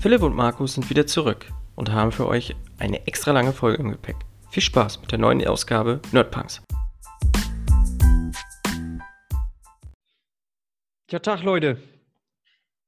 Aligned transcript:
Philipp 0.00 0.22
und 0.22 0.34
Markus 0.34 0.72
sind 0.72 0.88
wieder 0.88 1.06
zurück 1.06 1.52
und 1.76 1.92
haben 1.92 2.10
für 2.10 2.26
euch 2.26 2.56
eine 2.78 3.06
extra 3.06 3.32
lange 3.32 3.52
Folge 3.52 3.82
im 3.82 3.90
Gepäck. 3.90 4.16
Viel 4.48 4.62
Spaß 4.62 4.98
mit 5.02 5.12
der 5.12 5.18
neuen 5.18 5.46
Ausgabe 5.46 6.00
Nerdpunks. 6.10 6.62
Ja, 11.10 11.18
Tag 11.18 11.42
Leute. 11.42 11.82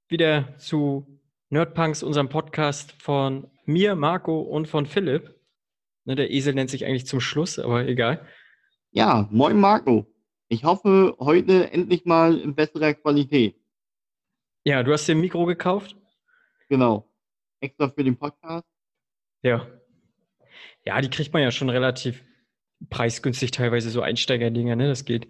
Wieder 0.08 0.56
zu 0.56 1.06
Nerdpunks, 1.50 2.02
unserem 2.02 2.30
Podcast 2.30 2.92
von 2.92 3.46
mir, 3.66 3.94
Marco 3.94 4.40
und 4.40 4.66
von 4.66 4.86
Philipp. 4.86 5.38
Ne, 6.06 6.14
der 6.14 6.30
Esel 6.30 6.54
nennt 6.54 6.70
sich 6.70 6.86
eigentlich 6.86 7.06
zum 7.06 7.20
Schluss, 7.20 7.58
aber 7.58 7.86
egal. 7.86 8.26
Ja, 8.90 9.28
moin 9.30 9.60
Marco. 9.60 10.06
Ich 10.48 10.64
hoffe, 10.64 11.14
heute 11.20 11.70
endlich 11.72 12.06
mal 12.06 12.38
in 12.38 12.54
besserer 12.54 12.94
Qualität. 12.94 13.54
Ja, 14.64 14.82
du 14.82 14.94
hast 14.94 15.06
dir 15.06 15.14
ein 15.14 15.20
Mikro 15.20 15.44
gekauft? 15.44 15.94
Genau. 16.72 17.06
Extra 17.60 17.90
für 17.90 18.02
den 18.02 18.16
Podcast. 18.16 18.64
Ja. 19.42 19.66
Ja, 20.86 21.02
die 21.02 21.10
kriegt 21.10 21.30
man 21.34 21.42
ja 21.42 21.50
schon 21.50 21.68
relativ 21.68 22.24
preisgünstig, 22.88 23.50
teilweise 23.50 23.90
so 23.90 24.00
Einsteigerdinger, 24.00 24.74
ne? 24.74 24.88
Das 24.88 25.04
geht. 25.04 25.28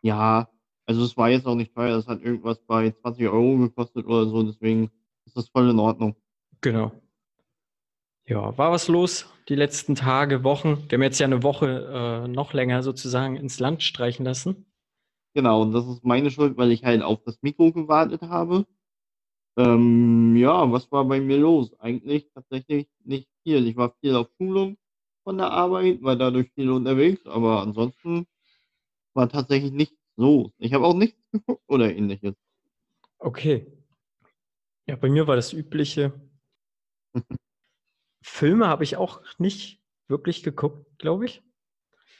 Ja, 0.00 0.48
also 0.86 1.02
es 1.02 1.16
war 1.16 1.28
jetzt 1.28 1.44
auch 1.46 1.56
nicht 1.56 1.74
teuer. 1.74 1.96
Das 1.96 2.06
hat 2.06 2.22
irgendwas 2.22 2.60
bei 2.60 2.92
20 2.92 3.26
Euro 3.26 3.58
gekostet 3.58 4.06
oder 4.06 4.26
so. 4.26 4.44
Deswegen 4.44 4.92
ist 5.26 5.36
das 5.36 5.48
voll 5.48 5.68
in 5.68 5.80
Ordnung. 5.80 6.14
Genau. 6.60 6.92
Ja, 8.24 8.56
war 8.56 8.70
was 8.70 8.86
los 8.86 9.28
die 9.48 9.56
letzten 9.56 9.96
Tage, 9.96 10.44
Wochen? 10.44 10.84
Wir 10.88 10.98
haben 10.98 11.02
jetzt 11.02 11.18
ja 11.18 11.26
eine 11.26 11.42
Woche 11.42 12.22
äh, 12.26 12.28
noch 12.28 12.52
länger 12.52 12.84
sozusagen 12.84 13.34
ins 13.34 13.58
Land 13.58 13.82
streichen 13.82 14.24
lassen. 14.24 14.66
Genau, 15.34 15.62
und 15.62 15.72
das 15.72 15.84
ist 15.88 16.04
meine 16.04 16.30
Schuld, 16.30 16.56
weil 16.56 16.70
ich 16.70 16.84
halt 16.84 17.02
auf 17.02 17.24
das 17.24 17.42
Mikro 17.42 17.72
gewartet 17.72 18.22
habe. 18.22 18.66
Ähm, 19.56 20.36
ja, 20.36 20.70
was 20.70 20.90
war 20.92 21.04
bei 21.04 21.20
mir 21.20 21.38
los? 21.38 21.78
Eigentlich 21.80 22.30
tatsächlich 22.32 22.88
nicht 23.04 23.28
viel. 23.42 23.66
Ich 23.66 23.76
war 23.76 23.94
viel 24.00 24.14
auf 24.16 24.28
Schulung 24.36 24.76
von 25.24 25.38
der 25.38 25.50
Arbeit, 25.50 26.02
war 26.02 26.16
dadurch 26.16 26.50
viel 26.54 26.70
unterwegs, 26.70 27.26
aber 27.26 27.62
ansonsten 27.62 28.26
war 29.14 29.28
tatsächlich 29.28 29.72
nichts 29.72 29.98
los. 30.16 30.50
Ich 30.58 30.72
habe 30.72 30.86
auch 30.86 30.94
nichts 30.94 31.18
geguckt 31.32 31.62
oder 31.66 31.94
ähnliches. 31.94 32.34
Okay. 33.18 33.66
Ja, 34.86 34.96
bei 34.96 35.08
mir 35.08 35.26
war 35.26 35.36
das 35.36 35.52
Übliche. 35.52 36.20
Filme 38.22 38.68
habe 38.68 38.84
ich 38.84 38.96
auch 38.96 39.22
nicht 39.38 39.80
wirklich 40.08 40.42
geguckt, 40.42 40.98
glaube 40.98 41.26
ich. 41.26 41.42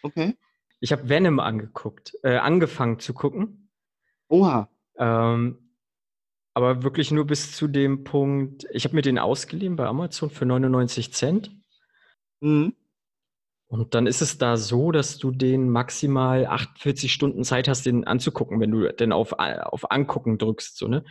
Okay. 0.03 0.37
Ich 0.81 0.93
habe 0.93 1.09
Venom 1.09 1.41
angeguckt, 1.41 2.17
äh, 2.23 2.37
angefangen 2.37 2.99
zu 2.99 3.13
gucken. 3.13 3.71
Oha. 4.29 4.71
Ähm, 4.97 5.70
aber 6.55 6.83
wirklich 6.83 7.11
nur 7.11 7.27
bis 7.27 7.53
zu 7.55 7.69
dem 7.69 8.05
Punkt, 8.05 8.67
ich 8.73 8.85
habe 8.85 8.95
mir 8.97 9.03
den 9.03 9.19
ausgeliehen 9.19 9.77
bei 9.77 9.87
Amazon 9.87 10.31
für 10.31 10.47
99 10.47 11.13
Cent. 11.13 11.51
Mhm. 12.41 12.75
Und 13.69 13.95
dann 13.95 14.09
ist 14.09 14.21
es 14.21 14.37
da 14.37 14.57
so, 14.57 14.91
dass 14.91 15.19
du 15.19 15.31
den 15.31 15.71
maximal 15.71 16.45
48 16.47 17.13
Stunden 17.13 17.45
Zeit 17.45 17.69
hast, 17.69 17.87
den 17.87 18.05
anzugucken, 18.05 18.59
wenn 18.59 18.73
du 18.73 18.93
denn 18.93 19.13
auf, 19.13 19.35
auf 19.39 19.93
Angucken 19.93 20.39
drückst. 20.39 20.77
So, 20.77 20.89
ne? 20.89 21.05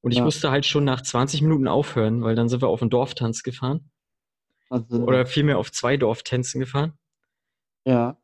Und 0.00 0.12
ich 0.12 0.18
Ja. 0.18 0.24
musste 0.24 0.50
halt 0.50 0.64
schon 0.64 0.84
nach 0.84 1.02
20 1.02 1.42
Minuten 1.42 1.68
aufhören, 1.68 2.22
weil 2.22 2.34
dann 2.34 2.48
sind 2.48 2.62
wir 2.62 2.68
auf 2.68 2.80
einen 2.80 2.88
Dorftanz 2.90 3.42
gefahren. 3.42 3.90
Also, 4.70 5.02
Oder 5.02 5.26
vielmehr 5.26 5.58
auf 5.58 5.70
zwei 5.70 5.96
Dorftänzen 5.98 6.60
gefahren. 6.60 6.94
ja. 7.84 8.16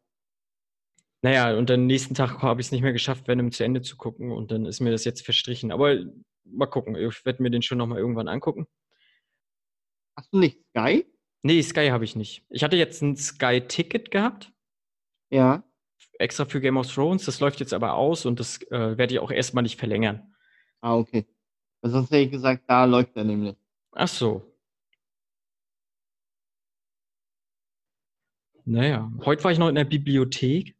Naja, 1.23 1.57
und 1.57 1.70
dann 1.70 1.87
nächsten 1.87 2.15
Tag 2.15 2.42
habe 2.42 2.61
ich 2.61 2.67
es 2.67 2.73
nicht 2.73 2.83
mehr 2.83 2.92
geschafft, 2.92 3.29
Venom 3.29 3.51
zu 3.51 3.65
Ende 3.65 3.81
zu 3.81 3.97
gucken. 3.97 4.31
Und 4.31 4.51
dann 4.51 4.67
ist 4.67 4.81
mir 4.81 4.91
das 4.91 5.07
jetzt 5.07 5.25
verstrichen. 5.25 5.73
Aber 5.73 5.97
mal 6.45 6.67
gucken. 6.67 6.97
Ich 6.97 7.25
werde 7.25 7.42
mir 7.42 7.50
den 7.50 7.62
schon 7.62 7.78
nochmal 7.78 7.98
irgendwann 7.98 8.28
angucken. 8.28 8.67
Hast 10.17 10.33
du 10.33 10.39
nicht 10.39 10.59
Sky? 10.70 11.05
Nee, 11.42 11.61
Sky 11.63 11.89
habe 11.89 12.05
ich 12.05 12.17
nicht. 12.17 12.45
Ich 12.51 12.63
hatte 12.64 12.77
jetzt 12.77 13.02
ein 13.02 13.17
Sky-Ticket 13.17 14.11
gehabt, 14.11 14.52
Ja. 15.30 15.63
extra 16.19 16.45
für 16.45 16.61
Game 16.61 16.77
of 16.77 16.92
Thrones. 16.92 17.24
Das 17.27 17.41
läuft 17.41 17.61
jetzt 17.61 17.74
aber 17.74 17.95
aus 17.95 18.24
und 18.27 18.41
das 18.41 18.63
äh, 18.70 18.96
werde 18.96 19.14
ich 19.14 19.20
auch 19.20 19.30
erstmal 19.30 19.63
nicht 19.63 19.79
verlängern. 19.79 20.35
Ah, 20.80 20.96
okay. 20.96 21.27
Weil 21.83 21.91
sonst 21.91 22.11
hätte 22.11 22.23
ich 22.24 22.30
gesagt, 22.30 22.64
da 22.69 22.85
läuft 22.85 23.17
er 23.17 23.24
nämlich. 23.24 23.57
Ach 23.92 24.08
so. 24.08 24.51
Naja, 28.67 29.11
heute 29.24 29.45
war 29.45 29.52
ich 29.52 29.58
noch 29.58 29.69
in 29.69 29.74
der 29.74 29.85
Bibliothek. 29.85 30.74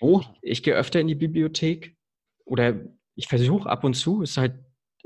Oh, 0.00 0.22
Ich 0.42 0.62
gehe 0.62 0.74
öfter 0.74 1.00
in 1.00 1.08
die 1.08 1.14
Bibliothek 1.14 1.96
oder 2.44 2.80
ich 3.14 3.28
versuche 3.28 3.68
ab 3.68 3.84
und 3.84 3.94
zu. 3.94 4.22
Ist 4.22 4.36
halt 4.36 4.54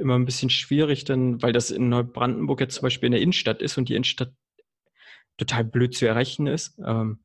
immer 0.02 0.18
ein 0.18 0.26
bisschen 0.26 0.50
schwierig, 0.50 1.04
denn, 1.04 1.40
weil 1.42 1.52
das 1.52 1.70
in 1.70 1.88
Neubrandenburg 1.88 2.60
jetzt 2.60 2.74
zum 2.74 2.82
Beispiel 2.82 3.06
in 3.06 3.12
der 3.12 3.22
Innenstadt 3.22 3.62
ist 3.62 3.78
und 3.78 3.88
die 3.88 3.94
Innenstadt 3.94 4.34
total 5.38 5.64
blöd 5.64 5.94
zu 5.94 6.06
erreichen 6.06 6.46
ist. 6.46 6.78
Ähm, 6.84 7.24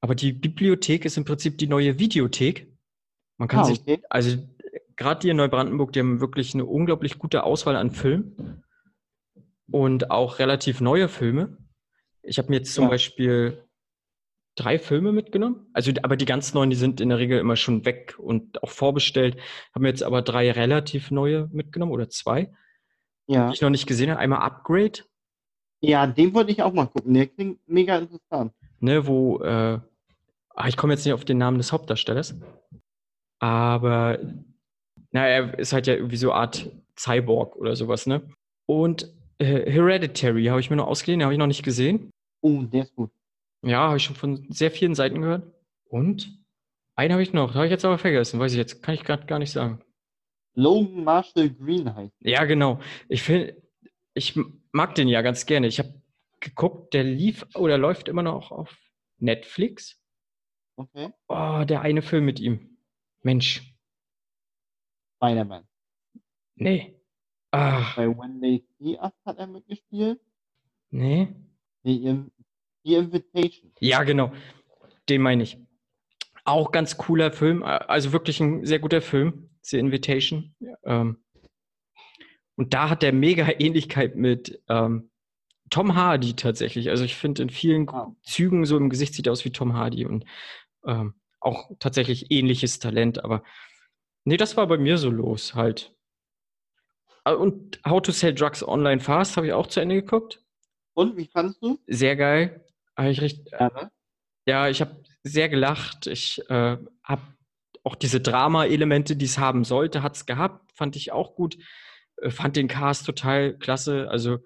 aber 0.00 0.14
die 0.14 0.32
Bibliothek 0.32 1.04
ist 1.04 1.16
im 1.16 1.24
Prinzip 1.24 1.58
die 1.58 1.66
neue 1.66 1.98
Videothek. 1.98 2.70
Man 3.38 3.48
kann 3.48 3.60
ah, 3.60 3.64
sich 3.64 3.80
okay. 3.80 4.02
also 4.10 4.36
gerade 4.96 5.20
die 5.20 5.30
in 5.30 5.36
Neubrandenburg, 5.36 5.92
die 5.92 6.00
haben 6.00 6.20
wirklich 6.20 6.54
eine 6.54 6.66
unglaublich 6.66 7.18
gute 7.18 7.42
Auswahl 7.42 7.76
an 7.76 7.90
Filmen 7.90 8.62
und 9.70 10.10
auch 10.10 10.38
relativ 10.38 10.80
neue 10.80 11.08
Filme. 11.08 11.58
Ich 12.22 12.38
habe 12.38 12.50
mir 12.50 12.56
jetzt 12.56 12.74
zum 12.74 12.84
Ja. 12.84 12.90
Beispiel 12.90 13.64
drei 14.56 14.78
Filme 14.78 15.12
mitgenommen. 15.12 15.66
Also, 15.72 15.92
aber 16.02 16.16
die 16.16 16.24
ganz 16.26 16.54
neuen, 16.54 16.70
die 16.70 16.76
sind 16.76 17.00
in 17.00 17.08
der 17.08 17.18
Regel 17.18 17.38
immer 17.38 17.56
schon 17.56 17.84
weg 17.84 18.14
und 18.18 18.62
auch 18.62 18.70
vorbestellt. 18.70 19.36
Habe 19.74 19.82
mir 19.82 19.88
jetzt 19.88 20.02
aber 20.02 20.22
drei 20.22 20.50
relativ 20.52 21.10
neue 21.10 21.48
mitgenommen 21.52 21.92
oder 21.92 22.08
zwei, 22.08 22.52
Ja. 23.26 23.48
die 23.48 23.54
ich 23.54 23.62
noch 23.62 23.70
nicht 23.70 23.86
gesehen 23.86 24.10
habe. 24.10 24.20
Einmal 24.20 24.40
Upgrade, 24.40 25.00
Ja, 25.80 26.06
den 26.06 26.32
wollte 26.34 26.52
ich 26.52 26.62
auch 26.62 26.72
mal 26.72 26.86
gucken. 26.86 27.14
Der 27.14 27.26
klingt 27.26 27.58
mega 27.66 27.98
interessant. 27.98 28.52
ne, 28.80 29.06
wo 29.06 29.40
äh, 29.42 29.78
ah, 30.54 30.68
ich 30.68 30.76
komme 30.76 30.92
jetzt 30.92 31.04
nicht 31.04 31.14
auf 31.14 31.24
den 31.24 31.38
Namen 31.38 31.58
des 31.58 31.72
Hauptdarstellers, 31.72 32.34
aber 33.38 34.18
na, 35.10 35.26
er 35.26 35.58
ist 35.58 35.72
halt 35.72 35.86
ja 35.86 35.94
irgendwie 35.94 36.16
so 36.16 36.30
eine 36.32 36.40
Art 36.40 36.70
Cyborg 36.98 37.56
oder 37.56 37.76
sowas, 37.76 38.06
ne? 38.06 38.22
Und 38.66 39.12
äh, 39.38 39.70
Hereditary 39.70 40.44
habe 40.46 40.60
ich 40.60 40.70
mir 40.70 40.76
noch 40.76 40.86
ausgeliehen, 40.86 41.22
habe 41.22 41.32
ich 41.32 41.38
noch 41.38 41.46
nicht 41.46 41.62
gesehen. 41.64 42.10
Oh, 42.40 42.62
der 42.62 42.82
ist 42.84 42.94
gut. 42.94 43.10
Ja, 43.64 43.88
habe 43.88 43.96
ich 43.96 44.04
schon 44.04 44.16
von 44.16 44.46
sehr 44.50 44.70
vielen 44.70 44.94
Seiten 44.94 45.20
gehört. 45.20 45.52
Und 45.86 46.38
einen 46.96 47.12
habe 47.12 47.22
ich 47.22 47.32
noch, 47.32 47.54
habe 47.54 47.66
ich 47.66 47.70
jetzt 47.70 47.84
aber 47.84 47.98
vergessen, 47.98 48.38
weiß 48.40 48.52
ich 48.52 48.58
jetzt, 48.58 48.82
kann 48.82 48.94
ich 48.94 49.04
gerade 49.04 49.26
gar 49.26 49.38
nicht 49.38 49.50
sagen. 49.52 49.82
Logan 50.54 51.02
Marshall 51.04 51.50
Green 51.50 51.92
heißt. 51.94 52.14
Ja, 52.20 52.44
genau. 52.44 52.80
Ich 53.08 53.22
finde, 53.22 53.60
ich 54.14 54.38
mag 54.72 54.94
den 54.94 55.08
ja 55.08 55.22
ganz 55.22 55.46
gerne. 55.46 55.66
Ich 55.66 55.78
habe 55.80 56.00
geguckt, 56.40 56.94
der 56.94 57.02
lief 57.04 57.44
oder 57.56 57.78
läuft 57.78 58.08
immer 58.08 58.22
noch 58.22 58.52
auf 58.52 58.76
Netflix. 59.18 60.00
Okay. 60.76 61.12
Oh, 61.28 61.64
der 61.66 61.80
eine 61.80 62.02
Film 62.02 62.24
mit 62.24 62.38
ihm. 62.38 62.76
Mensch, 63.22 63.74
Spider-Man. 65.16 65.66
nee. 66.56 67.00
Ah, 67.52 67.94
Bei 67.94 68.08
When 68.08 68.40
They 68.40 68.64
See 68.78 68.98
Us 68.98 69.12
hat 69.24 69.38
er 69.38 69.46
mitgespielt. 69.46 70.20
nee. 70.90 71.28
Die, 71.84 72.24
Die 72.84 72.94
Invitation. 72.94 73.72
Ja, 73.80 74.02
genau. 74.02 74.32
Den 75.08 75.22
meine 75.22 75.42
ich. 75.42 75.58
Auch 76.44 76.72
ganz 76.72 76.96
cooler 76.98 77.32
Film, 77.32 77.62
also 77.62 78.12
wirklich 78.12 78.40
ein 78.40 78.66
sehr 78.66 78.78
guter 78.78 79.00
Film, 79.00 79.48
The 79.62 79.78
Invitation. 79.78 80.54
Ähm, 80.84 81.24
und 82.56 82.74
da 82.74 82.90
hat 82.90 83.02
der 83.02 83.12
mega 83.12 83.48
Ähnlichkeit 83.58 84.14
mit 84.16 84.62
ähm, 84.68 85.10
Tom 85.70 85.94
Hardy 85.94 86.34
tatsächlich. 86.36 86.90
Also 86.90 87.04
ich 87.04 87.16
finde 87.16 87.42
in 87.42 87.50
vielen 87.50 87.88
Ah. 87.88 88.14
Zügen 88.22 88.66
so 88.66 88.76
im 88.76 88.90
Gesicht 88.90 89.14
sieht 89.14 89.26
er 89.26 89.32
aus 89.32 89.44
wie 89.46 89.50
Tom 89.50 89.72
Hardy 89.74 90.04
und 90.04 90.24
ähm, 90.86 91.14
auch 91.40 91.70
tatsächlich 91.78 92.30
ähnliches 92.30 92.78
Talent. 92.78 93.24
Aber 93.24 93.42
nee, 94.24 94.36
das 94.36 94.56
war 94.56 94.66
bei 94.66 94.76
mir 94.78 94.98
so 94.98 95.10
los 95.10 95.54
halt. 95.54 95.94
Ah, 97.24 97.32
Und 97.32 97.80
How 97.86 98.02
to 98.02 98.12
Sell 98.12 98.34
Drugs 98.34 98.62
Online 98.66 99.00
Fast 99.00 99.36
habe 99.38 99.46
ich 99.46 99.52
auch 99.54 99.66
zu 99.66 99.80
Ende 99.80 99.96
geguckt. 99.96 100.42
Und 100.92 101.16
wie 101.16 101.26
fandest 101.26 101.62
du? 101.62 101.78
Sehr 101.86 102.16
geil. 102.16 102.63
Hab 102.96 103.06
ich 103.06 103.42
Ja, 103.50 103.68
ne? 103.70 103.90
ja, 104.46 104.68
ich 104.68 104.80
habe 104.80 105.02
sehr 105.22 105.48
gelacht. 105.48 106.06
Ich 106.06 106.40
äh, 106.50 106.76
habe 107.02 107.22
auch 107.82 107.94
diese 107.94 108.20
Drama-Elemente, 108.20 109.16
die 109.16 109.24
es 109.24 109.38
haben 109.38 109.64
sollte, 109.64 110.02
hat 110.02 110.16
es 110.16 110.26
gehabt. 110.26 110.72
Fand 110.76 110.96
ich 110.96 111.12
auch 111.12 111.34
gut. 111.34 111.56
Äh, 112.20 112.30
fand 112.30 112.56
den 112.56 112.68
Cast 112.68 113.06
total 113.06 113.56
klasse. 113.58 114.08
Also 114.10 114.38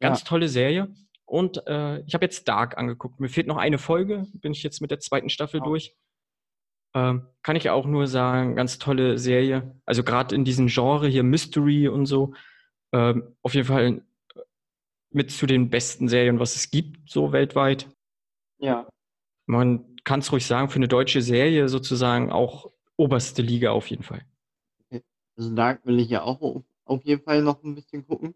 ganz 0.00 0.20
Ja. 0.20 0.26
tolle 0.26 0.48
Serie. 0.48 0.94
Und 1.24 1.66
äh, 1.66 2.00
ich 2.02 2.14
habe 2.14 2.24
jetzt 2.24 2.46
Dark 2.48 2.78
angeguckt. 2.78 3.18
Mir 3.18 3.28
fehlt 3.28 3.46
noch 3.48 3.56
eine 3.56 3.78
Folge. 3.78 4.26
Bin 4.34 4.52
ich 4.52 4.62
jetzt 4.62 4.80
mit 4.80 4.90
der 4.90 5.00
zweiten 5.00 5.28
Staffel 5.28 5.58
Ja. 5.60 5.64
durch. 5.64 5.94
Ähm, 6.94 7.26
kann 7.42 7.56
ich 7.56 7.68
auch 7.68 7.86
nur 7.86 8.06
sagen, 8.06 8.54
ganz 8.56 8.78
tolle 8.78 9.18
Serie. 9.18 9.78
Also 9.84 10.02
gerade 10.04 10.34
in 10.34 10.44
diesem 10.44 10.68
Genre 10.68 11.08
hier 11.08 11.24
Mystery 11.24 11.88
und 11.88 12.06
so. 12.06 12.34
Ähm, 12.92 13.36
auf 13.42 13.54
jeden 13.54 13.66
Fall 13.66 14.02
mit 15.16 15.30
zu 15.30 15.46
den 15.46 15.70
besten 15.70 16.08
Serien, 16.08 16.38
was 16.38 16.54
es 16.56 16.70
gibt, 16.70 17.10
so 17.10 17.32
weltweit. 17.32 17.88
Ja. 18.58 18.86
Man 19.46 19.96
kann 20.04 20.20
es 20.20 20.30
ruhig 20.30 20.46
sagen, 20.46 20.68
für 20.68 20.76
eine 20.76 20.88
deutsche 20.88 21.22
Serie 21.22 21.68
sozusagen 21.68 22.30
auch 22.30 22.70
oberste 22.96 23.42
Liga 23.42 23.70
auf 23.72 23.88
jeden 23.88 24.02
Fall. 24.02 24.22
Also 25.38 25.54
Dark 25.54 25.84
will 25.84 26.00
ich 26.00 26.08
ja 26.08 26.22
auch 26.22 26.62
auf 26.86 27.04
jeden 27.04 27.22
Fall 27.22 27.42
noch 27.42 27.62
ein 27.62 27.74
bisschen 27.74 28.06
gucken. 28.06 28.34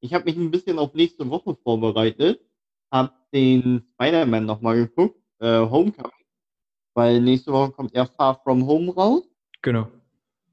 Ich 0.00 0.12
habe 0.12 0.24
mich 0.24 0.36
ein 0.36 0.50
bisschen 0.50 0.78
auf 0.78 0.92
nächste 0.92 1.28
Woche 1.30 1.54
vorbereitet, 1.54 2.40
habe 2.92 3.12
den 3.32 3.82
Spider-Man 3.94 4.44
nochmal 4.44 4.76
geguckt, 4.76 5.18
äh, 5.38 5.60
Homecoming, 5.60 6.10
weil 6.94 7.20
nächste 7.22 7.52
Woche 7.52 7.72
kommt 7.72 7.94
er 7.94 8.06
Far 8.06 8.38
From 8.42 8.66
Home 8.66 8.92
raus 8.92 9.22
Genau. 9.62 9.88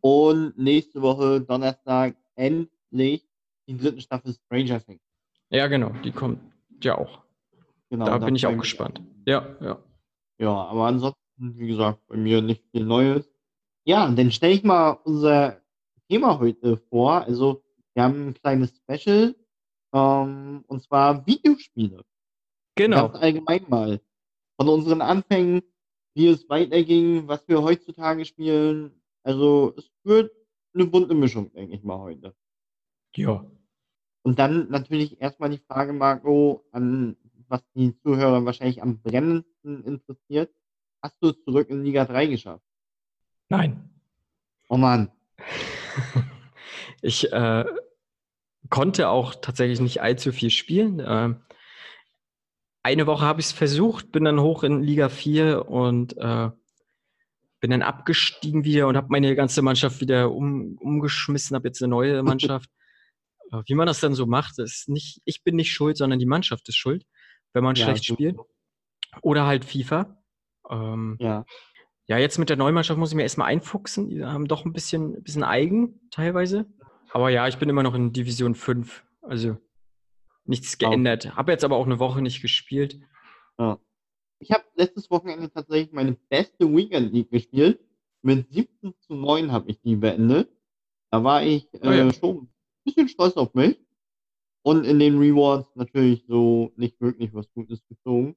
und 0.01 0.57
nächste 0.57 1.01
Woche 1.01 1.41
Donnerstag 1.41 2.15
endlich 2.35 3.27
die 3.67 3.75
dritte 3.75 3.99
Staffel 3.99 4.33
Stranger 4.33 4.79
Things. 4.81 5.01
Ja, 5.49 5.67
genau. 5.67 5.89
Die 6.03 6.11
kommt 6.11 6.39
ja 6.83 6.97
auch. 6.97 7.21
Genau, 7.89 8.05
da 8.05 8.17
bin 8.19 8.35
ich 8.35 8.45
auch 8.45 8.57
gespannt. 8.57 9.01
Ja, 9.25 9.55
ja. 9.61 9.83
Ja, 10.37 10.53
aber 10.53 10.87
ansonsten, 10.87 11.17
wie 11.37 11.67
gesagt, 11.67 12.05
bei 12.07 12.17
mir 12.17 12.41
nicht 12.41 12.63
viel 12.71 12.85
Neues. 12.85 13.29
Ja, 13.83 14.09
dann 14.09 14.31
stelle 14.31 14.53
ich 14.53 14.63
mal 14.63 14.91
unser 15.03 15.61
Thema 16.07 16.39
heute 16.39 16.77
vor. 16.89 17.21
Also, 17.23 17.63
wir 17.93 18.03
haben 18.03 18.27
ein 18.27 18.33
kleines 18.35 18.77
Special, 18.77 19.35
ähm, 19.93 20.63
und 20.67 20.83
zwar 20.83 21.25
Videospiele. 21.25 22.05
Genau. 22.75 23.09
Ganz 23.09 23.23
allgemein 23.23 23.65
mal. 23.67 24.01
Von 24.57 24.69
unseren 24.69 25.01
Anfängen, 25.01 25.61
wie 26.13 26.27
es 26.27 26.47
weiterging, 26.49 27.27
was 27.27 27.47
wir 27.47 27.61
heutzutage 27.61 28.25
spielen. 28.25 29.01
Also, 29.23 29.73
es 29.77 29.89
wird 30.03 30.31
eine 30.73 30.85
bunte 30.85 31.15
Mischung, 31.15 31.51
denke 31.53 31.75
ich 31.75 31.83
mal, 31.83 31.97
heute. 31.97 32.35
Ja. 33.15 33.45
Und 34.21 34.39
dann 34.39 34.69
natürlich 34.69 35.21
erstmal 35.21 35.49
die 35.49 35.61
Frage, 35.67 35.93
Marco, 35.93 36.65
an 36.71 37.15
was 37.47 37.61
die 37.73 37.97
Zuhörer 38.01 38.45
wahrscheinlich 38.45 38.81
am 38.81 39.01
brennendsten 39.01 39.83
interessiert. 39.83 40.51
Hast 41.01 41.15
du 41.21 41.29
es 41.29 41.43
zurück 41.43 41.69
in 41.69 41.83
Liga 41.83 42.05
3 42.05 42.27
geschafft? 42.27 42.63
Nein. 43.49 43.89
Oh 44.69 44.77
Mann. 44.77 45.11
Ich 47.01 47.31
äh, 47.31 47.65
konnte 48.69 49.07
auch 49.07 49.35
tatsächlich 49.35 49.79
nicht 49.79 50.01
allzu 50.01 50.31
viel 50.31 50.49
spielen. 50.49 51.01
Ähm, 51.05 51.37
eine 52.83 53.07
Woche 53.07 53.25
habe 53.25 53.39
ich 53.39 53.47
es 53.47 53.51
versucht, 53.51 54.11
bin 54.11 54.25
dann 54.25 54.41
hoch 54.41 54.63
in 54.63 54.83
Liga 54.83 55.09
4 55.09 55.69
und 55.69 56.17
äh, 56.17 56.49
bin 57.59 57.71
dann 57.71 57.81
abgestiegen 57.81 58.63
wieder 58.63 58.87
und 58.87 58.97
habe 58.97 59.07
meine 59.09 59.35
ganze 59.35 59.61
Mannschaft 59.61 60.01
wieder 60.01 60.31
um, 60.31 60.77
umgeschmissen, 60.77 61.55
habe 61.55 61.67
jetzt 61.67 61.81
eine 61.81 61.89
neue 61.89 62.21
Mannschaft. 62.23 62.69
Äh, 63.51 63.61
Wie 63.65 63.75
man 63.75 63.87
das 63.87 63.99
dann 63.99 64.13
so 64.13 64.25
macht, 64.25 64.59
ist 64.59 64.89
nicht, 64.89 65.21
ich 65.25 65.43
bin 65.43 65.55
nicht 65.55 65.71
schuld, 65.71 65.97
sondern 65.97 66.19
die 66.19 66.25
Mannschaft 66.25 66.67
ist 66.69 66.75
schuld, 66.77 67.05
wenn 67.53 67.63
man 67.63 67.75
Ja, 67.75 67.85
schlecht 67.85 68.05
so- 68.05 68.13
spielt. 68.13 68.37
Oder 69.21 69.45
halt 69.45 69.65
FIFA. 69.65 70.21
Ähm, 70.69 71.17
Ja. 71.19 71.45
ja, 72.07 72.17
jetzt 72.17 72.37
mit 72.37 72.49
der 72.49 72.57
Neumannschaft 72.57 72.99
muss 72.99 73.09
ich 73.09 73.15
mir 73.15 73.23
erstmal 73.23 73.47
einfuchsen. 73.47 74.09
Die 74.09 74.23
haben 74.23 74.47
doch 74.47 74.65
ein 74.65 74.73
bisschen, 74.73 75.15
ein 75.15 75.23
bisschen 75.23 75.43
eigen 75.43 75.99
teilweise. 76.11 76.67
Aber 77.11 77.29
ja, 77.31 77.47
ich 77.47 77.57
bin 77.57 77.69
immer 77.69 77.81
noch 77.83 77.95
in 77.95 78.13
Division 78.13 78.53
5. 78.53 79.03
Also 79.21 79.57
nichts 80.45 80.73
Ah, 80.73 80.75
okay. 80.77 80.85
geändert. 80.91 81.35
Habe 81.35 81.51
jetzt 81.51 81.63
aber 81.63 81.75
auch 81.77 81.85
eine 81.87 81.97
Woche 81.99 82.21
nicht 82.21 82.41
gespielt. 82.41 82.99
Ja. 83.57 83.79
Ich 84.39 84.51
habe 84.51 84.63
letztes 84.75 85.09
Wochenende 85.09 85.51
tatsächlich 85.51 85.91
meine 85.91 86.13
beste 86.29 86.71
Weekend 86.71 87.11
League 87.11 87.31
gespielt. 87.31 87.79
Mit 88.21 88.51
17 88.53 88.93
zu 88.99 89.15
9 89.15 89.51
habe 89.51 89.69
ich 89.71 89.81
die 89.81 89.95
beendet. 89.95 90.49
Da 91.11 91.23
war 91.23 91.41
ich 91.43 91.67
äh, 91.73 91.79
Oh 91.83 91.91
ja. 91.91 92.13
schon 92.13 92.37
ein 92.37 92.49
bisschen 92.83 93.07
stolz 93.07 93.35
auf 93.37 93.53
mich. 93.53 93.79
Und 94.63 94.83
in 94.85 94.99
den 94.99 95.17
Rewards 95.17 95.69
natürlich 95.75 96.25
so 96.27 96.71
nicht 96.75 96.99
wirklich 96.99 97.33
was 97.33 97.49
Gutes 97.53 97.81
gezogen. 97.87 98.35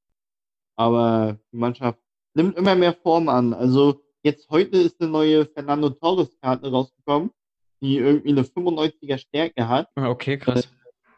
Aber 0.77 1.39
die 1.53 1.56
Mannschaft 1.56 1.99
nimmt 2.35 2.56
immer 2.56 2.75
mehr 2.75 2.94
Form 2.94 3.29
an. 3.29 3.53
Also 3.53 4.03
jetzt 4.23 4.49
heute 4.50 4.79
ist 4.79 5.00
eine 5.00 5.11
neue 5.11 5.47
Fernando 5.47 5.91
Torres 5.91 6.39
Karte 6.41 6.71
rausgekommen, 6.71 7.31
die 7.81 7.97
irgendwie 7.99 8.31
eine 8.31 8.43
95er 8.44 9.19
Stärke 9.19 9.69
hat, 9.69 9.89
Ah, 9.97 10.09
Okay, 10.11 10.39
krass. 10.39 10.69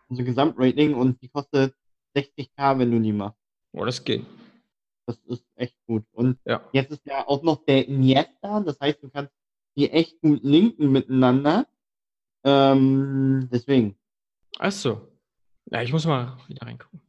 also 0.09 0.25
Gesamtrating 0.25 0.94
und 0.94 1.21
die 1.23 1.29
kostet 1.29 1.75
60k, 2.17 2.79
wenn 2.79 2.91
du 2.91 3.00
die 3.00 3.12
machst. 3.12 3.38
Oh, 3.73 3.85
das 3.85 4.03
geht. 4.03 4.25
Das 5.06 5.19
ist 5.26 5.44
echt 5.56 5.76
gut. 5.87 6.05
Und 6.12 6.38
Ja. 6.47 6.67
jetzt 6.73 6.91
ist 6.91 7.05
ja 7.06 7.26
auch 7.29 7.43
noch 7.43 7.65
der 7.67 7.87
Iniesta, 7.87 8.61
das 8.61 8.81
heißt, 8.81 9.03
du 9.03 9.11
kannst 9.11 9.32
die 9.76 9.91
echt 9.91 10.19
gut 10.23 10.43
linken 10.43 10.91
miteinander. 10.93 11.67
Ähm, 12.44 13.49
deswegen. 13.50 13.96
Ach 14.58 14.73
so. 14.73 15.08
Ja, 15.67 15.82
ich 15.82 15.93
muss 15.93 16.06
mal 16.06 16.37
wieder 16.46 16.67
reingucken. 16.67 17.00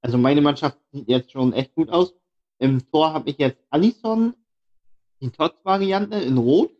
Also 0.00 0.18
meine 0.18 0.40
Mannschaft 0.40 0.78
sieht 0.90 1.08
jetzt 1.08 1.30
schon 1.30 1.52
echt 1.52 1.74
gut 1.74 1.88
aus. 1.88 2.14
Im 2.58 2.84
Tor 2.90 3.12
habe 3.12 3.30
ich 3.30 3.38
jetzt 3.38 3.64
Alisson, 3.70 4.34
die 5.20 5.30
Tots-Variante 5.30 6.16
in 6.16 6.36
Rot, 6.36 6.72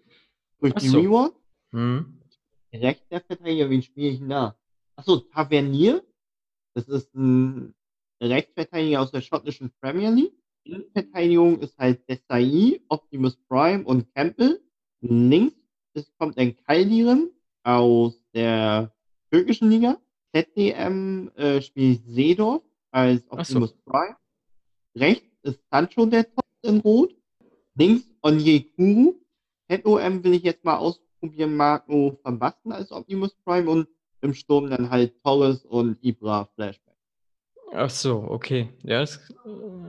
durch 0.61 0.75
Ach 0.77 0.81
die. 0.81 0.89
Reward. 0.89 1.35
Hm. 1.71 2.19
Rechter 2.73 3.21
Verteidiger, 3.21 3.71
wen 3.71 3.83
spiele 3.83 4.09
ich 4.09 4.19
denn 4.19 4.31
da? 4.31 4.57
Achso, 4.97 5.19
Tavernier. 5.19 6.03
Das 6.75 6.89
ist 6.89 7.15
ein 7.15 7.75
Rechtsverteidiger 8.21 9.01
aus 9.01 9.11
der 9.11 9.21
schottischen 9.21 9.73
Premier 9.81 10.11
League. 10.11 10.35
Innenverteidigung 10.65 11.61
ist 11.61 11.77
halt 11.79 12.09
Desai, 12.09 12.81
Optimus 12.89 13.37
Prime 13.49 13.85
und 13.85 14.13
Campbell. 14.15 14.61
Links 15.01 15.55
ist, 15.95 16.17
kommt 16.19 16.39
ein 16.39 16.57
Kaldirim 16.65 17.31
aus 17.63 18.23
der 18.35 18.93
türkischen 19.31 19.71
Liga. 19.71 19.99
ZDM 20.35 21.29
äh, 21.37 21.61
spielt 21.61 22.03
Seedorf 22.07 22.63
als 22.91 23.23
Ach 23.31 23.45
so. 23.45 23.59
Optimus 23.59 23.75
Prime. 23.85 24.17
Rechts 24.97 25.29
ist 25.43 25.61
Sancho 25.71 26.07
der 26.07 26.25
Top 26.35 26.47
in 26.63 26.81
Rot. 26.81 27.15
Links 27.75 28.05
Onyekuru. 28.23 29.15
ZOM 29.69 30.25
will 30.25 30.35
ich 30.35 30.43
jetzt 30.43 30.65
mal 30.65 30.77
ausprobieren, 30.77 31.57
Marco 31.57 32.19
Verbasten 32.23 32.73
als 32.73 32.93
Optimus 32.93 33.35
Prime 33.45 33.71
und 33.71 33.89
im 34.21 34.35
Sturm 34.35 34.71
dann 34.71 34.91
halt 34.91 35.23
Torres 35.23 35.65
und 35.65 35.99
Ibra 36.03 36.49
Flashback. 36.55 36.97
Ach 37.73 37.91
so, 37.91 38.25
okay. 38.29 38.69
Ja, 38.83 39.01
das, 39.01 39.17
äh, 39.17 39.33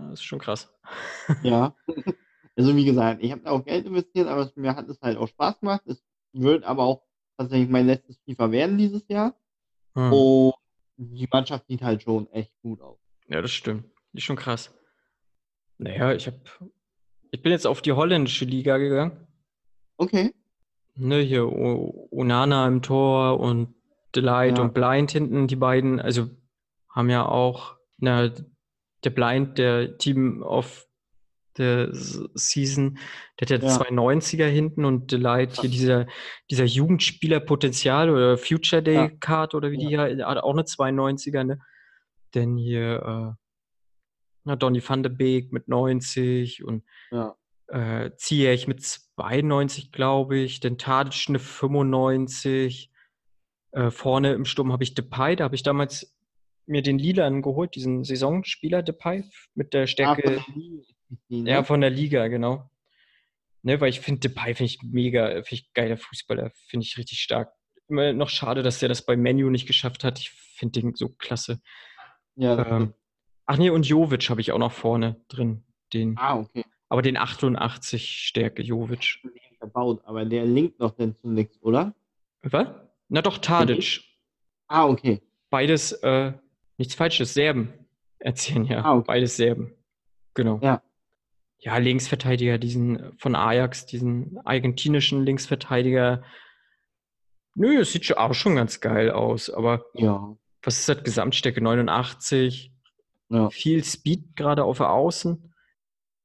das 0.09 0.13
ist 0.13 0.23
schon 0.23 0.39
krass. 0.39 0.69
Ja. 1.43 1.75
Also 2.55 2.75
wie 2.75 2.85
gesagt, 2.85 3.23
ich 3.23 3.31
habe 3.31 3.41
da 3.41 3.51
auch 3.51 3.65
Geld 3.65 3.85
investiert, 3.85 4.27
aber 4.27 4.51
mir 4.55 4.75
hat 4.75 4.87
es 4.87 5.01
halt 5.01 5.17
auch 5.17 5.27
Spaß 5.27 5.59
gemacht. 5.61 5.81
Es 5.85 6.03
wird 6.33 6.63
aber 6.65 6.83
auch 6.83 7.01
tatsächlich 7.43 7.69
mein 7.69 7.87
letztes 7.87 8.17
FIFA 8.25 8.51
werden 8.51 8.77
dieses 8.77 9.07
Jahr. 9.07 9.35
Hm. 9.95 10.11
Und 10.13 10.53
die 10.97 11.27
Mannschaft 11.31 11.67
sieht 11.67 11.81
halt 11.81 12.03
schon 12.03 12.27
echt 12.31 12.51
gut 12.61 12.81
aus. 12.81 12.97
Ja, 13.27 13.41
das 13.41 13.51
stimmt. 13.51 13.85
Die 14.11 14.17
ist 14.19 14.23
schon 14.25 14.35
krass. 14.35 14.73
Naja, 15.77 16.13
ich 16.13 16.27
habe, 16.27 16.39
ich 17.31 17.41
bin 17.41 17.51
jetzt 17.51 17.65
auf 17.67 17.81
die 17.81 17.93
holländische 17.93 18.45
Liga 18.45 18.77
gegangen. 18.77 19.27
Okay. 19.97 20.33
Ne, 20.95 21.19
hier 21.21 21.47
O- 21.47 22.07
Onana 22.11 22.67
im 22.67 22.81
Tor 22.81 23.39
und 23.39 23.73
Delight 24.15 24.57
Ja. 24.57 24.63
und 24.63 24.73
Blind 24.73 25.11
hinten, 25.11 25.47
die 25.47 25.55
beiden, 25.55 25.99
also 25.99 26.29
haben 26.89 27.09
ja 27.09 27.25
auch, 27.25 27.77
na, 27.97 28.31
der 29.03 29.09
Blind, 29.09 29.57
der 29.57 29.97
Team 29.97 30.43
of 30.43 30.87
the 31.57 31.87
S- 31.91 32.23
Season, 32.35 32.97
der 33.39 33.45
hat 33.47 33.63
ja, 33.63 33.69
Ja. 33.69 33.75
zwei 33.77 33.89
90er 33.89 34.45
hinten 34.47 34.85
und 34.85 35.11
Delight 35.11 35.59
hier 35.59 35.69
dieser, 35.69 36.07
dieser 36.49 36.65
Jugendspielerpotenzial 36.65 38.09
oder 38.09 38.37
Future 38.37 38.81
Day 38.83 38.95
Ja. 38.95 39.09
Card 39.19 39.53
oder 39.55 39.71
wie 39.71 39.77
die 39.77 39.87
hier, 39.87 40.01
hat 40.25 40.37
auch 40.37 40.53
eine 40.53 40.63
92er, 40.65 41.43
ne? 41.43 41.59
Denn 42.33 42.57
hier, 42.57 43.35
äh, 43.35 43.35
na, 44.45 44.55
Donny 44.55 44.81
van 44.87 45.03
de 45.03 45.11
Beek 45.11 45.51
mit 45.53 45.67
90 45.67 46.63
und 46.63 46.83
Ja. 47.11 47.35
äh, 47.67 48.11
Ziyech 48.17 48.67
mit 48.67 48.81
92, 48.81 49.91
glaube 49.91 50.37
ich, 50.37 50.59
den 50.59 50.77
Tadic 50.77 51.25
eine 51.29 51.39
95. 51.39 52.89
Äh, 53.71 53.89
vorne 53.89 54.33
im 54.33 54.45
Sturm 54.45 54.71
habe 54.71 54.83
ich 54.83 54.93
Depay, 54.93 55.35
da 55.35 55.45
habe 55.45 55.55
ich 55.55 55.63
damals 55.63 56.13
mir 56.65 56.81
den 56.81 56.97
Lilan 56.99 57.41
geholt, 57.41 57.75
diesen 57.75 58.03
Saisonspieler 58.03 58.83
Depay 58.83 59.23
mit 59.55 59.73
der 59.73 59.83
Ah, 59.83 59.87
Stärke, 59.87 60.39
von 60.41 60.83
ne? 61.29 61.49
ja, 61.49 61.63
von 61.63 61.81
der 61.81 61.89
Liga, 61.89 62.27
genau. 62.27 62.69
Ne, 63.61 63.79
weil 63.79 63.89
ich 63.89 64.01
finde, 64.01 64.27
Depay 64.27 64.55
finde 64.55 64.65
ich 64.71 64.81
mega, 64.83 65.27
finde 65.27 65.45
ich 65.55 65.73
geiler 65.73 65.97
Fußballer, 65.97 66.51
finde 66.67 66.85
ich 66.85 66.97
richtig 66.97 67.19
stark. 67.21 67.53
Immer 67.87 68.11
noch 68.13 68.29
schade, 68.29 68.61
dass 68.63 68.79
der 68.79 68.89
das 68.89 69.05
bei 69.05 69.15
Menu 69.15 69.49
nicht 69.49 69.67
geschafft 69.67 70.03
hat. 70.03 70.19
Ich 70.19 70.31
finde 70.31 70.81
den 70.81 70.95
so 70.95 71.09
klasse. 71.09 71.61
ja, 72.35 72.57
Ähm, 72.77 72.93
ach 73.45 73.57
nee, 73.57 73.69
und 73.69 73.87
Jovic 73.87 74.29
habe 74.29 74.41
ich 74.41 74.51
auch 74.51 74.57
noch 74.59 74.71
vorne 74.73 75.21
drin. 75.29 75.63
Den, 75.93 76.17
Ah, 76.17 76.37
okay. 76.39 76.65
aber 76.89 77.01
den 77.01 77.17
88 77.17 78.09
Stärke 78.27 78.61
Jovic. 78.63 79.19
Verbaut, 79.59 80.01
aber 80.05 80.25
der 80.25 80.45
linkt 80.45 80.81
doch 80.81 80.91
dann 80.91 81.15
zu 81.15 81.29
nix, 81.29 81.57
oder? 81.61 81.93
Was? 82.41 82.67
Na 83.07 83.21
doch, 83.21 83.37
Tadic. 83.37 84.01
Ah, 84.67 84.85
okay. 84.87 85.21
Beides, 85.49 85.91
äh, 86.03 86.33
nichts 86.77 86.95
Falsches, 86.95 87.33
Serben 87.33 87.71
erzählen 88.19 88.65
ja. 88.65 88.83
Ah, 88.83 88.95
okay. 88.95 89.03
Beides 89.07 89.37
Serben. 89.37 89.73
Genau. 90.33 90.59
Ja. 90.61 90.81
Ja, 91.63 91.77
Linksverteidiger, 91.77 92.57
diesen 92.57 92.99
äh, 92.99 93.11
von 93.17 93.35
Ajax, 93.35 93.85
diesen 93.85 94.37
argentinischen 94.45 95.23
Linksverteidiger. 95.23 96.23
Nö, 97.55 97.79
es 97.79 97.91
sieht 97.91 98.05
schon 98.05 98.17
auch 98.17 98.33
schon 98.33 98.55
ganz 98.55 98.81
geil 98.81 99.11
aus, 99.11 99.49
aber 99.49 99.85
Ja. 99.93 100.35
was 100.61 100.79
ist 100.79 100.89
das? 100.89 101.03
Gesamtstärke 101.03 101.61
89, 101.61 102.73
Ja. 103.29 103.49
viel 103.49 103.83
Speed 103.83 104.35
gerade 104.35 104.63
auf 104.65 104.77
der 104.77 104.91
Außen. 104.91 105.53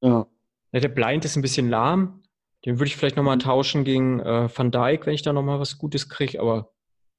Ja. 0.01 0.27
Ja, 0.73 0.81
der 0.81 0.89
Blind 0.89 1.25
ist 1.25 1.37
ein 1.37 1.43
bisschen 1.43 1.69
lahm. 1.71 2.23
Den 2.65 2.79
würde 2.79 2.89
ich 2.89 2.97
vielleicht 2.97 3.17
nochmal 3.17 3.37
Mhm. 3.37 3.41
tauschen 3.41 3.85
gegen 3.85 4.21
äh, 4.21 4.49
Van 4.55 4.71
Dijk, 4.73 5.07
wenn 5.07 5.15
ich 5.15 5.23
da 5.23 5.33
nochmal 5.33 5.61
was 5.61 5.79
Gutes 5.79 6.09
kriege, 6.09 6.41
aber 6.41 6.73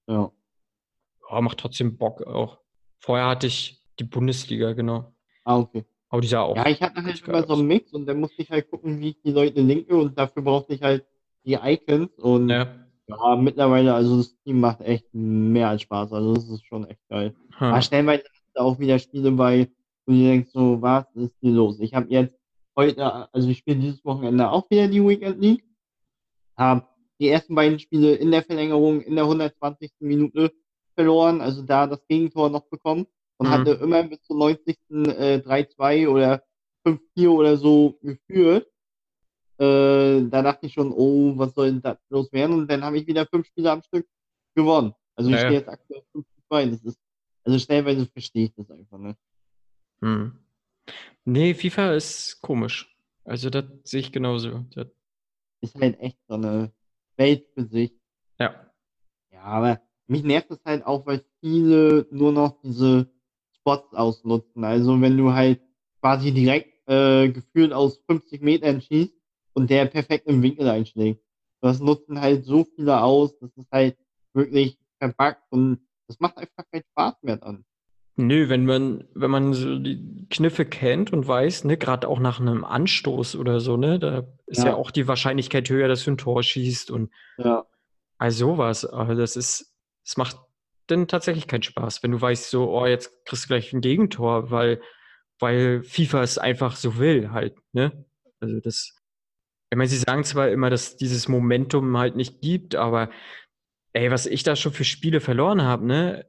Ja. 0.07 0.31
Ja, 1.31 1.41
macht 1.41 1.59
trotzdem 1.59 1.97
Bock 1.97 2.23
auch. 2.23 2.59
Vorher 2.99 3.27
hatte 3.27 3.45
ich 3.47 3.81
die 3.99 4.03
Bundesliga, 4.03 4.73
genau. 4.73 5.13
Ah, 5.45 5.57
okay. 5.59 5.85
Aber 6.10 6.22
die 6.22 6.28
sah 6.28 6.42
auch. 6.42 6.56
Ja, 6.56 6.68
ich 6.68 6.82
hatte 6.82 7.04
halt 7.04 7.22
immer 7.28 7.46
so 7.46 7.54
einen 7.54 7.68
Mix 7.68 7.94
und 7.94 8.06
dann 8.08 8.20
musste 8.20 8.42
ich 8.42 8.50
halt 8.50 8.70
gucken, 8.70 9.00
wie 9.00 9.10
ich 9.10 9.22
die 9.22 9.32
Leute 9.32 9.62
linke 9.62 9.96
und 9.96 10.18
dafür 10.18 10.42
brauchte 10.42 10.74
ich 10.74 10.82
halt 10.82 11.06
die 11.46 11.54
Icons 11.54 12.10
und 12.18 12.50
Ja. 12.50 12.68
ja, 13.08 13.36
mittlerweile, 13.36 13.94
also 13.94 14.18
das 14.18 14.36
Team 14.44 14.60
macht 14.60 14.82
echt 14.82 15.06
mehr 15.13 15.70
als 15.70 15.84
Spaß. 15.84 16.12
Also 16.13 16.34
das 16.34 16.50
ist 16.50 16.66
schon 16.66 16.86
echt 16.88 17.08
geil. 17.10 17.36
Aber 17.60 17.75
Ha. 17.75 17.82
stellenweise 17.82 18.24
auch 18.56 18.80
wieder 18.80 18.98
Spiele 19.00 19.32
bei, 19.32 19.70
wo 20.06 20.12
du 20.13 20.18
denkst 20.20 20.50
so, 20.51 20.82
was 20.82 21.06
ist 21.16 21.36
hier 21.42 21.51
los? 21.51 21.80
Ich 21.80 21.94
habe 21.94 22.08
jetzt 22.10 22.34
heute, 22.75 23.32
also 23.34 23.48
ich 23.48 23.60
spiele 23.60 23.78
dieses 23.78 24.04
Wochenende 24.04 24.50
auch 24.50 24.70
wieder 24.70 24.88
die 24.88 25.06
Weekend 25.08 25.39
League. 25.39 25.63
Habe 26.58 26.86
die 27.20 27.30
ersten 27.30 27.54
beiden 27.56 27.78
Spiele 27.80 28.16
in 28.16 28.32
der 28.32 28.44
Verlängerung 28.44 29.01
in 29.01 29.16
der 29.16 29.25
120. 29.25 29.92
Minute 30.00 30.51
verloren, 30.96 31.39
also 31.39 31.62
da 31.62 31.86
das 31.88 32.06
Gegentor 32.08 32.50
noch 32.50 32.68
bekommen 32.70 33.06
und 33.39 33.48
Mhm. 33.48 33.51
hatte 33.51 33.72
immer 33.72 34.03
bis 34.03 34.22
zur 34.24 34.38
90. 34.38 34.77
Äh, 34.91 35.39
3-2 35.39 36.08
oder 36.10 36.43
5-4 36.86 37.31
oder 37.31 37.58
so 37.58 37.98
geführt. 38.01 38.67
Äh, 39.58 40.27
da 40.29 40.41
dachte 40.41 40.67
ich 40.67 40.74
schon, 40.74 40.93
oh, 40.93 41.38
was 41.38 41.53
soll 41.53 41.72
denn 41.72 41.81
das 41.81 41.98
los 42.10 42.31
werden? 42.31 42.55
Und 42.60 42.67
dann 42.72 42.84
habe 42.84 42.98
ich 42.98 43.08
wieder 43.08 43.25
fünf 43.25 43.48
Spiele 43.48 43.72
am 43.72 43.81
Stück 43.81 44.08
gewonnen. 44.55 44.93
Also 45.15 45.29
ich 45.29 45.36
Ja, 45.36 45.41
ja. 45.41 45.48
stehe 45.48 45.60
jetzt 45.60 45.69
aktuell 45.69 46.01
5 46.13 46.25
zu 46.25 46.41
2. 46.48 46.65
Das 46.67 46.81
ist, 46.84 46.98
also 47.43 47.60
stellenweise 47.60 48.05
verstehe 48.05 48.46
ich 48.46 48.53
das 48.55 48.69
einfach 48.72 48.98
nicht. 49.00 49.19
Hm. 50.01 50.38
Nee, 51.25 51.53
FIFA 51.53 51.93
ist 51.93 52.39
komisch. 52.41 52.96
Also 53.25 53.50
das 53.50 53.65
sehe 53.84 54.00
ich 54.00 54.12
genauso. 54.12 54.65
Das, 54.74 54.88
Ist 55.62 55.75
halt 55.75 56.00
echt 56.00 56.17
so 56.27 56.36
eine 56.36 56.72
Welt 57.17 57.48
für 57.53 57.65
sich. 57.65 57.91
ja. 58.39 58.65
Ja, 59.31 59.43
aber 59.43 59.81
mich 60.08 60.24
nervt 60.24 60.50
es 60.51 60.60
halt 60.65 60.84
auch, 60.86 61.05
weil 61.05 61.24
viele 61.41 62.08
nur 62.12 62.31
noch 62.31 62.60
diese 62.62 63.12
Spots 63.62 63.94
ausnutzen. 63.94 64.63
Also 64.63 65.00
wenn 65.01 65.18
du 65.18 65.34
halt 65.34 65.62
quasi 66.01 66.32
direkt 66.32 66.88
äh, 66.88 67.30
gefühlt 67.30 67.74
aus 67.74 68.01
50 68.10 68.42
Metern 68.42 68.82
schießt 68.82 69.13
und 69.54 69.70
der 69.70 69.86
perfekt 69.86 70.28
im 70.28 70.42
Winkel 70.42 70.68
einschlägt. 70.68 71.22
Das 71.62 71.80
nutzen 71.80 72.22
halt 72.22 72.46
so 72.46 72.66
viele 72.75 73.01
aus, 73.01 73.38
das 73.39 73.51
ist 73.58 73.70
halt 73.72 73.98
wirklich 74.34 74.78
verbuggt 75.00 75.44
und 75.50 75.80
das 76.08 76.20
macht 76.20 76.38
einfach 76.38 76.63
keinen 76.72 76.84
Spaß 76.92 77.16
mehr 77.22 77.38
dann. 77.38 77.66
Nö, 78.16 78.50
wenn 78.50 78.66
man, 78.66 79.08
wenn 79.13 79.32
man 79.32 79.54
so 79.54 79.80
die 79.80 80.25
Kniffe 80.30 80.66
kennt 80.66 81.13
und 81.13 81.28
weiß, 81.28 81.63
ne, 81.63 81.78
gerade 81.78 82.08
auch 82.08 82.20
nach 82.20 82.39
einem 82.39 82.66
Anstoß 82.66 83.36
oder 83.38 83.60
so, 83.62 83.78
ne, 83.78 83.98
da 84.00 84.24
ist 84.46 84.60
ja 84.60 84.68
Ja. 84.68 84.75
auch 84.75 84.92
die 84.92 85.08
Wahrscheinlichkeit 85.08 85.70
höher, 85.70 85.88
dass 85.88 86.04
du 86.04 86.12
ein 86.12 86.18
Tor 86.18 86.44
schießt 86.44 86.92
und 86.92 87.12
Ja, 87.38 87.66
all 88.18 88.32
sowas. 88.32 88.86
Aber 88.86 89.16
das 89.16 89.36
ist, 89.38 89.74
es 90.04 90.18
macht 90.18 90.38
dann 90.91 91.08
tatsächlich 91.08 91.48
keinen 91.48 91.63
Spaß, 91.63 92.03
wenn 92.03 92.12
du 92.12 92.22
weißt, 92.22 92.50
so, 92.50 92.72
oh, 92.72 92.86
jetzt 92.86 93.25
kriegst 93.25 93.46
du 93.46 93.48
gleich 93.48 93.74
ein 93.74 93.81
Gegentor, 93.81 94.51
weil, 94.51 94.81
weil 95.39 95.84
FIFA 95.84 96.24
es 96.24 96.38
einfach 96.38 96.75
so 96.75 96.98
will, 96.98 97.31
halt, 97.31 97.58
ne? 97.74 98.05
Also 98.39 98.60
das, 98.60 98.96
ich 99.72 99.77
meine, 99.77 99.89
sie 99.89 99.98
sagen 99.98 100.24
zwar 100.24 100.50
immer, 100.50 100.69
dass 100.69 100.98
dieses 100.98 101.27
Momentum 101.27 101.96
halt 101.98 102.15
nicht 102.15 102.41
gibt, 102.41 102.75
aber 102.75 103.10
ey, 103.93 104.12
was 104.12 104.25
ich 104.25 104.43
da 104.43 104.55
schon 104.55 104.74
für 104.74 104.84
Spiele 104.84 105.22
verloren 105.22 105.62
habe, 105.62 105.86
ne? 105.86 106.25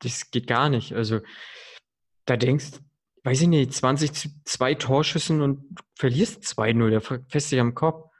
Das 0.00 0.30
geht 0.30 0.46
gar 0.46 0.68
nicht. 0.68 0.92
Also, 0.92 1.20
da 2.26 2.36
denkst, 2.36 2.80
weiß 3.24 3.42
ich 3.42 3.48
nicht, 3.48 3.72
20 3.72 4.12
zu 4.12 4.28
zwei 4.44 4.74
Torschüssen 4.74 5.42
und 5.42 5.80
verlierst 5.98 6.44
2-0, 6.44 6.90
der 6.90 7.00
fässt 7.00 7.50
dich 7.50 7.60
am 7.60 7.74
Kopf. 7.74 8.10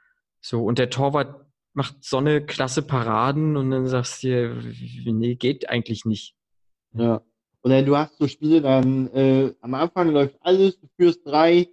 So, 0.41 0.63
und 0.65 0.79
der 0.79 0.89
Torwart 0.89 1.46
macht 1.77 2.03
so 2.03 2.17
eine 2.17 2.43
klasse 2.43 2.81
Paraden 2.81 3.55
und 3.55 3.69
dann 3.69 3.85
sagst 3.87 4.23
du 4.23 4.27
dir, 4.27 5.13
nee, 5.13 5.35
geht 5.35 5.69
eigentlich 5.69 6.03
nicht. 6.05 6.35
ja. 6.93 7.21
Oder 7.63 7.81
du 7.83 7.97
hast 7.97 8.17
so 8.17 8.27
Spiele, 8.27 8.61
dann 8.61 9.07
äh, 9.13 9.53
am 9.61 9.73
Anfang 9.73 10.09
läuft 10.11 10.37
alles, 10.41 10.79
du 10.79 10.87
führst 10.95 11.25
3, 11.25 11.67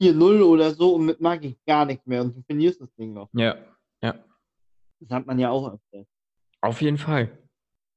4-0 0.00 0.42
oder 0.44 0.70
so 0.72 0.94
und 0.94 1.06
mit 1.06 1.20
Magik 1.20 1.58
gar 1.66 1.84
nichts 1.86 2.06
mehr 2.06 2.22
und 2.22 2.36
du 2.36 2.42
verlierst 2.42 2.80
das 2.80 2.94
Ding 2.94 3.12
noch. 3.14 3.28
Ja, 3.32 3.56
ja, 4.00 4.14
Das 5.00 5.10
hat 5.10 5.26
man 5.26 5.38
ja 5.40 5.50
auch 5.50 5.72
öfter. 5.74 6.06
auf 6.60 6.80
jeden 6.80 6.98
Fall. 6.98 7.36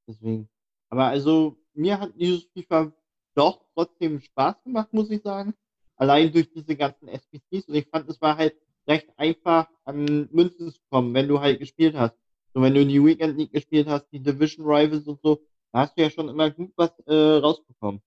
Deswegen. 0.08 0.50
Aber 0.90 1.06
also, 1.08 1.58
mir 1.74 2.00
hat 2.00 2.14
dieses 2.16 2.46
FIFA 2.54 2.92
doch 3.36 3.64
trotzdem 3.76 4.20
Spaß 4.20 4.64
gemacht, 4.64 4.92
muss 4.92 5.12
ich 5.12 5.22
sagen. 5.22 5.54
Allein 5.96 6.32
durch 6.32 6.50
diese 6.52 6.76
ganzen 6.76 7.08
SPCs. 7.08 7.68
Und 7.68 7.76
ich 7.76 7.88
fand, 7.88 8.10
es 8.10 8.20
war 8.20 8.36
halt 8.36 8.56
recht 8.88 9.08
einfach, 9.18 9.68
an 9.86 10.28
Münzen 10.32 10.72
zu 10.72 10.80
kommen, 10.90 11.14
wenn 11.14 11.28
du 11.28 11.40
halt 11.40 11.60
gespielt 11.60 11.96
hast. 11.96 12.16
So, 12.54 12.62
wenn 12.62 12.74
du 12.74 12.86
die 12.86 13.04
Weekend 13.04 13.38
League 13.38 13.52
gespielt 13.52 13.88
hast, 13.88 14.08
die 14.12 14.20
Division 14.20 14.66
Rivals 14.66 15.08
und 15.08 15.20
so, 15.22 15.42
da 15.72 15.80
hast 15.82 15.98
du 15.98 16.02
ja 16.04 16.10
schon 16.10 16.30
immer 16.30 16.50
gut 16.52 16.72
was 16.76 16.92
äh, 17.08 17.14
rausbekommen. 17.14 18.02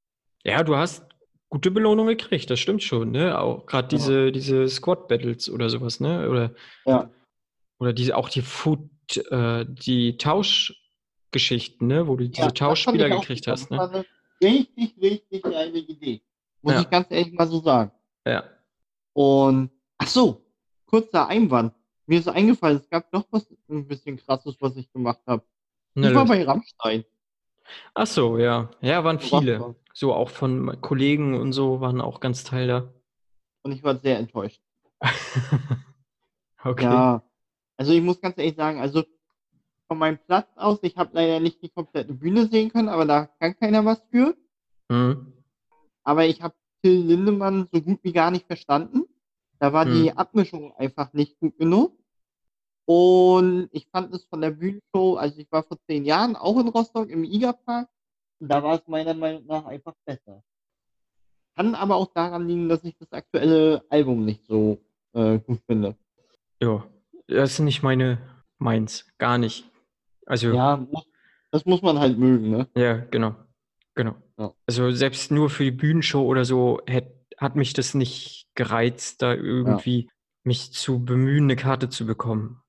Ja, 0.44 0.62
du 0.62 0.76
hast 0.76 1.04
gute 1.48 1.70
Belohnung 1.70 2.06
gekriegt, 2.06 2.48
das 2.50 2.60
stimmt 2.60 2.82
schon, 2.82 3.10
ne? 3.10 3.38
Auch 3.38 3.66
gerade 3.66 3.86
Ja. 3.86 3.98
diese, 3.98 4.32
diese 4.32 4.68
Squad 4.68 5.08
Battles 5.08 5.50
oder 5.50 5.68
sowas, 5.70 5.98
ne? 6.00 6.28
Oder, 6.28 6.54
Ja. 6.86 7.10
oder 7.80 7.92
diese, 7.92 8.16
auch 8.16 8.28
die 8.28 8.42
Food, 8.42 8.88
äh, 9.30 9.64
die 9.68 10.16
Tauschgeschichten, 10.18 11.86
ne? 11.88 12.06
Wo 12.06 12.16
du 12.16 12.28
diese 12.28 12.42
Ja, 12.42 12.50
Tauschspieler 12.50 13.08
gekriegt 13.08 13.46
hast, 13.48 13.70
ne? 13.70 13.80
eine 13.80 14.04
richtig, 14.42 14.94
richtig 15.00 15.42
geile 15.42 15.78
Idee. 15.78 16.22
Muss 16.62 16.74
Ja. 16.74 16.80
ich 16.82 16.90
ganz 16.90 17.08
ehrlich 17.10 17.32
mal 17.32 17.46
so 17.46 17.60
sagen. 17.60 17.90
Ja. 18.26 18.44
Und, 19.14 19.70
ach 19.98 20.08
so, 20.08 20.45
kurzer 20.86 21.28
Einwand. 21.28 21.74
Mir 22.06 22.20
ist 22.20 22.28
eingefallen, 22.28 22.78
es 22.78 22.88
gab 22.88 23.12
noch 23.12 23.26
was 23.30 23.46
ein 23.68 23.86
bisschen 23.86 24.16
krasses, 24.16 24.56
was 24.60 24.76
ich 24.76 24.92
gemacht 24.92 25.20
habe. 25.26 25.42
Ich 25.94 26.14
war 26.14 26.26
bei 26.26 26.44
Rammstein. 26.44 27.04
Ach 27.94 28.06
so, 28.06 28.38
ja. 28.38 28.70
Ja, 28.80 29.02
waren 29.02 29.18
viele. 29.18 29.74
So 29.92 30.12
auch 30.12 30.30
von 30.30 30.80
Kollegen 30.82 31.34
und 31.34 31.52
so 31.52 31.80
waren 31.80 32.00
auch 32.00 32.20
ganz 32.20 32.44
Teil 32.44 32.68
da. 32.68 32.92
Und 33.62 33.72
ich 33.72 33.82
war 33.82 33.96
sehr 33.98 34.18
enttäuscht. 34.18 34.60
Okay. 36.64 36.82
Ja, 36.82 37.22
also 37.76 37.92
ich 37.92 38.02
muss 38.02 38.20
ganz 38.20 38.36
ehrlich 38.38 38.56
sagen, 38.56 38.80
also 38.80 39.04
von 39.86 39.98
meinem 39.98 40.18
Platz 40.18 40.48
aus, 40.56 40.80
ich 40.82 40.96
habe 40.96 41.10
leider 41.12 41.38
nicht 41.38 41.62
die 41.62 41.68
komplette 41.68 42.12
Bühne 42.12 42.48
sehen 42.48 42.72
können, 42.72 42.88
aber 42.88 43.04
da 43.04 43.26
kann 43.38 43.56
keiner 43.56 43.84
was 43.84 44.02
für. 44.10 44.36
Mhm. 44.88 45.32
Aber 46.02 46.26
ich 46.26 46.42
habe 46.42 46.54
Till 46.82 47.04
Lindemann 47.04 47.68
so 47.72 47.80
gut 47.80 48.00
wie 48.02 48.12
gar 48.12 48.32
nicht 48.32 48.46
verstanden. 48.46 49.04
Da 49.58 49.72
war 49.72 49.84
die 49.84 50.10
Hm. 50.10 50.18
Abmischung 50.18 50.74
einfach 50.76 51.12
nicht 51.12 51.38
gut 51.38 51.56
genug. 51.58 51.98
Und 52.84 53.68
ich 53.72 53.88
fand 53.88 54.14
es 54.14 54.24
von 54.26 54.40
der 54.40 54.50
Bühnenshow, 54.50 55.16
also 55.16 55.38
ich 55.38 55.50
war 55.50 55.64
vor 55.64 55.78
zehn 55.88 56.04
Jahren 56.04 56.36
auch 56.36 56.58
in 56.60 56.68
Rostock 56.68 57.10
im 57.10 57.24
IGA-Park. 57.24 57.88
Und 58.38 58.48
da 58.48 58.62
war 58.62 58.74
es 58.76 58.86
meiner 58.86 59.14
Meinung 59.14 59.44
nach 59.46 59.64
einfach 59.64 59.94
besser. 60.04 60.42
Kann 61.56 61.74
aber 61.74 61.96
auch 61.96 62.12
daran 62.12 62.46
liegen, 62.46 62.68
dass 62.68 62.84
ich 62.84 62.96
das 62.98 63.10
aktuelle 63.12 63.82
Album 63.88 64.24
nicht 64.24 64.44
so 64.46 64.78
äh, 65.14 65.38
gut 65.38 65.60
finde. 65.66 65.96
Ja, 66.62 66.84
das 67.26 67.52
ist 67.54 67.58
nicht 67.60 67.82
meine, 67.82 68.18
meins. 68.58 69.06
Gar 69.18 69.38
nicht. 69.38 69.68
Also, 70.26 70.52
Ja, 70.52 70.86
das 71.50 71.64
muss 71.64 71.82
man 71.82 71.98
halt 71.98 72.18
mögen, 72.18 72.50
ne? 72.50 72.68
Ja, 72.76 72.98
genau. 72.98 73.34
Genau. 73.94 74.14
Ja. 74.38 74.52
Also 74.66 74.90
selbst 74.90 75.30
nur 75.30 75.48
für 75.48 75.64
die 75.64 75.70
Bühnenshow 75.70 76.22
oder 76.22 76.44
so 76.44 76.80
hätt, 76.86 77.25
hat 77.38 77.56
mich 77.56 77.72
das 77.72 77.94
nicht 77.94 78.46
gereizt, 78.54 79.22
da 79.22 79.34
irgendwie 79.34 80.10
mich 80.44 80.72
zu 80.72 81.04
bemühen, 81.04 81.44
eine 81.44 81.56
Karte 81.56 81.88
zu 81.88 82.06
bekommen. 82.06 82.62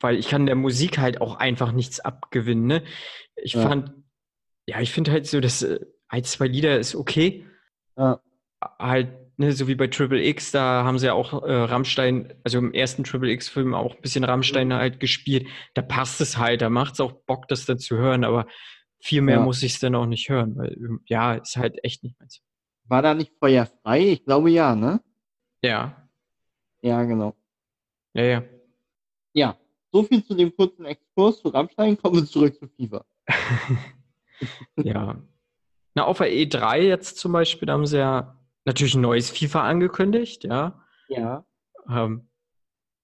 Weil 0.00 0.16
ich 0.16 0.28
kann 0.28 0.46
der 0.46 0.54
Musik 0.54 0.98
halt 0.98 1.20
auch 1.20 1.36
einfach 1.36 1.72
nichts 1.72 2.00
abgewinnen. 2.00 2.66
Ne? 2.66 2.82
Ich 3.36 3.54
Ja. 3.54 3.62
fand, 3.62 3.92
ja, 4.66 4.80
ich 4.80 4.92
finde 4.92 5.12
halt 5.12 5.26
so, 5.26 5.40
dass 5.40 5.62
äh, 5.62 5.80
ein, 6.08 6.24
zwei 6.24 6.46
Lieder 6.46 6.78
ist 6.78 6.94
okay. 6.94 7.46
Ja. 7.96 8.20
Halt, 8.78 9.10
ne, 9.36 9.52
so 9.52 9.68
wie 9.68 9.74
bei 9.74 9.88
Triple 9.88 10.24
X, 10.24 10.52
da 10.52 10.84
haben 10.84 10.98
sie 10.98 11.06
ja 11.06 11.12
auch 11.12 11.42
äh, 11.42 11.52
Rammstein, 11.52 12.32
also 12.44 12.58
im 12.58 12.72
ersten 12.72 13.04
Triple 13.04 13.30
X-Film 13.32 13.74
auch 13.74 13.96
ein 13.96 14.00
bisschen 14.02 14.24
Rammstein 14.24 14.68
Mhm. 14.68 14.74
halt 14.74 15.00
gespielt. 15.00 15.46
Da 15.74 15.82
passt 15.82 16.20
es 16.20 16.38
halt, 16.38 16.62
da 16.62 16.70
macht 16.70 16.94
es 16.94 17.00
auch 17.00 17.12
Bock, 17.26 17.48
das 17.48 17.66
dann 17.66 17.78
zu 17.78 17.96
hören, 17.96 18.24
aber 18.24 18.46
viel 19.00 19.20
mehr 19.20 19.36
Ja. 19.36 19.42
muss 19.42 19.62
ich 19.62 19.74
es 19.74 19.80
dann 19.80 19.94
auch 19.94 20.06
nicht 20.06 20.28
hören, 20.30 20.56
weil 20.56 20.72
ähm, 20.72 21.00
ja, 21.06 21.34
ist 21.34 21.56
halt 21.56 21.82
echt 21.84 22.02
nicht 22.04 22.18
meins. 22.18 22.40
War 22.88 23.02
da 23.02 23.14
nicht 23.14 23.32
Feuer 23.38 23.66
frei? 23.66 24.10
Ich 24.10 24.24
glaube 24.24 24.50
ja, 24.50 24.74
ne? 24.74 25.00
Ja, 25.62 26.08
Ja, 26.82 27.02
genau. 27.04 27.34
ja, 28.12 28.24
ja. 28.24 28.42
Ja, 29.32 29.56
so 29.90 30.02
viel 30.02 30.24
zu 30.24 30.34
dem 30.34 30.54
kurzen 30.54 30.84
Exkurs 30.84 31.40
zu 31.40 31.48
Rammstein. 31.48 31.96
Kommen 31.96 32.16
wir 32.16 32.26
zurück 32.26 32.56
zu 32.58 32.68
FIFA. 32.68 33.04
ja. 34.76 35.16
Na, 35.94 36.04
auf 36.04 36.18
der 36.18 36.28
E3 36.28 36.78
jetzt 36.78 37.18
zum 37.18 37.32
Beispiel, 37.32 37.66
da 37.66 37.72
haben 37.72 37.86
sie 37.86 37.98
ja 37.98 38.38
natürlich 38.64 38.94
ein 38.94 39.00
neues 39.00 39.30
FIFA 39.30 39.62
angekündigt, 39.62 40.44
ja. 40.44 40.84
Ja. 41.08 41.44
Ähm, 41.88 42.28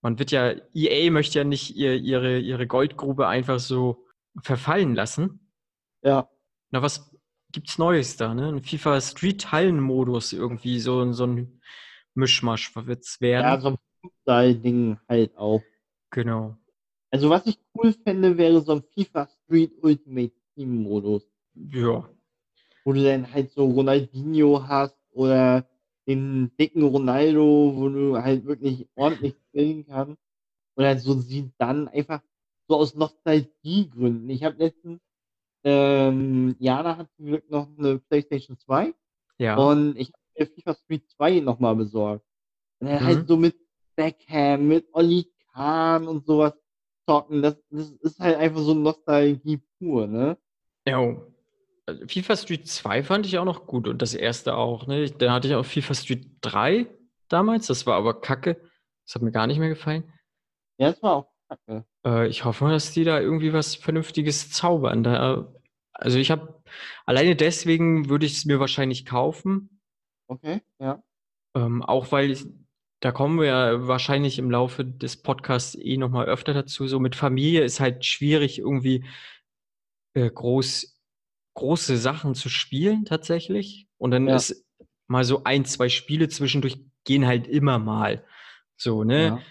man 0.02 0.18
wird 0.18 0.30
ja, 0.30 0.54
EA 0.74 1.10
möchte 1.10 1.38
ja 1.38 1.44
nicht 1.44 1.76
ihr, 1.76 1.94
ihre, 1.94 2.38
ihre 2.38 2.66
Goldgrube 2.66 3.28
einfach 3.28 3.58
so 3.58 4.06
verfallen 4.42 4.94
lassen. 4.94 5.52
Ja. 6.02 6.28
Na, 6.70 6.82
was 6.82 7.09
gibt's 7.52 7.78
Neues 7.78 8.16
da, 8.16 8.34
ne? 8.34 8.48
Ein 8.48 8.62
FIFA 8.62 9.00
Street 9.00 9.52
Hallen-Modus 9.52 10.32
irgendwie, 10.32 10.80
so, 10.80 11.12
so 11.12 11.26
ein 11.26 11.60
Mischmasch 12.14 12.74
wird's 12.76 13.20
werden. 13.20 13.44
Ja, 13.44 13.60
so 13.60 13.68
ein 13.68 13.76
Fußball-Ding 14.02 14.98
halt 15.08 15.36
auch. 15.36 15.62
Genau. 16.10 16.56
Also 17.10 17.28
was 17.30 17.46
ich 17.46 17.58
cool 17.74 17.92
fände, 17.92 18.36
wäre 18.38 18.60
so 18.60 18.72
ein 18.72 18.82
FIFA 18.94 19.28
Street 19.44 19.72
Ultimate 19.82 20.32
Team 20.54 20.82
Modus, 20.82 21.28
Ja. 21.54 22.08
wo 22.84 22.92
du 22.92 23.02
dann 23.02 23.32
halt 23.32 23.50
so 23.52 23.66
Ronaldinho 23.66 24.66
hast 24.66 24.96
oder 25.12 25.66
den 26.06 26.50
dicken 26.58 26.82
Ronaldo, 26.82 27.72
wo 27.76 27.88
du 27.88 28.16
halt 28.16 28.44
wirklich 28.44 28.88
ordentlich 28.94 29.34
spielen 29.48 29.86
kannst. 29.86 30.20
Oder 30.76 30.98
so 30.98 31.14
sieht 31.14 31.52
dann 31.58 31.88
einfach 31.88 32.22
so 32.68 32.76
aus 32.76 32.94
Nostalgiegründen. 32.94 34.30
Ich 34.30 34.44
habe 34.44 34.56
letztens, 34.58 35.00
ähm, 35.64 36.56
Jana 36.58 36.96
hat 36.96 37.08
zum 37.16 37.26
Glück 37.26 37.50
noch 37.50 37.68
eine 37.78 37.98
PlayStation 37.98 38.56
2 38.58 38.94
Ja. 39.38 39.56
und 39.56 39.96
ich 39.96 40.08
habe 40.08 40.18
mir 40.38 40.46
FIFA 40.46 40.74
Street 40.74 41.10
2 41.10 41.40
nochmal 41.40 41.76
besorgt. 41.76 42.24
Und 42.80 42.88
dann 42.88 43.04
halt 43.04 43.18
Mhm. 43.22 43.26
so 43.26 43.36
mit 43.36 43.56
Beckham, 43.96 44.68
mit 44.68 44.86
Olli 44.92 45.30
Kahn 45.52 46.08
und 46.08 46.24
sowas 46.26 46.54
zocken. 47.06 47.42
Das, 47.42 47.56
das 47.70 47.90
ist 47.90 48.18
halt 48.20 48.36
einfach 48.36 48.60
so 48.60 48.72
Nostalgie 48.74 49.60
pur, 49.78 50.06
ne? 50.06 50.38
Jo. 50.88 51.26
Also 51.86 52.06
FIFA 52.06 52.36
Street 52.36 52.68
2 52.68 53.02
fand 53.02 53.26
ich 53.26 53.36
auch 53.38 53.44
noch 53.44 53.66
gut 53.66 53.88
und 53.88 54.00
das 54.00 54.14
erste 54.14 54.56
auch. 54.56 54.86
Ne? 54.86 55.10
Dann 55.10 55.32
hatte 55.32 55.48
ich 55.48 55.54
auch 55.54 55.64
FIFA 55.64 55.94
Street 55.94 56.26
3 56.40 56.86
damals, 57.28 57.66
das 57.66 57.84
war 57.86 57.96
aber 57.96 58.20
kacke. 58.20 58.60
Das 59.04 59.16
hat 59.16 59.22
mir 59.22 59.32
gar 59.32 59.46
nicht 59.46 59.58
mehr 59.58 59.68
gefallen. 59.68 60.04
Ja, 60.78 60.90
das 60.92 61.02
war 61.02 61.16
auch 61.16 61.28
kacke. 61.48 61.84
Äh, 62.04 62.28
ich 62.28 62.44
hoffe 62.44 62.64
mal, 62.64 62.72
dass 62.72 62.92
die 62.92 63.04
da 63.04 63.20
irgendwie 63.20 63.52
was 63.52 63.74
Vernünftiges 63.74 64.50
zaubern. 64.50 65.02
Da, 65.02 65.52
also 65.92 66.18
ich 66.18 66.30
habe, 66.30 66.62
alleine 67.06 67.36
deswegen 67.36 68.08
würde 68.08 68.26
ich 68.26 68.32
es 68.32 68.44
mir 68.44 68.60
wahrscheinlich 68.60 69.06
kaufen. 69.06 69.80
Okay, 70.26 70.62
ja. 70.78 71.02
Ähm, 71.54 71.82
auch 71.82 72.12
weil 72.12 72.30
ich, 72.30 72.46
da 73.00 73.12
kommen 73.12 73.38
wir 73.38 73.46
ja 73.46 73.88
wahrscheinlich 73.88 74.38
im 74.38 74.50
Laufe 74.50 74.84
des 74.84 75.20
Podcasts 75.22 75.74
eh 75.74 75.96
nochmal 75.96 76.26
öfter 76.26 76.54
dazu. 76.54 76.86
So 76.86 77.00
mit 77.00 77.16
Familie 77.16 77.62
ist 77.64 77.80
halt 77.80 78.04
schwierig, 78.04 78.58
irgendwie 78.58 79.04
äh, 80.14 80.30
groß, 80.30 81.00
große 81.54 81.96
Sachen 81.96 82.34
zu 82.34 82.48
spielen 82.48 83.04
tatsächlich. 83.04 83.88
Und 83.98 84.12
dann 84.12 84.28
Ja. 84.28 84.36
ist 84.36 84.64
mal 85.08 85.24
so 85.24 85.44
ein, 85.44 85.64
zwei 85.64 85.88
Spiele 85.88 86.28
zwischendurch 86.28 86.78
gehen 87.04 87.26
halt 87.26 87.48
immer 87.48 87.78
mal. 87.78 88.24
So, 88.76 89.02
ne? 89.02 89.24
Ja. 89.26 89.42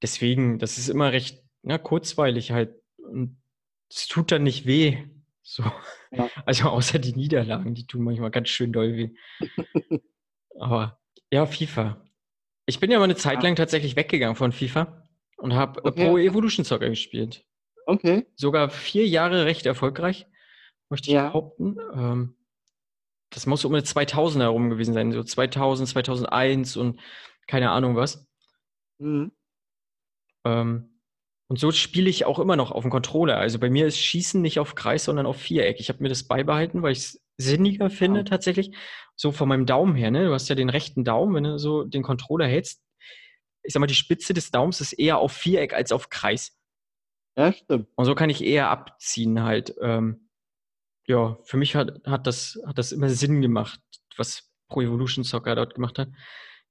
Deswegen, 0.00 0.58
das 0.58 0.78
ist 0.78 0.88
immer 0.88 1.12
recht 1.12 1.41
ja, 1.62 1.78
kurzweilig 1.78 2.52
halt. 2.52 2.74
Und 2.98 3.40
es 3.90 4.06
tut 4.08 4.32
dann 4.32 4.42
nicht 4.44 4.66
weh. 4.66 4.98
So. 5.42 5.64
Ja. 6.10 6.28
Also 6.46 6.68
außer 6.68 6.98
die 6.98 7.14
Niederlagen, 7.14 7.74
die 7.74 7.86
tun 7.86 8.02
manchmal 8.02 8.30
ganz 8.30 8.48
schön 8.48 8.72
doll 8.72 8.96
weh. 8.96 9.10
Aber 10.58 11.00
ja, 11.30 11.46
FIFA. 11.46 12.04
Ich 12.66 12.78
bin 12.80 12.90
ja 12.90 12.98
mal 12.98 13.04
eine 13.04 13.16
Zeit 13.16 13.42
lang 13.42 13.56
tatsächlich 13.56 13.96
weggegangen 13.96 14.36
von 14.36 14.52
FIFA 14.52 15.02
und 15.38 15.54
habe 15.54 15.84
Okay. 15.84 16.06
Pro 16.06 16.18
Evolution 16.18 16.64
Soccer 16.64 16.88
gespielt. 16.90 17.44
Okay. 17.86 18.26
Sogar 18.36 18.70
vier 18.70 19.06
Jahre 19.08 19.44
recht 19.46 19.66
erfolgreich, 19.66 20.26
möchte 20.88 21.08
ich 21.08 21.14
Ja. 21.14 21.28
behaupten. 21.28 21.76
Ähm, 21.94 22.36
das 23.30 23.46
muss 23.46 23.64
um 23.64 23.72
die 23.72 23.80
2000er 23.80 24.42
herum 24.42 24.70
gewesen 24.70 24.94
sein, 24.94 25.10
so 25.10 25.22
2000, 25.24 25.88
2001 25.88 26.76
und 26.76 27.00
keine 27.48 27.70
Ahnung 27.70 27.96
was. 27.96 28.26
Mhm. 28.98 29.32
Ähm, 30.44 30.91
und 31.52 31.58
so 31.58 31.70
spiele 31.70 32.08
ich 32.08 32.24
auch 32.24 32.38
immer 32.38 32.56
noch 32.56 32.70
auf 32.70 32.80
dem 32.82 32.90
Controller. 32.90 33.36
Also 33.36 33.58
bei 33.58 33.68
mir 33.68 33.86
ist 33.86 33.98
Schießen 33.98 34.40
nicht 34.40 34.58
auf 34.58 34.74
Kreis, 34.74 35.04
sondern 35.04 35.26
auf 35.26 35.36
Viereck. 35.36 35.80
Ich 35.80 35.90
habe 35.90 36.02
mir 36.02 36.08
das 36.08 36.22
beibehalten, 36.24 36.80
weil 36.82 36.92
ich 36.92 36.98
es 37.00 37.22
sinniger 37.36 37.90
finde 37.90 38.20
Ah. 38.20 38.24
tatsächlich. 38.24 38.74
So 39.16 39.32
von 39.32 39.50
meinem 39.50 39.66
Daumen 39.66 39.94
her, 39.94 40.10
ne? 40.10 40.24
Du 40.24 40.32
hast 40.32 40.48
ja 40.48 40.54
den 40.54 40.70
rechten 40.70 41.04
Daumen, 41.04 41.34
wenn 41.34 41.44
du 41.44 41.58
so 41.58 41.84
den 41.84 42.02
Controller 42.02 42.46
hältst. 42.46 42.82
Ich 43.62 43.74
sag 43.74 43.80
mal, 43.80 43.86
die 43.86 43.94
Spitze 43.94 44.32
des 44.32 44.50
Daums 44.50 44.80
ist 44.80 44.94
eher 44.94 45.18
auf 45.18 45.32
Viereck 45.32 45.74
als 45.74 45.92
auf 45.92 46.08
Kreis. 46.08 46.56
Ja, 47.36 47.52
stimmt. 47.52 47.86
Und 47.96 48.06
so 48.06 48.14
kann 48.14 48.30
ich 48.30 48.42
eher 48.42 48.70
abziehen 48.70 49.42
halt. 49.42 49.74
Ähm, 49.82 50.30
ja, 51.06 51.36
für 51.44 51.58
mich 51.58 51.76
hat, 51.76 52.00
hat, 52.06 52.26
das, 52.26 52.58
hat 52.66 52.78
das 52.78 52.92
immer 52.92 53.10
Sinn 53.10 53.42
gemacht, 53.42 53.78
was 54.16 54.50
Pro 54.68 54.80
Evolution 54.80 55.22
Soccer 55.22 55.54
dort 55.54 55.74
gemacht 55.74 55.98
hat. 55.98 56.08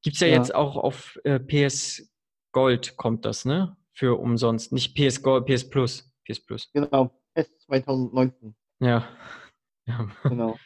Gibt's 0.01 0.21
ja, 0.21 0.27
Ja. 0.27 0.37
jetzt 0.37 0.55
auch 0.55 0.75
auf 0.75 1.19
äh, 1.23 1.39
PS 1.39 2.11
Gold 2.51 2.97
kommt 2.97 3.25
das, 3.25 3.45
ne? 3.45 3.77
Für 4.01 4.19
umsonst. 4.19 4.71
Nicht 4.71 4.95
PS 4.95 5.21
Gold, 5.21 5.45
PS 5.45 5.69
Plus. 5.69 6.11
PS 6.27 6.39
Plus. 6.39 6.71
Genau. 6.73 7.11
PES 7.35 7.59
2019. 7.67 8.55
Ja. 8.79 9.07
Ja, 9.87 10.09
Genau. 10.23 10.57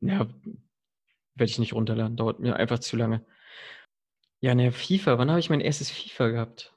ja 0.00 0.20
werde 1.34 1.50
ich 1.50 1.58
nicht 1.58 1.74
runterladen. 1.74 2.16
Dauert 2.16 2.40
mir 2.40 2.56
einfach 2.56 2.78
zu 2.78 2.96
lange. 2.96 3.24
Ja, 4.40 4.54
ne, 4.54 4.72
FIFA. 4.72 5.18
Wann 5.18 5.28
habe 5.28 5.40
ich 5.40 5.50
mein 5.50 5.60
erstes 5.60 5.90
FIFA 5.90 6.28
gehabt? 6.28 6.74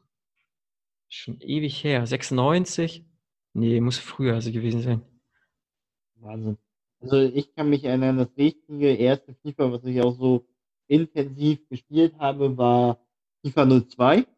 Schon 1.08 1.39
ewig 1.39 1.82
her. 1.86 2.06
96? 2.06 3.06
Nee, 3.54 3.80
muss 3.80 3.98
früher 3.98 4.34
also 4.34 4.52
gewesen 4.52 4.82
sein. 4.82 5.02
Wahnsinn. 6.16 6.58
Also 7.00 7.18
ich 7.22 7.56
kann 7.56 7.70
mich 7.70 7.86
erinnern, 7.86 8.18
das 8.18 8.36
richtige 8.38 8.94
erste 8.94 9.36
FIFA, 9.36 9.72
was 9.72 9.86
ich 9.86 10.02
auch 10.02 10.18
so 10.18 10.46
intensiv 10.88 11.68
gespielt 11.70 12.16
habe, 12.20 12.58
war 12.58 13.00
FIFA 13.42 13.82
02. 13.88 14.33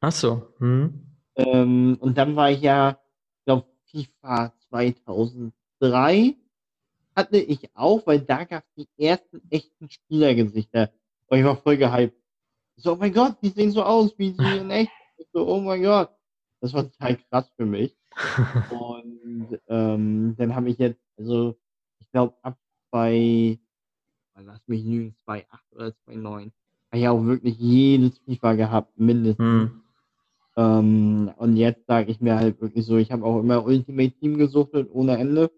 Ach 0.00 0.12
so. 0.12 0.54
Hm. 0.58 1.06
Ähm, 1.36 1.96
und 2.00 2.16
dann 2.16 2.36
war 2.36 2.50
ich 2.50 2.60
ja, 2.60 2.98
ich 3.38 3.44
glaube, 3.44 3.66
FIFA 3.90 4.52
2003 4.68 6.36
hatte 7.16 7.38
ich 7.38 7.68
auch, 7.74 8.06
weil 8.06 8.20
da 8.20 8.44
gab 8.44 8.64
es 8.76 8.86
die 8.86 9.04
ersten 9.04 9.42
echten 9.50 9.90
Spielergesichter. 9.90 10.90
Und 11.26 11.38
ich 11.38 11.44
war 11.44 11.56
voll 11.56 11.76
gehypt. 11.76 12.16
So, 12.76 12.92
oh 12.92 12.96
mein 12.96 13.12
Gott, 13.12 13.36
die 13.42 13.50
sehen 13.50 13.72
so 13.72 13.82
aus 13.82 14.18
wie 14.18 14.32
sie 14.32 14.58
in 14.58 14.70
echt. 14.70 14.90
Ich 15.18 15.28
so, 15.34 15.46
oh 15.46 15.60
mein 15.60 15.82
Gott. 15.82 16.08
Das 16.62 16.72
war 16.72 16.90
total 16.90 17.18
krass 17.28 17.52
für 17.54 17.66
mich. 17.66 17.94
Und 18.70 19.60
ähm, 19.68 20.34
dann 20.38 20.54
habe 20.54 20.70
ich 20.70 20.78
jetzt, 20.78 20.98
also 21.18 21.58
ich 21.98 22.10
glaube, 22.10 22.34
ab 22.42 22.58
bei, 22.90 23.58
lass 24.34 24.66
mich 24.66 24.82
lügen, 24.82 25.14
2.8 25.26 25.44
oder 25.72 25.86
2.9, 26.08 26.24
habe 26.24 26.52
ich 26.92 27.08
auch 27.08 27.22
wirklich 27.22 27.58
jedes 27.58 28.18
FIFA 28.20 28.54
gehabt, 28.54 28.98
mindestens. 28.98 29.44
hm. 29.44 29.82
Ähm, 30.60 31.32
und 31.38 31.56
jetzt 31.56 31.86
sage 31.86 32.10
ich 32.10 32.20
mir 32.20 32.36
halt 32.36 32.60
wirklich 32.60 32.84
so, 32.84 32.98
ich 32.98 33.10
habe 33.12 33.24
auch 33.24 33.40
immer 33.40 33.64
Ultimate 33.64 34.12
Team 34.18 34.36
gesuchtet 34.36 34.90
ohne 34.92 35.16
Ende. 35.16 35.50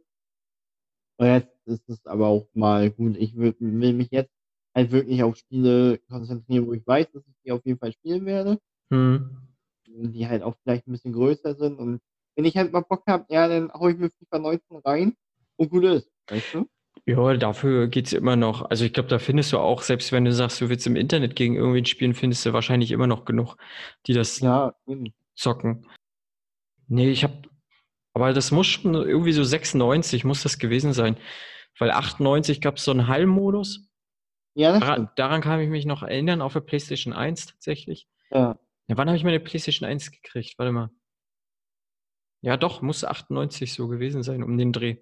Und 1.18 1.26
jetzt 1.26 1.50
ist 1.66 1.88
es 1.88 2.06
aber 2.06 2.28
auch 2.28 2.46
mal 2.54 2.90
gut. 2.90 3.16
Ich 3.16 3.36
will, 3.36 3.54
will 3.58 3.94
mich 3.94 4.10
jetzt 4.12 4.32
halt 4.74 4.92
wirklich 4.92 5.22
auf 5.22 5.36
Spiele 5.36 5.98
konzentrieren, 6.08 6.66
wo 6.66 6.72
ich 6.72 6.86
weiß, 6.86 7.10
dass 7.12 7.26
ich 7.26 7.34
die 7.44 7.52
auf 7.52 7.64
jeden 7.64 7.78
Fall 7.78 7.92
spielen 7.92 8.26
werde. 8.26 8.58
Hm. 8.90 9.38
Die 9.86 10.28
halt 10.28 10.42
auch 10.42 10.54
vielleicht 10.62 10.86
ein 10.86 10.92
bisschen 10.92 11.12
größer 11.12 11.56
sind. 11.56 11.78
Und 11.78 12.00
wenn 12.36 12.44
ich 12.44 12.56
halt 12.56 12.72
mal 12.72 12.80
Bock 12.82 13.02
habe, 13.08 13.26
ja, 13.28 13.48
dann 13.48 13.72
hau 13.72 13.88
ich 13.88 13.98
mir 13.98 14.10
FIFA 14.10 14.38
19 14.38 14.76
rein 14.84 15.16
und 15.56 15.68
gut 15.68 15.84
ist. 15.84 16.10
Weißt 16.28 16.54
du? 16.54 16.66
Ja, 17.04 17.34
dafür 17.36 17.88
geht's 17.88 18.12
immer 18.12 18.36
noch. 18.36 18.70
Also 18.70 18.84
ich 18.84 18.92
glaube, 18.92 19.08
da 19.08 19.18
findest 19.18 19.52
du 19.52 19.58
auch, 19.58 19.82
selbst 19.82 20.12
wenn 20.12 20.24
du 20.24 20.32
sagst, 20.32 20.60
du 20.60 20.68
willst 20.68 20.86
im 20.86 20.96
Internet 20.96 21.34
gegen 21.34 21.56
irgendwen 21.56 21.84
spielen, 21.84 22.14
findest 22.14 22.46
du 22.46 22.52
wahrscheinlich 22.52 22.92
immer 22.92 23.08
noch 23.08 23.24
genug, 23.24 23.56
die 24.06 24.12
das 24.12 24.38
Ja, 24.40 24.74
zocken. 25.34 25.86
Nee, 26.86 27.10
ich 27.10 27.24
habe, 27.24 27.42
aber 28.14 28.32
das 28.32 28.50
muss 28.52 28.66
schon 28.66 28.94
irgendwie 28.94 29.32
so 29.32 29.42
96 29.42 30.24
muss 30.24 30.42
das 30.42 30.58
gewesen 30.58 30.92
sein. 30.92 31.16
Weil 31.78 31.90
98 31.90 32.60
gab 32.60 32.76
es 32.76 32.84
so 32.84 32.90
einen 32.90 33.08
Hall-Modus. 33.08 33.88
Ja, 34.54 34.72
das 34.72 34.80
Daran, 34.80 35.10
daran 35.16 35.40
kann 35.40 35.60
ich 35.60 35.70
mich 35.70 35.86
noch 35.86 36.02
erinnern, 36.02 36.42
auf 36.42 36.52
der 36.52 36.60
PlayStation 36.60 37.14
1 37.14 37.46
tatsächlich. 37.46 38.06
Ja. 38.30 38.58
Ja, 38.88 38.96
wann 38.96 39.08
habe 39.08 39.16
ich 39.16 39.24
meine 39.24 39.40
PlayStation 39.40 39.88
1 39.88 40.10
gekriegt? 40.10 40.58
Warte 40.58 40.72
mal. 40.72 40.90
Ja, 42.42 42.56
doch, 42.56 42.82
muss 42.82 43.04
98 43.04 43.72
so 43.72 43.88
gewesen 43.88 44.22
sein, 44.22 44.42
um 44.42 44.58
den 44.58 44.72
Dreh. 44.72 44.98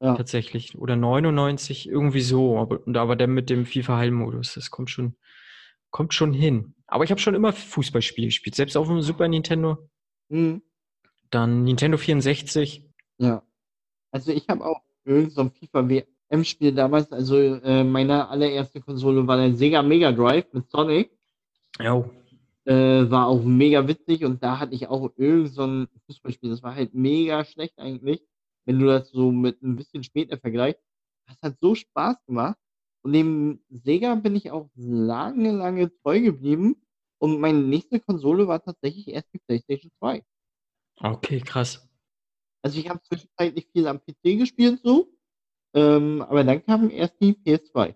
Ja. 0.00 0.14
Tatsächlich. 0.14 0.76
Oder 0.76 0.96
99, 0.96 1.88
irgendwie 1.88 2.20
so. 2.20 2.58
Aber, 2.58 2.80
aber 2.94 3.16
dann 3.16 3.30
mit 3.30 3.48
dem 3.50 3.64
FIFA-Hall-Modus. 3.64 4.54
Das 4.54 4.70
kommt 4.70 4.90
schon, 4.90 5.16
kommt 5.90 6.12
schon 6.12 6.32
hin. 6.32 6.74
Aber 6.86 7.04
ich 7.04 7.10
habe 7.10 7.20
schon 7.20 7.34
immer 7.34 7.52
Fußballspiele 7.52 8.26
gespielt. 8.26 8.54
Selbst 8.54 8.76
auf 8.76 8.86
dem 8.88 9.00
Super 9.00 9.28
Nintendo. 9.28 9.88
Hm. 10.28 10.62
Dann 11.30 11.64
Nintendo 11.64 11.96
64. 11.96 12.84
Ja. 13.18 13.42
Also 14.10 14.32
ich 14.32 14.48
habe 14.48 14.64
auch 14.64 14.82
irgend 15.04 15.32
so 15.32 15.40
ein 15.42 15.50
FIFA 15.50 15.88
WM-Spiel 15.88 16.72
damals, 16.72 17.12
also 17.12 17.36
äh, 17.38 17.84
meine 17.84 18.28
allererste 18.28 18.80
Konsole 18.80 19.26
war 19.26 19.36
der 19.36 19.54
Sega 19.54 19.82
Mega 19.82 20.12
Drive 20.12 20.46
mit 20.52 20.70
Sonic. 20.70 21.10
Ja. 21.78 22.04
Äh, 22.64 23.10
war 23.10 23.26
auch 23.26 23.42
mega 23.44 23.86
witzig 23.86 24.24
und 24.24 24.42
da 24.42 24.58
hatte 24.58 24.74
ich 24.74 24.88
auch 24.88 25.10
irgend 25.16 25.52
so 25.52 25.64
ein 25.64 25.88
Fußballspiel. 26.06 26.50
Das 26.50 26.62
war 26.62 26.74
halt 26.74 26.94
mega 26.94 27.44
schlecht 27.44 27.78
eigentlich, 27.78 28.22
wenn 28.66 28.78
du 28.78 28.86
das 28.86 29.10
so 29.10 29.32
mit 29.32 29.62
ein 29.62 29.76
bisschen 29.76 30.04
später 30.04 30.38
vergleichst. 30.38 30.82
Das 31.26 31.38
hat 31.42 31.58
so 31.60 31.74
Spaß 31.74 32.16
gemacht. 32.26 32.58
Und 33.02 33.12
dem 33.12 33.64
Sega 33.70 34.14
bin 34.16 34.36
ich 34.36 34.50
auch 34.50 34.68
lange, 34.74 35.52
lange 35.52 35.90
treu 36.02 36.20
geblieben. 36.20 36.76
Und 37.18 37.40
meine 37.40 37.60
nächste 37.60 38.00
Konsole 38.00 38.46
war 38.46 38.62
tatsächlich 38.62 39.08
erst 39.08 39.32
die 39.32 39.38
PlayStation 39.38 39.90
2. 39.98 40.22
Okay, 40.98 41.40
krass. 41.40 41.88
Also 42.62 42.78
ich 42.78 42.88
habe 42.88 43.00
zwischenzeitlich 43.02 43.68
viel 43.72 43.86
am 43.86 44.00
PC 44.00 44.38
gespielt 44.38 44.80
so, 44.82 45.08
ähm, 45.74 46.22
aber 46.22 46.42
dann 46.42 46.64
kam 46.64 46.90
erst 46.90 47.14
die 47.20 47.34
PS2. 47.34 47.94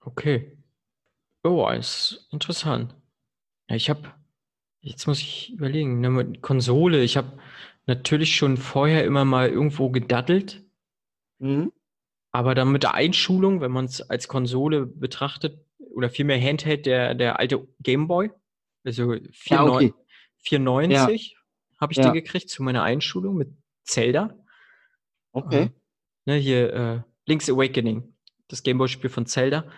Okay. 0.00 0.56
Oh, 1.42 1.68
ist 1.68 2.28
interessant. 2.30 2.94
Ja, 3.68 3.76
ich 3.76 3.90
habe 3.90 4.14
Jetzt 4.84 5.06
muss 5.06 5.18
ich 5.20 5.50
überlegen. 5.50 6.00
Ne, 6.00 6.34
Konsole. 6.42 7.02
Ich 7.02 7.16
habe 7.16 7.32
natürlich 7.86 8.36
schon 8.36 8.56
vorher 8.56 9.04
immer 9.04 9.24
mal 9.24 9.48
irgendwo 9.48 9.90
gedaddelt. 9.90 10.64
Mhm. 11.38 11.72
Aber 12.32 12.54
dann 12.54 12.72
mit 12.72 12.82
der 12.82 12.94
Einschulung, 12.94 13.60
wenn 13.60 13.70
man 13.70 13.84
es 13.84 14.02
als 14.02 14.28
Konsole 14.28 14.86
betrachtet, 14.86 15.64
oder 15.78 16.10
vielmehr 16.10 16.40
Handheld, 16.40 16.86
der, 16.86 17.14
der 17.14 17.38
alte 17.38 17.68
Gameboy, 17.80 18.30
also 18.84 19.14
94, 19.30 19.42
Ja, 19.46 19.64
okay. 19.64 19.94
94 20.38 21.36
habe 21.80 21.92
ich 21.92 21.98
Ja. 21.98 22.04
den 22.04 22.14
gekriegt 22.14 22.50
zu 22.50 22.62
meiner 22.64 22.82
Einschulung 22.82 23.36
mit 23.36 23.50
Zelda. 23.84 24.36
Okay. 25.32 25.70
Ne, 26.26 26.36
hier 26.36 26.72
äh, 26.72 27.00
Link's 27.26 27.48
Awakening, 27.48 28.16
das 28.48 28.62
Gameboy-Spiel 28.62 29.10
von 29.10 29.26
Zelda. 29.26 29.70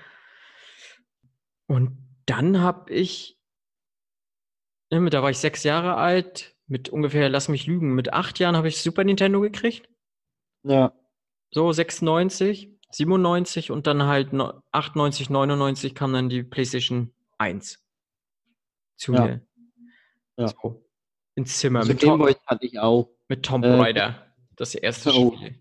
Und 1.66 1.98
dann 2.26 2.60
habe 2.60 2.92
ich, 2.92 3.38
ne, 4.90 5.10
da 5.10 5.22
war 5.22 5.30
ich 5.30 5.38
sechs 5.38 5.64
Jahre 5.64 5.96
alt, 5.96 6.55
mit 6.66 6.88
ungefähr, 6.88 7.28
lass 7.28 7.48
mich 7.48 7.66
lügen, 7.66 7.94
mit 7.94 8.12
acht 8.12 8.38
Jahren 8.38 8.56
habe 8.56 8.68
ich 8.68 8.78
Super 8.82 9.04
Nintendo 9.04 9.40
gekriegt. 9.40 9.88
Ja. 10.64 10.92
So 11.50 11.70
96, 11.72 12.70
97 12.90 13.70
und 13.70 13.86
dann 13.86 14.02
halt 14.04 14.32
no- 14.32 14.62
98, 14.72 15.30
99 15.30 15.94
kam 15.94 16.12
dann 16.12 16.28
die 16.28 16.42
PlayStation 16.42 17.12
1 17.38 17.78
zu 18.96 19.12
Ja. 19.14 19.24
mir. 19.26 19.46
Ja. 20.36 20.48
So, 20.48 20.84
ins 21.34 21.58
Zimmer 21.58 21.80
Also 21.80 21.92
mit, 21.92 22.00
Tom, 22.00 22.18
Gameboys 22.18 22.36
hatte 22.46 22.66
ich 22.66 22.78
auch. 22.78 23.10
mit 23.28 23.44
Tomb 23.44 23.64
Äh, 23.64 23.74
Raider, 23.74 24.26
das 24.56 24.74
erste 24.74 25.12
oh. 25.14 25.32
Spiel. 25.36 25.58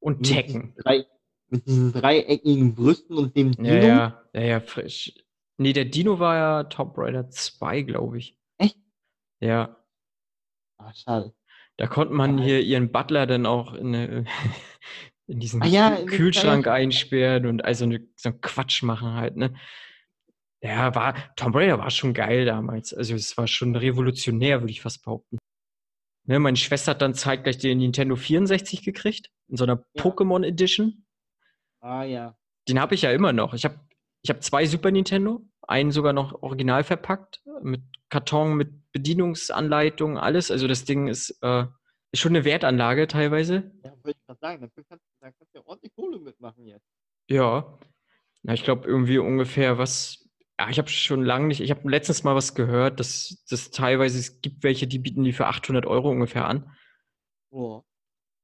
Und 0.00 0.20
Mit 0.20 0.28
Tekken. 0.30 0.74
Drei, 0.78 1.04
mit 1.48 1.66
diesen 1.66 1.92
dreieckigen 1.92 2.74
Brüsten 2.74 3.16
und 3.16 3.36
dem 3.36 3.52
Dino. 3.52 3.68
Ja, 3.68 3.74
ja, 3.82 4.24
ja, 4.34 4.40
ja, 4.40 4.60
frisch. 4.60 5.12
Nee, 5.58 5.72
der 5.72 5.86
Dino 5.86 6.18
war 6.18 6.36
ja 6.36 6.64
Tomb 6.64 6.96
Raider 6.96 7.28
2, 7.30 7.82
glaube 7.82 8.18
ich. 8.18 8.35
Ja, 9.40 9.76
Ah, 10.78 10.92
schade. 10.94 11.34
da 11.78 11.86
konnte 11.86 12.14
man 12.14 12.38
Ja. 12.38 12.44
hier 12.44 12.60
ihren 12.62 12.92
Butler 12.92 13.26
dann 13.26 13.46
auch 13.46 13.74
in, 13.74 13.94
eine, 13.94 14.24
in 15.26 15.40
diesen 15.40 15.62
Ah 15.62 15.66
ja, 15.66 15.96
Kühlschrank 16.04 16.66
einsperren 16.66 17.46
und 17.46 17.64
also 17.64 17.84
eine, 17.84 18.06
so 18.16 18.30
einen 18.30 18.40
Quatsch 18.40 18.82
machen 18.82 19.14
halt, 19.14 19.36
ne? 19.36 19.54
Ja, 20.62 20.94
war, 20.94 21.14
Tomb 21.36 21.54
Raider 21.54 21.78
war 21.78 21.90
schon 21.90 22.14
geil 22.14 22.44
damals. 22.46 22.92
Also 22.94 23.14
es 23.14 23.36
war 23.36 23.46
schon 23.46 23.76
revolutionär, 23.76 24.62
würde 24.62 24.70
ich 24.70 24.80
fast 24.80 25.04
behaupten. 25.04 25.38
Ne, 26.26 26.38
meine 26.40 26.56
Schwester 26.56 26.92
hat 26.92 27.02
dann 27.02 27.14
zeitgleich 27.14 27.58
den 27.58 27.78
Nintendo 27.78 28.16
64 28.16 28.82
gekriegt, 28.82 29.30
in 29.48 29.56
so 29.56 29.64
einer 29.64 29.84
Ja. 29.94 30.02
Pokémon 30.02 30.44
Edition. 30.44 31.06
Ah 31.80 32.02
ja. 32.02 32.36
Den 32.68 32.80
habe 32.80 32.94
ich 32.96 33.02
ja 33.02 33.12
immer 33.12 33.32
noch. 33.32 33.54
Ich 33.54 33.64
habe 33.64 33.78
ich 34.22 34.30
hab 34.30 34.42
zwei 34.42 34.66
Super 34.66 34.90
Nintendo, 34.90 35.46
einen 35.62 35.92
sogar 35.92 36.12
noch 36.12 36.42
original 36.42 36.82
verpackt, 36.82 37.42
mit 37.62 37.82
Karton, 38.08 38.56
mit 38.56 38.72
Bedienungsanleitung, 38.96 40.16
alles. 40.16 40.50
Also 40.50 40.66
das 40.66 40.84
Ding 40.84 41.08
ist, 41.08 41.38
äh, 41.42 41.66
ist 42.12 42.20
schon 42.20 42.32
eine 42.34 42.46
Wertanlage 42.46 43.06
teilweise. 43.06 43.70
Ja, 43.84 43.92
wollte 44.02 44.18
ich 44.18 44.26
gerade 44.26 44.40
sagen. 44.40 44.62
Dafür 44.62 44.84
kannst, 44.88 45.04
da 45.20 45.30
kannst 45.30 45.54
du 45.54 45.58
ja 45.58 45.66
ordentlich 45.66 45.94
Kohle 45.94 46.18
mitmachen 46.18 46.66
jetzt. 46.66 46.86
Ja. 47.28 47.78
Na, 48.42 48.54
ich 48.54 48.64
glaube 48.64 48.88
irgendwie 48.88 49.18
ungefähr 49.18 49.76
was. 49.76 50.26
Ja, 50.58 50.70
ich 50.70 50.78
habe 50.78 50.88
schon 50.88 51.24
lange 51.24 51.48
nicht. 51.48 51.60
Ich 51.60 51.70
habe 51.70 51.86
letztens 51.90 52.24
mal 52.24 52.34
was 52.34 52.54
gehört, 52.54 52.98
dass 53.00 53.44
das 53.50 53.70
teilweise 53.70 54.18
es 54.18 54.40
gibt 54.40 54.62
welche, 54.62 54.86
die 54.86 54.98
bieten 54.98 55.24
die 55.24 55.34
für 55.34 55.46
800 55.46 55.84
Euro 55.84 56.08
ungefähr 56.08 56.46
an. 56.46 56.74
Boah. 57.50 57.84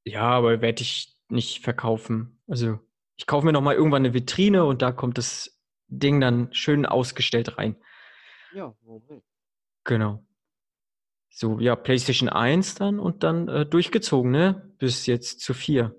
Ja, 0.04 0.24
aber 0.24 0.60
werde 0.60 0.82
ich 0.82 1.16
nicht 1.30 1.62
verkaufen. 1.64 2.42
Also 2.46 2.78
ich 3.16 3.26
kaufe 3.26 3.46
mir 3.46 3.52
noch 3.52 3.62
mal 3.62 3.74
irgendwann 3.74 4.04
eine 4.04 4.12
Vitrine 4.12 4.66
und 4.66 4.82
da 4.82 4.92
kommt 4.92 5.16
das 5.16 5.58
Ding 5.86 6.20
dann 6.20 6.52
schön 6.52 6.84
ausgestellt 6.84 7.56
rein. 7.56 7.76
Ja, 8.52 8.74
warum 8.82 9.02
nicht? 9.08 9.24
Genau. 9.84 10.26
So, 11.34 11.58
ja, 11.60 11.76
PlayStation 11.76 12.28
1 12.28 12.74
dann 12.74 13.00
und 13.00 13.22
dann 13.22 13.48
äh, 13.48 13.64
durchgezogen, 13.64 14.30
ne? 14.30 14.70
Bis 14.78 15.06
jetzt 15.06 15.40
zu 15.40 15.54
4. 15.54 15.98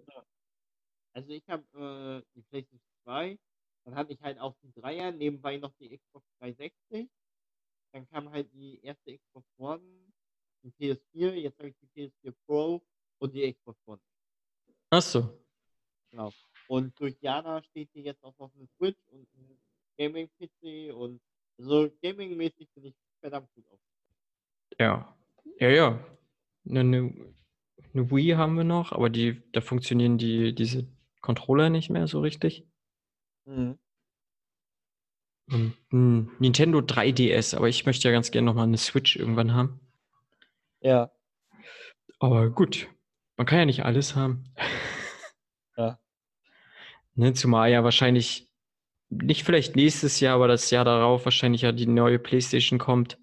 Also 1.13 1.29
ich 1.31 1.43
habe 1.49 1.63
äh, 1.73 2.31
die 2.35 2.43
PlayStation 2.43 2.79
2, 3.03 3.39
dann 3.85 3.95
hatte 3.95 4.13
ich 4.13 4.21
halt 4.21 4.39
auch 4.39 4.55
die 4.61 4.71
Dreier, 4.71 5.11
nebenbei 5.11 5.57
noch 5.57 5.73
die 5.79 5.97
Xbox 5.97 6.23
360. 6.39 7.09
Dann 7.93 8.07
kam 8.09 8.29
halt 8.29 8.51
die 8.53 8.79
erste 8.83 9.17
Xbox 9.17 9.47
One, 9.57 9.81
die 10.63 10.71
PS4, 10.71 11.33
jetzt 11.33 11.57
habe 11.57 11.69
ich 11.69 11.75
die 11.81 11.87
PS4 12.23 12.33
Pro 12.45 12.83
und 13.17 13.33
die 13.33 13.51
Xbox 13.51 13.79
One. 13.87 14.01
Ach 14.91 15.01
so. 15.01 15.43
Genau. 16.11 16.31
Und 16.67 16.99
durch 16.99 17.17
Jana 17.21 17.63
steht 17.63 17.89
hier 17.91 18.03
jetzt 18.03 18.23
auch 18.23 18.37
noch 18.37 18.53
eine 18.53 18.67
Switch 18.77 18.99
und 19.07 19.27
ein 19.33 19.59
Gaming-PC 19.97 20.93
und 20.93 21.19
so 21.57 21.89
Gaming-mäßig 22.03 22.69
bin 22.75 22.85
ich 22.85 22.95
verdammt 23.19 23.51
gut 23.55 23.65
auf. 23.71 23.79
Ja. 24.79 25.17
Ja, 25.59 25.69
ja. 25.69 25.99
Eine, 26.67 26.79
eine, 26.79 28.11
Wii 28.11 28.31
haben 28.31 28.55
wir 28.57 28.63
noch, 28.63 28.91
aber 28.91 29.09
die, 29.09 29.41
da 29.51 29.61
funktionieren 29.61 30.17
die, 30.17 30.55
diese 30.55 30.87
Controller 31.21 31.69
nicht 31.69 31.89
mehr 31.89 32.07
so 32.07 32.21
richtig. 32.21 32.65
Mhm. 33.45 33.77
Und 35.51 35.73
ein 35.91 36.31
Nintendo 36.39 36.79
3DS, 36.79 37.55
aber 37.55 37.67
ich 37.67 37.85
möchte 37.85 38.07
ja 38.07 38.13
ganz 38.13 38.31
gerne 38.31 38.45
nochmal 38.45 38.67
eine 38.67 38.77
Switch 38.77 39.15
irgendwann 39.15 39.53
haben. 39.53 39.79
Ja. 40.81 41.11
Aber 42.19 42.49
gut, 42.49 42.87
man 43.37 43.45
kann 43.45 43.59
ja 43.59 43.65
nicht 43.65 43.85
alles 43.85 44.15
haben. 44.15 44.45
Ja. 45.77 45.99
Ne, 47.15 47.31
zumal 47.33 47.69
ja 47.69 47.83
wahrscheinlich 47.83 48.49
nicht 49.09 49.43
vielleicht 49.43 49.75
nächstes 49.75 50.19
Jahr, 50.19 50.33
aber 50.33 50.47
das 50.47 50.71
Jahr 50.71 50.83
darauf 50.83 51.25
wahrscheinlich 51.25 51.61
ja 51.61 51.71
die 51.71 51.85
neue 51.85 52.17
PlayStation 52.17 52.79
kommt. 52.79 53.19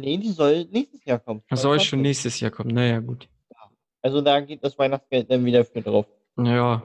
Nee, 0.00 0.18
die 0.18 0.30
soll 0.30 0.64
nächstes 0.66 1.04
Jahr 1.04 1.18
kommen. 1.18 1.42
Das 1.48 1.62
soll 1.62 1.78
schon 1.80 2.00
22. 2.00 2.02
nächstes 2.02 2.40
Jahr 2.40 2.50
kommen. 2.50 2.74
Naja, 2.74 3.00
gut. 3.00 3.28
Also 4.02 4.20
da 4.20 4.40
geht 4.40 4.62
das 4.62 4.78
Weihnachtsgeld 4.78 5.30
dann 5.30 5.44
wieder 5.44 5.64
für 5.64 5.82
drauf. 5.82 6.06
Ja, 6.36 6.82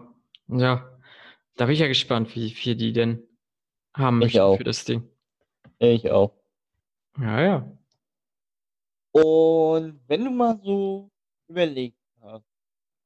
ja. 0.47 0.99
Da 1.55 1.65
bin 1.65 1.73
ich 1.73 1.79
ja 1.81 1.87
gespannt, 1.87 2.33
wie 2.35 2.49
viel 2.51 2.75
die 2.75 2.93
denn 2.93 3.21
haben 3.95 4.17
Ich 4.21 4.25
möchten 4.27 4.39
auch. 4.39 4.57
für 4.57 4.63
das 4.63 4.85
Ding. 4.85 5.07
Ich 5.79 6.09
auch. 6.09 6.31
Ja, 7.19 7.41
ja. 7.41 7.77
Und 9.11 9.99
wenn 10.07 10.23
du 10.23 10.31
mal 10.31 10.59
so 10.63 11.11
überlegt 11.47 11.99
hast, 12.21 12.45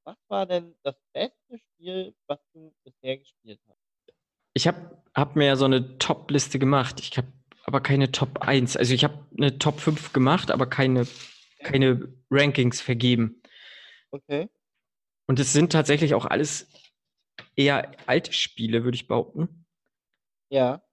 was 0.04 0.18
war 0.28 0.46
denn 0.46 0.76
das 0.84 0.96
beste 1.14 1.58
Spiel, 1.58 2.14
was 2.28 2.40
du 2.54 2.72
bisher 2.84 3.18
gespielt 3.18 3.60
hast? 3.68 3.80
Ich 4.54 4.68
habe 4.68 5.02
hab 5.16 5.36
mir 5.36 5.48
ja 5.48 5.56
so 5.56 5.66
eine 5.66 5.98
Top-Liste 5.98 6.60
gemacht. 6.60 7.00
Ich 7.00 7.18
habe 7.18 7.28
aber 7.66 7.82
keine 7.82 8.12
Top 8.12 8.40
1. 8.42 8.78
Also 8.78 8.94
ich 8.94 9.04
habe 9.04 9.26
eine 9.38 9.58
Top 9.58 9.80
5 9.80 10.14
gemacht, 10.14 10.52
aber 10.52 10.68
keine, 10.68 11.08
keine 11.64 12.14
Rankings 12.30 12.80
vergeben. 12.80 13.42
Okay. 14.12 14.50
Und 15.28 15.40
es 15.40 15.52
sind 15.52 15.72
tatsächlich 15.72 16.14
auch 16.14 16.26
alles 16.26 16.68
eher 17.56 17.92
alte 18.06 18.32
Spiele, 18.34 18.84
würde 18.84 18.96
ich 18.96 19.08
behaupten. 19.08 19.66
Ja. 20.50 20.84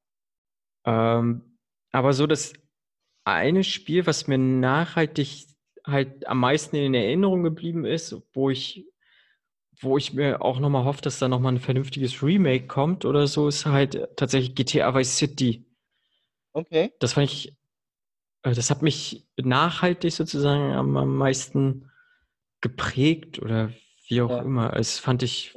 Ähm, 0.87 1.59
aber 1.93 2.15
so 2.15 2.27
das 2.27 2.55
eine 3.25 3.65
Spiel, 3.65 4.07
was 4.07 4.27
mir 4.27 4.39
nachhaltig 4.39 5.47
halt 5.87 6.27
am 6.27 6.39
meisten 6.39 6.77
in 6.77 6.95
Erinnerung 6.95 7.43
geblieben 7.43 7.85
ist, 7.85 8.17
wo 8.33 8.49
ich, 8.49 8.87
wo 9.81 9.99
ich 9.99 10.15
mir 10.15 10.41
auch 10.41 10.59
nochmal 10.59 10.85
hoffe, 10.85 11.03
dass 11.03 11.19
da 11.19 11.29
nochmal 11.29 11.53
ein 11.55 11.61
vernünftiges 11.61 12.23
Remake 12.23 12.67
kommt 12.67 13.05
oder 13.05 13.27
so, 13.27 13.49
ist 13.49 13.67
halt 13.67 14.17
tatsächlich 14.17 14.55
GTA 14.55 14.95
Vice 14.95 15.19
City. 15.19 15.67
Okay. 16.53 16.93
Das 17.01 17.15
fand 17.15 17.31
ich, 17.31 17.57
äh, 18.43 18.53
das 18.53 18.71
hat 18.71 18.83
mich 18.83 19.27
nachhaltig 19.37 20.13
sozusagen 20.13 20.73
am, 20.73 20.97
am 20.97 21.17
meisten 21.17 21.91
geprägt 22.61 23.41
oder 23.41 23.73
wie 24.09 24.21
auch 24.23 24.31
Ja. 24.31 24.43
immer. 24.43 24.75
Es 24.77 24.99
fand 24.99 25.23
ich, 25.23 25.57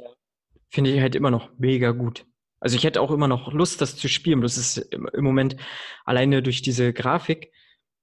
finde 0.70 0.90
ich 0.92 1.00
halt 1.00 1.14
immer 1.14 1.30
noch 1.30 1.50
mega 1.58 1.90
gut. 1.92 2.26
Also 2.58 2.76
ich 2.76 2.84
hätte 2.84 3.00
auch 3.00 3.10
immer 3.10 3.28
noch 3.28 3.52
Lust, 3.52 3.80
das 3.80 3.96
zu 3.96 4.08
spielen. 4.08 4.40
Bloß 4.40 4.56
ist 4.56 4.78
im, 4.78 5.06
im 5.12 5.24
Moment 5.24 5.56
alleine 6.04 6.42
durch 6.42 6.62
diese 6.62 6.92
Grafik 6.92 7.52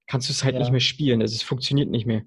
kannst 0.08 0.30
du 0.30 0.34
es 0.34 0.44
halt 0.44 0.54
Ja. 0.56 0.60
nicht 0.62 0.72
mehr 0.72 0.80
spielen. 0.80 1.22
Also 1.22 1.36
es 1.36 1.42
funktioniert 1.44 1.90
nicht 1.90 2.06
mehr 2.06 2.24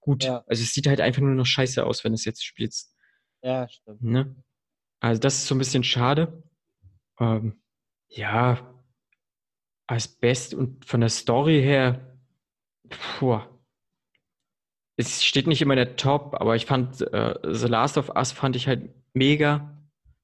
gut. 0.00 0.24
Ja. 0.24 0.42
Also 0.46 0.62
es 0.62 0.72
sieht 0.72 0.86
halt 0.86 1.00
einfach 1.00 1.20
nur 1.22 1.34
noch 1.34 1.46
scheiße 1.46 1.84
aus, 1.84 2.02
wenn 2.02 2.12
du 2.12 2.14
es 2.14 2.24
jetzt 2.24 2.44
spielst. 2.44 2.96
Ja, 3.42 3.68
stimmt. 3.68 4.02
Ne? 4.02 4.34
Also 5.00 5.20
das 5.20 5.36
ist 5.36 5.46
so 5.46 5.54
ein 5.54 5.58
bisschen 5.58 5.84
schade. 5.84 6.42
Ähm, 7.20 7.60
ja, 8.08 8.74
als 9.86 10.08
Best 10.08 10.54
und 10.54 10.84
von 10.84 11.00
der 11.00 11.10
Story 11.10 11.60
her, 11.62 12.18
puh, 12.88 13.40
es 14.98 15.22
steht 15.24 15.46
nicht 15.46 15.60
immer 15.62 15.74
in 15.74 15.78
der 15.78 15.96
Top, 15.96 16.34
aber 16.34 16.56
ich 16.56 16.66
fand 16.66 17.00
äh, 17.02 17.34
The 17.54 17.66
Last 17.68 17.98
of 17.98 18.08
Us 18.10 18.32
fand 18.32 18.56
ich 18.56 18.66
halt 18.66 18.90
mega, 19.14 19.76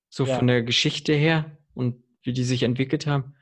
so 0.08 0.24
Ja. 0.24 0.38
von 0.38 0.46
der 0.46 0.62
Geschichte 0.62 1.12
her 1.12 1.56
und 1.74 2.02
wie 2.22 2.32
die 2.32 2.44
sich 2.44 2.62
entwickelt 2.62 3.06
haben. 3.06 3.34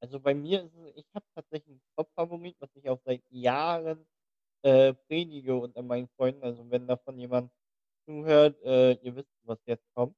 Also 0.00 0.18
bei 0.20 0.34
mir 0.34 0.62
ist 0.64 0.74
es, 0.74 0.96
ich 0.96 1.06
habe 1.14 1.24
tatsächlich 1.34 1.70
einen 1.72 1.82
Top-Favorit, 1.96 2.56
was 2.60 2.70
ich 2.74 2.88
auch 2.88 3.00
seit 3.04 3.22
Jahren 3.30 4.04
äh, 4.62 4.94
predige 4.94 5.54
unter 5.56 5.82
meinen 5.82 6.08
Freunden. 6.16 6.42
Also 6.42 6.68
wenn 6.70 6.86
davon 6.86 7.18
jemand 7.18 7.52
zuhört, 8.06 8.60
äh, 8.64 8.92
ihr 8.94 9.14
wisst, 9.14 9.30
was 9.44 9.58
jetzt 9.66 9.86
kommt. 9.94 10.16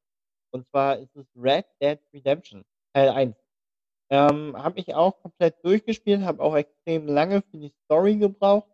Und 0.53 0.67
zwar 0.69 0.99
ist 0.99 1.15
es 1.17 1.27
Red 1.37 1.67
Dead 1.81 1.99
Redemption, 2.13 2.65
Teil 2.95 3.11
1. 3.11 3.37
Ähm, 4.11 4.55
habe 4.57 4.81
ich 4.81 4.95
auch 4.95 5.21
komplett 5.23 5.65
durchgespielt, 5.65 6.23
habe 6.23 6.43
auch 6.43 6.57
extrem 6.57 7.07
lange 7.07 7.43
für 7.51 7.59
die 7.59 7.73
Story 7.85 8.17
gebraucht. 8.17 8.69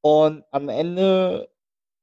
Und 0.00 0.44
am 0.50 0.68
Ende 0.68 1.50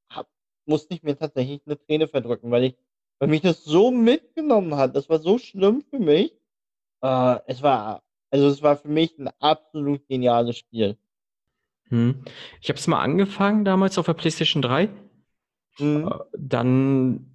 hab, 0.10 0.28
musste 0.65 0.93
ich 0.93 1.04
mir 1.04 1.17
tatsächlich 1.17 1.62
eine 1.65 1.80
Träne 1.80 2.08
verdrücken, 2.08 2.52
weil 2.52 2.63
ich, 2.65 2.78
weil 3.19 3.30
mich 3.30 3.41
das 3.41 3.63
so 3.63 3.91
mitgenommen 3.91 4.76
hat. 4.76 4.95
Das 4.95 5.10
war 5.10 5.19
so 5.19 5.38
schlimm 5.38 5.84
für 5.89 6.00
mich. 6.00 6.34
Äh, 7.02 7.39
es 7.47 7.62
war, 7.62 8.04
also 8.30 8.47
es 8.47 8.62
war 8.62 8.78
für 8.78 8.88
mich 8.88 9.17
ein 9.17 9.30
absolut 9.39 10.08
geniales 10.08 10.58
Spiel. 10.58 10.97
Hm. 11.89 12.24
Ich 12.62 12.69
habe 12.69 12.80
es 12.80 12.88
mal 12.88 13.02
angefangen 13.02 13.65
damals 13.65 13.97
auf 13.97 14.06
der 14.06 14.13
PlayStation 14.13 14.62
3. 14.62 14.89
Mhm. 15.80 16.08
Äh, 16.08 16.19
dann, 16.38 17.31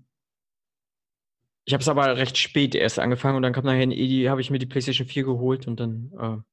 ich 1.67 1.75
habe 1.75 1.83
es 1.83 1.89
aber 1.89 2.17
recht 2.17 2.39
spät 2.39 2.77
erst 2.77 3.01
angefangen 3.01 3.37
und 3.37 3.43
dann 3.43 3.53
kam 3.53 3.65
nachher 3.65 3.83
in 3.83 3.91
Edi, 3.91 4.27
habe 4.27 4.41
ich 4.41 4.51
mir 4.51 4.61
die 4.61 4.67
PlayStation 4.67 5.07
4 5.07 5.25
geholt 5.25 5.67
und 5.67 5.81
dann 5.81 6.13
äh, 6.15 6.19
war 6.19 6.45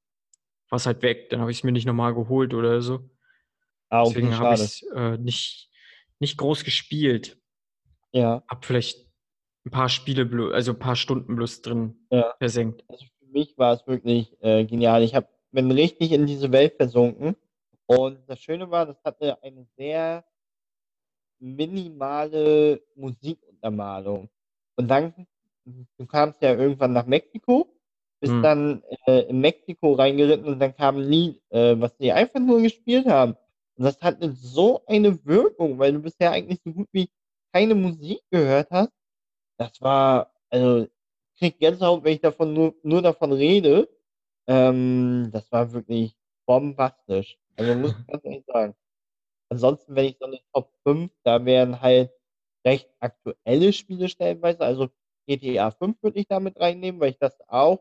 es 0.71 0.87
halt 0.87 1.03
weg. 1.03 1.29
Dann 1.29 1.39
habe 1.39 1.51
ich 1.51 1.57
es 1.57 1.63
mir 1.63 1.71
nicht 1.71 1.85
nochmal 1.85 2.15
geholt 2.15 2.55
oder 2.55 2.81
so. 2.81 3.11
Ah, 3.89 4.01
okay, 4.01 4.13
Deswegen 4.15 4.37
habe 4.39 4.55
ich 4.55 4.61
es 4.61 4.81
äh, 4.95 5.17
nicht, 5.19 5.69
nicht 6.17 6.35
groß 6.37 6.63
gespielt. 6.63 7.39
Ja, 8.11 8.43
Hab 8.47 8.65
vielleicht 8.65 9.07
ein 9.65 9.69
paar 9.69 9.87
Spiele, 9.87 10.51
also 10.51 10.71
ein 10.71 10.79
paar 10.79 10.95
Stunden 10.95 11.35
bloß 11.35 11.61
drin 11.61 12.07
ja. 12.09 12.33
versenkt. 12.39 12.83
Also 12.87 13.05
für 13.19 13.27
mich 13.27 13.55
war 13.55 13.73
es 13.73 13.85
wirklich 13.85 14.35
äh, 14.41 14.65
genial. 14.65 15.03
Ich 15.03 15.13
hab, 15.13 15.29
bin 15.51 15.69
richtig 15.69 16.11
in 16.11 16.25
diese 16.25 16.51
Welt 16.51 16.73
versunken. 16.75 17.35
Und 17.85 18.27
das 18.27 18.39
Schöne 18.39 18.71
war, 18.71 18.87
das 18.87 18.97
hatte 19.03 19.41
eine 19.43 19.67
sehr 19.77 20.25
minimale 21.37 22.81
Musikuntermalung. 22.95 24.27
Und 24.75 24.87
dann, 24.87 25.27
du 25.65 26.05
kamst 26.05 26.41
ja 26.41 26.53
irgendwann 26.53 26.93
nach 26.93 27.05
Mexiko, 27.05 27.67
bist 28.19 28.33
Hm. 28.33 28.41
dann 28.43 28.83
äh, 29.07 29.21
in 29.29 29.41
Mexiko 29.41 29.93
reingeritten 29.93 30.47
und 30.47 30.59
dann 30.59 30.75
kam 30.75 30.97
ein 30.97 31.03
Lied, 31.03 31.41
äh, 31.49 31.79
was 31.79 31.95
die 31.97 32.11
einfach 32.11 32.39
nur 32.39 32.61
gespielt 32.61 33.07
haben. 33.07 33.35
Und 33.75 33.85
das 33.85 34.01
hatte 34.01 34.31
so 34.33 34.85
eine 34.87 35.23
Wirkung, 35.25 35.79
weil 35.79 35.93
du 35.93 35.99
bisher 35.99 36.31
eigentlich 36.31 36.61
so 36.63 36.71
gut 36.73 36.87
wie 36.91 37.09
keine 37.53 37.75
Musik 37.75 38.21
gehört 38.31 38.69
hast. 38.71 38.91
Das 39.57 39.81
war, 39.81 40.31
also, 40.49 40.83
ich 40.85 41.39
krieg 41.39 41.59
Gänsehaut, 41.59 42.03
wenn 42.03 42.13
ich 42.13 42.21
davon 42.21 42.53
nur, 42.53 42.75
nur 42.83 43.01
davon 43.01 43.31
rede. 43.33 43.89
Ähm, 44.47 45.29
das 45.31 45.51
war 45.51 45.71
wirklich 45.73 46.15
bombastisch. 46.45 47.37
Also 47.57 47.75
muss 47.75 47.91
ich 47.99 48.07
ganz 48.07 48.25
ehrlich 48.25 48.45
sagen. 48.47 48.75
Ansonsten, 49.49 49.95
wenn 49.95 50.05
ich 50.05 50.17
so 50.19 50.25
eine 50.25 50.39
Top 50.53 50.71
5, 50.83 51.11
da 51.23 51.43
wären 51.45 51.81
halt 51.81 52.11
recht 52.65 52.89
aktuelle 52.99 53.73
Spiele 53.73 54.09
stellenweise. 54.09 54.61
Also 54.61 54.89
GTA 55.27 55.71
5 55.71 56.01
würde 56.01 56.19
ich 56.19 56.27
damit 56.27 56.59
reinnehmen, 56.59 56.99
weil 56.99 57.11
ich 57.11 57.19
das 57.19 57.37
auch 57.47 57.79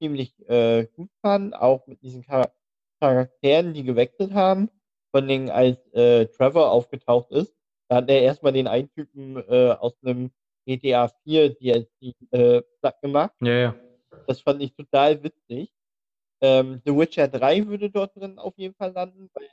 ziemlich 0.00 0.34
äh, 0.48 0.86
gut 0.96 1.10
fand. 1.22 1.54
Auch 1.54 1.86
mit 1.86 2.02
diesen 2.02 2.24
Char 2.24 2.52
Charakteren, 3.00 3.72
die 3.72 3.82
gewechselt 3.82 4.34
haben. 4.34 4.70
Von 5.12 5.26
denen, 5.26 5.50
als 5.50 5.78
äh, 5.92 6.26
Trevor 6.26 6.70
aufgetaucht 6.70 7.30
ist, 7.32 7.54
da 7.88 7.96
hat 7.96 8.10
er 8.10 8.22
erstmal 8.22 8.52
den 8.52 8.68
einen 8.68 8.92
Typen 8.92 9.36
äh, 9.48 9.70
aus 9.72 9.94
einem 10.04 10.30
GTA 10.66 11.08
4 11.24 11.54
DLC 11.54 12.14
äh, 12.30 12.62
platt 12.80 13.00
gemacht. 13.00 13.34
Ja, 13.40 13.52
ja. 13.52 13.74
Das 14.26 14.40
fand 14.40 14.62
ich 14.62 14.74
total 14.74 15.22
witzig. 15.22 15.72
Ähm, 16.40 16.80
The 16.84 16.96
Witcher 16.96 17.28
3 17.28 17.66
würde 17.66 17.90
dort 17.90 18.14
drin 18.16 18.38
auf 18.38 18.56
jeden 18.56 18.74
Fall 18.74 18.92
landen, 18.92 19.28
weil, 19.34 19.48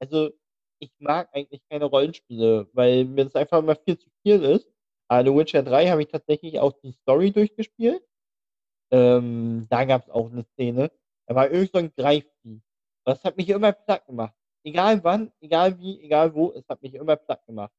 also, 0.00 0.30
ich 0.84 0.92
mag 0.98 1.28
eigentlich 1.32 1.62
keine 1.68 1.86
Rollenspiele, 1.86 2.68
weil 2.72 3.04
mir 3.04 3.24
das 3.24 3.34
einfach 3.34 3.58
immer 3.58 3.76
viel 3.76 3.98
zu 3.98 4.08
viel 4.22 4.42
ist. 4.44 4.68
Aber 5.08 5.28
The 5.28 5.36
Witcher 5.36 5.62
3 5.62 5.88
habe 5.88 6.02
ich 6.02 6.08
tatsächlich 6.08 6.60
auch 6.60 6.72
die 6.82 6.92
Story 6.92 7.30
durchgespielt. 7.30 8.02
Ähm, 8.90 9.66
da 9.70 9.84
gab 9.84 10.02
es 10.02 10.10
auch 10.10 10.30
eine 10.30 10.44
Szene. 10.44 10.90
Da 11.26 11.34
war 11.34 11.50
irgend 11.50 11.72
so 11.72 11.78
ein 11.78 11.92
Greifvieh. 11.96 12.60
Das 13.04 13.24
hat 13.24 13.36
mich 13.36 13.48
immer 13.48 13.72
platt 13.72 14.06
gemacht. 14.06 14.34
Egal 14.64 15.02
wann, 15.04 15.32
egal 15.40 15.78
wie, 15.78 16.00
egal 16.00 16.34
wo, 16.34 16.52
es 16.52 16.66
hat 16.68 16.82
mich 16.82 16.94
immer 16.94 17.16
platt 17.16 17.44
gemacht. 17.46 17.72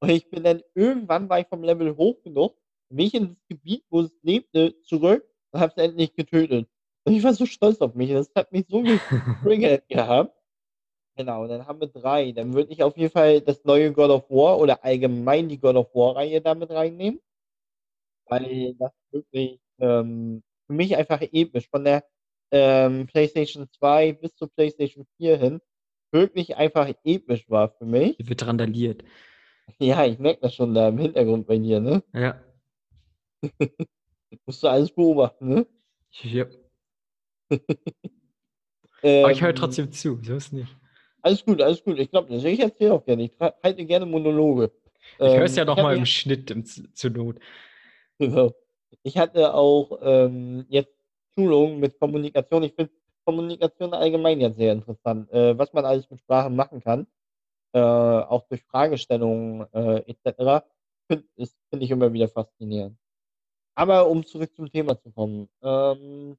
Und 0.00 0.10
ich 0.10 0.28
bin 0.30 0.44
dann 0.44 0.62
irgendwann 0.74 1.28
war 1.28 1.40
ich 1.40 1.48
vom 1.48 1.62
Level 1.62 1.96
hoch 1.96 2.22
genug, 2.22 2.56
bin 2.88 3.06
ich 3.06 3.14
in 3.14 3.28
das 3.28 3.46
Gebiet, 3.48 3.84
wo 3.90 4.00
es 4.00 4.12
lebte, 4.22 4.80
zurück 4.82 5.24
und 5.50 5.60
habe 5.60 5.72
es 5.74 5.82
endlich 5.82 6.14
getötet. 6.14 6.68
Und 7.04 7.14
ich 7.14 7.22
war 7.24 7.32
so 7.34 7.46
stolz 7.46 7.80
auf 7.80 7.94
mich. 7.94 8.10
Das 8.10 8.30
hat 8.34 8.52
mich 8.52 8.66
so 8.68 8.82
getriggert 9.42 9.88
gehabt. 9.88 10.37
Genau, 11.18 11.48
dann 11.48 11.66
haben 11.66 11.80
wir 11.80 11.88
drei. 11.88 12.30
Dann 12.30 12.54
würde 12.54 12.72
ich 12.72 12.84
auf 12.84 12.96
jeden 12.96 13.10
Fall 13.10 13.40
das 13.40 13.64
neue 13.64 13.92
God 13.92 14.10
of 14.10 14.30
War 14.30 14.56
oder 14.60 14.84
allgemein 14.84 15.48
die 15.48 15.58
God 15.58 15.74
of 15.74 15.92
War-Reihe 15.92 16.40
damit 16.40 16.70
reinnehmen. 16.70 17.20
Weil 18.26 18.74
das 18.74 18.92
wirklich 19.10 19.58
ähm, 19.80 20.44
für 20.68 20.72
mich 20.74 20.96
einfach 20.96 21.20
episch 21.20 21.68
von 21.68 21.84
der 21.84 22.04
ähm, 22.52 23.08
PlayStation 23.08 23.66
2 23.76 24.12
bis 24.12 24.36
zur 24.36 24.48
PlayStation 24.48 25.06
4 25.16 25.38
hin 25.38 25.60
wirklich 26.12 26.56
einfach 26.56 26.88
episch 27.02 27.50
war 27.50 27.70
für 27.70 27.84
mich. 27.84 28.16
Die 28.16 28.28
wird 28.28 28.46
randaliert. 28.46 29.02
Ja, 29.80 30.04
ich 30.04 30.20
merke 30.20 30.42
das 30.42 30.54
schon 30.54 30.72
da 30.72 30.88
im 30.88 30.98
Hintergrund 30.98 31.48
bei 31.48 31.58
dir, 31.58 31.80
ne? 31.80 32.02
Ja. 32.14 32.40
Musst 34.46 34.62
du 34.62 34.68
alles 34.68 34.92
beobachten, 34.92 35.48
ne? 35.48 35.66
ja. 36.22 36.46
Aber 39.02 39.32
ich 39.32 39.42
höre 39.42 39.50
Ähm, 39.50 39.56
trotzdem 39.56 39.92
zu, 39.92 40.20
so 40.22 40.36
ist 40.36 40.52
nicht. 40.52 40.76
Alles 41.22 41.44
gut, 41.44 41.60
alles 41.60 41.82
gut. 41.82 41.98
Ich 41.98 42.10
glaube, 42.10 42.34
ich 42.34 42.60
erzähle 42.60 42.94
auch 42.94 43.04
gerne. 43.04 43.24
Ich 43.24 43.32
halte 43.40 43.84
gerne 43.84 44.06
Monologe. 44.06 44.70
Ich 45.18 45.26
höre 45.26 45.42
es 45.44 45.52
Ähm, 45.52 45.58
ja 45.58 45.64
noch 45.64 45.76
mal 45.76 45.96
im 45.96 46.06
Schnitt 46.06 46.50
im, 46.50 46.64
zur 46.64 47.10
Not. 47.10 47.36
Genau. 48.18 48.54
Ich 49.02 49.16
hatte 49.16 49.54
auch 49.54 49.98
ähm, 50.02 50.66
jetzt 50.68 50.94
Schulungen 51.34 51.80
mit 51.80 51.98
Kommunikation. 51.98 52.62
Ich 52.62 52.74
finde 52.74 52.92
Kommunikation 53.24 53.94
allgemein 53.94 54.40
ja 54.40 54.50
sehr 54.50 54.72
interessant, 54.72 55.30
äh, 55.32 55.56
was 55.58 55.72
man 55.72 55.84
alles 55.84 56.08
mit 56.10 56.20
Sprache 56.20 56.50
machen 56.50 56.80
kann, 56.80 57.06
äh, 57.72 57.78
auch 57.78 58.46
durch 58.48 58.64
Fragestellungen 58.64 59.66
äh, 59.72 59.98
etc. 60.10 60.64
Finde 61.08 61.26
find 61.36 61.82
ich 61.82 61.90
immer 61.90 62.12
wieder 62.12 62.28
faszinierend. 62.28 62.96
Aber 63.74 64.08
um 64.08 64.24
zurück 64.24 64.54
zum 64.56 64.70
Thema 64.70 64.98
zu 64.98 65.10
kommen, 65.12 65.48
ähm, 65.62 66.36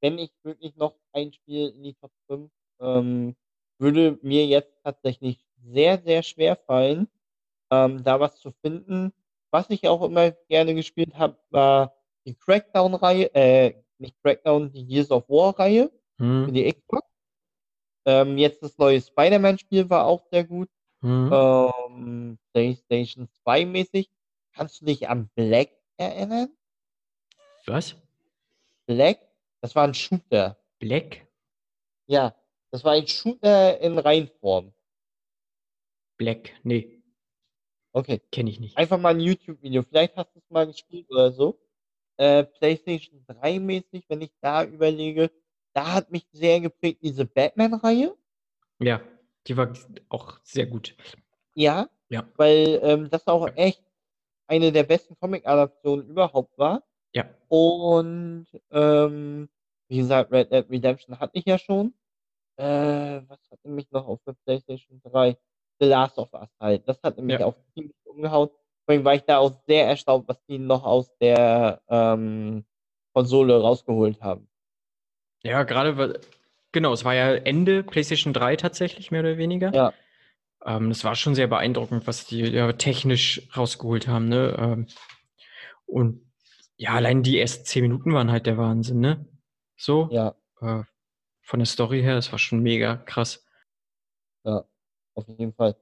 wenn 0.00 0.18
ich 0.18 0.32
wirklich 0.42 0.74
noch 0.76 0.96
ein 1.12 1.32
Spiel 1.32 1.68
in 1.68 1.82
die 1.82 1.94
Top 1.94 2.10
5, 2.26 2.50
ähm, 2.80 3.36
würde 3.78 4.18
mir 4.22 4.46
jetzt 4.46 4.72
tatsächlich 4.82 5.44
sehr, 5.56 5.98
sehr 5.98 6.22
schwer 6.22 6.56
fallen, 6.56 7.08
ähm, 7.70 8.02
da 8.04 8.20
was 8.20 8.38
zu 8.38 8.52
finden. 8.62 9.12
Was 9.50 9.70
ich 9.70 9.86
auch 9.88 10.02
immer 10.02 10.32
gerne 10.48 10.74
gespielt 10.74 11.14
habe, 11.16 11.36
war 11.50 11.94
die 12.26 12.34
Crackdown-Reihe, 12.34 13.34
äh, 13.34 13.74
nicht 13.98 14.16
Crackdown, 14.22 14.72
die 14.72 14.86
Gears 14.86 15.10
of 15.10 15.28
War-Reihe 15.28 15.90
für 16.16 16.24
Hm. 16.24 16.52
die 16.52 16.72
Xbox. 16.72 17.08
Ähm, 18.06 18.36
jetzt 18.38 18.62
das 18.62 18.76
neue 18.78 19.00
Spider-Man-Spiel 19.00 19.88
war 19.88 20.06
auch 20.06 20.22
sehr 20.30 20.44
gut. 20.44 20.68
Hm. 21.00 21.30
Ähm, 21.32 22.38
PlayStation 22.52 23.28
2 23.42 23.64
mäßig. 23.64 24.10
Kannst 24.52 24.80
du 24.80 24.84
dich 24.86 25.08
an 25.08 25.28
Black 25.34 25.70
erinnern? 25.96 26.48
Was? 27.66 27.96
Black? 28.86 29.18
Das 29.60 29.74
war 29.74 29.84
ein 29.84 29.94
Shooter. 29.94 30.58
Black? 30.78 31.26
Ja, 32.06 32.34
das 32.74 32.82
war 32.82 32.94
ein 32.94 33.06
Shooter 33.06 33.80
in 33.80 33.96
Reinform. 34.00 34.72
Black? 36.16 36.50
Nee, 36.64 37.00
Okay. 37.92 38.20
kenne 38.32 38.50
ich 38.50 38.58
nicht. 38.58 38.76
Einfach 38.76 38.98
mal 38.98 39.10
ein 39.14 39.20
YouTube-Video. 39.20 39.84
Vielleicht 39.84 40.16
hast 40.16 40.34
du 40.34 40.40
es 40.40 40.50
mal 40.50 40.66
gespielt 40.66 41.08
oder 41.08 41.30
so. 41.30 41.60
Äh, 42.16 42.42
PlayStation 42.42 43.24
3 43.28 43.60
mäßig, 43.60 44.06
wenn 44.08 44.22
ich 44.22 44.32
da 44.40 44.64
überlege, 44.64 45.30
da 45.72 45.92
hat 45.92 46.10
mich 46.10 46.26
sehr 46.32 46.60
geprägt 46.60 46.98
diese 47.04 47.24
Batman-Reihe. 47.26 48.16
Ja, 48.80 49.00
die 49.46 49.56
war 49.56 49.72
auch 50.08 50.40
sehr 50.42 50.66
gut. 50.66 50.96
Ja, 51.54 51.88
Ja, 52.08 52.28
weil 52.34 52.80
ähm, 52.82 53.08
das 53.08 53.24
auch 53.28 53.46
echt 53.54 53.84
eine 54.48 54.72
der 54.72 54.82
besten 54.82 55.16
Comic-Adaptionen 55.20 56.08
überhaupt 56.08 56.58
war. 56.58 56.82
ja. 57.12 57.32
Und 57.46 58.46
ähm, 58.72 59.48
wie 59.86 59.98
gesagt, 59.98 60.32
Red 60.32 60.50
Dead 60.50 60.68
Redemption 60.68 61.20
hatte 61.20 61.38
ich 61.38 61.44
ja 61.44 61.56
schon. 61.56 61.94
Äh, 62.56 63.22
was 63.28 63.38
hat 63.50 63.64
mich 63.64 63.90
noch 63.90 64.06
auf 64.06 64.20
der 64.26 64.34
PlayStation 64.44 65.00
3? 65.04 65.36
The 65.80 65.86
Last 65.86 66.18
of 66.18 66.32
Us 66.32 66.48
halt. 66.60 66.88
Das 66.88 66.98
hat 67.02 67.18
mich 67.18 67.38
Ja. 67.40 67.46
auch 67.46 67.56
ziemlich 67.74 67.96
umgehauen. 68.04 68.48
Vor 68.48 68.94
allem 68.94 69.04
war 69.04 69.14
ich 69.14 69.22
da 69.22 69.38
auch 69.38 69.52
sehr 69.66 69.86
erstaunt, 69.88 70.28
was 70.28 70.42
die 70.46 70.58
noch 70.58 70.84
aus 70.84 71.10
der 71.18 71.80
ähm, 71.88 72.64
Konsole 73.12 73.60
rausgeholt 73.60 74.22
haben. 74.22 74.48
Ja, 75.42 75.62
gerade, 75.64 75.96
weil- 75.96 76.20
genau, 76.72 76.92
es 76.92 77.04
war 77.04 77.14
ja 77.14 77.34
Ende 77.34 77.82
PlayStation 77.82 78.32
3 78.32 78.56
tatsächlich, 78.56 79.10
mehr 79.10 79.20
oder 79.20 79.36
weniger. 79.36 79.74
Ja, 79.74 79.92
Ähm, 80.64 80.88
das 80.88 81.04
war 81.04 81.14
schon 81.14 81.34
sehr 81.34 81.46
beeindruckend, 81.48 82.06
was 82.06 82.26
die 82.26 82.40
ja, 82.40 82.72
technisch 82.72 83.42
rausgeholt 83.56 84.08
haben, 84.08 84.28
ne? 84.28 84.56
Ähm, 84.58 84.86
und 85.86 86.32
ja, 86.76 86.92
allein 86.92 87.22
die 87.22 87.38
ersten 87.38 87.64
zehn 87.66 87.82
Minuten 87.82 88.14
waren 88.14 88.30
halt 88.30 88.46
der 88.46 88.56
Wahnsinn, 88.56 89.00
ne? 89.00 89.26
So, 89.76 90.08
ja, 90.10 90.34
äh, 90.60 90.82
von 91.44 91.60
der 91.60 91.66
Story 91.66 92.00
her, 92.02 92.14
das 92.14 92.32
war 92.32 92.38
schon 92.38 92.60
mega 92.60 92.96
krass. 92.96 93.46
ja, 94.44 94.64
auf 95.14 95.28
jeden 95.28 95.52
Fall. 95.54 95.76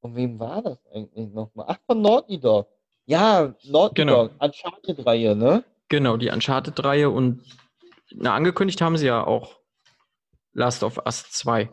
Von 0.00 0.14
wem 0.16 0.38
war 0.38 0.62
das 0.62 0.78
eigentlich 0.92 1.28
nochmal? 1.32 1.66
Ach, 1.68 1.78
von 1.86 2.00
Naughty 2.02 2.38
Dog. 2.38 2.68
Ja, 3.06 3.54
Naughty 3.64 3.94
Genau. 3.94 4.28
Dog, 4.28 4.40
Uncharted-Reihe, 4.42 5.34
ne? 5.36 5.64
Genau, 5.88 6.16
die 6.16 6.28
Uncharted-Reihe 6.30 7.10
und 7.10 7.42
na, 8.10 8.34
angekündigt 8.34 8.80
haben 8.80 8.96
sie 8.96 9.06
ja 9.06 9.24
auch 9.24 9.60
Last 10.52 10.82
of 10.82 10.98
Us 10.98 11.30
2. 11.30 11.70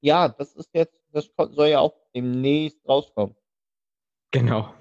Ja, 0.00 0.28
das 0.28 0.54
ist 0.54 0.70
jetzt, 0.72 0.94
das 1.12 1.28
soll 1.36 1.68
ja 1.68 1.80
auch 1.80 1.94
demnächst 2.14 2.78
rauskommen. 2.88 3.34
Genau. 4.30 4.72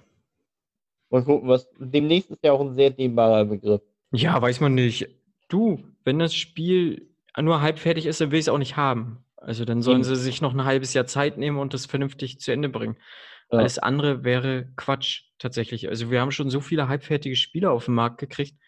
Mal 1.10 1.24
gucken, 1.24 1.48
was. 1.50 1.68
Demnächst 1.80 2.30
ist 2.30 2.44
ja 2.44 2.52
auch 2.52 2.62
ein 2.62 2.76
sehr 2.76 2.90
dehnbarer 2.90 3.46
Begriff. 3.46 3.82
Ja, 4.12 4.40
weiß 4.42 4.60
man 4.60 4.76
nicht. 4.76 5.08
Du, 5.48 5.82
wenn 6.04 6.20
das 6.20 6.34
Spiel 6.36 7.15
nur 7.42 7.62
halb 7.62 7.80
fertig 7.80 8.06
ist, 8.06 8.22
dann 8.22 8.32
will 8.32 8.40
ich 8.40 8.46
es 8.46 8.50
auch 8.50 8.58
nicht 8.58 8.78
haben. 8.78 9.24
Also 9.38 9.66
dann 9.66 9.82
sollen 9.82 9.98
Eben. 9.98 10.04
sie 10.06 10.16
sich 10.16 10.42
noch 10.42 10.54
ein 10.54 10.66
halbes 10.66 10.94
Jahr 10.94 11.06
Zeit 11.06 11.38
nehmen 11.38 11.58
und 11.58 11.74
das 11.74 11.86
vernünftig 11.86 12.40
zu 12.40 12.52
Ende 12.52 12.70
bringen. 12.70 12.98
Ja. 13.52 13.60
Alles 13.60 13.78
andere 13.78 14.24
wäre 14.24 14.70
Quatsch, 14.76 15.24
tatsächlich. 15.38 15.88
Also 15.88 16.10
wir 16.10 16.20
haben 16.22 16.32
schon 16.32 16.50
so 16.50 16.62
viele 16.62 16.88
halbfertige 16.88 17.36
Spiele 17.36 17.70
auf 17.70 17.86
den 17.86 17.94
Markt 17.94 18.18
gekriegt. 18.18 18.60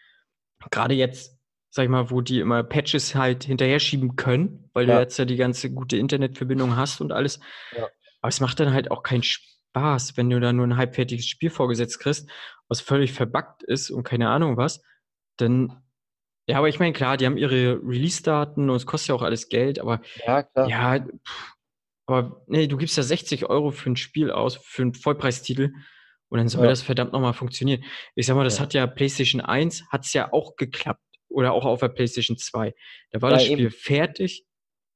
Gerade 0.70 0.94
jetzt, 0.94 1.36
sag 1.70 1.84
ich 1.84 1.88
mal, 1.88 2.10
wo 2.10 2.20
die 2.20 2.38
immer 2.40 2.62
Patches 2.62 3.14
halt 3.14 3.44
hinterher 3.44 3.80
schieben 3.80 4.16
können, 4.16 4.70
weil 4.72 4.86
du 4.86 4.92
Ja. 4.92 5.00
jetzt 5.00 5.18
ja 5.18 5.24
die 5.24 5.36
ganze 5.36 5.72
gute 5.72 5.96
Internetverbindung 5.96 6.76
hast 6.76 7.00
und 7.00 7.10
alles. 7.12 7.40
Ja. 7.76 7.88
Aber 8.20 8.28
es 8.28 8.40
macht 8.40 8.60
dann 8.60 8.72
halt 8.72 8.90
auch 8.90 9.02
keinen 9.02 9.22
Spaß, 9.24 10.16
wenn 10.16 10.30
du 10.30 10.38
da 10.40 10.52
nur 10.52 10.66
ein 10.66 10.76
halbfertiges 10.76 11.26
Spiel 11.26 11.50
vorgesetzt 11.50 11.98
kriegst, 12.00 12.28
was 12.68 12.80
völlig 12.80 13.12
verbuggt 13.12 13.62
ist 13.64 13.90
und 13.90 14.04
keine 14.04 14.28
Ahnung 14.28 14.56
was. 14.56 14.82
Dann, 15.38 15.82
ja, 16.48 16.58
aber 16.58 16.68
ich 16.68 16.78
meine, 16.78 16.92
klar, 16.92 17.16
die 17.16 17.26
haben 17.26 17.36
ihre 17.36 17.80
Release-Daten 17.82 18.68
und 18.70 18.76
es 18.76 18.86
kostet 18.86 19.08
ja 19.10 19.14
auch 19.14 19.22
alles 19.22 19.48
Geld, 19.48 19.78
aber 19.78 20.00
Ja, 20.26 20.42
klar. 20.42 20.68
ja, 20.68 20.98
pff, 21.00 21.54
aber 22.06 22.42
nee, 22.46 22.66
du 22.66 22.76
gibst 22.76 22.96
ja 22.96 23.02
60 23.02 23.46
Euro 23.50 23.70
für 23.70 23.90
ein 23.90 23.96
Spiel 23.96 24.30
aus, 24.30 24.56
für 24.56 24.82
einen 24.82 24.94
Vollpreistitel 24.94 25.72
und 26.30 26.38
dann 26.38 26.48
soll 26.48 26.64
Ja. 26.64 26.70
das 26.70 26.82
verdammt 26.82 27.12
nochmal 27.12 27.34
funktionieren. 27.34 27.84
Ich 28.14 28.26
sag 28.26 28.34
mal, 28.34 28.44
das 28.44 28.56
Ja. 28.56 28.62
hat 28.62 28.74
ja 28.74 28.86
PlayStation 28.86 29.40
1, 29.40 29.84
hat 29.90 30.04
es 30.06 30.12
ja 30.14 30.32
auch 30.32 30.56
geklappt. 30.56 31.00
Oder 31.30 31.52
auch 31.52 31.66
auf 31.66 31.80
der 31.80 31.88
PlayStation 31.88 32.38
2. 32.38 32.74
Da 33.10 33.20
war 33.20 33.30
Ja, 33.30 33.36
das 33.36 33.44
Spiel 33.44 33.66
eben. 33.66 33.70
fertig. 33.70 34.46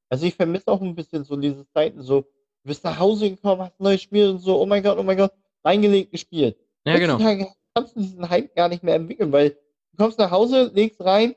Also 0.09 0.25
ich 0.25 0.35
vermisse 0.35 0.69
auch 0.69 0.81
ein 0.81 0.95
bisschen 0.95 1.25
so 1.25 1.37
diese 1.37 1.67
Zeiten, 1.69 2.01
so, 2.03 2.23
du 2.23 2.29
bist 2.65 2.83
nach 2.85 2.99
Hause 2.99 3.29
gekommen, 3.31 3.61
hast 3.63 3.79
ein 3.79 3.85
neues 3.85 4.01
Spiel 4.03 4.31
und 4.31 4.39
so, 4.39 4.59
oh 4.59 4.65
mein 4.65 4.83
Gott, 4.83 4.97
oh 4.99 5.03
mein 5.03 5.19
Gott, 5.19 5.33
reingelegt, 5.63 6.11
gespielt. 6.11 6.57
Ja, 6.87 6.99
genau. 6.99 7.15
Heutzutage 7.19 7.49
kannst 7.75 7.97
du 7.97 8.01
diesen 8.01 8.29
Hype 8.31 8.55
gar 8.55 8.71
nicht 8.71 8.83
mehr 8.83 8.95
entwickeln, 8.95 9.31
weil 9.31 9.51
du 9.51 9.97
kommst 9.99 10.19
nach 10.19 10.31
Hause, 10.31 10.71
legst 10.75 11.03
rein, 11.03 11.35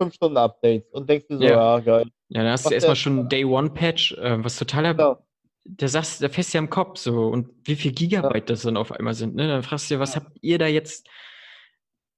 5 0.00 0.14
Stunden 0.14 0.36
Updates 0.36 0.90
und 0.92 1.08
denkst 1.08 1.26
dir 1.28 1.38
so, 1.38 1.44
Ja. 1.44 1.76
ja, 1.76 1.80
geil. 1.80 2.06
Ja, 2.28 2.42
dann 2.42 2.52
hast 2.52 2.66
du 2.66 2.74
erstmal 2.74 2.96
schon 2.96 3.18
ein 3.20 3.28
Day 3.28 3.44
One 3.44 3.70
Patch, 3.70 4.12
äh, 4.12 4.42
was 4.44 4.56
totaler, 4.58 4.94
Genau. 4.94 5.24
da 5.64 5.88
sagst 5.88 6.22
da 6.22 6.28
fährst 6.28 6.52
du 6.54 6.58
ja 6.58 6.62
im 6.64 6.70
Kopf 6.70 6.98
so 6.98 7.28
und 7.28 7.48
wie 7.64 7.76
viel 7.76 7.92
Gigabyte 7.92 8.50
das 8.50 8.62
dann 8.62 8.76
auf 8.76 8.92
einmal 8.92 9.14
sind, 9.14 9.34
ne? 9.34 9.46
Dann 9.48 9.62
fragst 9.62 9.90
du 9.90 9.94
dir, 9.94 10.00
was 10.00 10.14
Ja. 10.14 10.22
habt 10.22 10.36
ihr 10.40 10.58
da 10.58 10.66
jetzt 10.66 11.08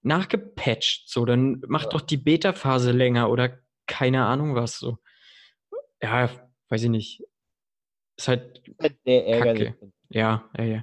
nachgepatcht? 0.03 1.09
So, 1.09 1.25
dann 1.25 1.63
macht 1.69 1.87
Ja. 1.87 1.91
doch 1.91 2.01
die 2.03 2.17
Beta-Phase 2.17 2.93
länger 2.93 3.31
oder 3.31 3.59
keine 3.87 4.25
Ahnung 4.27 4.55
was 4.55 4.79
so. 4.79 4.99
Ja, 6.03 6.31
weiß 6.69 6.85
ich 6.85 6.91
nicht. 6.91 7.23
Ist 8.17 8.29
halt 8.29 8.63
halt. 8.81 9.43
Kacke. 9.43 9.77
Ja, 10.11 10.49
ja, 10.57 10.65
ja. 10.65 10.83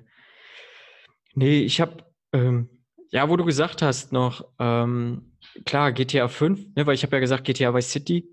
Nee, 1.33 1.61
ich 1.61 1.81
habe, 1.81 2.03
ähm, 2.33 2.69
ja, 3.11 3.29
wo 3.29 3.35
du 3.37 3.45
gesagt 3.45 3.81
hast 3.81 4.11
noch, 4.13 4.47
ähm, 4.59 5.34
klar, 5.65 5.91
GTA 5.91 6.27
5, 6.27 6.59
ne, 6.75 6.85
weil 6.85 6.95
ich 6.95 7.03
habe 7.03 7.15
ja 7.15 7.19
gesagt, 7.19 7.45
GTA 7.45 7.73
Vice 7.73 7.91
City. 7.91 8.27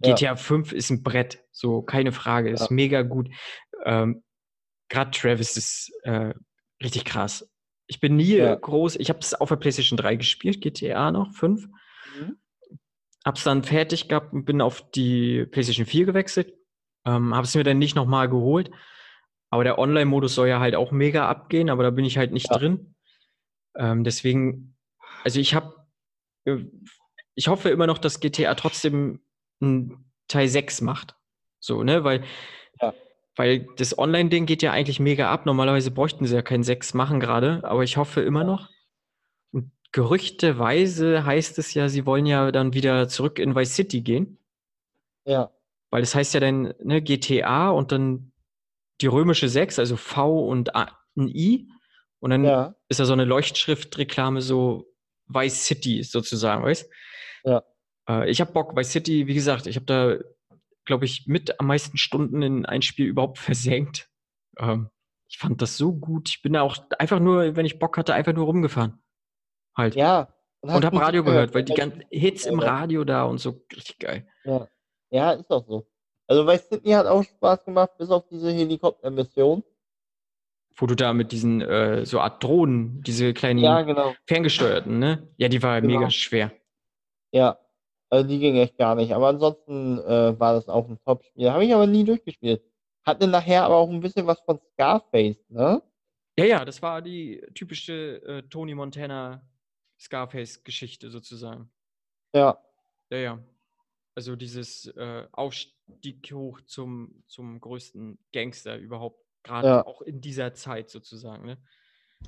Ja. 0.00 0.14
GTA 0.14 0.36
5 0.36 0.72
ist 0.72 0.90
ein 0.90 1.02
Brett, 1.02 1.44
so 1.50 1.82
keine 1.82 2.12
Frage, 2.12 2.50
ist 2.50 2.60
Ja. 2.70 2.74
mega 2.74 3.02
gut. 3.02 3.28
Ähm, 3.84 4.22
Gerade 4.90 5.10
Travis 5.10 5.56
ist 5.56 5.92
äh, 6.04 6.32
richtig 6.82 7.04
krass. 7.04 7.50
Ich 7.88 8.00
bin 8.00 8.16
nie 8.16 8.36
Ja. 8.36 8.54
groß, 8.54 8.96
ich 8.96 9.08
habe 9.10 9.18
es 9.18 9.34
auf 9.34 9.48
der 9.50 9.56
PlayStation 9.56 9.96
3 9.96 10.16
gespielt, 10.16 10.60
GTA 10.62 11.10
noch, 11.10 11.32
5. 11.34 11.66
Mhm. 12.18 12.36
Hab's 13.24 13.44
dann 13.44 13.62
fertig 13.64 14.08
gehabt 14.08 14.32
und 14.32 14.44
bin 14.44 14.60
auf 14.62 14.90
die 14.92 15.44
PlayStation 15.46 15.84
4 15.84 16.06
gewechselt. 16.06 16.54
Ähm, 17.04 17.34
hab's 17.34 17.54
mir 17.54 17.64
dann 17.64 17.78
nicht 17.78 17.96
nochmal 17.96 18.28
geholt. 18.28 18.70
Aber 19.50 19.64
der 19.64 19.78
Online-Modus 19.78 20.34
soll 20.34 20.48
ja 20.48 20.60
halt 20.60 20.74
auch 20.74 20.92
mega 20.92 21.28
abgehen, 21.28 21.68
aber 21.70 21.82
da 21.82 21.90
bin 21.90 22.04
ich 22.04 22.16
halt 22.18 22.32
nicht 22.32 22.50
Ja. 22.50 22.58
drin. 22.58 22.94
Ähm, 23.76 24.04
deswegen, 24.04 24.76
also 25.24 25.40
ich 25.40 25.54
habe, 25.54 25.77
ich 27.34 27.48
hoffe 27.48 27.70
immer 27.70 27.86
noch, 27.86 27.98
dass 27.98 28.20
GTA 28.20 28.54
trotzdem 28.54 29.20
ein 29.60 30.04
Teil 30.28 30.48
6 30.48 30.80
macht. 30.80 31.14
So, 31.60 31.82
ne, 31.82 32.04
weil, 32.04 32.24
Ja. 32.80 32.94
weil 33.36 33.66
das 33.76 33.98
Online-Ding 33.98 34.46
geht 34.46 34.62
ja 34.62 34.72
eigentlich 34.72 35.00
mega 35.00 35.30
ab. 35.30 35.46
Normalerweise 35.46 35.90
bräuchten 35.90 36.26
sie 36.26 36.34
ja 36.34 36.42
kein 36.42 36.62
6 36.62 36.94
machen 36.94 37.20
gerade, 37.20 37.62
aber 37.64 37.82
ich 37.82 37.96
hoffe 37.96 38.20
immer 38.20 38.44
noch. 38.44 38.68
Und 39.52 39.72
gerüchteweise 39.92 41.24
heißt 41.24 41.58
es 41.58 41.74
ja, 41.74 41.88
sie 41.88 42.06
wollen 42.06 42.26
ja 42.26 42.52
dann 42.52 42.74
wieder 42.74 43.08
zurück 43.08 43.38
in 43.38 43.54
Vice 43.54 43.74
City 43.74 44.00
gehen. 44.02 44.38
Ja, 45.24 45.50
Weil 45.90 46.02
das 46.02 46.14
heißt 46.14 46.34
ja 46.34 46.40
dann 46.40 46.74
ne, 46.82 47.02
GTA 47.02 47.70
und 47.70 47.92
dann 47.92 48.32
die 49.00 49.06
römische 49.06 49.48
6, 49.48 49.78
also 49.78 49.96
V 49.96 50.46
und 50.48 50.74
A, 50.74 50.98
ein 51.16 51.28
I. 51.28 51.68
Und 52.20 52.30
dann 52.30 52.44
ja, 52.44 52.74
ist 52.88 52.98
da 52.98 53.04
so 53.04 53.12
eine 53.12 53.24
Leuchtschriftreklame, 53.24 54.42
so 54.42 54.87
Vice 55.28 55.64
City 55.66 56.02
sozusagen, 56.02 56.64
weißt 56.64 56.88
Ja. 57.44 57.62
Äh, 58.08 58.30
ich 58.30 58.40
habe 58.40 58.52
Bock, 58.52 58.76
Vice 58.76 58.92
City, 58.92 59.26
wie 59.26 59.34
gesagt, 59.34 59.66
ich 59.66 59.76
habe 59.76 59.86
da, 59.86 60.18
glaube 60.84 61.04
ich, 61.04 61.26
mit 61.26 61.60
am 61.60 61.66
meisten 61.66 61.98
Stunden 61.98 62.42
in 62.42 62.66
ein 62.66 62.82
Spiel 62.82 63.06
überhaupt 63.06 63.38
versenkt. 63.38 64.08
Ähm, 64.58 64.90
ich 65.28 65.38
fand 65.38 65.60
das 65.60 65.76
so 65.76 65.92
gut. 65.92 66.30
Ich 66.30 66.42
bin 66.42 66.54
da 66.54 66.62
auch 66.62 66.78
einfach 66.98 67.20
nur, 67.20 67.54
wenn 67.56 67.66
ich 67.66 67.78
Bock 67.78 67.98
hatte, 67.98 68.14
einfach 68.14 68.32
nur 68.32 68.46
rumgefahren. 68.46 69.02
Halt. 69.76 69.94
ja. 69.94 70.28
und 70.60 70.70
habe 70.70 70.90
Musik 70.90 71.06
Radio 71.06 71.22
gehört, 71.22 71.54
weil 71.54 71.62
die 71.62 71.74
ganzen 71.74 72.02
Hits 72.10 72.46
im. 72.46 72.58
Radio 72.58 73.04
da 73.04 73.24
und 73.24 73.38
so, 73.38 73.62
richtig 73.72 73.98
geil. 73.98 74.26
Ja. 74.44 74.68
ja, 75.10 75.32
ist 75.32 75.50
auch 75.50 75.64
so. 75.66 75.86
Also 76.26 76.44
bei 76.44 76.58
Sydney 76.58 76.92
hat 76.92 77.06
auch 77.06 77.22
Spaß 77.22 77.64
gemacht, 77.64 77.92
bis 77.96 78.10
auf 78.10 78.26
diese 78.28 78.50
Helikoptermission. 78.50 79.62
Wo 80.80 80.86
du 80.86 80.94
da 80.94 81.12
mit 81.12 81.32
diesen, 81.32 81.60
äh, 81.60 82.06
so 82.06 82.20
Art 82.20 82.42
Drohnen, 82.42 83.02
diese 83.02 83.34
kleinen 83.34 83.58
Ja, 83.58 83.82
genau. 83.82 84.14
ferngesteuerten, 84.26 84.98
ne? 84.98 85.28
Ja, 85.36 85.48
die 85.48 85.60
war 85.62 85.80
Genau. 85.80 85.94
mega 85.98 86.10
schwer. 86.10 86.52
Ja, 87.32 87.58
also 88.10 88.28
die 88.28 88.38
ging 88.38 88.56
echt 88.56 88.78
gar 88.78 88.94
nicht. 88.94 89.12
Aber 89.12 89.28
ansonsten 89.28 89.98
äh, 89.98 90.38
war 90.38 90.54
das 90.54 90.68
auch 90.68 90.88
ein 90.88 90.98
Top-Spiel. 91.04 91.50
Habe 91.50 91.64
ich 91.64 91.74
aber 91.74 91.86
nie 91.86 92.04
durchgespielt. 92.04 92.62
Hatte 93.04 93.26
nachher 93.26 93.64
aber 93.64 93.76
auch 93.76 93.90
ein 93.90 94.00
bisschen 94.00 94.26
was 94.26 94.40
von 94.40 94.60
Scarface, 94.74 95.36
ne? 95.48 95.82
Ja, 96.38 96.44
ja, 96.44 96.64
das 96.64 96.80
war 96.80 97.02
die 97.02 97.44
typische 97.54 98.22
äh, 98.24 98.42
Tony 98.44 98.74
Montana 98.74 99.42
Scarface-Geschichte 99.98 101.10
sozusagen. 101.10 101.70
Ja, 102.34 102.56
Ja, 103.10 103.18
ja. 103.18 103.38
Also 104.14 104.36
dieses 104.36 104.86
äh, 104.96 105.26
Aufstieg 105.32 106.30
hoch 106.32 106.60
zum, 106.62 107.22
zum 107.26 107.60
größten 107.60 108.18
Gangster 108.32 108.76
überhaupt, 108.76 109.24
gerade 109.42 109.68
Ja. 109.68 109.86
auch 109.86 110.02
in 110.02 110.20
dieser 110.20 110.54
Zeit 110.54 110.90
sozusagen. 110.90 111.46
Ne? 111.46 111.58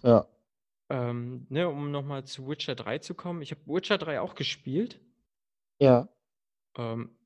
ja. 0.02 0.26
Ähm, 0.88 1.46
ne, 1.50 1.68
um 1.68 1.92
nochmal 1.92 2.24
zu 2.24 2.48
Witcher 2.48 2.74
3 2.74 2.98
zu 2.98 3.14
kommen. 3.14 3.42
Ich 3.42 3.52
habe 3.52 3.60
Witcher 3.66 3.96
3 3.96 4.20
auch 4.20 4.34
gespielt. 4.34 5.00
Ja, 5.78 6.08
Ähm, 6.76 7.16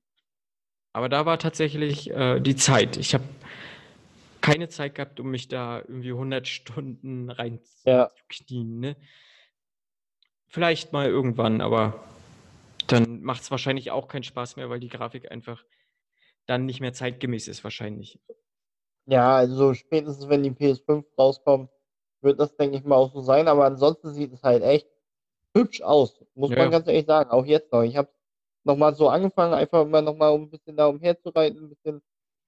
aber 0.93 1.09
da 1.09 1.27
war 1.27 1.39
tatsächlich 1.39 2.11
äh, 2.11 2.41
die 2.41 2.57
Zeit. 2.57 2.97
Ich 2.99 3.15
habe 3.15 3.25
keine 4.41 4.69
Zeit 4.69 4.95
gehabt, 4.95 5.19
um 5.19 5.31
mich 5.31 5.49
da 5.49 5.79
irgendwie 5.81 6.13
100 6.13 6.47
Stunden 6.47 7.31
Ja. 7.31 7.35
reinzuknien. 7.35 8.81
Ne? 8.81 8.97
Vielleicht 10.47 10.93
mal 10.93 11.09
irgendwann, 11.09 11.61
aber 11.63 12.05
dann 12.87 13.23
macht 13.23 13.43
es 13.43 13.51
wahrscheinlich 13.51 13.91
auch 13.91 14.09
keinen 14.09 14.23
Spaß 14.25 14.57
mehr, 14.57 14.69
weil 14.71 14.81
die 14.81 14.89
Grafik 14.89 15.33
einfach 15.33 15.65
dann 16.47 16.67
nicht 16.67 16.81
mehr 16.81 16.93
zeitgemäß 16.93 17.49
ist, 17.49 17.65
wahrscheinlich. 17.65 18.21
Ja, 19.07 19.37
also 19.37 19.75
spätestens 19.75 20.29
wenn 20.29 20.43
die 20.43 20.51
PS5 20.51 21.05
rauskommt, 21.19 21.71
wird 22.23 22.41
das, 22.41 22.57
denke 22.57 22.79
ich 22.79 22.85
mal, 22.85 22.97
auch 22.97 23.13
so 23.13 23.21
sein. 23.21 23.49
Aber 23.49 23.65
ansonsten 23.67 24.13
sieht 24.15 24.33
es 24.33 24.43
halt 24.43 24.63
echt 24.63 24.89
hübsch 25.55 25.83
aus, 25.83 26.21
muss 26.35 26.51
Ja, 26.51 26.57
man 26.59 26.71
ganz 26.71 26.87
ehrlich 26.89 27.07
sagen. 27.07 27.31
Auch 27.31 27.45
jetzt 27.47 27.73
noch. 27.73 27.83
Ich 27.83 27.97
habe 27.97 28.09
nochmal 28.65 28.95
so 28.95 29.09
angefangen, 29.09 29.55
einfach 29.55 29.87
mal 29.87 30.03
nochmal 30.03 30.33
um 30.33 30.43
ein 30.45 30.51
bisschen 30.51 30.77
da 30.77 30.87
umherzureiten, 30.87 31.65
ein 31.65 31.69
bisschen 31.71 32.03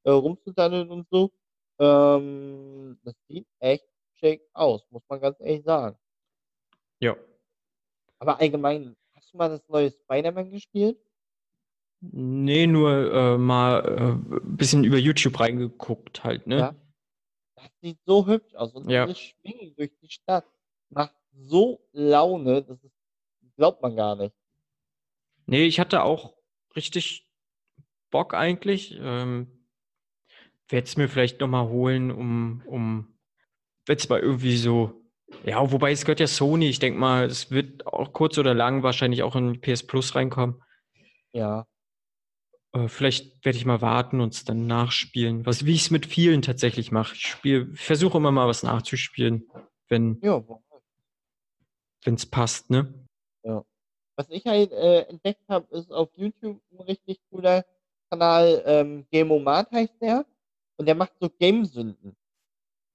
äh, 0.04 0.10
rumzudaddeln 0.10 0.90
und 0.90 1.08
so. 1.10 1.30
Ähm, 1.78 2.98
das 3.04 3.14
sieht 3.28 3.46
echt 3.60 3.86
schick 4.14 4.42
aus, 4.54 4.86
muss 4.90 5.02
man 5.08 5.20
ganz 5.20 5.38
ehrlich 5.40 5.64
sagen. 5.64 5.98
Ja. 7.00 7.16
Aber 8.18 8.40
allgemein, 8.40 8.96
hast 9.14 9.32
du 9.32 9.36
mal 9.38 9.48
das 9.48 9.68
neue 9.68 9.90
Spider-Man 9.90 10.50
gespielt? 10.50 10.98
Nee, 12.12 12.66
nur 12.66 13.12
äh, 13.12 13.38
mal 13.38 13.80
äh, 13.84 14.36
ein 14.36 14.56
bisschen 14.56 14.84
über 14.84 14.98
YouTube 14.98 15.38
reingeguckt 15.40 16.24
halt, 16.24 16.46
ne? 16.46 16.58
Ja. 16.58 16.74
Das 17.56 17.70
sieht 17.80 17.98
so 18.04 18.26
hübsch 18.26 18.54
aus. 18.54 18.72
Und 18.74 18.90
Ja. 18.90 19.06
dieses 19.06 19.20
Schwingen 19.20 19.74
durch 19.76 19.92
die 20.02 20.10
Stadt 20.10 20.44
macht 20.90 21.14
so 21.32 21.80
Laune, 21.92 22.62
das 22.62 22.82
ist, 22.82 22.94
glaubt 23.56 23.82
man 23.82 23.96
gar 23.96 24.16
nicht. 24.16 24.34
Nee, 25.46 25.64
ich 25.64 25.78
hatte 25.80 26.02
auch 26.02 26.34
richtig 26.74 27.28
Bock 28.10 28.34
eigentlich. 28.34 28.96
Ähm, 29.00 29.46
werde 30.68 30.86
es 30.86 30.96
mir 30.96 31.08
vielleicht 31.08 31.40
nochmal 31.40 31.68
holen, 31.68 32.10
um, 32.10 32.62
um 32.66 33.18
es 33.86 34.08
mal 34.08 34.20
irgendwie 34.20 34.56
so. 34.56 35.02
Ja, 35.44 35.70
wobei 35.70 35.92
es 35.92 36.04
gehört 36.04 36.20
ja 36.20 36.26
Sony. 36.26 36.68
Ich 36.68 36.78
denke 36.78 36.98
mal, 36.98 37.24
es 37.24 37.50
wird 37.50 37.86
auch 37.86 38.12
kurz 38.12 38.38
oder 38.38 38.54
lang 38.54 38.82
wahrscheinlich 38.82 39.22
auch 39.22 39.36
in 39.36 39.60
PS 39.60 39.84
Plus 39.86 40.14
reinkommen. 40.14 40.62
Ja. 41.32 41.66
Äh, 42.72 42.88
vielleicht 42.88 43.44
werde 43.44 43.58
ich 43.58 43.64
mal 43.64 43.80
warten 43.80 44.20
und 44.20 44.34
es 44.34 44.44
dann 44.44 44.66
nachspielen. 44.66 45.46
Was, 45.46 45.64
wie 45.64 45.74
ich 45.74 45.82
es 45.82 45.90
mit 45.90 46.06
vielen 46.06 46.42
tatsächlich 46.42 46.92
mache. 46.92 47.14
Ich 47.14 47.26
spiele, 47.26 47.66
versuche 47.74 48.18
immer 48.18 48.32
mal 48.32 48.48
was 48.48 48.62
nachzuspielen, 48.62 49.48
wenn 49.88 50.18
Ja, 50.22 50.42
es 52.04 52.26
passt, 52.26 52.70
ne? 52.70 52.92
Ja. 53.42 53.64
Was 54.16 54.30
ich 54.30 54.46
halt 54.46 54.72
äh, 54.72 55.02
entdeckt 55.02 55.42
habe, 55.48 55.66
ist 55.76 55.92
auf 55.92 56.08
YouTube 56.16 56.60
ein 56.72 56.80
richtig 56.82 57.20
cooler 57.30 57.64
Kanal, 58.10 58.62
ähm, 58.64 59.06
Gameomat 59.10 59.70
heißt 59.72 60.00
der. 60.00 60.24
Und 60.76 60.86
der 60.86 60.94
macht 60.94 61.12
so 61.20 61.28
Gamesünden. 61.28 62.16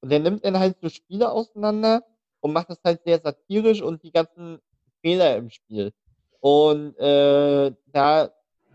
Und 0.01 0.09
der 0.09 0.19
nimmt 0.19 0.45
dann 0.45 0.57
halt 0.57 0.77
so 0.81 0.89
Spiele 0.89 1.31
auseinander 1.31 2.03
und 2.39 2.53
macht 2.53 2.69
das 2.69 2.79
halt 2.83 3.03
sehr 3.03 3.19
satirisch 3.19 3.81
und 3.81 4.03
die 4.03 4.11
ganzen 4.11 4.59
Fehler 5.01 5.37
im 5.37 5.49
Spiel. 5.49 5.91
Und 6.39 6.97
äh, 6.97 7.71
da 7.87 8.31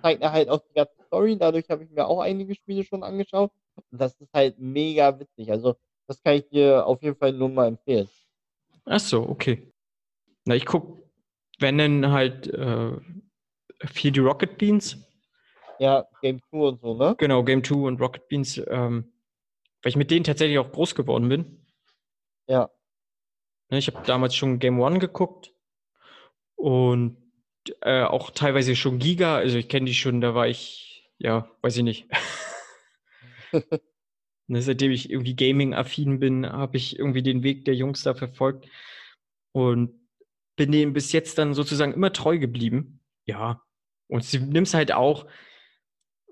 zeigt 0.06 0.22
er 0.22 0.32
halt 0.32 0.48
auch 0.48 0.60
die 0.60 0.74
ganze 0.74 0.94
Story. 1.06 1.36
Dadurch 1.36 1.68
habe 1.68 1.82
ich 1.82 1.90
mir 1.90 2.06
auch 2.06 2.20
einige 2.20 2.54
Spiele 2.54 2.84
schon 2.84 3.02
angeschaut. 3.02 3.50
Und 3.90 4.00
das 4.00 4.14
ist 4.20 4.32
halt 4.32 4.58
mega 4.58 5.18
witzig. 5.18 5.50
Also, 5.50 5.76
das 6.06 6.22
kann 6.22 6.34
ich 6.34 6.48
dir 6.48 6.86
auf 6.86 7.02
jeden 7.02 7.16
Fall 7.16 7.32
nur 7.32 7.48
mal 7.48 7.66
empfehlen. 7.66 8.08
Ach 8.84 9.00
so, 9.00 9.28
okay. 9.28 9.72
Na, 10.44 10.54
ich 10.54 10.64
gucke, 10.64 11.02
wenn 11.58 11.78
dann 11.78 12.12
halt 12.12 12.46
äh, 12.46 12.92
viel 13.84 14.12
die 14.12 14.20
Rocket 14.20 14.56
Beans. 14.58 14.96
Ja, 15.80 16.06
Game 16.22 16.40
2 16.50 16.56
und 16.58 16.80
so, 16.80 16.94
ne? 16.94 17.16
Genau, 17.18 17.42
Game 17.42 17.64
2 17.64 17.74
und 17.74 18.00
Rocket 18.00 18.28
Beans, 18.28 18.58
ähm, 18.68 19.12
weil 19.82 19.90
ich 19.90 19.96
mit 19.96 20.10
denen 20.10 20.24
tatsächlich 20.24 20.58
auch 20.58 20.70
groß 20.70 20.94
geworden 20.94 21.28
bin. 21.28 21.66
Ja. 22.46 22.70
Ne, 23.70 23.78
ich 23.78 23.88
habe 23.88 24.06
damals 24.06 24.36
schon 24.36 24.60
Game 24.60 24.80
1 24.80 25.00
geguckt 25.00 25.52
und 26.54 27.25
äh, 27.82 28.02
auch 28.02 28.30
teilweise 28.30 28.76
schon 28.76 28.98
Giga, 28.98 29.36
also 29.36 29.58
ich 29.58 29.68
kenne 29.68 29.86
die 29.86 29.94
schon, 29.94 30.20
da 30.20 30.34
war 30.34 30.48
ich, 30.48 31.10
ja, 31.18 31.50
weiß 31.62 31.76
ich 31.78 31.82
nicht. 31.82 32.08
ne, 34.46 34.62
seitdem 34.62 34.92
ich 34.92 35.10
irgendwie 35.10 35.36
Gaming-affin 35.36 36.20
bin, 36.20 36.46
habe 36.46 36.76
ich 36.76 36.98
irgendwie 36.98 37.22
den 37.22 37.42
Weg 37.42 37.64
der 37.64 37.74
Jungs 37.74 38.02
da 38.02 38.14
verfolgt 38.14 38.68
und 39.52 39.92
bin 40.56 40.72
denen 40.72 40.92
bis 40.92 41.12
jetzt 41.12 41.38
dann 41.38 41.54
sozusagen 41.54 41.92
immer 41.92 42.12
treu 42.12 42.38
geblieben. 42.38 43.00
Ja. 43.26 43.62
Und 44.08 44.24
sie 44.24 44.38
nimmst 44.38 44.74
halt 44.74 44.92
auch, 44.92 45.26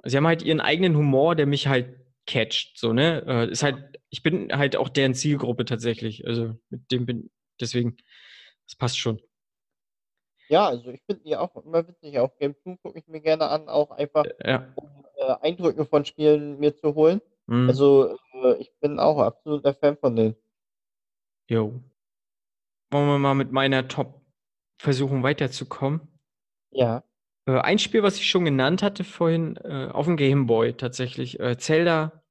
sie 0.05 0.17
haben 0.17 0.27
halt 0.27 0.43
ihren 0.43 0.61
eigenen 0.61 0.97
Humor, 0.97 1.35
der 1.35 1.47
mich 1.47 1.67
halt 1.67 2.01
catcht, 2.27 2.79
so, 2.79 2.93
ne? 2.93 3.25
Äh, 3.27 3.51
ist 3.51 3.63
halt, 3.63 4.01
ich 4.11 4.23
bin 4.23 4.53
halt 4.53 4.77
auch 4.77 4.89
deren 4.89 5.15
Zielgruppe 5.15 5.65
tatsächlich. 5.65 6.27
Also 6.27 6.59
mit 6.71 6.91
dem 6.91 7.07
bin, 7.07 7.31
deswegen, 7.61 7.97
das 8.67 8.77
passt 8.77 8.99
schon. 8.99 9.21
Ja, 10.49 10.67
also 10.67 10.91
ich 10.91 11.03
finde 11.07 11.23
die 11.25 11.37
auch 11.37 11.55
immer 11.65 11.87
witzig. 11.89 12.19
Auch 12.19 12.37
Game 12.39 12.55
2 12.63 12.77
gucke 12.83 12.99
ich 12.99 13.07
mir 13.09 13.21
gerne 13.21 13.49
an, 13.49 13.69
auch 13.69 13.91
einfach, 13.91 14.25
Ja. 14.45 14.73
um 14.77 15.05
äh, 15.17 15.35
Eindrücke 15.41 15.85
von 15.85 16.05
Spielen 16.05 16.59
mir 16.59 16.77
zu 16.77 16.95
holen. 16.95 17.21
Mhm. 17.47 17.69
Also 17.69 18.17
äh, 18.43 18.57
ich 18.59 18.73
bin 18.81 18.99
auch 18.99 19.19
absoluter 19.19 19.75
Fan 19.75 19.97
von 19.97 20.17
denen. 20.17 20.37
Jo. 21.49 21.81
Wollen 22.91 23.07
wir 23.09 23.19
mal 23.19 23.35
mit 23.35 23.53
meiner 23.53 23.89
Top 23.89 24.21
versuchen 24.79 25.23
weiterzukommen? 25.23 26.01
Ja. 26.71 27.05
Äh, 27.47 27.59
ein 27.61 27.79
Spiel, 27.79 28.03
was 28.03 28.17
ich 28.17 28.29
schon 28.29 28.45
genannt 28.45 28.83
hatte 28.83 29.05
vorhin, 29.05 29.57
äh, 29.57 29.89
auf 29.93 30.07
dem 30.07 30.17
Game 30.17 30.47
Boy 30.47 30.75
tatsächlich. 30.75 31.41
Äh, 31.41 31.57
Zelda 31.59 32.23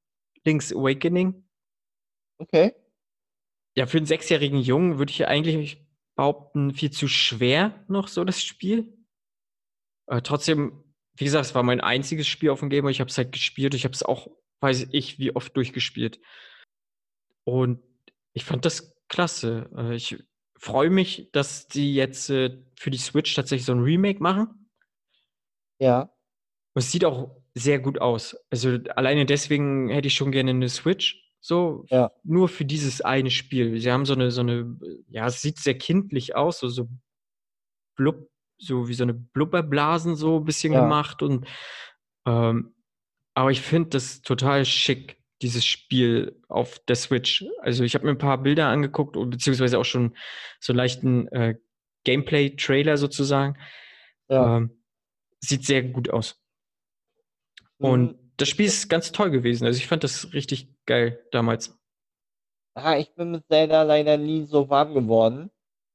Link's 0.45 0.73
Awakening. 0.73 1.47
Okay. 2.37 2.75
Ja, 3.77 3.85
für 3.85 3.97
einen 3.97 4.05
sechsjährigen 4.05 4.59
Jungen 4.59 4.99
würde 4.99 5.11
ich 5.11 5.25
eigentlich 5.27 5.82
behaupten, 6.15 6.73
viel 6.73 6.91
zu 6.91 7.07
schwer 7.07 7.83
noch 7.87 8.07
so 8.07 8.23
das 8.23 8.43
Spiel. 8.43 8.97
Äh, 10.07 10.21
trotzdem, 10.21 10.83
wie 11.15 11.25
gesagt, 11.25 11.45
es 11.45 11.55
war 11.55 11.63
mein 11.63 11.81
einziges 11.81 12.27
Spiel 12.27 12.49
auf 12.49 12.59
dem 12.59 12.69
Game 12.69 12.83
Boy. 12.83 12.91
Ich 12.91 12.99
habe 12.99 13.09
es 13.09 13.17
halt 13.17 13.31
gespielt. 13.31 13.73
Ich 13.73 13.83
habe 13.83 13.93
es 13.93 14.03
auch, 14.03 14.27
weiß 14.61 14.87
ich, 14.91 15.19
wie 15.19 15.35
oft 15.35 15.55
durchgespielt. 15.55 16.19
Und 17.43 17.81
ich 18.33 18.45
fand 18.45 18.65
das 18.65 18.95
klasse. 19.07 19.69
Äh, 19.75 19.95
ich 19.95 20.23
freue 20.57 20.89
mich, 20.89 21.29
dass 21.31 21.67
die 21.67 21.93
jetzt 21.93 22.29
äh, 22.29 22.61
für 22.77 22.91
die 22.91 22.97
Switch 22.97 23.33
tatsächlich 23.35 23.65
so 23.65 23.73
ein 23.73 23.83
Remake 23.83 24.21
machen. 24.21 24.69
Ja. 25.79 26.13
Und 26.73 26.79
es 26.79 26.91
sieht 26.91 27.05
auch 27.05 27.35
sehr 27.53 27.79
gut 27.79 27.99
aus. 27.99 28.35
Also 28.49 28.79
alleine 28.95 29.25
deswegen 29.25 29.89
hätte 29.89 30.07
ich 30.07 30.15
schon 30.15 30.31
gerne 30.31 30.51
eine 30.51 30.69
Switch. 30.69 31.22
So, 31.45 31.85
Ja. 31.89 32.09
nur 32.23 32.47
für 32.47 32.63
dieses 32.63 33.01
eine 33.01 33.29
Spiel. 33.29 33.77
Sie 33.79 33.91
haben 33.91 34.05
so 34.05 34.13
eine, 34.13 34.31
so 34.31 34.39
eine, 34.39 34.77
ja, 35.09 35.27
es 35.27 35.41
sieht 35.41 35.59
sehr 35.59 35.77
kindlich 35.77 36.35
aus, 36.37 36.59
so, 36.59 36.69
so 36.69 36.87
blub, 37.97 38.29
so 38.57 38.87
wie 38.87 38.93
so 38.93 39.03
eine 39.03 39.13
Blubberblasen 39.13 40.15
so 40.15 40.37
ein 40.37 40.45
bisschen 40.45 40.73
Ja. 40.73 40.79
gemacht 40.81 41.21
und 41.21 41.45
ähm, 42.25 42.73
aber 43.35 43.51
ich 43.51 43.61
finde 43.61 43.89
das 43.89 44.21
total 44.21 44.63
schick, 44.63 45.17
dieses 45.41 45.65
Spiel 45.65 46.39
auf 46.47 46.79
der 46.87 46.95
Switch. 46.95 47.43
Also 47.61 47.83
ich 47.83 47.95
habe 47.95 48.05
mir 48.05 48.11
ein 48.11 48.17
paar 48.17 48.37
Bilder 48.41 48.67
angeguckt 48.67 49.17
beziehungsweise 49.29 49.79
auch 49.79 49.85
schon 49.85 50.15
so 50.61 50.71
einen 50.71 50.77
leichten 50.77 51.27
äh, 51.29 51.55
Gameplay-Trailer 52.05 52.97
sozusagen. 52.97 53.57
Ja. 54.29 54.57
Ähm, 54.57 54.83
sieht 55.41 55.65
sehr 55.65 55.83
gut 55.83 56.09
aus. 56.09 56.39
Und 57.79 58.11
Hm, 58.11 58.31
das 58.37 58.49
Spiel 58.49 58.65
ist 58.67 58.89
ganz 58.89 59.11
toll 59.11 59.31
gewesen. 59.31 59.65
Also 59.65 59.77
ich 59.77 59.87
fand 59.87 60.03
das 60.03 60.33
richtig 60.33 60.72
geil 60.85 61.25
damals. 61.31 61.77
ah, 62.75 62.97
ich 62.97 63.13
bin 63.15 63.31
mit 63.31 63.47
Zelda 63.47 63.83
leider 63.83 64.17
nie 64.17 64.45
so 64.45 64.69
warm 64.69 64.93
geworden. 64.93 65.51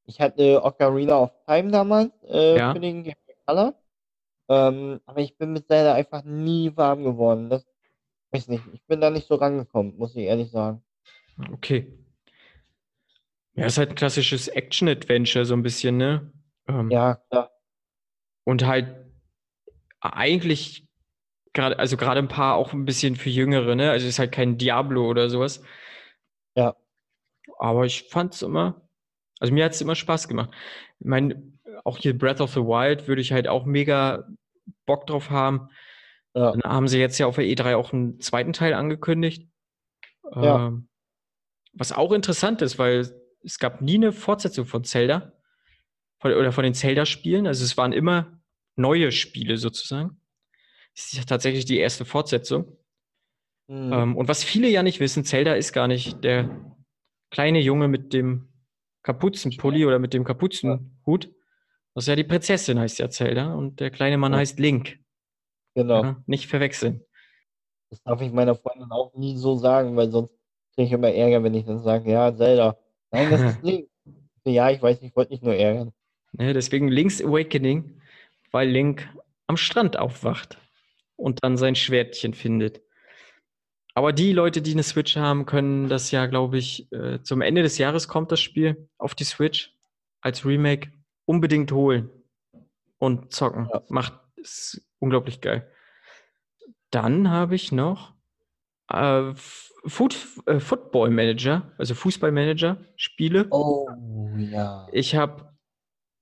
Ich 0.06 0.20
hatte 0.20 0.62
Ocarina 0.64 1.18
of 1.18 1.30
Time 1.46 1.70
damals 1.70 2.10
äh, 2.24 2.56
Ja. 2.56 2.72
für 2.72 2.80
den 2.80 3.04
Game 3.04 3.16
Color. 3.46 3.74
Ähm, 4.48 5.00
aber 5.06 5.20
ich 5.20 5.36
bin 5.36 5.52
mit 5.52 5.68
Zelda 5.68 5.94
einfach 5.94 6.24
nie 6.24 6.74
warm 6.76 7.04
geworden. 7.04 7.50
Das 7.50 7.66
weiß 8.32 8.48
nicht. 8.48 8.64
Ich 8.72 8.84
bin 8.86 9.00
da 9.00 9.10
nicht 9.10 9.28
so 9.28 9.34
rangekommen, 9.36 9.96
muss 9.98 10.16
ich 10.16 10.24
ehrlich 10.24 10.50
sagen. 10.50 10.82
Okay. 11.52 11.92
Ja, 13.54 13.66
ist 13.66 13.78
halt 13.78 13.90
ein 13.90 13.94
klassisches 13.96 14.48
Action-Adventure, 14.48 15.44
so 15.44 15.54
ein 15.54 15.62
bisschen, 15.62 15.96
ne? 15.96 16.32
Ähm, 16.68 16.90
Ja, 16.90 17.16
klar. 17.30 17.50
Und 18.44 18.64
halt 18.66 18.94
eigentlich 20.00 20.87
gerade, 21.58 21.78
also 21.78 21.96
gerade 21.96 22.20
ein 22.20 22.28
paar 22.28 22.54
auch 22.54 22.72
ein 22.72 22.84
bisschen 22.84 23.16
für 23.16 23.30
Jüngere, 23.30 23.74
ne? 23.74 23.90
Also 23.90 24.06
es 24.06 24.14
ist 24.14 24.18
halt 24.20 24.30
kein 24.30 24.58
Diablo 24.58 25.08
oder 25.08 25.28
sowas. 25.28 25.60
Ja. 26.54 26.76
Aber 27.58 27.84
ich 27.84 28.04
fand 28.04 28.34
es 28.34 28.42
immer, 28.42 28.88
also 29.40 29.52
mir 29.52 29.64
hat 29.64 29.72
es 29.72 29.80
immer 29.80 29.96
Spaß 29.96 30.28
gemacht. 30.28 30.50
Ich 31.00 31.06
meine, 31.06 31.52
auch 31.84 31.98
hier 31.98 32.16
Breath 32.16 32.40
of 32.40 32.52
the 32.52 32.60
Wild 32.60 33.08
würde 33.08 33.20
ich 33.20 33.32
halt 33.32 33.48
auch 33.48 33.66
mega 33.66 34.28
Bock 34.86 35.08
drauf 35.08 35.30
haben. 35.30 35.68
Ja. 36.34 36.52
Dann 36.52 36.62
haben 36.62 36.86
sie 36.86 37.00
jetzt 37.00 37.18
ja 37.18 37.26
auf 37.26 37.34
der 37.34 37.44
E3 37.44 37.76
auch 37.76 37.92
einen 37.92 38.20
zweiten 38.20 38.52
Teil 38.52 38.74
angekündigt. 38.74 39.50
Ja. 40.36 40.68
Ähm, 40.68 40.88
was 41.72 41.90
auch 41.90 42.12
interessant 42.12 42.62
ist, 42.62 42.78
weil 42.78 43.10
es 43.42 43.58
gab 43.58 43.80
nie 43.80 43.96
eine 43.96 44.12
Fortsetzung 44.12 44.66
von 44.66 44.84
Zelda 44.84 45.32
von, 46.20 46.32
oder 46.32 46.52
von 46.52 46.62
den 46.62 46.74
Zelda-Spielen. 46.74 47.48
Also 47.48 47.64
es 47.64 47.76
waren 47.76 47.92
immer 47.92 48.40
neue 48.76 49.10
Spiele 49.10 49.56
sozusagen. 49.56 50.20
Ist 50.98 51.12
ja 51.14 51.22
tatsächlich 51.22 51.64
die 51.64 51.78
erste 51.78 52.04
Fortsetzung. 52.04 52.76
Hm. 53.70 53.92
Ähm, 53.92 54.16
und 54.16 54.26
was 54.26 54.42
viele 54.42 54.68
ja 54.68 54.82
nicht 54.82 54.98
wissen, 54.98 55.24
Zelda 55.24 55.54
ist 55.54 55.72
gar 55.72 55.86
nicht 55.86 56.24
der 56.24 56.50
kleine 57.30 57.60
Junge 57.60 57.86
mit 57.86 58.12
dem 58.12 58.48
Kapuzenpulli 59.04 59.86
oder 59.86 60.00
mit 60.00 60.12
dem 60.12 60.24
Kapuzenhut. 60.24 61.30
Das 61.94 62.04
ist 62.04 62.08
ja 62.08 62.16
die 62.16 62.24
Prinzessin, 62.24 62.80
heißt 62.80 62.98
ja 62.98 63.08
Zelda. 63.10 63.54
Und 63.54 63.78
der 63.78 63.90
kleine 63.90 64.18
Mann 64.18 64.32
Ja. 64.32 64.38
heißt 64.38 64.58
Link. 64.58 64.98
Genau. 65.76 66.02
Ja, 66.02 66.22
nicht 66.26 66.48
verwechseln. 66.48 67.04
Das 67.90 68.02
darf 68.02 68.20
ich 68.20 68.32
meiner 68.32 68.56
Freundin 68.56 68.90
auch 68.90 69.14
nie 69.14 69.36
so 69.36 69.54
sagen, 69.54 69.96
weil 69.96 70.10
sonst 70.10 70.34
kriege 70.74 70.86
ich 70.86 70.92
immer 70.92 71.12
Ärger, 71.12 71.44
wenn 71.44 71.54
ich 71.54 71.64
dann 71.64 71.78
sage, 71.78 72.10
ja, 72.10 72.34
Zelda. 72.34 72.76
Nein, 73.12 73.30
das 73.30 73.40
ist 73.42 73.62
Link. 73.62 73.88
Ja, 74.44 74.70
ich 74.70 74.82
weiß, 74.82 75.00
ich 75.02 75.14
wollte 75.14 75.30
nicht 75.32 75.44
nur 75.44 75.54
ärgern. 75.54 75.92
Ne, 76.32 76.54
deswegen 76.54 76.88
Link's 76.88 77.22
Awakening, 77.22 78.00
weil 78.50 78.68
Link 78.68 79.08
am 79.46 79.56
Strand 79.56 79.96
aufwacht 79.96 80.58
und 81.18 81.42
dann 81.42 81.56
sein 81.56 81.74
Schwertchen 81.74 82.32
findet. 82.32 82.80
Aber 83.94 84.12
die 84.12 84.32
Leute, 84.32 84.62
die 84.62 84.72
eine 84.72 84.84
Switch 84.84 85.16
haben, 85.16 85.44
können 85.44 85.88
das 85.88 86.12
ja, 86.12 86.26
glaube 86.26 86.58
ich, 86.58 86.90
äh, 86.92 87.20
zum 87.22 87.40
Ende 87.40 87.62
des 87.62 87.78
Jahres 87.78 88.06
kommt 88.06 88.30
das 88.30 88.40
Spiel 88.40 88.88
auf 88.96 89.14
die 89.14 89.24
Switch 89.24 89.74
als 90.20 90.46
Remake 90.46 90.92
unbedingt 91.24 91.72
holen 91.72 92.10
und 92.98 93.32
zocken. 93.32 93.68
Ja. 93.72 93.82
Macht 93.88 94.14
ist 94.36 94.80
unglaublich 95.00 95.40
geil. 95.40 95.68
Dann 96.90 97.28
habe 97.28 97.56
ich 97.56 97.72
noch 97.72 98.14
äh, 98.88 99.32
Food, 99.34 100.16
äh, 100.46 100.60
Football 100.60 101.10
Manager, 101.10 101.72
also 101.76 101.94
Fußballmanager 101.94 102.78
Spiele. 102.96 103.48
Oh, 103.50 103.88
ja. 104.36 104.86
Ich 104.92 105.16
habe 105.16 105.52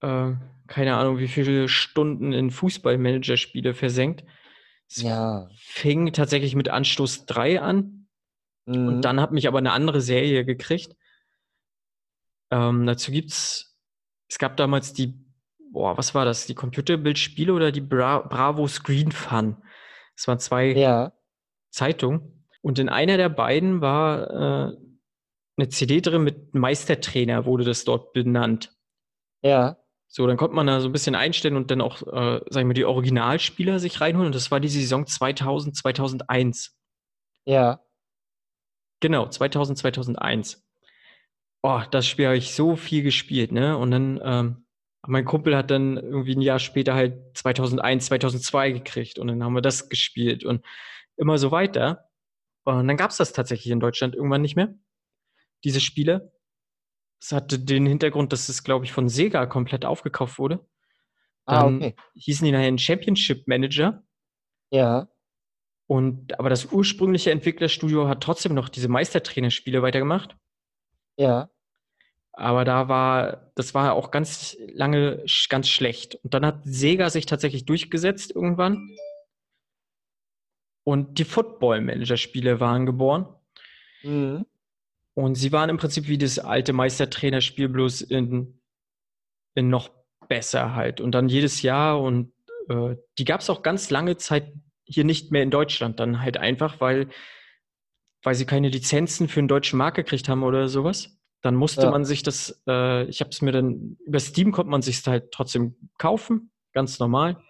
äh, 0.00 0.32
keine 0.66 0.96
Ahnung, 0.96 1.18
wie 1.18 1.28
viele 1.28 1.68
Stunden 1.68 2.32
in 2.32 2.50
Fußballmanager-Spiele 2.50 3.74
versenkt. 3.74 4.24
Es 4.88 5.02
Ja. 5.02 5.48
fing 5.56 6.12
tatsächlich 6.12 6.54
mit 6.54 6.68
Anstoß 6.68 7.26
3 7.26 7.60
an 7.60 8.08
Mhm. 8.66 8.88
und 8.88 9.02
dann 9.02 9.20
hat 9.20 9.32
mich 9.32 9.46
aber 9.48 9.58
eine 9.58 9.72
andere 9.72 10.00
Serie 10.00 10.44
gekriegt. 10.44 10.96
Ähm, 12.50 12.86
dazu 12.86 13.10
gibt's, 13.10 13.76
es 14.28 14.38
gab 14.38 14.56
damals 14.56 14.92
die 14.92 15.14
boah, 15.72 15.98
was 15.98 16.14
war 16.14 16.24
das? 16.24 16.46
Die 16.46 16.54
Computerbildspiele 16.54 17.52
oder 17.52 17.70
die 17.72 17.80
Bra 17.82 18.20
Bravo 18.20 18.66
Screen 18.66 19.12
Fun? 19.12 19.56
Das 20.16 20.26
waren 20.28 20.38
zwei 20.38 20.68
Ja. 20.72 21.12
Zeitungen. 21.70 22.46
Und 22.62 22.78
in 22.78 22.88
einer 22.88 23.16
der 23.18 23.28
beiden 23.28 23.80
war 23.82 24.30
äh, 24.70 24.76
eine 25.58 25.68
CD 25.68 26.00
drin 26.00 26.22
mit 26.24 26.54
Meistertrainer, 26.54 27.44
wurde 27.44 27.64
das 27.64 27.84
dort 27.84 28.12
benannt. 28.14 28.74
Ja. 29.42 29.76
So, 30.08 30.26
dann 30.26 30.36
konnte 30.36 30.54
man 30.54 30.66
da 30.66 30.80
so 30.80 30.88
ein 30.88 30.92
bisschen 30.92 31.14
einstellen 31.14 31.56
und 31.56 31.70
dann 31.70 31.80
auch, 31.80 32.00
äh, 32.02 32.40
sagen 32.48 32.68
wir, 32.68 32.74
die 32.74 32.84
Originalspieler 32.84 33.78
sich 33.78 34.00
reinholen. 34.00 34.26
Und 34.26 34.34
das 34.34 34.50
war 34.50 34.60
die 34.60 34.68
Saison 34.68 35.06
2000, 35.06 35.76
2001. 35.76 36.76
Ja. 37.44 37.80
Genau, 39.00 39.28
2000, 39.28 39.78
2001. 39.78 40.64
Oh, 41.62 41.82
das 41.90 42.06
Spiel 42.06 42.26
habe 42.26 42.36
ich 42.36 42.54
so 42.54 42.76
viel 42.76 43.02
gespielt, 43.02 43.52
ne? 43.52 43.76
Und 43.76 43.90
dann, 43.90 44.20
ähm, 44.22 44.66
mein 45.06 45.24
Kumpel 45.24 45.56
hat 45.56 45.70
dann 45.70 45.96
irgendwie 45.96 46.34
ein 46.34 46.40
Jahr 46.40 46.58
später 46.58 46.94
halt 46.94 47.36
2001, 47.36 48.06
2002 48.06 48.72
gekriegt 48.72 49.18
und 49.18 49.28
dann 49.28 49.42
haben 49.42 49.54
wir 49.54 49.62
das 49.62 49.88
gespielt 49.88 50.44
und 50.44 50.64
immer 51.16 51.38
so 51.38 51.50
weiter. 51.50 52.08
Und 52.64 52.88
dann 52.88 52.96
gab 52.96 53.10
es 53.10 53.16
das 53.16 53.32
tatsächlich 53.32 53.70
in 53.70 53.80
Deutschland 53.80 54.14
irgendwann 54.14 54.42
nicht 54.42 54.56
mehr, 54.56 54.74
diese 55.64 55.80
Spiele. 55.80 56.32
Es 57.20 57.32
hatte 57.32 57.58
den 57.58 57.86
Hintergrund, 57.86 58.32
dass 58.32 58.48
es, 58.48 58.62
glaube 58.62 58.84
ich, 58.84 58.92
von 58.92 59.08
Sega 59.08 59.46
komplett 59.46 59.84
aufgekauft 59.84 60.38
wurde. 60.38 60.66
Ah, 61.46 61.62
Dann 61.62 61.76
okay. 61.76 61.96
hießen 62.14 62.44
die 62.44 62.52
nachher 62.52 62.68
ein 62.68 62.78
Championship 62.78 63.46
Manager. 63.48 64.02
Ja. 64.70 65.08
Und 65.86 66.38
aber 66.38 66.50
das 66.50 66.66
ursprüngliche 66.66 67.30
Entwicklerstudio 67.30 68.08
hat 68.08 68.22
trotzdem 68.22 68.54
noch 68.54 68.68
diese 68.68 68.88
Meistertrainerspiele 68.88 69.82
weitergemacht. 69.82 70.36
Ja. 71.16 71.48
Aber 72.32 72.64
da 72.64 72.88
war, 72.88 73.50
das 73.54 73.72
war 73.72 73.94
auch 73.94 74.10
ganz 74.10 74.56
lange 74.74 75.24
ganz 75.48 75.68
schlecht. 75.68 76.16
Und 76.16 76.34
dann 76.34 76.44
hat 76.44 76.60
Sega 76.64 77.08
sich 77.08 77.24
tatsächlich 77.24 77.64
durchgesetzt 77.64 78.30
irgendwann. 78.34 78.90
Und 80.84 81.18
die 81.18 81.24
Football 81.24 81.80
Manager 81.80 82.16
Spiele 82.16 82.60
waren 82.60 82.84
geboren. 82.84 83.26
Mhm. 84.02 84.44
Und 85.16 85.34
sie 85.36 85.50
waren 85.50 85.70
im 85.70 85.78
Prinzip 85.78 86.08
wie 86.08 86.18
das 86.18 86.38
alte 86.38 86.72
Meistertrainerspiel, 86.74 87.68
bloß 87.70 88.02
in, 88.02 88.60
in 89.54 89.70
noch 89.70 89.90
besser 90.28 90.74
halt. 90.74 91.00
Und 91.00 91.12
dann 91.12 91.28
jedes 91.30 91.62
Jahr 91.62 92.00
und 92.02 92.32
äh, 92.68 92.96
die 93.18 93.24
gab 93.24 93.40
es 93.40 93.48
auch 93.48 93.62
ganz 93.62 93.88
lange 93.90 94.18
Zeit 94.18 94.52
hier 94.84 95.04
nicht 95.04 95.32
mehr 95.32 95.42
in 95.42 95.50
Deutschland. 95.50 96.00
Dann 96.00 96.20
halt 96.20 96.36
einfach, 96.36 96.80
weil, 96.80 97.08
weil 98.24 98.34
sie 98.34 98.44
keine 98.44 98.68
Lizenzen 98.68 99.28
für 99.28 99.40
einen 99.40 99.48
deutschen 99.48 99.78
Markt 99.78 99.96
gekriegt 99.96 100.28
haben 100.28 100.42
oder 100.42 100.68
sowas. 100.68 101.18
Dann 101.42 101.54
musste 101.54 101.82
Ja. 101.82 101.90
man 101.90 102.04
sich 102.04 102.22
das, 102.22 102.62
äh, 102.68 103.04
ich 103.04 103.20
habe 103.20 103.30
es 103.30 103.40
mir 103.40 103.52
dann, 103.52 103.96
über 104.04 104.20
Steam 104.20 104.52
konnte 104.52 104.70
man 104.70 104.82
sich 104.82 105.06
halt 105.06 105.32
trotzdem 105.32 105.76
kaufen, 105.96 106.50
ganz 106.74 106.98
normal. 106.98 107.42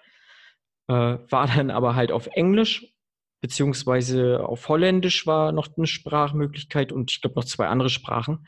Äh, 0.89 0.93
war 1.31 1.49
dann 1.49 1.71
aber 1.71 1.97
halt 1.97 2.12
auf 2.12 2.29
Englisch, 2.29 2.95
beziehungsweise 3.41 4.45
auf 4.47 4.68
Holländisch 4.68 5.26
war 5.26 5.53
noch 5.53 5.68
eine 5.76 5.87
Sprachmöglichkeit 5.87 6.93
und 6.93 7.11
ich 7.11 7.20
glaube 7.20 7.37
noch 7.37 7.45
zwei 7.45 7.68
andere 7.68 7.91
Sprachen. 7.91 8.47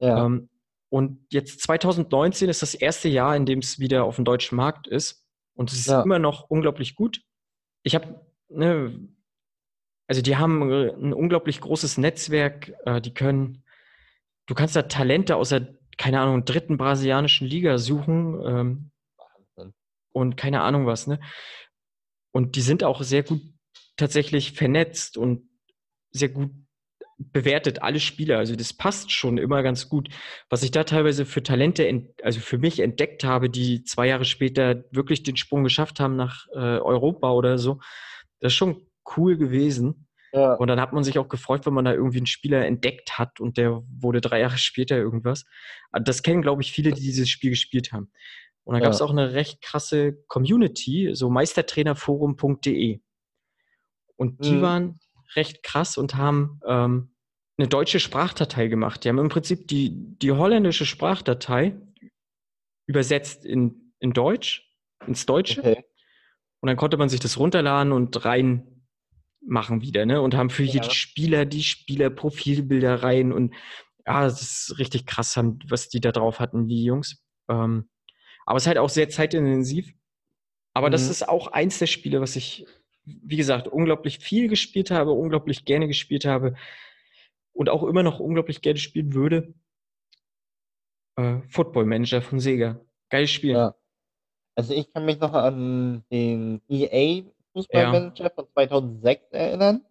Ja. 0.00 0.26
Ähm, 0.26 0.48
und 0.90 1.26
jetzt 1.30 1.60
2019 1.62 2.48
ist 2.48 2.62
das 2.62 2.74
erste 2.74 3.08
Jahr, 3.08 3.36
in 3.36 3.44
dem 3.44 3.58
es 3.58 3.78
wieder 3.78 4.04
auf 4.04 4.16
dem 4.16 4.24
deutschen 4.24 4.56
Markt 4.56 4.86
ist. 4.86 5.24
Und 5.54 5.70
es 5.70 5.80
ist 5.80 5.86
Ja. 5.88 6.02
immer 6.02 6.18
noch 6.18 6.48
unglaublich 6.48 6.94
gut. 6.94 7.20
Ich 7.82 7.94
habe, 7.94 8.26
ne, 8.48 9.08
also 10.06 10.22
die 10.22 10.36
haben 10.36 10.62
ein 10.62 11.12
unglaublich 11.12 11.60
großes 11.60 11.98
Netzwerk. 11.98 12.72
Äh, 12.86 13.00
die 13.02 13.12
können, 13.12 13.64
du 14.46 14.54
kannst 14.54 14.76
da 14.76 14.82
Talente 14.82 15.36
aus 15.36 15.50
der, 15.50 15.74
keine 15.98 16.20
Ahnung, 16.20 16.44
dritten 16.46 16.78
brasilianischen 16.78 17.46
Liga 17.46 17.76
suchen 17.76 18.40
ähm, 18.46 19.72
und 20.12 20.36
keine 20.36 20.62
Ahnung 20.62 20.86
was, 20.86 21.06
ne? 21.06 21.20
Und 22.32 22.56
die 22.56 22.60
sind 22.60 22.84
auch 22.84 23.02
sehr 23.02 23.22
gut 23.24 23.42
tatsächlich 23.98 24.52
vernetzt 24.52 25.18
und 25.18 25.48
sehr 26.10 26.30
gut 26.30 26.50
bewertet, 27.18 27.82
alle 27.82 27.98
Spieler. 28.00 28.38
Also 28.38 28.54
das 28.54 28.72
passt 28.72 29.10
schon 29.10 29.38
immer 29.38 29.62
ganz 29.64 29.88
gut. 29.88 30.08
Was 30.48 30.62
ich 30.62 30.70
da 30.70 30.84
teilweise 30.84 31.26
für 31.26 31.42
Talente, 31.42 31.86
ent- 31.86 32.22
also 32.22 32.38
für 32.40 32.58
mich 32.58 32.78
entdeckt 32.78 33.24
habe, 33.24 33.50
die 33.50 33.82
zwei 33.82 34.06
Jahre 34.06 34.24
später 34.24 34.84
wirklich 34.92 35.24
den 35.24 35.36
Sprung 35.36 35.64
geschafft 35.64 35.98
haben 35.98 36.14
nach 36.16 36.46
äh, 36.54 36.58
Europa 36.78 37.32
oder 37.32 37.58
so, 37.58 37.80
das 38.40 38.52
ist 38.52 38.56
schon 38.56 38.86
cool 39.16 39.36
gewesen. 39.36 40.06
Ja. 40.32 40.54
Und 40.54 40.68
dann 40.68 40.80
hat 40.80 40.92
man 40.92 41.02
sich 41.02 41.18
auch 41.18 41.28
gefreut, 41.28 41.66
wenn 41.66 41.72
man 41.74 41.86
da 41.86 41.92
irgendwie 41.92 42.18
einen 42.18 42.26
Spieler 42.26 42.64
entdeckt 42.66 43.18
hat 43.18 43.40
und 43.40 43.56
der 43.56 43.82
wurde 43.90 44.20
drei 44.20 44.40
Jahre 44.40 44.58
später 44.58 44.96
irgendwas. 44.96 45.44
Ah, 45.90 45.98
Das 46.00 46.22
kennen, 46.22 46.42
glaube 46.42 46.62
ich, 46.62 46.70
viele, 46.70 46.92
die 46.92 47.00
dieses 47.00 47.28
Spiel 47.28 47.50
gespielt 47.50 47.92
haben. 47.92 48.12
Und 48.64 48.74
da 48.74 48.80
gab 48.80 48.92
es 48.92 49.00
auch 49.00 49.10
eine 49.10 49.32
recht 49.32 49.60
krasse 49.62 50.22
Community, 50.28 51.10
so 51.14 51.30
meistertrainerforum.de. 51.30 53.00
Und 54.18 54.44
die 54.44 54.56
Mhm. 54.56 54.62
waren 54.62 55.00
recht 55.36 55.62
krass 55.62 55.96
und 55.96 56.16
haben 56.16 56.60
ähm, 56.66 57.14
eine 57.56 57.68
deutsche 57.68 58.00
Sprachdatei 58.00 58.68
gemacht. 58.68 59.04
Die 59.04 59.08
haben 59.08 59.18
im 59.18 59.28
Prinzip 59.28 59.68
die, 59.68 59.90
die 59.94 60.32
holländische 60.32 60.86
Sprachdatei 60.86 61.76
übersetzt 62.86 63.44
in, 63.44 63.92
in 64.00 64.12
Deutsch, 64.12 64.70
ins 65.06 65.26
Deutsche. 65.26 65.60
Okay. 65.60 65.84
Und 66.60 66.66
dann 66.66 66.76
konnte 66.76 66.96
man 66.96 67.08
sich 67.08 67.20
das 67.20 67.38
runterladen 67.38 67.92
und 67.92 68.24
rein 68.24 68.86
machen 69.40 69.80
wieder, 69.80 70.04
ne? 70.06 70.20
Und 70.20 70.34
haben 70.34 70.50
für 70.50 70.64
Ja. 70.64 70.72
jeden 70.72 70.90
Spieler 70.90 71.46
die 71.46 71.62
Spielerprofilbilder 71.62 73.02
rein 73.02 73.32
und 73.32 73.54
ja, 74.06 74.24
das 74.24 74.40
ist 74.42 74.78
richtig 74.78 75.06
krass, 75.06 75.38
was 75.68 75.88
die 75.88 76.00
da 76.00 76.12
drauf 76.12 76.40
hatten, 76.40 76.66
die 76.66 76.82
Jungs. 76.82 77.22
Ähm, 77.48 77.88
aber 78.46 78.56
es 78.56 78.64
ist 78.64 78.66
halt 78.68 78.78
auch 78.78 78.88
sehr 78.88 79.08
zeitintensiv. 79.10 79.92
Aber 80.74 80.90
das 80.90 81.04
Mhm. 81.04 81.10
ist 81.10 81.28
auch 81.28 81.48
eins 81.48 81.78
der 81.78 81.86
Spiele, 81.86 82.20
was 82.20 82.34
ich, 82.36 82.66
wie 83.22 83.36
gesagt, 83.36 83.68
unglaublich 83.68 84.18
viel 84.18 84.48
gespielt 84.48 84.90
habe, 84.90 85.12
unglaublich 85.12 85.64
gerne 85.64 85.86
gespielt 85.86 86.24
habe 86.24 86.54
und 87.52 87.68
auch 87.68 87.82
immer 87.84 88.02
noch 88.02 88.20
unglaublich 88.20 88.60
gerne 88.60 88.78
spielen 88.78 89.14
würde. 89.14 89.54
Äh, 91.16 91.40
Football 91.48 91.86
Manager 91.86 92.22
von 92.22 92.40
Sega. 92.40 92.80
Geiles 93.10 93.30
Spiel. 93.30 93.52
Ja. 93.52 93.74
Also 94.54 94.74
ich 94.74 94.92
kann 94.92 95.04
mich 95.04 95.20
noch 95.20 95.34
an 95.34 96.04
den 96.10 96.60
EA 96.68 97.22
Fußballmanager 97.52 98.30
von 98.30 98.48
2006 98.52 99.30
erinnern. 99.30 99.84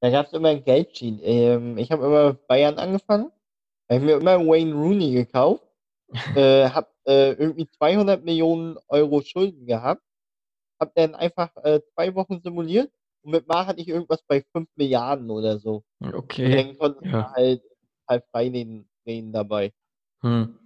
Da 0.00 0.10
gab 0.10 0.26
es 0.26 0.32
immer 0.32 0.50
ein 0.50 0.64
Geldschienen. 0.64 1.20
Ähm, 1.22 1.78
ich 1.78 1.90
habe 1.90 2.06
immer 2.06 2.34
Bayern 2.34 2.78
angefangen. 2.78 3.32
habe 3.90 4.04
mir 4.04 4.16
immer 4.16 4.38
Wayne 4.38 4.74
Rooney 4.74 5.12
gekauft. 5.12 5.64
äh, 6.36 6.68
hab 6.68 6.94
äh, 7.06 7.32
irgendwie 7.32 7.68
200 7.68 8.24
Millionen 8.24 8.78
Euro 8.88 9.22
Schulden 9.22 9.66
gehabt. 9.66 10.02
Hab 10.78 10.94
dann 10.94 11.14
einfach 11.14 11.54
äh, 11.64 11.80
zwei 11.94 12.14
Wochen 12.14 12.40
simuliert 12.40 12.90
und 13.22 13.32
mit 13.32 13.46
Mar 13.48 13.66
hatte 13.66 13.80
ich 13.80 13.88
irgendwas 13.88 14.22
bei 14.26 14.42
5 14.52 14.68
Milliarden 14.76 15.30
oder 15.30 15.58
so. 15.58 15.84
Und 16.00 16.14
Okay. 16.14 16.56
dann 16.56 16.78
konnte 16.78 17.04
Ja. 17.06 17.32
halt, 17.32 17.62
halt 18.08 18.24
frei 18.30 18.48
reden 19.06 19.32
dabei. 19.32 19.72
Hm. 20.22 20.58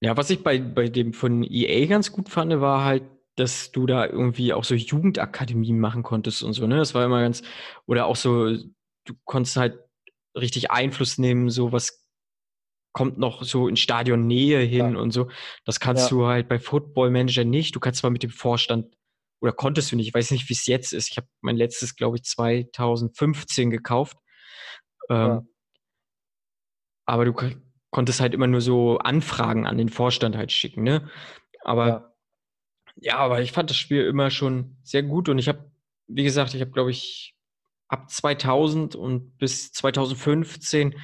Ja, 0.00 0.16
was 0.16 0.30
ich 0.30 0.42
bei, 0.44 0.58
bei 0.58 0.88
dem 0.88 1.12
von 1.12 1.42
EA 1.42 1.86
ganz 1.86 2.12
gut 2.12 2.28
fand, 2.28 2.60
war 2.60 2.84
halt, 2.84 3.02
dass 3.34 3.72
du 3.72 3.86
da 3.86 4.06
irgendwie 4.06 4.52
auch 4.52 4.64
so 4.64 4.74
Jugendakademien 4.74 5.78
machen 5.78 6.02
konntest 6.02 6.42
und 6.42 6.52
so, 6.52 6.66
ne? 6.66 6.76
Das 6.76 6.94
war 6.94 7.04
immer 7.04 7.20
ganz, 7.20 7.42
oder 7.86 8.06
auch 8.06 8.16
so, 8.16 8.46
du 9.04 9.14
konntest 9.24 9.56
halt 9.56 9.78
richtig 10.36 10.70
Einfluss 10.70 11.18
nehmen, 11.18 11.50
so 11.50 11.72
was 11.72 11.97
kommt 12.92 13.18
noch 13.18 13.42
so 13.44 13.68
in 13.68 13.76
Stadionnähe 13.76 14.60
hin 14.60 14.94
Ja. 14.94 15.00
und 15.00 15.10
so. 15.12 15.30
Das 15.64 15.80
kannst 15.80 16.10
Ja. 16.10 16.16
du 16.16 16.26
halt 16.26 16.48
bei 16.48 16.58
Football 16.58 17.10
Manager 17.10 17.44
nicht. 17.44 17.74
Du 17.74 17.80
kannst 17.80 18.00
zwar 18.00 18.10
mit 18.10 18.22
dem 18.22 18.30
Vorstand, 18.30 18.94
oder 19.40 19.52
konntest 19.52 19.92
du 19.92 19.96
nicht, 19.96 20.08
ich 20.08 20.14
weiß 20.14 20.30
nicht, 20.32 20.48
wie 20.48 20.54
es 20.54 20.66
jetzt 20.66 20.92
ist. 20.92 21.10
Ich 21.10 21.16
habe 21.16 21.28
mein 21.40 21.56
letztes, 21.56 21.94
glaube 21.94 22.16
ich, 22.16 22.24
2015 22.24 23.70
gekauft. 23.70 24.16
Ähm, 25.10 25.16
Ja. 25.28 25.42
aber 27.06 27.24
du 27.24 27.34
konntest 27.90 28.20
halt 28.20 28.34
immer 28.34 28.46
nur 28.46 28.60
so 28.60 28.98
Anfragen 28.98 29.66
an 29.66 29.78
den 29.78 29.88
Vorstand 29.88 30.36
halt 30.36 30.52
schicken, 30.52 30.82
ne? 30.82 31.08
Aber 31.62 31.86
Ja. 31.88 32.12
ja, 32.96 33.16
aber 33.18 33.40
ich 33.42 33.52
fand 33.52 33.70
das 33.70 33.76
Spiel 33.76 34.04
immer 34.06 34.30
schon 34.30 34.76
sehr 34.82 35.02
gut 35.02 35.28
und 35.28 35.38
ich 35.38 35.48
habe, 35.48 35.70
wie 36.08 36.24
gesagt, 36.24 36.54
ich 36.54 36.60
habe, 36.60 36.72
glaube 36.72 36.90
ich, 36.90 37.36
ab 37.88 38.10
2000 38.10 38.96
und 38.96 39.38
bis 39.38 39.72
2015 39.72 40.96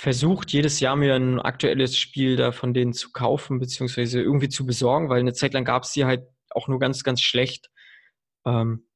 versucht, 0.00 0.50
jedes 0.50 0.80
Jahr 0.80 0.96
mir 0.96 1.14
ein 1.14 1.38
aktuelles 1.38 1.98
Spiel 1.98 2.36
da 2.36 2.52
von 2.52 2.72
denen 2.72 2.94
zu 2.94 3.12
kaufen, 3.12 3.58
beziehungsweise 3.58 4.22
irgendwie 4.22 4.48
zu 4.48 4.64
besorgen, 4.64 5.10
weil 5.10 5.20
eine 5.20 5.34
Zeit 5.34 5.52
lang 5.52 5.66
gab 5.66 5.82
es 5.82 5.92
die 5.92 6.06
halt 6.06 6.26
auch 6.48 6.68
nur 6.68 6.78
ganz, 6.78 7.04
ganz 7.04 7.20
schlecht. 7.20 7.70
Ähm, 8.46 8.88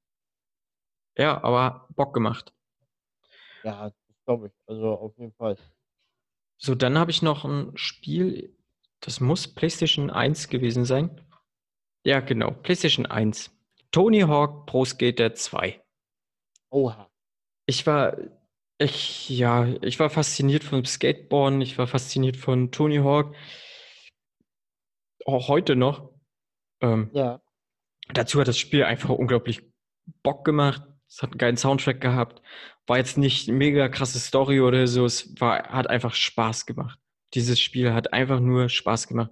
ja, 1.19 1.45
aber 1.45 1.89
Bock 1.95 2.15
gemacht. 2.15 2.55
Ja, 3.65 3.91
das 3.91 4.25
glaube 4.25 4.47
ich. 4.47 4.53
Also 4.67 4.95
auf 4.95 5.19
jeden 5.19 5.35
Fall. 5.35 5.59
So, 6.57 6.75
dann 6.75 6.97
habe 6.97 7.11
ich 7.11 7.21
noch 7.21 7.45
ein 7.45 7.77
Spiel, 7.77 8.57
das 9.01 9.21
muss 9.21 9.47
PlayStation 9.47 10.09
1 10.09 10.49
gewesen 10.49 10.87
sein. 10.87 11.21
Ja, 12.07 12.21
genau, 12.21 12.51
PlayStation 12.51 13.05
1. 13.05 13.51
Tony 13.91 14.21
Hawk 14.21 14.65
Pro 14.65 14.87
Skater 14.87 15.35
2. 15.35 15.85
Oha. 16.71 17.11
Ich 17.67 17.87
war, 17.87 18.17
ich, 18.79 19.29
ja, 19.29 19.67
ich 19.83 19.99
war 20.01 20.11
fasziniert 20.11 20.65
vom 20.65 20.85
Skateboarden, 20.85 21.61
ich 21.61 21.79
war 21.79 21.87
fasziniert 21.87 22.37
von 22.37 22.71
Tony 22.71 22.97
Hawk. 22.99 23.35
auch 25.27 25.49
heute 25.49 25.75
noch. 25.77 26.13
Ähm, 26.83 27.11
Ja. 27.15 27.41
Dazu 28.13 28.39
hat 28.41 28.49
das 28.49 28.59
Spiel 28.59 28.85
einfach 28.85 29.09
unglaublich 29.09 29.63
Bock 30.23 30.45
gemacht. 30.45 30.83
Es 31.09 31.23
hat 31.23 31.31
einen 31.31 31.39
geilen 31.39 31.57
Soundtrack 31.57 32.01
gehabt. 32.01 32.43
War 32.87 32.99
jetzt 32.99 33.17
nicht 33.17 33.49
mega 33.49 33.89
krasse 33.89 34.19
Story 34.19 34.61
oder 34.61 34.87
so. 34.87 35.07
Es 35.07 35.41
war, 35.41 35.63
hat 35.71 35.89
einfach 35.89 36.13
Spaß 36.15 36.67
gemacht. 36.67 36.99
Dieses 37.33 37.59
Spiel 37.61 37.95
hat 37.95 38.13
einfach 38.13 38.41
nur 38.41 38.69
Spaß 38.69 39.09
gemacht. 39.09 39.31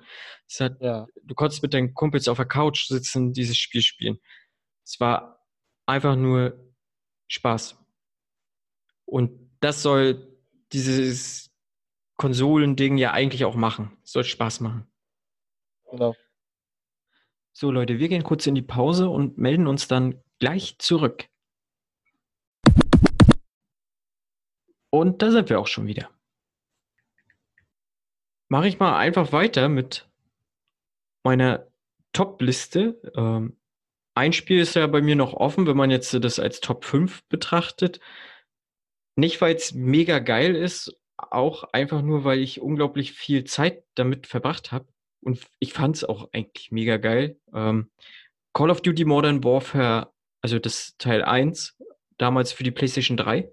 Es 0.49 0.61
hat, 0.61 0.80
Ja. 0.80 1.07
du 1.22 1.34
konntest 1.34 1.62
mit 1.62 1.74
deinen 1.74 1.93
Kumpels 1.93 2.28
auf 2.28 2.38
der 2.38 2.47
Couch 2.47 2.86
sitzen, 2.86 3.34
dieses 3.34 3.59
Spiel 3.59 3.82
spielen. 3.82 4.18
Es 4.84 4.99
war 4.99 5.45
einfach 5.86 6.16
nur 6.16 6.72
Spaß. 7.28 7.82
Und 9.05 9.51
das 9.61 9.83
soll 9.83 10.39
dieses 10.73 11.51
Konsolending 12.17 12.97
ja 12.97 13.13
eigentlich 13.13 13.45
auch 13.45 13.55
machen. 13.55 13.97
Es 14.05 14.13
soll 14.13 14.25
Spaß 14.25 14.61
machen. 14.61 14.87
Genau. 15.91 16.15
So, 17.53 17.71
Leute, 17.71 17.99
wir 17.99 18.09
gehen 18.09 18.23
kurz 18.23 18.47
in 18.47 18.55
die 18.55 18.63
Pause 18.63 19.09
und 19.09 19.39
melden 19.39 19.67
uns 19.67 19.87
dann 19.87 20.23
gleich 20.39 20.79
zurück. 20.79 21.29
Und 24.91 25.23
da 25.23 25.31
sind 25.31 25.49
wir 25.49 25.59
auch 25.59 25.67
schon 25.67 25.87
wieder. 25.87 26.11
Mache 28.49 28.69
ich 28.69 28.79
mal 28.79 28.99
einfach 28.99 29.33
weiter 29.33 29.69
mit 29.69 30.09
meiner 31.23 31.67
Top-Liste. 32.13 33.01
Ähm, 33.17 33.57
ein 34.15 34.33
Spiel 34.33 34.61
ist 34.61 34.75
ja 34.75 34.87
bei 34.87 35.01
mir 35.01 35.17
noch 35.17 35.33
offen, 35.33 35.67
wenn 35.67 35.77
man 35.77 35.91
jetzt 35.91 36.13
das 36.13 36.39
als 36.39 36.61
Top 36.61 36.85
5 36.85 37.25
betrachtet. 37.29 38.01
Nicht, 39.17 39.41
weil 39.41 39.55
es 39.55 39.75
mega 39.75 40.19
geil 40.19 40.55
ist, 40.57 40.97
auch 41.17 41.65
einfach 41.73 42.03
nur, 42.03 42.25
weil 42.25 42.41
ich 42.41 42.61
unglaublich 42.61 43.13
viel 43.13 43.45
Zeit 43.45 43.85
damit 43.95 44.27
verbracht 44.27 44.73
habe. 44.73 44.87
Und 45.21 45.41
ich 45.61 45.73
fand 45.73 45.97
es 45.97 46.05
auch 46.05 46.31
eigentlich 46.33 46.73
mega 46.73 46.97
geil. 46.97 47.37
Ähm, 47.55 47.91
Call 48.53 48.71
of 48.71 48.81
Duty 48.81 49.05
Modern 49.05 49.45
Warfare, 49.45 50.13
also 50.41 50.59
das 50.59 50.97
Teil 50.99 51.23
1, 51.23 51.79
damals 52.19 52.53
für 52.53 52.65
die 52.65 52.71
PlayStation 52.71 53.17
3. 53.17 53.51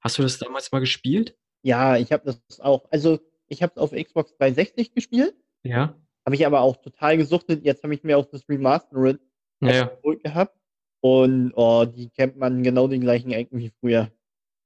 Hast 0.00 0.18
du 0.18 0.22
das 0.22 0.38
damals 0.38 0.70
mal 0.72 0.78
gespielt? 0.80 1.36
Ja, 1.62 1.96
ich 1.96 2.12
habe 2.12 2.24
das 2.24 2.60
auch. 2.60 2.86
Also, 2.90 3.20
ich 3.48 3.62
habe 3.62 3.72
es 3.76 3.82
auf 3.82 3.90
Xbox 3.92 4.36
360 4.38 4.94
gespielt, 4.94 5.34
Ja. 5.64 5.96
habe 6.24 6.34
ich 6.36 6.46
aber 6.46 6.60
auch 6.60 6.76
total 6.76 7.16
gesuchtet. 7.16 7.64
Jetzt 7.64 7.82
habe 7.82 7.94
ich 7.94 8.02
mir 8.02 8.16
auch 8.18 8.26
das 8.26 8.48
Remastered 8.48 9.20
Naja, 9.60 9.86
geholt 9.86 10.22
gehabt. 10.22 10.56
Und 11.00 11.52
oh, 11.56 11.84
die 11.84 12.10
kennt 12.10 12.36
man 12.36 12.62
genau 12.62 12.86
die 12.86 13.00
gleichen 13.00 13.32
Ecken 13.32 13.58
wie 13.58 13.72
früher. 13.80 14.10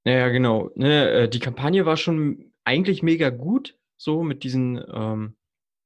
Naja, 0.07 0.29
genau. 0.29 0.71
Ne, 0.77 1.11
äh, 1.11 1.29
die 1.29 1.41
Kampagne 1.41 1.85
war 1.85 1.97
schon 1.97 2.53
eigentlich 2.65 3.03
mega 3.03 3.31
gut, 3.31 3.77
so 3.97 4.23
mit 4.23 4.45
diesen 4.45 4.81
ähm, 4.93 5.37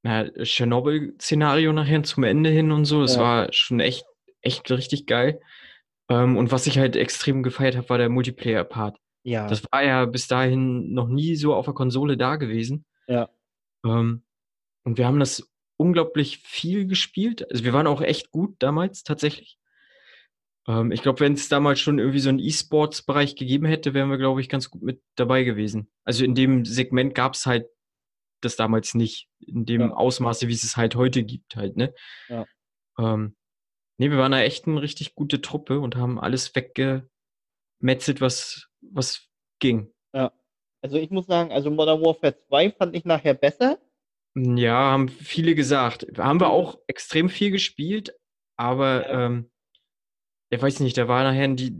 na, 0.02 0.28
Tschernobyl-Szenario 0.30 1.72
nachher 1.72 2.02
zum 2.02 2.24
Ende 2.24 2.50
hin 2.50 2.70
und 2.70 2.84
so. 2.84 3.02
Es 3.02 3.14
Ja. 3.16 3.20
war 3.22 3.52
schon 3.52 3.80
echt, 3.80 4.04
echt 4.42 4.70
richtig 4.70 5.06
geil. 5.06 5.40
Ähm, 6.10 6.36
und 6.36 6.52
was 6.52 6.66
ich 6.66 6.78
halt 6.78 6.96
extrem 6.96 7.42
gefeiert 7.42 7.76
habe, 7.76 7.88
war 7.88 7.98
der 7.98 8.08
Multiplayer-Part. 8.10 8.98
Ja, 9.24 9.46
Das 9.46 9.62
war 9.70 9.82
ja 9.84 10.04
bis 10.06 10.28
dahin 10.28 10.92
noch 10.92 11.08
nie 11.08 11.36
so 11.36 11.54
auf 11.54 11.64
der 11.66 11.74
Konsole 11.74 12.16
da 12.16 12.36
gewesen. 12.36 12.84
ja, 13.08 13.28
Ähm, 13.84 14.22
und 14.84 14.98
wir 14.98 15.06
haben 15.06 15.20
das 15.20 15.50
unglaublich 15.78 16.38
viel 16.38 16.86
gespielt. 16.86 17.50
Also 17.50 17.64
wir 17.64 17.72
waren 17.72 17.86
auch 17.86 18.02
echt 18.02 18.30
gut 18.30 18.56
damals 18.58 19.02
tatsächlich. 19.02 19.58
Ähm, 20.70 20.92
ich 20.92 21.02
glaube, 21.02 21.20
wenn 21.20 21.32
es 21.32 21.48
damals 21.48 21.80
schon 21.80 21.98
irgendwie 21.98 22.18
so 22.20 22.28
einen 22.28 22.38
E-Sports-Bereich 22.38 23.34
gegeben 23.36 23.66
hätte, 23.66 23.94
wären 23.94 24.10
wir, 24.10 24.18
glaube 24.18 24.40
ich, 24.40 24.48
ganz 24.48 24.70
gut 24.70 24.82
mit 24.82 25.02
dabei 25.16 25.42
gewesen. 25.44 25.90
Also 26.04 26.24
in 26.24 26.34
dem 26.34 26.64
Segment 26.64 27.14
gab 27.14 27.34
es 27.34 27.46
halt 27.46 27.66
das 28.42 28.56
damals 28.56 28.94
nicht. 28.94 29.28
In 29.40 29.64
dem 29.66 29.80
Ja. 29.82 29.90
Ausmaße, 29.92 30.48
wie 30.48 30.52
es 30.52 30.64
es 30.64 30.76
halt 30.76 30.94
heute 30.96 31.22
gibt, 31.24 31.56
halt, 31.56 31.76
ne? 31.76 31.92
Ja. 32.28 32.46
Ähm, 32.98 33.36
nee, 33.98 34.10
wir 34.10 34.18
waren 34.18 34.32
da 34.32 34.40
echt 34.40 34.66
eine 34.66 34.80
richtig 34.80 35.14
gute 35.14 35.40
Truppe 35.40 35.80
und 35.80 35.96
haben 35.96 36.18
alles 36.20 36.54
weggemetzelt, 36.54 38.20
was, 38.20 38.68
was 38.80 39.28
ging. 39.60 39.92
ja. 40.14 40.32
Also 40.82 40.96
ich 40.96 41.10
muss 41.10 41.26
sagen, 41.26 41.52
also 41.52 41.70
Modern 41.70 42.00
Warfare 42.00 42.34
2 42.48 42.70
fand 42.70 42.96
ich 42.96 43.04
nachher 43.04 43.34
besser. 43.34 43.78
Ja, 44.34 44.92
haben 44.92 45.10
viele 45.10 45.54
gesagt. 45.54 46.06
Haben 46.16 46.40
wir 46.40 46.48
auch 46.48 46.78
extrem 46.86 47.28
viel 47.28 47.50
gespielt, 47.50 48.16
aber 48.56 49.06
Ja. 49.06 49.26
ähm, 49.26 49.50
ich 50.50 50.60
weiß 50.62 50.80
nicht, 50.80 50.96
da 50.98 51.08
war 51.08 51.22
nachher 51.24 51.48
die, 51.48 51.74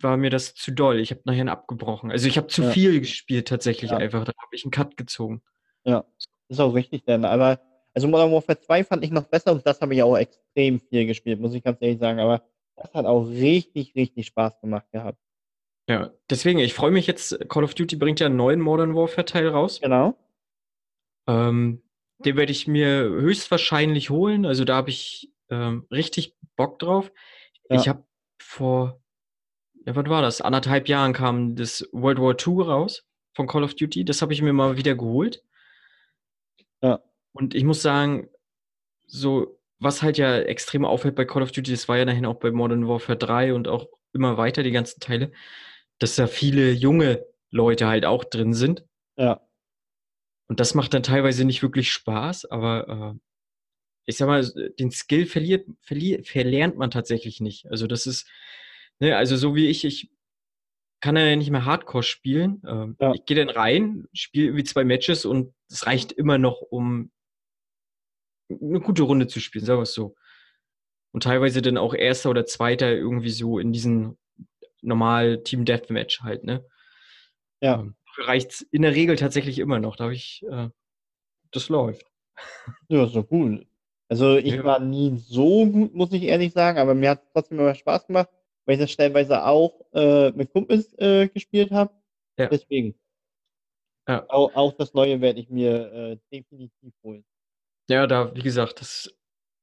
war 0.00 0.16
mir 0.16 0.30
das 0.30 0.54
zu 0.54 0.70
doll. 0.72 0.98
Ich 1.00 1.10
habe 1.10 1.22
nachher 1.24 1.50
abgebrochen. 1.50 2.10
Also 2.10 2.28
ich 2.28 2.36
habe 2.36 2.46
zu 2.46 2.62
Ja. 2.62 2.70
viel 2.70 3.00
gespielt 3.00 3.48
tatsächlich 3.48 3.90
Ja. 3.90 3.96
einfach. 3.98 4.24
Da 4.24 4.32
habe 4.36 4.54
ich 4.54 4.64
einen 4.64 4.70
Cut 4.70 4.96
gezogen. 4.96 5.42
Ja, 5.84 6.04
ist 6.48 6.60
auch 6.60 6.74
richtig 6.74 7.04
denn. 7.04 7.24
Aber 7.24 7.60
also 7.94 8.06
Modern 8.08 8.30
Warfare 8.32 8.60
2 8.60 8.84
fand 8.84 9.04
ich 9.04 9.10
noch 9.10 9.24
besser 9.24 9.52
und 9.52 9.66
das 9.66 9.80
habe 9.80 9.94
ich 9.94 10.02
auch 10.02 10.16
extrem 10.16 10.80
viel 10.80 11.06
gespielt, 11.06 11.40
muss 11.40 11.54
ich 11.54 11.62
ganz 11.64 11.78
ehrlich 11.80 11.98
sagen. 11.98 12.20
Aber 12.20 12.42
das 12.76 12.92
hat 12.94 13.06
auch 13.06 13.24
richtig, 13.26 13.94
richtig 13.94 14.26
Spaß 14.26 14.60
gemacht 14.60 14.86
gehabt. 14.92 15.18
Ja, 15.88 16.12
deswegen, 16.28 16.60
ich 16.60 16.72
freue 16.74 16.92
mich 16.92 17.06
jetzt. 17.06 17.38
Call 17.48 17.64
of 17.64 17.74
Duty 17.74 17.96
bringt 17.96 18.20
ja 18.20 18.26
einen 18.26 18.36
neuen 18.36 18.60
Modern 18.60 18.94
Warfare 18.94 19.24
Teil 19.24 19.48
raus. 19.48 19.80
Genau. 19.82 20.16
Ähm, 21.26 21.82
den 22.24 22.36
werde 22.36 22.52
ich 22.52 22.68
mir 22.68 23.02
höchstwahrscheinlich 23.04 24.10
holen. 24.10 24.46
Also 24.46 24.64
da 24.64 24.76
habe 24.76 24.90
ich 24.90 25.32
ähm, 25.48 25.86
richtig 25.90 26.36
Bock 26.56 26.78
drauf. 26.78 27.10
Ja. 27.68 27.76
Ich 27.76 27.88
habe 27.88 28.04
vor, 28.42 29.02
ja, 29.86 29.94
was 29.94 30.06
war 30.06 30.22
das? 30.22 30.40
Anderthalb 30.40 30.88
Jahren 30.88 31.12
kam 31.12 31.56
das 31.56 31.88
World 31.92 32.18
War 32.18 32.36
II 32.38 32.64
raus 32.64 33.04
von 33.34 33.46
Call 33.46 33.64
of 33.64 33.74
Duty. 33.74 34.04
Das 34.04 34.22
habe 34.22 34.32
ich 34.32 34.42
mir 34.42 34.52
mal 34.52 34.76
wieder 34.76 34.94
geholt. 34.94 35.42
Ja. 36.82 37.00
Und 37.32 37.54
ich 37.54 37.64
muss 37.64 37.82
sagen, 37.82 38.28
so, 39.06 39.58
was 39.78 40.02
halt 40.02 40.18
ja 40.18 40.38
extrem 40.38 40.84
auffällt 40.84 41.14
bei 41.14 41.24
Call 41.24 41.42
of 41.42 41.52
Duty, 41.52 41.70
das 41.70 41.88
war 41.88 41.96
ja 41.96 42.04
nachher 42.04 42.28
auch 42.28 42.38
bei 42.38 42.50
Modern 42.50 42.88
Warfare 42.88 43.18
3 43.18 43.54
und 43.54 43.68
auch 43.68 43.86
immer 44.12 44.36
weiter, 44.36 44.62
die 44.62 44.72
ganzen 44.72 45.00
Teile, 45.00 45.32
dass 45.98 46.16
da 46.16 46.26
viele 46.26 46.72
junge 46.72 47.24
Leute 47.50 47.86
halt 47.86 48.04
auch 48.04 48.24
drin 48.24 48.52
sind. 48.52 48.84
Ja. 49.16 49.40
Und 50.48 50.60
das 50.60 50.74
macht 50.74 50.94
dann 50.94 51.02
teilweise 51.02 51.44
nicht 51.44 51.62
wirklich 51.62 51.92
Spaß, 51.92 52.46
aber 52.46 53.14
äh, 53.14 53.18
ich 54.06 54.16
sag 54.16 54.26
mal, 54.26 54.44
den 54.78 54.90
Skill 54.90 55.26
verliert, 55.26 55.66
verliert, 55.80 56.26
verlernt 56.26 56.76
man 56.76 56.90
tatsächlich 56.90 57.40
nicht. 57.40 57.66
Also 57.70 57.86
das 57.86 58.06
ist, 58.06 58.26
ne, 58.98 59.16
also 59.16 59.36
so 59.36 59.54
wie 59.54 59.68
ich, 59.68 59.84
ich 59.84 60.10
kann 61.00 61.16
ja 61.16 61.36
nicht 61.36 61.50
mehr 61.50 61.64
Hardcore 61.64 62.02
spielen. 62.02 62.62
Ähm, 62.66 62.96
Ja. 63.00 63.12
Ich 63.14 63.24
gehe 63.24 63.36
dann 63.36 63.54
rein, 63.54 64.06
spiele 64.12 64.46
irgendwie 64.46 64.64
zwei 64.64 64.84
Matches 64.84 65.24
und 65.24 65.54
es 65.68 65.86
reicht 65.86 66.12
immer 66.12 66.38
noch, 66.38 66.60
um 66.60 67.10
eine 68.50 68.80
gute 68.80 69.02
Runde 69.04 69.26
zu 69.26 69.40
spielen, 69.40 69.64
sagen 69.64 69.78
wir 69.78 69.84
es 69.84 69.94
so. 69.94 70.16
Und 71.12 71.22
teilweise 71.24 71.62
dann 71.62 71.76
auch 71.76 71.94
erster 71.94 72.30
oder 72.30 72.46
zweiter 72.46 72.90
irgendwie 72.92 73.30
so 73.30 73.58
in 73.58 73.72
diesen 73.72 74.18
normal 74.82 75.42
Team 75.42 75.64
Deathmatch 75.64 76.20
halt, 76.22 76.44
ne? 76.44 76.64
Ja. 77.60 77.80
Ähm, 77.80 77.94
reicht's 78.18 78.62
in 78.70 78.82
der 78.82 78.94
Regel 78.94 79.16
tatsächlich 79.16 79.58
immer 79.58 79.78
noch. 79.78 79.96
Da 79.96 80.04
habe 80.04 80.14
ich, 80.14 80.44
äh, 80.50 80.68
das 81.52 81.68
läuft. 81.68 82.06
Ja, 82.88 83.06
so 83.06 83.22
gut. 83.22 83.66
Also 84.10 84.36
ich 84.36 84.54
Ja. 84.54 84.64
war 84.64 84.80
nie 84.80 85.16
so 85.18 85.64
gut, 85.66 85.94
muss 85.94 86.12
ich 86.12 86.24
ehrlich 86.24 86.52
sagen, 86.52 86.78
aber 86.78 86.94
mir 86.94 87.10
hat 87.10 87.22
es 87.22 87.30
trotzdem 87.32 87.60
immer 87.60 87.74
Spaß 87.76 88.08
gemacht, 88.08 88.28
weil 88.66 88.74
ich 88.74 88.80
das 88.80 88.90
stellenweise 88.90 89.44
auch 89.46 89.86
äh, 89.94 90.32
mit 90.32 90.52
Kumpels 90.52 90.92
äh, 90.98 91.28
gespielt 91.28 91.70
habe. 91.70 91.94
Ja. 92.36 92.48
Deswegen. 92.48 92.98
Ja. 94.08 94.28
Auch, 94.28 94.52
auch 94.56 94.72
das 94.72 94.94
Neue 94.94 95.20
werde 95.20 95.38
ich 95.38 95.48
mir 95.48 95.92
äh, 95.92 96.18
definitiv 96.32 96.92
holen. 97.04 97.24
Ja, 97.88 98.08
da, 98.08 98.34
wie 98.34 98.42
gesagt, 98.42 98.80
das 98.80 99.14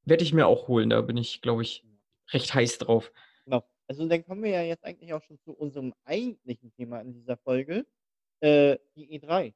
werde 0.05 0.23
ich 0.23 0.33
mir 0.33 0.47
auch 0.47 0.69
holen. 0.69 0.89
Da 0.91 1.01
bin 1.01 1.17
ich, 1.17 1.41
glaube 1.41 1.63
ich, 1.63 1.83
recht 2.31 2.53
heiß 2.53 2.77
drauf. 2.77 3.11
Genau. 3.43 3.63
Also 3.89 4.07
dann 4.07 4.25
kommen 4.25 4.43
wir 4.43 4.51
ja 4.51 4.61
jetzt 4.61 4.85
eigentlich 4.85 5.13
auch 5.13 5.23
schon 5.23 5.39
zu 5.39 5.51
unserem 5.51 5.93
eigentlichen 6.05 6.71
Thema 6.75 7.01
in 7.01 7.13
dieser 7.13 7.35
Folge, 7.35 7.85
äh, 8.39 8.77
die 8.95 9.19
E3. 9.19 9.53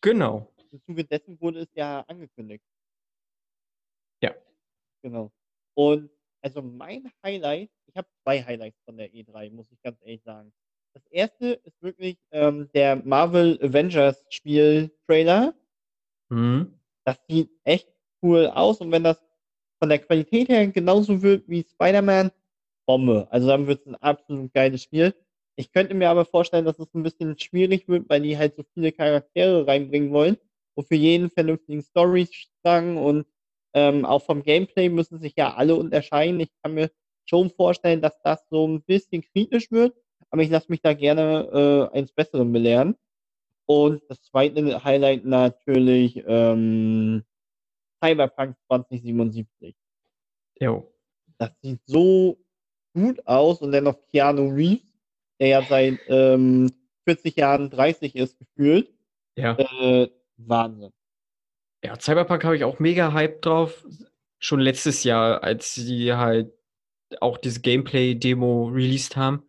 Genau. 0.00 0.52
Im 0.72 0.82
Zuge 0.82 1.04
dessen 1.04 1.40
wurde 1.40 1.60
es 1.60 1.68
ja 1.74 2.00
angekündigt. 2.08 2.64
Genau. 5.04 5.30
Und 5.74 6.10
also 6.40 6.62
mein 6.62 7.10
Highlight, 7.22 7.70
ich 7.86 7.94
habe 7.94 8.08
zwei 8.22 8.42
Highlights 8.42 8.80
von 8.86 8.96
der 8.96 9.12
E3, 9.12 9.50
muss 9.52 9.70
ich 9.70 9.80
ganz 9.82 10.00
ehrlich 10.00 10.22
sagen. 10.22 10.50
Das 10.94 11.04
erste 11.08 11.60
ist 11.64 11.82
wirklich 11.82 12.16
ähm, 12.30 12.70
der 12.74 12.96
Marvel 12.96 13.58
Avengers 13.62 14.24
Spiel-Trailer. 14.30 15.54
Mhm. 16.30 16.72
Das 17.04 17.18
sieht 17.28 17.50
echt 17.64 17.88
cool 18.22 18.46
aus 18.46 18.80
und 18.80 18.92
wenn 18.92 19.04
das 19.04 19.22
von 19.78 19.90
der 19.90 19.98
Qualität 19.98 20.48
her 20.48 20.66
genauso 20.68 21.20
wird 21.20 21.46
wie 21.48 21.64
Spider-Man, 21.64 22.30
Bombe. 22.86 23.28
Also 23.30 23.48
dann 23.48 23.66
wird 23.66 23.80
es 23.80 23.86
ein 23.86 23.96
absolut 23.96 24.54
geiles 24.54 24.82
Spiel. 24.84 25.14
Ich 25.56 25.70
könnte 25.70 25.94
mir 25.94 26.08
aber 26.08 26.24
vorstellen, 26.24 26.64
dass 26.64 26.78
es 26.78 26.94
ein 26.94 27.02
bisschen 27.02 27.38
schwierig 27.38 27.88
wird, 27.88 28.08
weil 28.08 28.22
die 28.22 28.38
halt 28.38 28.56
so 28.56 28.62
viele 28.72 28.90
Charaktere 28.90 29.66
reinbringen 29.66 30.12
wollen 30.12 30.38
und 30.74 30.88
für 30.88 30.94
jeden 30.94 31.28
vernünftigen 31.28 31.82
Storystrang 31.82 32.96
und 32.96 33.26
ähm, 33.74 34.04
auch 34.04 34.22
vom 34.22 34.42
Gameplay 34.42 34.88
müssen 34.88 35.18
sich 35.18 35.34
ja 35.36 35.54
alle 35.54 35.74
unterscheiden. 35.74 36.40
Ich 36.40 36.50
kann 36.62 36.74
mir 36.74 36.90
schon 37.24 37.50
vorstellen, 37.50 38.00
dass 38.00 38.20
das 38.22 38.46
so 38.48 38.66
ein 38.66 38.82
bisschen 38.82 39.22
kritisch 39.22 39.70
wird, 39.70 39.94
aber 40.30 40.42
ich 40.42 40.50
lasse 40.50 40.70
mich 40.70 40.80
da 40.80 40.94
gerne 40.94 41.90
äh, 41.92 41.98
eins 41.98 42.12
Besseren 42.12 42.52
belehren. 42.52 42.96
Und 43.66 44.02
das 44.08 44.22
zweite 44.22 44.84
Highlight 44.84 45.24
natürlich 45.24 46.22
ähm, 46.26 47.24
Cyberpunk 48.02 48.56
2077. 48.68 49.74
Jo. 50.60 50.92
Das 51.38 51.50
sieht 51.62 51.80
so 51.86 52.38
gut 52.94 53.26
aus 53.26 53.60
und 53.60 53.72
dann 53.72 53.84
noch 53.84 53.98
Keanu 54.12 54.50
Reeves, 54.50 54.86
der 55.40 55.48
ja 55.48 55.62
seit 55.62 55.98
ähm, 56.08 56.70
40 57.06 57.36
Jahren 57.36 57.70
30 57.70 58.14
ist, 58.14 58.38
gefühlt. 58.38 58.92
Ja. 59.36 59.56
Äh, 59.58 60.10
Wahnsinn. 60.36 60.92
Ja, 61.84 62.00
Cyberpunk 62.00 62.44
habe 62.44 62.56
ich 62.56 62.64
auch 62.64 62.78
mega 62.78 63.12
Hype 63.12 63.42
drauf. 63.42 63.84
Schon 64.38 64.60
letztes 64.60 65.04
Jahr, 65.04 65.44
als 65.44 65.74
sie 65.74 66.14
halt 66.14 66.50
auch 67.20 67.36
diese 67.36 67.60
Gameplay-Demo 67.60 68.68
released 68.68 69.16
haben. 69.16 69.42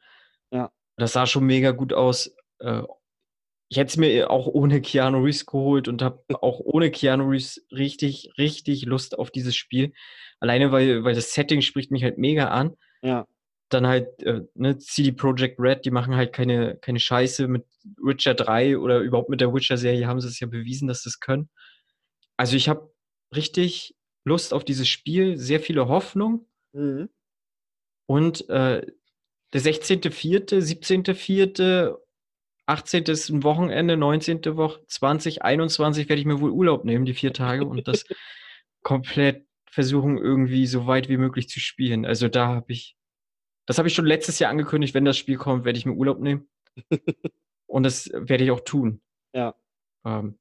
Ja. 0.51 0.69
Das 0.97 1.13
sah 1.13 1.27
schon 1.27 1.45
mega 1.45 1.71
gut 1.71 1.93
aus. 1.93 2.35
Äh, 2.59 2.81
ich 3.69 3.77
hätte 3.77 3.87
es 3.89 3.97
mir 3.97 4.29
auch 4.29 4.47
ohne 4.47 4.81
Keanu 4.81 5.23
Reeves 5.23 5.45
geholt 5.45 5.87
und 5.87 6.01
habe 6.01 6.23
auch 6.41 6.59
ohne 6.59 6.91
Keanu 6.91 7.29
Reeves 7.29 7.65
richtig, 7.71 8.33
richtig 8.37 8.85
Lust 8.85 9.17
auf 9.17 9.31
dieses 9.31 9.55
Spiel. 9.55 9.93
Alleine, 10.41 10.73
weil, 10.73 11.05
weil 11.05 11.15
das 11.15 11.33
Setting 11.33 11.61
spricht 11.61 11.89
mich 11.89 12.03
halt 12.03 12.17
mega 12.17 12.49
an. 12.49 12.75
Ja. 13.01 13.25
Dann 13.69 13.87
halt, 13.87 14.21
äh, 14.23 14.41
ne, 14.55 14.77
CD 14.77 15.13
Projekt 15.13 15.57
Red, 15.57 15.85
die 15.85 15.91
machen 15.91 16.15
halt 16.15 16.33
keine, 16.33 16.75
keine 16.77 16.99
Scheiße 16.99 17.47
mit 17.47 17.65
Witcher 17.97 18.33
3 18.33 18.77
oder 18.77 18.99
überhaupt 18.99 19.29
mit 19.29 19.39
der 19.39 19.53
Witcher-Serie 19.53 20.05
haben 20.05 20.19
sie 20.19 20.27
es 20.27 20.39
ja 20.41 20.47
bewiesen, 20.47 20.89
dass 20.89 21.01
sie 21.01 21.09
es 21.09 21.21
können. 21.21 21.49
Also 22.37 22.55
ich 22.55 22.69
habe 22.69 22.93
richtig 23.35 23.95
Lust 24.25 24.53
auf 24.53 24.65
dieses 24.65 24.87
Spiel, 24.87 25.37
sehr 25.37 25.59
viele 25.59 25.87
Hoffnung. 25.87 26.47
Mhm. 26.73 27.09
Und 28.07 28.49
äh, 28.49 28.85
der 29.53 29.61
16.04., 29.61 30.59
17.04., 30.59 31.97
18. 32.67 33.03
ist 33.03 33.29
ein 33.29 33.43
Wochenende, 33.43 33.95
19. 33.95 34.57
Woche, 34.57 34.83
20, 34.87 35.43
21 35.43 36.09
werde 36.09 36.19
ich 36.19 36.25
mir 36.25 36.39
wohl 36.41 36.49
Urlaub 36.49 36.83
nehmen, 36.83 37.05
die 37.05 37.13
vier 37.13 37.31
Tage, 37.31 37.65
und 37.65 37.87
das 37.87 38.05
komplett 38.83 39.45
versuchen, 39.69 40.17
irgendwie 40.17 40.65
so 40.65 40.87
weit 40.87 41.09
wie 41.09 41.17
möglich 41.17 41.47
zu 41.47 41.59
spielen. 41.59 42.05
Also 42.05 42.27
da 42.27 42.47
habe 42.47 42.71
ich, 42.71 42.95
das 43.67 43.77
habe 43.77 43.87
ich 43.87 43.93
schon 43.93 44.05
letztes 44.05 44.39
Jahr 44.39 44.49
angekündigt, 44.49 44.93
wenn 44.93 45.05
das 45.05 45.17
Spiel 45.17 45.37
kommt, 45.37 45.65
werde 45.65 45.77
ich 45.77 45.85
mir 45.85 45.93
Urlaub 45.93 46.19
nehmen. 46.19 46.49
und 47.67 47.83
das 47.83 48.09
werde 48.13 48.43
ich 48.43 48.51
auch 48.51 48.61
tun. 48.61 49.01
Ja. 49.33 49.53
Ähm, 50.05 50.39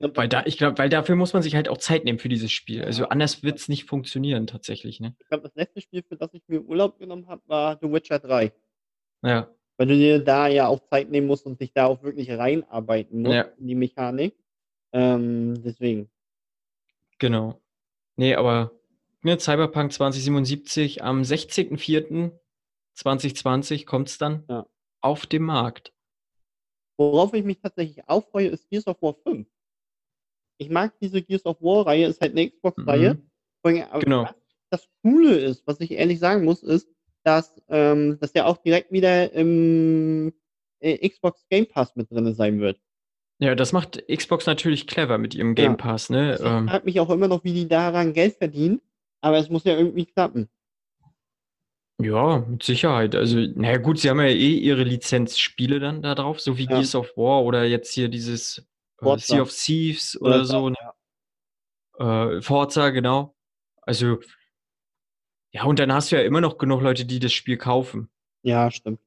weil 0.00 0.28
da, 0.28 0.42
ich 0.46 0.58
glaube, 0.58 0.76
weil 0.78 0.88
dafür 0.88 1.14
muss 1.16 1.32
man 1.32 1.42
sich 1.42 1.54
halt 1.54 1.68
auch 1.68 1.78
Zeit 1.78 2.04
nehmen 2.04 2.18
für 2.18 2.28
dieses 2.28 2.50
Spiel. 2.52 2.84
Also 2.84 3.06
anders 3.08 3.42
wird 3.42 3.58
es 3.58 3.68
nicht 3.68 3.84
funktionieren 3.84 4.46
tatsächlich, 4.46 5.00
ne? 5.00 5.16
Ich 5.20 5.26
glaube, 5.28 5.44
das 5.44 5.54
letzte 5.54 5.80
Spiel, 5.80 6.02
für 6.02 6.16
das 6.16 6.32
ich 6.34 6.42
mir 6.48 6.60
Urlaub 6.62 6.98
genommen 6.98 7.26
habe, 7.28 7.42
war 7.46 7.78
The 7.80 7.90
Witcher 7.90 8.18
3. 8.18 8.52
Ja. 9.22 9.48
Weil 9.76 9.86
du 9.88 9.96
dir 9.96 10.18
da 10.20 10.46
ja 10.48 10.68
auch 10.68 10.80
Zeit 10.88 11.10
nehmen 11.10 11.26
musst 11.26 11.46
und 11.46 11.60
dich 11.60 11.72
da 11.72 11.86
auch 11.86 12.02
wirklich 12.02 12.30
reinarbeiten 12.30 13.22
musst 13.22 13.34
Ja. 13.34 13.42
in 13.58 13.66
die 13.66 13.74
Mechanik. 13.74 14.36
Ähm, 14.92 15.60
deswegen. 15.64 16.08
Genau. 17.18 17.60
Nee, 18.16 18.34
aber 18.36 18.70
ne, 19.22 19.38
Cyberpunk 19.38 19.92
2077 19.92 21.02
am 21.02 21.22
16.04.2020 21.22 23.86
kommt 23.86 24.08
es 24.08 24.18
dann 24.18 24.44
Ja. 24.48 24.66
auf 25.00 25.26
dem 25.26 25.42
Markt. 25.44 25.92
Worauf 26.96 27.34
ich 27.34 27.42
mich 27.44 27.58
tatsächlich 27.58 28.08
auch 28.08 28.24
freue, 28.30 28.46
ist 28.48 28.68
Gears 28.70 28.86
of 28.86 29.02
War 29.02 29.14
5. 29.14 29.48
Ich 30.58 30.70
mag 30.70 30.92
diese 31.00 31.22
Gears 31.22 31.44
of 31.46 31.60
War-Reihe, 31.60 32.06
ist 32.06 32.20
halt 32.20 32.32
eine 32.32 32.48
Xbox-Reihe. 32.50 33.14
Mhm. 33.64 34.00
Genau. 34.00 34.28
Das 34.70 34.88
Coole 35.02 35.36
ist, 35.36 35.66
was 35.66 35.80
ich 35.80 35.92
ehrlich 35.92 36.18
sagen 36.18 36.44
muss, 36.44 36.62
ist, 36.62 36.88
dass, 37.24 37.60
ähm, 37.68 38.18
dass 38.20 38.32
der 38.32 38.46
auch 38.46 38.58
direkt 38.58 38.92
wieder 38.92 39.32
im 39.32 40.32
äh, 40.80 41.08
Xbox 41.08 41.46
Game 41.48 41.66
Pass 41.66 41.96
mit 41.96 42.10
drin 42.10 42.32
sein 42.34 42.60
wird. 42.60 42.78
Ja, 43.40 43.54
das 43.54 43.72
macht 43.72 44.04
Xbox 44.08 44.46
natürlich 44.46 44.86
clever 44.86 45.18
mit 45.18 45.34
ihrem 45.34 45.54
Game 45.54 45.72
Ja. 45.72 45.76
Pass, 45.76 46.10
ne? 46.10 46.34
Ich 46.34 46.44
Ähm, 46.44 46.68
frage 46.68 46.84
mich 46.84 47.00
auch 47.00 47.10
immer 47.10 47.26
noch, 47.28 47.42
wie 47.44 47.52
die 47.54 47.66
daran 47.68 48.12
Geld 48.12 48.36
verdienen, 48.36 48.80
aber 49.22 49.38
es 49.38 49.48
muss 49.48 49.64
ja 49.64 49.76
irgendwie 49.76 50.06
klappen. 50.06 50.48
ja, 52.00 52.40
mit 52.48 52.62
Sicherheit. 52.62 53.14
Also, 53.14 53.38
naja, 53.38 53.78
gut, 53.78 53.98
sie 54.00 54.10
haben 54.10 54.20
ja 54.20 54.26
eh 54.26 54.54
ihre 54.58 54.82
Lizenzspiele 54.84 55.78
dann 55.80 56.02
da 56.02 56.14
drauf, 56.14 56.40
so 56.40 56.58
wie 56.58 56.64
Ja. 56.64 56.70
Gears 56.70 56.94
of 56.94 57.16
War 57.16 57.44
oder 57.44 57.64
jetzt 57.64 57.92
hier 57.92 58.08
dieses 58.08 58.66
Forza. 59.04 59.26
Sea 59.34 59.42
of 59.42 59.50
Thieves 59.52 60.20
oder 60.20 60.40
Äh, 60.40 60.44
so. 60.44 60.68
Ne? 60.70 60.76
ja. 61.98 62.32
Äh, 62.36 62.42
Forza, 62.42 62.90
genau. 62.90 63.34
Also, 63.82 64.18
ja, 65.52 65.64
und 65.64 65.78
dann 65.78 65.92
hast 65.92 66.10
du 66.10 66.16
ja 66.16 66.22
immer 66.22 66.40
noch 66.40 66.58
genug 66.58 66.82
Leute, 66.82 67.04
die 67.04 67.20
das 67.20 67.32
Spiel 67.32 67.56
kaufen. 67.56 68.10
Ja, 68.42 68.70
stimmt. 68.70 69.00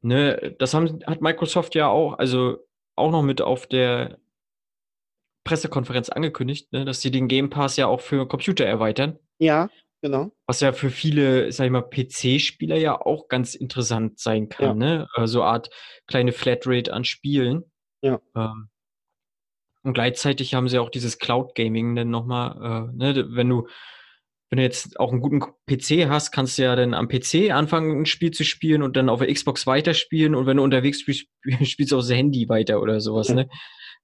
Ne, 0.00 0.54
das 0.58 0.74
haben, 0.74 1.00
hat 1.06 1.20
Microsoft 1.22 1.74
ja 1.74 1.88
auch, 1.88 2.18
also 2.18 2.58
auch 2.94 3.10
noch 3.10 3.22
mit 3.22 3.40
auf 3.40 3.66
der 3.66 4.18
Pressekonferenz 5.44 6.08
angekündigt, 6.10 6.72
ne, 6.72 6.84
dass 6.84 7.00
sie 7.00 7.10
den 7.10 7.26
Game 7.28 7.50
Pass 7.50 7.76
ja 7.76 7.86
auch 7.86 8.00
für 8.00 8.28
Computer 8.28 8.66
erweitern. 8.66 9.18
Ja, 9.38 9.70
genau. 10.02 10.30
Was 10.46 10.60
ja 10.60 10.72
für 10.72 10.90
viele, 10.90 11.50
sag 11.52 11.64
ich 11.66 11.70
mal, 11.70 11.82
PC-Spieler 11.82 12.76
ja 12.76 13.00
auch 13.00 13.28
ganz 13.28 13.54
interessant 13.54 14.18
sein 14.20 14.48
kann, 14.48 14.66
Ja. 14.80 14.98
ne? 14.98 15.08
Äh, 15.16 15.26
So 15.26 15.42
Art 15.42 15.70
kleine 16.06 16.32
Flatrate 16.32 16.92
an 16.92 17.04
Spielen. 17.04 17.64
Ja. 18.02 18.20
Ähm, 18.36 18.68
und 19.82 19.94
gleichzeitig 19.94 20.54
haben 20.54 20.68
sie 20.68 20.78
auch 20.78 20.90
dieses 20.90 21.18
Cloud 21.18 21.54
Gaming 21.54 21.94
dann 21.94 22.10
nochmal, 22.10 22.90
äh, 22.92 22.96
ne, 22.96 23.26
wenn 23.30 23.48
du, 23.48 23.66
wenn 24.50 24.56
du 24.58 24.62
jetzt 24.62 24.98
auch 24.98 25.12
einen 25.12 25.20
guten 25.20 25.40
PC 25.40 26.08
hast, 26.08 26.32
kannst 26.32 26.58
du 26.58 26.62
ja 26.62 26.74
dann 26.76 26.94
am 26.94 27.08
PC 27.08 27.50
anfangen, 27.52 28.00
ein 28.02 28.06
Spiel 28.06 28.30
zu 28.30 28.44
spielen 28.44 28.82
und 28.82 28.96
dann 28.96 29.08
auf 29.08 29.20
der 29.20 29.32
Xbox 29.32 29.66
weiterspielen 29.66 30.34
und 30.34 30.46
wenn 30.46 30.56
du 30.56 30.62
unterwegs 30.62 31.00
spielst, 31.00 31.26
spielst 31.64 31.92
du 31.92 31.98
aufs 31.98 32.10
Handy 32.10 32.48
weiter 32.48 32.80
oder 32.80 33.00
sowas, 33.00 33.28
Ja. 33.28 33.34
ne? 33.34 33.48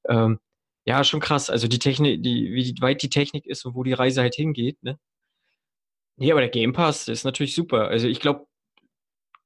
Ähm, 0.08 0.38
ja, 0.86 1.02
schon 1.02 1.20
krass. 1.20 1.48
Also 1.48 1.66
die 1.66 1.78
Technik, 1.78 2.22
die, 2.22 2.52
wie 2.52 2.74
weit 2.82 3.02
die 3.02 3.08
Technik 3.08 3.46
ist 3.46 3.64
und 3.64 3.74
wo 3.74 3.82
die 3.84 3.94
Reise 3.94 4.20
halt 4.20 4.34
hingeht, 4.34 4.82
ne? 4.82 4.98
Nee, 6.16 6.30
aber 6.30 6.40
der 6.42 6.50
Game 6.50 6.72
Pass 6.72 7.08
ist 7.08 7.24
natürlich 7.24 7.54
super. 7.54 7.88
Also 7.88 8.06
ich 8.06 8.20
glaube, 8.20 8.46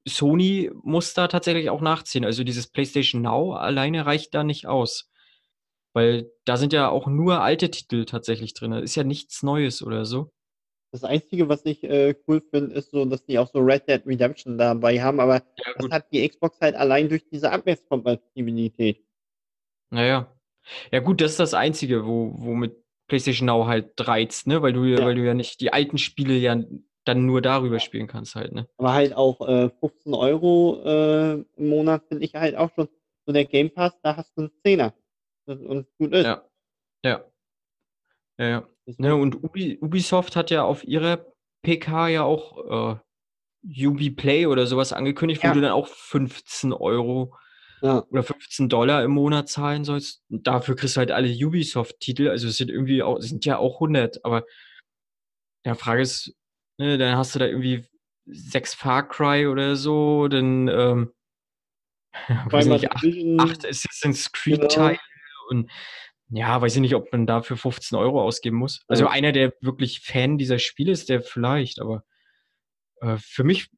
Sony 0.07 0.69
muss 0.83 1.13
da 1.13 1.27
tatsächlich 1.27 1.69
auch 1.69 1.81
nachziehen. 1.81 2.25
Also 2.25 2.43
dieses 2.43 2.67
PlayStation 2.67 3.21
Now 3.21 3.53
alleine 3.53 4.05
reicht 4.05 4.33
da 4.33 4.43
nicht 4.43 4.67
aus. 4.67 5.08
Weil 5.99 6.31
da 6.45 6.55
sind 6.55 6.71
ja 6.71 6.87
auch 6.87 7.07
nur 7.07 7.41
alte 7.41 7.69
Titel 7.69 8.05
tatsächlich 8.05 8.53
drin. 8.53 8.71
Da 8.71 8.79
ist 8.79 8.95
ja 8.95 9.03
nichts 9.03 9.43
Neues 9.43 9.83
oder 9.83 10.05
so. 10.05 10.31
Das 10.93 11.03
Einzige, 11.03 11.49
was 11.49 11.65
ich 11.65 11.83
äh, 11.83 12.15
cool 12.25 12.41
finde, 12.49 12.73
ist 12.73 12.91
so, 12.91 13.03
dass 13.03 13.25
die 13.25 13.37
auch 13.37 13.51
so 13.51 13.59
Red 13.59 13.89
Dead 13.89 14.01
Redemption 14.05 14.57
dabei 14.57 15.01
haben, 15.01 15.19
aber 15.19 15.43
Ja, 15.57 15.73
das 15.77 15.91
hat 15.91 16.13
die 16.13 16.25
Xbox 16.27 16.61
halt 16.61 16.75
allein 16.75 17.09
durch 17.09 17.27
diese 17.29 17.51
Abwärtskompatibilität. 17.51 19.05
Naja. 19.89 20.33
Ja, 20.89 20.99
gut, 21.01 21.19
das 21.19 21.31
ist 21.31 21.39
das 21.41 21.53
Einzige, 21.53 22.05
wo, 22.05 22.31
womit 22.37 22.77
PlayStation 23.07 23.47
Now 23.47 23.67
halt 23.67 23.91
reizt, 23.99 24.47
ne? 24.47 24.61
Weil 24.61 24.71
du 24.71 24.85
ja, 24.85 25.03
weil 25.03 25.15
du 25.15 25.25
ja 25.25 25.33
nicht 25.33 25.59
die 25.59 25.73
alten 25.73 25.97
Spiele 25.97 26.35
ja 26.35 26.63
dann 27.03 27.25
nur 27.25 27.41
darüber 27.41 27.79
spielen 27.81 28.07
kannst 28.07 28.35
halt, 28.35 28.53
ne? 28.53 28.69
Aber 28.77 28.93
halt 28.93 29.13
auch 29.13 29.45
äh, 29.45 29.69
15 29.81 30.13
Euro 30.13 30.81
äh, 30.85 31.33
im 31.57 31.69
Monat 31.69 32.03
finde 32.07 32.23
ich 32.23 32.35
halt 32.35 32.55
auch 32.55 32.71
schon 32.73 32.87
so 33.25 33.33
der 33.33 33.45
Game 33.45 33.69
Pass, 33.69 33.99
da 34.01 34.15
hast 34.15 34.31
du 34.37 34.43
einen 34.43 34.51
Zehner. 34.63 34.93
Und, 35.57 35.87
gut 35.97 36.13
ist. 36.13 36.25
Ja. 36.25 36.43
Ja. 37.03 37.23
Ja, 38.37 38.47
ja. 38.47 38.69
Ne, 38.97 39.15
und 39.15 39.43
Ubi, 39.43 39.77
Ubisoft 39.81 40.35
hat 40.35 40.49
ja 40.51 40.63
auf 40.63 40.83
ihrer 40.83 41.25
PK 41.63 42.07
ja 42.07 42.23
auch 42.23 42.95
äh, 42.95 43.85
Ubi 43.87 44.11
Play 44.11 44.45
oder 44.45 44.65
sowas 44.67 44.93
angekündigt, 44.93 45.43
wo 45.43 45.47
Ja. 45.47 45.53
du 45.53 45.61
dann 45.61 45.71
auch 45.71 45.87
15 45.87 46.71
Euro 46.73 47.35
Ja. 47.81 48.05
oder 48.09 48.23
15 48.23 48.69
Dollar 48.69 49.03
im 49.03 49.11
Monat 49.11 49.49
zahlen 49.49 49.83
sollst. 49.83 50.23
Und 50.29 50.47
dafür 50.47 50.75
kriegst 50.75 50.95
du 50.95 50.99
halt 50.99 51.11
alle 51.11 51.29
Ubisoft-Titel. 51.29 52.29
Also 52.29 52.47
es 52.47 52.57
sind 52.57 52.69
irgendwie 52.71 53.03
auch, 53.03 53.19
sind 53.19 53.45
ja 53.45 53.57
auch 53.57 53.79
100, 53.79 54.23
aber 54.25 54.45
ja, 55.65 55.75
Frage 55.75 56.01
ist, 56.01 56.33
ne, 56.77 56.97
dann 56.97 57.17
hast 57.17 57.35
du 57.35 57.39
da 57.39 57.45
irgendwie 57.45 57.85
sechs 58.25 58.73
Far 58.73 59.07
Cry 59.07 59.47
oder 59.47 59.75
so, 59.75 60.27
dann 60.29 60.67
ähm, 60.69 61.13
weiß 62.51 62.67
nicht, 62.67 62.91
acht, 62.91 63.05
acht 63.39 63.65
Assassin's 63.67 64.31
Genau. 64.31 64.95
Und 65.49 65.69
ja, 66.29 66.61
weiß 66.61 66.75
ich 66.75 66.81
nicht, 66.81 66.95
ob 66.95 67.11
man 67.11 67.25
dafür 67.25 67.57
15 67.57 67.97
Euro 67.97 68.21
ausgeben 68.21 68.57
muss. 68.57 68.81
Also 68.87 69.05
Ja. 69.05 69.09
einer, 69.11 69.31
der 69.31 69.53
wirklich 69.61 70.01
Fan 70.01 70.37
dieser 70.37 70.59
Spiele 70.59 70.91
ist, 70.91 71.09
der 71.09 71.21
vielleicht, 71.21 71.79
aber 71.81 72.03
äh, 73.01 73.17
für 73.17 73.43
mich, 73.43 73.69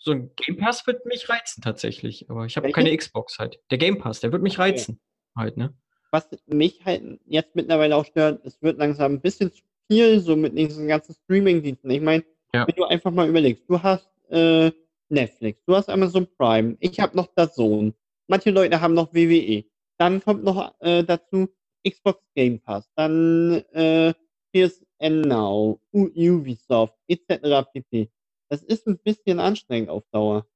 so 0.00 0.12
ein 0.12 0.30
Game 0.36 0.56
Pass 0.56 0.86
wird 0.86 1.04
mich 1.06 1.28
reizen 1.28 1.60
tatsächlich. 1.60 2.30
Aber 2.30 2.46
ich 2.46 2.56
habe 2.56 2.70
keine 2.70 2.96
Xbox 2.96 3.38
halt. 3.38 3.58
Der 3.70 3.78
Game 3.78 3.98
Pass, 3.98 4.20
der 4.20 4.32
wird 4.32 4.42
mich 4.42 4.54
Okay. 4.54 4.70
reizen. 4.70 5.00
Halt, 5.36 5.56
ne? 5.56 5.74
was 6.10 6.26
mich 6.46 6.82
halt 6.86 7.20
jetzt 7.26 7.54
mittlerweile 7.54 7.94
auch 7.94 8.04
stört, 8.06 8.40
es 8.46 8.62
wird 8.62 8.78
langsam 8.78 9.12
ein 9.14 9.20
bisschen 9.20 9.52
zu 9.52 9.62
viel, 9.90 10.20
so 10.20 10.36
mit 10.36 10.56
diesen 10.56 10.88
ganzen 10.88 11.14
Streaming-Diensten. 11.14 11.90
Ich 11.90 12.00
meine, 12.00 12.24
Ja. 12.54 12.66
wenn 12.66 12.74
du 12.76 12.84
einfach 12.84 13.10
mal 13.10 13.28
überlegst, 13.28 13.64
du 13.68 13.82
hast 13.82 14.08
äh, 14.30 14.70
Netflix, 15.10 15.62
du 15.66 15.76
hast 15.76 15.90
Amazon 15.90 16.26
Prime, 16.38 16.76
ich 16.80 16.98
habe 16.98 17.14
noch 17.14 17.26
DAZN, 17.34 17.92
manche 18.26 18.50
Leute 18.50 18.80
haben 18.80 18.94
noch 18.94 19.12
WWE, 19.12 19.64
dann 19.98 20.22
kommt 20.22 20.44
noch 20.44 20.74
äh, 20.80 21.04
dazu 21.04 21.48
Xbox 21.86 22.22
Game 22.34 22.60
Pass, 22.60 22.88
dann 22.96 23.64
äh, 23.72 24.14
PSN 24.52 25.22
Now, 25.22 25.80
Ubisoft, 25.92 26.94
etc. 27.06 27.68
pp. 27.72 28.10
Das 28.48 28.62
ist 28.62 28.86
ein 28.86 28.98
bisschen 28.98 29.40
anstrengend 29.40 29.90
auf 29.90 30.04
Dauer. 30.10 30.46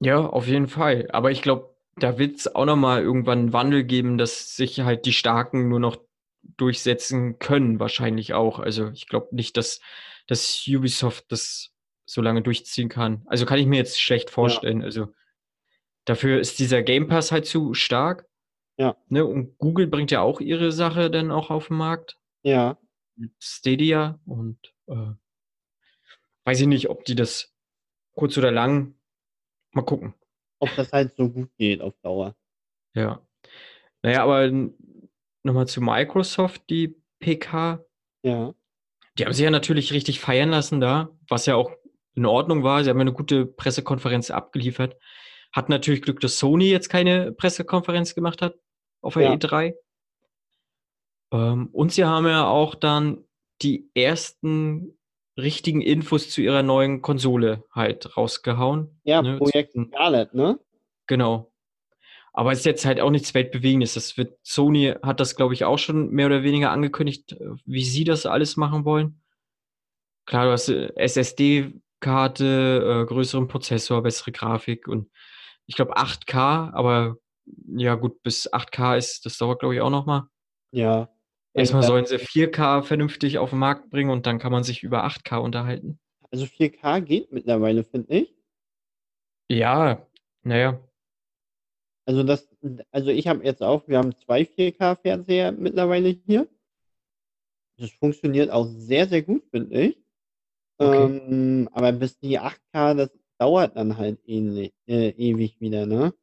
Ja, 0.00 0.26
auf 0.26 0.46
jeden 0.46 0.68
Fall. 0.68 1.08
Aber 1.10 1.30
ich 1.30 1.42
glaube, 1.42 1.74
da 1.96 2.18
wird 2.18 2.36
es 2.38 2.54
auch 2.54 2.64
nochmal 2.64 3.02
irgendwann 3.02 3.38
einen 3.38 3.52
Wandel 3.52 3.84
geben, 3.84 4.18
dass 4.18 4.56
sich 4.56 4.80
halt 4.80 5.06
die 5.06 5.12
Starken 5.12 5.68
nur 5.68 5.80
noch 5.80 5.98
durchsetzen 6.42 7.38
können, 7.38 7.80
wahrscheinlich 7.80 8.32
auch. 8.34 8.58
Also 8.58 8.90
ich 8.90 9.06
glaube 9.06 9.34
nicht, 9.34 9.56
dass, 9.56 9.80
dass 10.26 10.64
Ubisoft 10.66 11.30
das 11.30 11.70
so 12.06 12.22
lange 12.22 12.42
durchziehen 12.42 12.88
kann. 12.88 13.22
Also 13.26 13.46
kann 13.46 13.58
ich 13.58 13.66
mir 13.66 13.76
jetzt 13.76 14.00
schlecht 14.00 14.30
vorstellen. 14.30 14.80
Ja. 14.80 14.86
Also 14.86 15.08
dafür 16.10 16.40
ist 16.40 16.58
dieser 16.58 16.82
Game 16.82 17.06
Pass 17.06 17.30
halt 17.30 17.46
zu 17.46 17.72
stark. 17.72 18.26
Ja. 18.76 18.96
Ne? 19.08 19.24
Und 19.24 19.56
Google 19.58 19.86
bringt 19.86 20.10
ja 20.10 20.22
auch 20.22 20.40
ihre 20.40 20.72
Sache 20.72 21.10
dann 21.10 21.30
auch 21.30 21.50
auf 21.50 21.68
den 21.68 21.76
Markt. 21.76 22.18
Ja. 22.42 22.78
Mit 23.16 23.32
Stadia 23.38 24.18
und 24.26 24.58
äh, 24.88 25.12
weiß 26.44 26.60
ich 26.62 26.66
nicht, 26.66 26.90
ob 26.90 27.04
die 27.04 27.14
das 27.14 27.54
kurz 28.12 28.36
oder 28.36 28.50
lang 28.50 28.94
mal 29.72 29.82
gucken. 29.82 30.14
Ob 30.58 30.74
das 30.74 30.92
halt 30.92 31.14
so 31.14 31.28
gut 31.28 31.50
geht 31.56 31.80
auf 31.80 31.94
Dauer. 32.02 32.34
Ja. 32.94 33.24
Naja, 34.02 34.24
aber 34.24 34.50
nochmal 35.42 35.68
zu 35.68 35.80
Microsoft, 35.80 36.68
die 36.70 36.96
PK. 37.20 37.84
Ja. 38.22 38.54
Die 39.16 39.24
haben 39.24 39.32
sich 39.32 39.44
ja 39.44 39.50
natürlich 39.50 39.92
richtig 39.92 40.18
feiern 40.18 40.50
lassen 40.50 40.80
da, 40.80 41.10
was 41.28 41.46
ja 41.46 41.54
auch 41.54 41.70
in 42.14 42.26
Ordnung 42.26 42.64
war. 42.64 42.82
Sie 42.82 42.90
haben 42.90 42.98
ja 42.98 43.02
eine 43.02 43.12
gute 43.12 43.46
Pressekonferenz 43.46 44.30
abgeliefert. 44.30 44.96
Hat 45.52 45.68
natürlich 45.68 46.02
Glück, 46.02 46.20
dass 46.20 46.38
Sony 46.38 46.70
jetzt 46.70 46.88
keine 46.88 47.32
Pressekonferenz 47.32 48.14
gemacht 48.14 48.42
hat 48.42 48.56
auf 49.02 49.14
der 49.14 49.22
ja. 49.24 49.32
E3. 49.32 49.74
Ähm, 51.32 51.68
und 51.72 51.92
sie 51.92 52.04
haben 52.04 52.26
ja 52.26 52.46
auch 52.46 52.74
dann 52.74 53.24
die 53.62 53.90
ersten 53.94 54.96
richtigen 55.36 55.80
Infos 55.80 56.30
zu 56.30 56.40
ihrer 56.40 56.62
neuen 56.62 57.02
Konsole 57.02 57.64
halt 57.72 58.16
rausgehauen. 58.16 59.00
Ja, 59.04 59.22
ne? 59.22 59.38
Projekt 59.38 59.72
Scarlett, 59.72 60.34
ne? 60.34 60.58
Genau. 61.06 61.50
Aber 62.32 62.52
es 62.52 62.60
ist 62.60 62.64
jetzt 62.66 62.84
halt 62.84 63.00
auch 63.00 63.10
nichts 63.10 63.34
Weltbewegendes. 63.34 63.94
Das 63.94 64.16
wird, 64.16 64.38
Sony 64.42 64.94
hat 65.02 65.18
das, 65.18 65.34
glaube 65.34 65.54
ich, 65.54 65.64
auch 65.64 65.78
schon 65.78 66.10
mehr 66.10 66.26
oder 66.26 66.42
weniger 66.44 66.70
angekündigt, 66.70 67.36
wie 67.64 67.84
sie 67.84 68.04
das 68.04 68.26
alles 68.26 68.56
machen 68.56 68.84
wollen. 68.84 69.20
Klar, 70.26 70.44
du 70.46 70.52
hast 70.52 70.68
äh, 70.68 70.92
SSD-Karte, 70.94 72.44
äh, 73.02 73.06
größeren 73.06 73.48
Prozessor, 73.48 74.02
bessere 74.02 74.30
Grafik 74.30 74.86
und 74.86 75.10
ich 75.70 75.76
glaube 75.76 75.96
8K, 75.96 76.72
aber 76.72 77.16
ja 77.68 77.94
gut, 77.94 78.22
bis 78.24 78.52
8K 78.52 78.96
ist, 78.96 79.24
das 79.24 79.38
dauert, 79.38 79.60
glaube 79.60 79.76
ich, 79.76 79.80
auch 79.80 79.90
nochmal. 79.90 80.24
Ja. 80.72 81.08
Erstmal 81.54 81.84
sollen 81.84 82.06
sie 82.06 82.16
4K 82.16 82.82
vernünftig 82.82 83.38
auf 83.38 83.50
den 83.50 83.60
Markt 83.60 83.88
bringen 83.88 84.10
und 84.10 84.26
dann 84.26 84.40
kann 84.40 84.50
man 84.50 84.64
sich 84.64 84.82
über 84.82 85.06
8K 85.06 85.36
unterhalten. 85.36 86.00
Also 86.32 86.44
4K 86.44 87.00
geht 87.02 87.30
mittlerweile, 87.30 87.84
finde 87.84 88.12
ich. 88.14 88.34
Ja, 89.48 90.04
naja. 90.42 90.80
Also 92.04 92.24
das, 92.24 92.48
also 92.90 93.10
ich 93.10 93.28
habe 93.28 93.44
jetzt 93.44 93.62
auch, 93.62 93.86
wir 93.86 93.98
haben 93.98 94.16
zwei 94.16 94.42
4K-Fernseher 94.42 95.52
mittlerweile 95.52 96.08
hier. 96.08 96.48
Das 97.78 97.92
funktioniert 97.92 98.50
auch 98.50 98.66
sehr, 98.66 99.06
sehr 99.06 99.22
gut, 99.22 99.44
finde 99.52 99.80
ich. 99.80 100.04
Okay. 100.78 101.04
Ähm, 101.04 101.68
aber 101.72 101.92
bis 101.92 102.18
die 102.18 102.40
8K, 102.40 102.94
das 102.94 103.19
dauert 103.40 103.76
dann 103.76 103.96
halt 103.96 104.20
ähnlich, 104.26 104.72
äh, 104.86 105.10
ewig 105.10 105.60
wieder, 105.60 105.86
ne? 105.86 106.14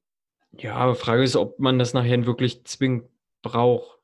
Ja, 0.51 0.75
aber 0.75 0.95
Frage 0.95 1.23
ist, 1.23 1.35
ob 1.35 1.59
man 1.59 1.79
das 1.79 1.93
nachher 1.93 2.25
wirklich 2.25 2.63
zwingend 2.65 3.09
braucht. 3.41 3.99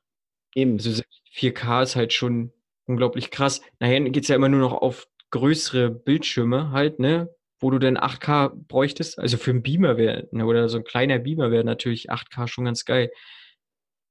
Eben. 0.54 0.74
Also 0.74 1.02
4K 1.32 1.82
ist 1.82 1.96
halt 1.96 2.12
schon 2.12 2.52
unglaublich 2.86 3.30
krass. 3.30 3.60
Nachher 3.78 4.00
geht 4.00 4.24
es 4.24 4.28
ja 4.28 4.36
immer 4.36 4.48
nur 4.48 4.60
noch 4.60 4.72
auf 4.72 5.08
größere 5.30 5.90
Bildschirme 5.90 6.70
halt, 6.70 6.98
ne? 6.98 7.34
Wo 7.60 7.70
du 7.70 7.78
denn 7.78 7.96
8K 7.96 8.52
bräuchtest. 8.68 9.18
Also 9.18 9.36
für 9.36 9.50
einen 9.50 9.62
Beamer 9.62 9.96
wäre, 9.96 10.28
ne, 10.32 10.44
oder 10.46 10.68
so 10.68 10.78
ein 10.78 10.84
kleiner 10.84 11.18
Beamer 11.18 11.50
wäre 11.50 11.64
natürlich 11.64 12.10
8K 12.10 12.46
schon 12.48 12.66
ganz 12.66 12.84
geil. 12.84 13.10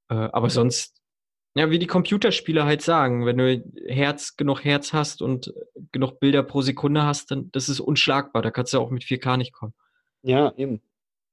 Äh, 0.10 0.16
aber 0.16 0.50
sonst, 0.50 1.03
ja, 1.56 1.70
wie 1.70 1.80
die 1.80 1.88
Computerspiele 1.88 2.66
halt 2.66 2.82
sagen, 2.82 3.26
wenn 3.26 3.38
du 3.38 3.64
Herz, 3.88 4.36
genug 4.38 4.64
Herz 4.64 4.92
hast 4.92 5.22
und 5.22 5.54
genug 5.92 6.20
Bilder 6.20 6.42
pro 6.42 6.62
Sekunde 6.62 7.04
hast, 7.04 7.30
dann 7.30 7.52
das 7.52 7.70
ist 7.70 7.80
unschlagbar. 7.80 8.42
Da 8.42 8.50
kannst 8.50 8.74
du 8.74 8.80
auch 8.80 8.90
mit 8.90 9.04
4K 9.04 9.38
nicht 9.38 9.54
kommen. 9.54 9.74
Ja, 10.24 10.54
eben. 10.58 10.82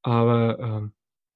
Aber 0.02 0.58
ähm, 0.58 0.92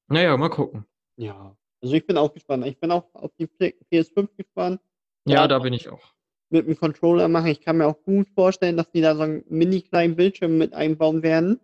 naja, 0.08 0.36
mal 0.36 0.50
gucken. 0.50 0.84
Ja. 1.16 1.56
Also 1.80 1.94
ich 1.94 2.06
bin 2.06 2.18
auch 2.18 2.32
gespannt. 2.32 2.66
Ich 2.66 2.78
bin 2.78 2.90
auch 2.90 3.06
auf 3.14 3.30
die 3.38 3.46
PS5 3.46 4.28
gespannt. 4.36 4.80
Ja, 5.26 5.48
da 5.48 5.58
bin 5.58 5.72
ich 5.72 5.88
auch. 5.88 6.12
Mit 6.50 6.66
dem 6.66 6.76
Controller 6.76 7.28
machen. 7.28 7.48
Ich 7.48 7.62
kann 7.62 7.78
mir 7.78 7.86
auch 7.86 8.02
gut 8.02 8.28
vorstellen, 8.34 8.76
dass 8.76 8.90
die 8.90 9.00
da 9.00 9.16
so 9.16 9.22
einen 9.22 9.44
mini 9.48 9.80
kleinen 9.80 10.16
Bildschirm 10.16 10.58
mit 10.58 10.74
einbauen 10.74 11.22
werden. 11.22 11.58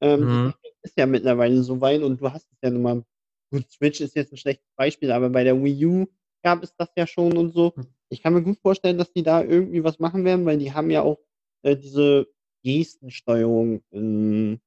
Ähm, 0.00 0.20
mhm. 0.20 0.54
Das 0.62 0.90
ist 0.90 0.98
ja 0.98 1.06
mittlerweile 1.06 1.62
so 1.62 1.80
weit 1.80 2.02
und 2.02 2.20
du 2.20 2.32
hast 2.32 2.50
es 2.50 2.58
ja 2.62 2.70
nun 2.70 2.82
mal. 2.82 3.04
Gut, 3.52 3.70
Switch 3.70 4.00
ist 4.00 4.16
jetzt 4.16 4.32
ein 4.32 4.36
schlechtes 4.36 4.68
Beispiel, 4.74 5.12
aber 5.12 5.30
bei 5.30 5.44
der 5.44 5.62
Wii 5.62 5.86
U 5.86 6.06
gab 6.44 6.62
es 6.62 6.76
das 6.76 6.90
ja 6.96 7.06
schon 7.06 7.36
und 7.36 7.52
so. 7.52 7.74
Hm. 7.74 7.86
Ich 8.10 8.22
kann 8.22 8.34
mir 8.34 8.42
gut 8.42 8.58
vorstellen, 8.60 8.98
dass 8.98 9.12
die 9.12 9.24
da 9.24 9.42
irgendwie 9.42 9.82
was 9.82 9.98
machen 9.98 10.24
werden, 10.24 10.44
weil 10.46 10.58
die 10.58 10.72
haben 10.72 10.90
ja 10.90 11.02
auch 11.02 11.18
äh, 11.62 11.76
diese 11.76 12.28
Gestensteuerung 12.62 13.82
in, 13.90 14.60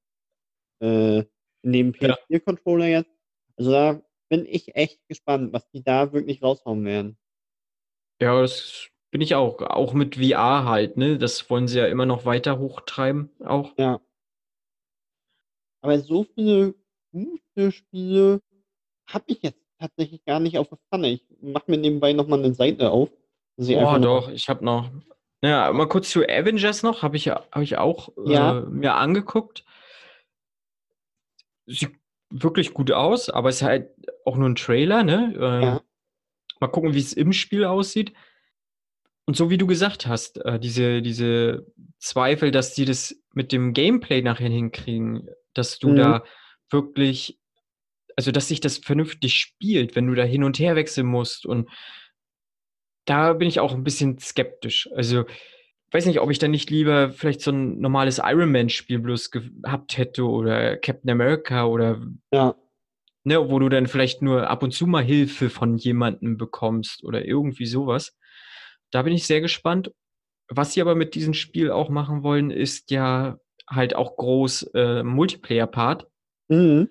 äh, 0.82 1.20
in 1.62 1.72
dem 1.72 1.92
PS4-Controller 1.94 2.88
jetzt. 2.88 3.12
Also 3.56 3.72
da 3.72 4.02
bin 4.30 4.46
ich 4.46 4.76
echt 4.76 5.00
gespannt, 5.08 5.54
was 5.54 5.70
die 5.72 5.84
da 5.84 6.12
wirklich 6.12 6.44
raushauen 6.44 6.84
werden. 6.84 7.18
Ja, 8.22 8.42
das 8.42 8.90
bin 9.12 9.22
ich 9.22 9.36
auch. 9.36 9.62
Auch 9.62 9.94
mit 9.94 10.16
VR 10.16 10.66
halt, 10.66 10.98
ne? 10.98 11.18
Das 11.18 11.50
wollen 11.50 11.68
sie 11.68 11.78
ja 11.78 11.88
immer 11.88 12.06
noch 12.06 12.26
weiter 12.26 12.60
hochtreiben, 12.60 13.30
auch. 13.40 13.78
Ja. 13.78 14.02
Aber 15.82 16.00
so 16.00 16.24
viele 16.24 16.76
gute 17.12 17.72
Spiele 17.72 18.42
habe 19.08 19.26
ich 19.28 19.42
jetzt 19.44 19.67
tatsächlich 19.80 20.24
gar 20.26 20.40
nicht 20.40 20.58
auf 20.58 20.70
der 20.70 20.80
Pfanne. 20.90 21.10
Ich 21.10 21.24
mache 21.42 21.66
mir 21.68 21.78
nebenbei 21.78 22.14
nochmal 22.14 22.40
eine 22.40 22.54
Seite 22.54 22.92
auf. 22.92 23.10
Oh, 23.58 23.98
doch, 24.00 24.30
ich 24.30 24.50
habe 24.50 24.64
noch. 24.64 24.92
Ja, 25.42 25.72
mal 25.72 25.88
kurz 25.88 26.10
zu 26.10 26.24
Avengers 26.24 26.84
noch, 26.84 27.04
habe 27.04 27.18
ich, 27.18 27.30
hab 27.30 27.62
ich 27.62 27.78
auch 27.78 28.10
ja. 28.26 28.60
äh, 28.60 28.62
mir 28.62 28.96
angeguckt. 28.96 29.66
Sieht 31.68 31.92
wirklich 32.30 32.74
gut 32.74 32.92
aus, 32.92 33.30
aber 33.30 33.50
es 33.50 33.58
ist 33.58 33.62
halt 33.62 33.90
auch 34.26 34.36
nur 34.36 34.50
ein 34.50 34.56
Trailer, 34.56 35.04
ne? 35.04 35.34
Ähm, 35.36 35.62
ja. 35.62 35.82
Mal 36.60 36.68
gucken, 36.68 36.94
wie 36.94 37.00
es 37.00 37.14
im 37.14 37.34
Spiel 37.34 37.66
aussieht. 37.66 38.14
Und 39.26 39.36
so 39.36 39.50
wie 39.50 39.58
du 39.58 39.68
gesagt 39.68 40.08
hast, 40.08 40.44
äh, 40.46 40.60
diese, 40.60 41.02
diese 41.02 41.68
Zweifel, 42.00 42.52
dass 42.52 42.74
die 42.74 42.86
das 42.86 43.22
mit 43.34 43.52
dem 43.52 43.74
Gameplay 43.74 44.22
nachher 44.22 44.50
hinkriegen, 44.50 45.30
dass 45.54 45.80
du 45.80 45.90
mhm. 45.90 45.96
da 45.98 46.24
wirklich, 46.72 47.40
also 48.18 48.32
dass 48.32 48.48
sich 48.48 48.60
das 48.60 48.80
vernünftig 48.80 49.36
spielt, 49.36 49.96
wenn 49.96 50.08
du 50.08 50.16
da 50.16 50.24
hin 50.24 50.44
und 50.44 50.60
her 50.60 50.76
wechseln 50.76 51.08
musst. 51.08 51.46
Und 51.46 51.70
da 53.06 53.34
bin 53.34 53.48
ich 53.48 53.60
auch 53.60 53.74
ein 53.74 53.84
bisschen 53.84 54.18
skeptisch. 54.18 54.90
Also, 54.94 55.26
weiß 55.92 56.08
nicht, 56.08 56.20
ob 56.20 56.32
ich 56.32 56.40
dann 56.40 56.52
nicht 56.52 56.70
lieber 56.70 57.12
vielleicht 57.12 57.42
so 57.42 57.52
ein 57.52 57.80
normales 57.80 58.20
Iron 58.22 58.52
Man-Spiel 58.52 59.00
bloß 59.00 59.32
gehabt 59.32 59.98
hätte 59.98 60.26
oder 60.26 60.78
Captain 60.78 61.12
America 61.12 61.66
oder 61.66 62.02
ja. 62.34 62.56
ne, 63.24 63.50
wo 63.50 63.60
du 63.60 63.70
dann 63.70 63.88
vielleicht 63.88 64.22
nur 64.24 64.50
ab 64.50 64.64
und 64.64 64.74
zu 64.74 64.88
mal 64.88 65.04
Hilfe 65.04 65.50
von 65.50 65.78
jemandem 65.78 66.38
bekommst 66.38 67.04
oder 67.04 67.24
irgendwie 67.24 67.68
sowas. 67.68 68.18
Da 68.92 69.04
bin 69.04 69.14
ich 69.14 69.28
sehr 69.28 69.42
gespannt. 69.42 69.92
Was 70.50 70.74
sie 70.74 70.82
aber 70.82 70.96
mit 70.96 71.14
diesem 71.14 71.34
Spiel 71.34 71.72
auch 71.72 71.90
machen 71.90 72.24
wollen, 72.24 72.50
ist 72.50 72.90
ja 72.90 73.38
halt 73.70 73.96
auch 73.96 74.18
groß 74.18 74.72
äh, 74.74 75.04
Multiplayer-Part. 75.04 76.08
Mhm. 76.48 76.90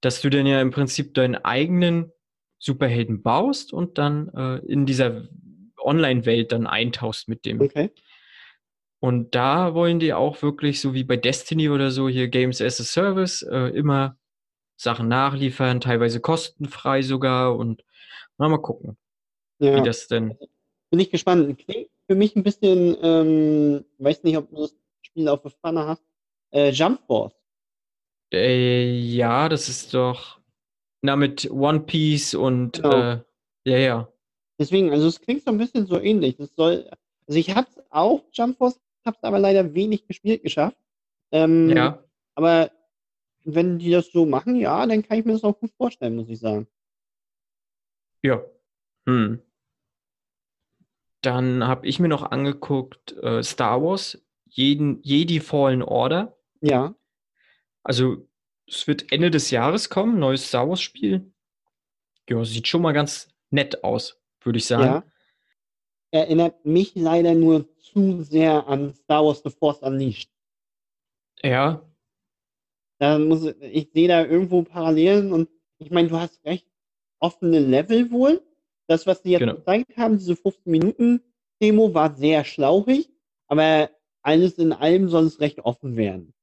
Dass 0.00 0.20
du 0.20 0.30
dann 0.30 0.46
ja 0.46 0.60
im 0.60 0.70
Prinzip 0.70 1.14
deinen 1.14 1.36
eigenen 1.36 2.12
Superhelden 2.58 3.22
baust 3.22 3.72
und 3.72 3.98
dann 3.98 4.28
äh, 4.34 4.58
in 4.66 4.86
dieser 4.86 5.28
Online-Welt 5.78 6.52
dann 6.52 6.66
eintauchst 6.66 7.28
mit 7.28 7.44
dem. 7.44 7.60
Okay. 7.60 7.90
Und 9.00 9.34
da 9.34 9.74
wollen 9.74 10.00
die 10.00 10.12
auch 10.12 10.42
wirklich, 10.42 10.80
so 10.80 10.92
wie 10.92 11.04
bei 11.04 11.16
Destiny 11.16 11.68
oder 11.68 11.90
so, 11.90 12.08
hier 12.08 12.28
Games 12.28 12.60
as 12.60 12.80
a 12.80 12.84
Service, 12.84 13.42
äh, 13.42 13.68
immer 13.76 14.16
Sachen 14.76 15.08
nachliefern, 15.08 15.80
teilweise 15.80 16.20
kostenfrei 16.20 17.02
sogar 17.02 17.56
und 17.56 17.84
mal, 18.38 18.48
mal 18.48 18.58
gucken, 18.58 18.96
ja. 19.60 19.76
wie 19.76 19.84
das 19.84 20.08
denn. 20.08 20.36
Bin 20.90 21.00
ich 21.00 21.10
gespannt. 21.10 21.58
Klingt 21.58 21.88
für 22.08 22.14
mich 22.16 22.34
ein 22.34 22.42
bisschen, 22.42 22.96
ähm, 23.02 23.84
weiß 23.98 24.22
nicht, 24.24 24.36
ob 24.36 24.50
du 24.50 24.56
das 24.62 24.74
Spiel 25.02 25.28
auf 25.28 25.42
der 25.42 25.50
Pfanne 25.50 25.86
hast, 25.86 26.02
äh, 26.52 26.70
Jump 26.70 27.00
Force. 27.06 27.34
Äh, 28.32 28.98
ja, 28.98 29.48
das 29.48 29.68
ist 29.68 29.94
doch, 29.94 30.40
na, 31.02 31.16
mit 31.16 31.50
One 31.50 31.80
Piece 31.80 32.34
und, 32.34 32.82
genau. 32.82 33.12
äh, 33.12 33.20
ja, 33.64 33.78
ja. 33.78 34.12
Deswegen, 34.58 34.90
also 34.90 35.06
es 35.06 35.20
klingt 35.20 35.44
so 35.44 35.50
ein 35.50 35.58
bisschen 35.58 35.86
so 35.86 36.00
ähnlich. 36.00 36.36
Das 36.36 36.54
soll, 36.54 36.90
also 37.26 37.38
ich 37.38 37.54
hab's 37.54 37.78
auch 37.90 38.24
Jump 38.32 38.58
Force 38.58 38.80
habe 39.08 39.16
es 39.16 39.24
aber 39.24 39.38
leider 39.40 39.74
wenig 39.74 40.06
gespielt 40.06 40.42
geschafft. 40.44 40.76
Ähm, 41.32 41.70
ja. 41.70 42.04
Aber 42.34 42.70
wenn 43.44 43.78
die 43.78 43.90
das 43.90 44.12
so 44.12 44.24
machen, 44.24 44.54
ja, 44.56 44.86
dann 44.86 45.02
kann 45.02 45.18
ich 45.18 45.24
mir 45.24 45.32
das 45.32 45.44
auch 45.44 45.58
gut 45.58 45.72
vorstellen, 45.72 46.16
muss 46.16 46.28
ich 46.28 46.38
sagen. 46.38 46.68
Ja. 48.22 48.44
Hm. 49.06 49.42
Dann 51.22 51.66
habe 51.66 51.86
ich 51.86 51.98
mir 51.98 52.08
noch 52.08 52.30
angeguckt 52.30 53.16
äh, 53.22 53.42
Star 53.42 53.82
Wars, 53.82 54.22
jeden, 54.44 55.02
Jedi 55.02 55.40
Fallen 55.40 55.82
Order. 55.82 56.36
Ja. 56.60 56.94
Also 57.88 58.28
es 58.66 58.86
wird 58.86 59.10
Ende 59.12 59.30
des 59.30 59.50
Jahres 59.50 59.88
kommen, 59.88 60.18
neues 60.18 60.46
Star 60.48 60.68
Wars 60.68 60.82
Spiel. 60.82 61.32
Ja, 62.28 62.44
sieht 62.44 62.68
schon 62.68 62.82
mal 62.82 62.92
ganz 62.92 63.28
nett 63.50 63.82
aus. 63.82 64.20
würde 64.42 64.58
ich 64.58 64.66
sagen. 64.66 64.84
Ja. 64.84 65.04
Erinnert 66.10 66.64
mich 66.66 66.94
leider 66.94 67.34
nur 67.34 67.66
zu 67.78 68.22
sehr 68.22 68.66
an 68.66 68.92
Star 68.94 69.24
Wars 69.24 69.42
The 69.42 69.50
Force 69.50 69.80
Unleashed. 69.80 70.30
Ja, 71.42 71.82
Da 72.98 73.18
muss 73.18 73.44
ich, 73.44 73.56
ich 73.62 73.90
sehe 73.92 74.08
da 74.08 74.24
irgendwo 74.24 74.62
Parallelen 74.64 75.32
und 75.32 75.48
ich 75.78 75.90
meine, 75.90 76.08
du 76.08 76.18
hast 76.18 76.44
recht, 76.44 76.66
offene 77.20 77.60
Level 77.60 78.10
wohl. 78.10 78.42
Das, 78.86 79.06
was 79.06 79.22
sie 79.22 79.30
jetzt 79.30 79.40
Genau. 79.40 79.54
gezeigt 79.54 79.96
haben, 79.96 80.18
diese 80.18 80.36
15 80.36 80.70
Minuten 80.70 81.22
Demo, 81.62 81.94
war 81.94 82.14
sehr 82.16 82.44
schlauchig, 82.44 83.10
aber 83.46 83.90
alles 84.22 84.58
in 84.58 84.72
allem 84.72 85.08
soll 85.08 85.24
es 85.26 85.40
recht 85.40 85.60
offen 85.60 85.96
werden. 85.96 86.34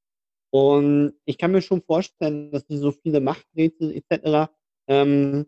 Und 0.55 1.15
ich 1.25 1.37
kann 1.37 1.51
mir 1.51 1.61
schon 1.61 1.81
vorstellen, 1.81 2.49
dass 2.49 2.65
die 2.65 2.77
so 2.77 2.91
viele 2.93 3.19
Machträtsel 3.19 3.91
etc. 3.93 4.49
Ähm, 4.87 5.47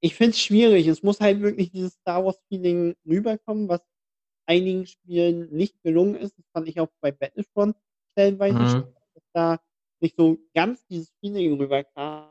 ich 0.00 0.14
finde 0.14 0.30
es 0.30 0.40
schwierig. 0.40 0.86
Es 0.86 1.02
muss 1.02 1.18
halt 1.18 1.40
wirklich 1.40 1.72
dieses 1.72 1.94
Star 1.94 2.24
Wars-Feeling 2.24 2.94
rüberkommen, 3.04 3.68
was 3.68 3.80
einigen 4.46 4.86
Spielen 4.86 5.50
nicht 5.50 5.82
gelungen 5.82 6.14
ist. 6.14 6.38
Das 6.38 6.46
fand 6.52 6.68
ich 6.68 6.78
auch 6.78 6.86
bei 7.00 7.10
Battlefront 7.10 7.74
stellenweise 8.12 8.58
Mhm. 8.58 8.84
dass 9.14 9.24
da 9.32 9.60
nicht 10.00 10.14
so 10.16 10.38
ganz 10.54 10.86
dieses 10.86 11.10
Feeling 11.18 11.54
rüberkam. 11.58 12.30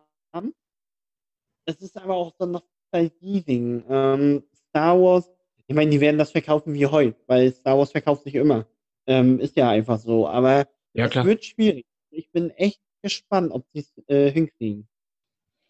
Es 1.66 1.82
ist 1.82 1.98
aber 1.98 2.16
auch 2.16 2.34
so 2.40 2.46
ein 2.46 2.52
Nostalgie-Ding. 2.52 3.84
Ähm, 3.90 4.44
Star 4.70 4.98
Wars, 4.98 5.30
ich 5.68 5.76
meine, 5.76 5.92
die 5.92 6.00
werden 6.00 6.18
das 6.18 6.32
verkaufen 6.32 6.74
wie 6.74 6.86
Heu, 6.86 7.12
weil 7.28 7.52
Star 7.52 7.78
Wars 7.78 7.92
verkauft 7.92 8.24
sich 8.24 8.36
immer. 8.36 8.66
Ähm, 9.08 9.42
ist 9.42 9.58
ja 9.58 9.70
einfach 9.70 10.00
so. 10.00 10.26
Aber 10.26 10.66
ja 11.00 11.08
klar. 11.10 11.26
wird 11.26 11.46
schwierig. 11.46 11.86
Ich 12.12 12.30
bin 12.32 12.50
echt 12.52 12.80
gespannt, 13.02 13.52
ob 13.52 13.66
sie 13.74 13.80
es 13.82 13.94
äh, 14.08 14.32
hinkriegen. 14.32 14.88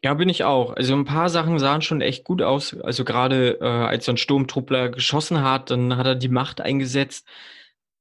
Ja, 0.04 0.14
bin 0.14 0.30
ich 0.30 0.46
auch. 0.46 0.74
Also 0.76 0.94
ein 0.96 1.04
paar 1.04 1.30
Sachen 1.30 1.60
sahen 1.60 1.82
schon 1.82 2.00
echt 2.02 2.24
gut 2.24 2.42
aus. 2.42 2.74
Also 2.82 3.04
gerade 3.04 3.60
äh, 3.60 3.66
als 3.66 4.06
so 4.06 4.14
ein 4.14 4.18
Sturmtruppler 4.18 4.90
geschossen 4.90 5.42
hat, 5.44 5.72
dann 5.72 5.98
hat 5.98 6.06
er 6.06 6.16
die 6.16 6.30
Macht 6.30 6.62
eingesetzt. 6.62 7.28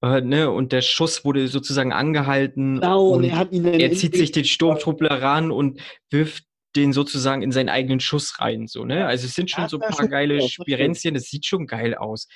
Äh, 0.01 0.21
ne? 0.21 0.51
Und 0.51 0.71
der 0.71 0.83
Schuss 0.83 1.25
wurde 1.25 1.49
sozusagen 1.49 1.93
angehalten. 1.93 2.77
Genau, 2.77 3.09
und 3.09 3.25
und 3.25 3.65
er 3.65 3.81
er 3.81 3.93
zieht 3.93 4.15
sich 4.15 4.31
den 4.31 4.45
Sturmtruppler 4.45 5.21
ran 5.21 5.51
und 5.51 5.81
wirft 6.11 6.45
den 6.77 6.93
sozusagen 6.93 7.43
in 7.43 7.51
seinen 7.51 7.69
eigenen 7.69 7.99
Schuss 7.99 8.39
rein. 8.39 8.69
So, 8.69 8.85
ne? 8.85 9.07
Also 9.07 9.27
es 9.27 9.35
sind 9.35 9.51
schon 9.51 9.65
Das 9.65 9.73
so 9.73 9.81
ein 9.81 9.91
paar 9.91 10.07
geile 10.07 10.37
das. 10.37 10.51
Spirenzchen, 10.51 11.15
das 11.15 11.25
sieht 11.25 11.47
schon 11.47 11.67
geil 11.67 11.97
aus. 11.97 12.29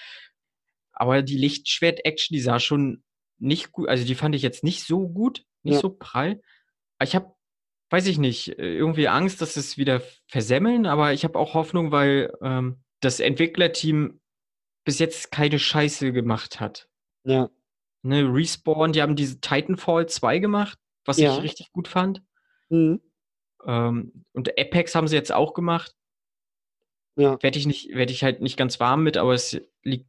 Aber 0.93 1.22
die 1.22 1.38
Lichtschwert-Action, 1.38 2.34
die 2.34 2.40
sah 2.40 2.59
schon 2.59 3.05
nicht 3.43 3.72
gut, 3.72 3.88
also 3.88 4.05
die 4.05 4.14
fand 4.14 4.34
ich 4.34 4.43
jetzt 4.43 4.64
nicht 4.64 4.84
so 4.84 5.09
gut, 5.09 5.45
nicht 5.62 5.74
Ja. 5.74 5.80
so 5.80 5.90
prall. 5.90 6.40
Ich 7.03 7.14
habe, 7.14 7.34
weiß 7.90 8.07
ich 8.07 8.18
nicht, 8.18 8.59
äh, 8.59 8.74
irgendwie 8.74 9.09
Angst, 9.09 9.40
dass 9.43 9.57
es 9.57 9.76
wieder 9.76 10.01
versemmeln, 10.28 10.86
aber 10.86 11.12
ich 11.12 11.24
habe 11.24 11.38
auch 11.38 11.55
Hoffnung, 11.55 11.90
weil 11.93 12.32
ähm, 12.43 12.82
das 13.01 13.20
Entwicklerteam 13.20 14.20
bis 14.84 14.99
jetzt 14.99 15.30
keine 15.32 15.59
Scheiße 15.59 16.12
gemacht 16.12 16.61
hat. 16.61 16.88
Ja, 17.24 17.51
Ne, 18.05 18.22
Respawn, 18.24 18.93
die 18.93 19.01
haben 19.01 19.14
diese 19.14 19.40
Titanfall 19.40 20.09
2 20.09 20.40
gemacht, 20.40 20.76
was 21.05 21.18
Ja. 21.18 21.36
ich 21.36 21.43
richtig 21.43 21.70
gut 21.72 21.86
fand. 21.88 22.22
mhm. 22.68 23.01
Ähm, 23.64 24.24
und 24.32 24.59
Apex 24.59 24.95
haben 24.97 25.07
sie 25.07 25.14
jetzt 25.14 25.32
auch 25.32 25.55
gemacht. 25.55 25.95
ja. 27.16 27.40
Werde 27.43 27.59
ich 27.59 27.66
nicht, 27.66 27.95
werde 27.95 28.12
ich 28.12 28.24
halt 28.24 28.40
nicht 28.40 28.57
ganz 28.57 28.80
warm 28.80 29.05
mit, 29.05 29.16
aber 29.16 29.34
es 29.34 29.61
liegt 29.84 30.09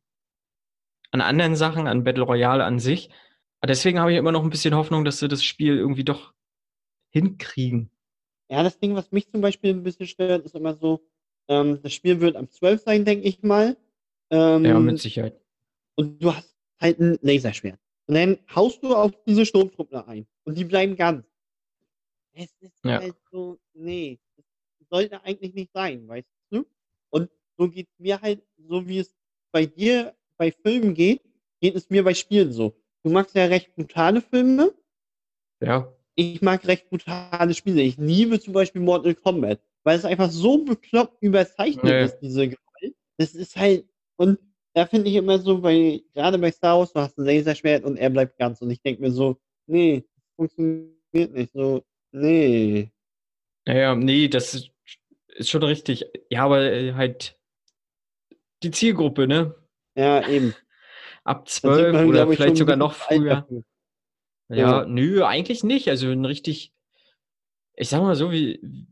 an 1.14 1.22
anderen 1.22 1.56
Sachen, 1.56 1.88
an 1.88 2.04
Battle 2.04 2.24
Royale 2.24 2.66
an 2.66 2.80
sich. 2.80 3.10
Aber 3.62 3.68
deswegen 3.68 4.00
habe 4.00 4.12
ich 4.12 4.18
immer 4.18 4.32
noch 4.32 4.44
ein 4.44 4.50
bisschen 4.50 4.76
Hoffnung, 4.76 5.06
dass 5.06 5.20
sie 5.20 5.28
das 5.28 5.44
Spiel 5.44 5.78
irgendwie 5.78 6.04
doch 6.04 6.34
hinkriegen. 7.12 7.90
Ja, 8.50 8.64
das 8.64 8.80
Ding, 8.80 8.96
was 8.96 9.12
mich 9.12 9.30
zum 9.30 9.42
Beispiel 9.42 9.72
ein 9.72 9.84
bisschen 9.84 10.08
stört, 10.08 10.44
ist 10.46 10.56
immer 10.56 10.74
so, 10.74 11.06
ähm, 11.48 11.80
das 11.82 11.94
Spiel 11.94 12.20
wird 12.20 12.36
am 12.36 12.50
12 12.50 12.82
sein, 12.82 13.06
denke 13.06 13.28
ich 13.28 13.42
mal. 13.44 13.78
Ähm, 14.32 14.66
Ja, 14.66 14.80
mit 14.80 15.00
Sicherheit. 15.00 15.40
und 15.96 16.22
du 16.22 16.34
hast 16.34 16.56
halt 16.82 17.00
ein 17.00 17.18
Laserschwert. 17.22 17.80
Und 18.08 18.16
dann 18.16 18.38
haust 18.54 18.84
du 18.84 18.96
auf 18.96 19.12
diese 19.26 19.46
Sturmtruppler 19.46 20.08
ein. 20.08 20.26
Und 20.44 20.58
die 20.58 20.66
bleiben 20.66 20.96
ganz. 20.96 21.26
Es 22.34 22.52
ist 22.60 22.84
Ja. 22.84 23.00
halt 23.00 23.16
so, 23.32 23.60
nee, 23.74 24.20
das 24.36 24.46
sollte 24.90 25.24
eigentlich 25.24 25.54
nicht 25.54 25.72
sein, 25.72 26.08
weißt 26.08 26.28
du? 26.50 26.66
Und 27.12 27.30
so 27.58 27.70
geht 27.70 27.88
mir 28.00 28.20
halt, 28.20 28.42
so 28.58 28.86
wie 28.88 29.00
es 29.00 29.16
bei 29.52 29.66
dir 29.68 30.16
bei 30.44 30.52
Filmen 30.52 30.94
geht, 30.94 31.22
geht 31.62 31.76
es 31.76 31.90
mir 31.90 32.04
bei 32.04 32.14
Spielen 32.14 32.52
so. 32.52 32.76
Du 33.04 33.12
magst 33.12 33.36
ja 33.36 33.46
recht 33.46 33.74
brutale 33.76 34.22
Filme. 34.22 34.74
Ja. 35.62 35.94
Ich 36.16 36.42
mag 36.42 36.68
recht 36.68 36.90
brutale 36.90 37.54
Spiele. 37.54 37.82
Ich 37.82 37.98
liebe 37.98 38.40
zum 38.40 38.54
Beispiel 38.54 38.82
Mortal 38.82 39.16
Kombat, 39.16 39.62
weil 39.84 39.98
es 39.98 40.06
einfach 40.06 40.30
so 40.30 40.64
bekloppt 40.66 41.22
überzeichnet 41.22 41.84
Nee. 41.84 42.04
ist, 42.04 42.20
diese 42.20 42.48
Gewalt. 42.50 42.96
Das 43.18 43.36
ist 43.36 43.56
halt, 43.56 43.86
und 44.18 44.38
da 44.74 44.86
finde 44.86 45.10
ich 45.10 45.16
immer 45.16 45.40
so, 45.40 45.62
bei, 45.62 46.02
gerade 46.14 46.38
bei 46.38 46.52
Star 46.52 46.80
Wars, 46.80 46.92
du 46.92 47.00
hast 47.00 47.18
ein 47.18 47.26
Laserschwert 47.26 47.86
und 47.86 47.98
er 47.98 48.10
bleibt 48.10 48.38
ganz. 48.38 48.62
Und 48.62 48.70
ich 48.72 48.82
denke 48.82 49.02
mir 49.02 49.12
so, 49.12 49.38
nee, 49.68 50.04
das 50.16 50.24
funktioniert 50.36 51.34
nicht. 51.34 51.54
So, 51.54 51.84
nee. 52.12 52.92
Naja, 53.66 53.96
nee, 53.96 54.28
das 54.28 54.54
ist, 54.56 54.72
ist 55.36 55.50
schon 55.50 55.64
richtig. 55.64 56.06
Ja, 56.30 56.44
aber 56.44 56.64
äh, 56.64 56.94
halt 56.94 57.40
die 58.62 58.72
Zielgruppe, 58.72 59.28
ne? 59.28 59.56
Ja, 59.96 60.28
eben. 60.28 60.56
Ab 61.24 61.46
Da 61.46 61.52
sind 61.52 61.62
12 61.74 61.94
wir, 61.94 62.08
oder 62.08 62.28
vielleicht 62.28 62.58
sogar 62.58 62.76
noch 62.76 62.94
früher. 62.94 63.48
Ja, 64.50 64.82
Ja. 64.82 64.86
nö, 64.86 65.24
eigentlich 65.24 65.64
nicht. 65.64 65.88
Also 65.90 66.10
ein 66.10 66.26
richtig, 66.26 66.74
ich 67.76 67.90
sag 67.90 68.02
mal 68.02 68.16
so, 68.16 68.32
wie 68.32 68.88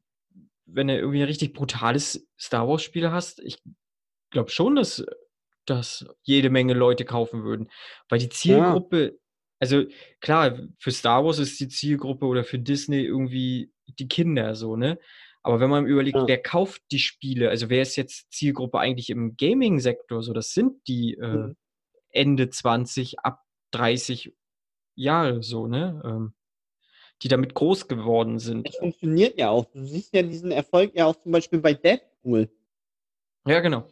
wenn 0.65 0.87
du 0.87 0.97
irgendwie 0.97 1.19
ein 1.21 1.27
richtig 1.27 1.53
brutales 1.53 2.27
Star 2.39 2.67
Wars-Spiel 2.67 3.11
hast, 3.11 3.39
ich 3.39 3.61
glaube 4.29 4.49
schon, 4.49 4.75
dass 4.75 5.05
das 5.65 6.05
jede 6.23 6.49
Menge 6.49 6.73
Leute 6.73 7.05
kaufen 7.05 7.43
würden. 7.43 7.69
Weil 8.09 8.19
die 8.19 8.29
Zielgruppe, 8.29 9.19
also 9.59 9.83
klar, 10.21 10.57
für 10.79 10.91
Star 10.91 11.25
Wars 11.25 11.39
ist 11.39 11.59
die 11.59 11.67
Zielgruppe 11.67 12.25
oder 12.25 12.43
für 12.43 12.57
Disney 12.59 13.01
irgendwie 13.03 13.71
die 13.99 14.07
Kinder 14.07 14.55
so, 14.55 14.75
ne? 14.75 14.97
Aber 15.43 15.59
wenn 15.59 15.69
man 15.69 15.85
überlegt, 15.87 16.17
Ja. 16.17 16.27
wer 16.27 16.41
kauft 16.41 16.83
die 16.91 16.99
Spiele, 16.99 17.49
also 17.49 17.69
wer 17.69 17.81
ist 17.81 17.95
jetzt 17.95 18.31
Zielgruppe 18.31 18.79
eigentlich 18.79 19.09
im 19.09 19.35
Gaming-Sektor, 19.37 20.21
so 20.21 20.33
das 20.33 20.53
sind 20.53 20.87
die 20.87 21.15
äh, 21.15 21.27
Mhm. 21.27 21.55
Ende 22.11 22.49
20, 22.49 23.19
ab 23.19 23.41
30 23.71 24.33
Jahre 24.95 25.41
so, 25.41 25.67
ne? 25.67 26.01
Ähm, 26.05 26.33
die 27.23 27.27
damit 27.27 27.53
groß 27.53 27.87
geworden 27.87 28.39
sind. 28.39 28.67
Es 28.67 28.77
funktioniert 28.77 29.37
ja 29.37 29.49
auch. 29.49 29.65
Du 29.65 29.85
siehst 29.85 30.13
ja 30.13 30.23
diesen 30.23 30.51
Erfolg 30.51 30.91
ja 30.95 31.05
auch 31.05 31.15
zum 31.15 31.31
Beispiel 31.31 31.59
bei 31.59 31.73
Deadpool. 31.73 32.49
Ja, 33.47 33.59
genau. 33.59 33.87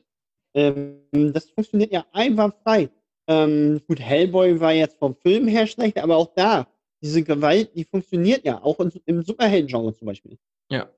Ähm, 0.55 1.03
das 1.11 1.49
funktioniert 1.51 1.91
ja 1.91 2.05
einwandfrei. 2.11 2.89
Ähm, 3.27 3.81
gut, 3.87 3.99
Hellboy 3.99 4.59
war 4.59 4.73
jetzt 4.73 4.97
vom 4.97 5.15
Film 5.15 5.47
her 5.47 5.67
schlecht, 5.67 5.99
aber 5.99 6.17
auch 6.17 6.33
da, 6.35 6.67
diese 7.01 7.23
Gewalt, 7.23 7.75
die 7.75 7.85
funktioniert 7.85 8.43
ja, 8.43 8.61
auch 8.63 8.79
im, 8.79 9.21
Superhelden-Genre 9.21 9.93
zum 9.93 10.07
Beispiel. 10.07 10.37
Ja. 10.69 10.89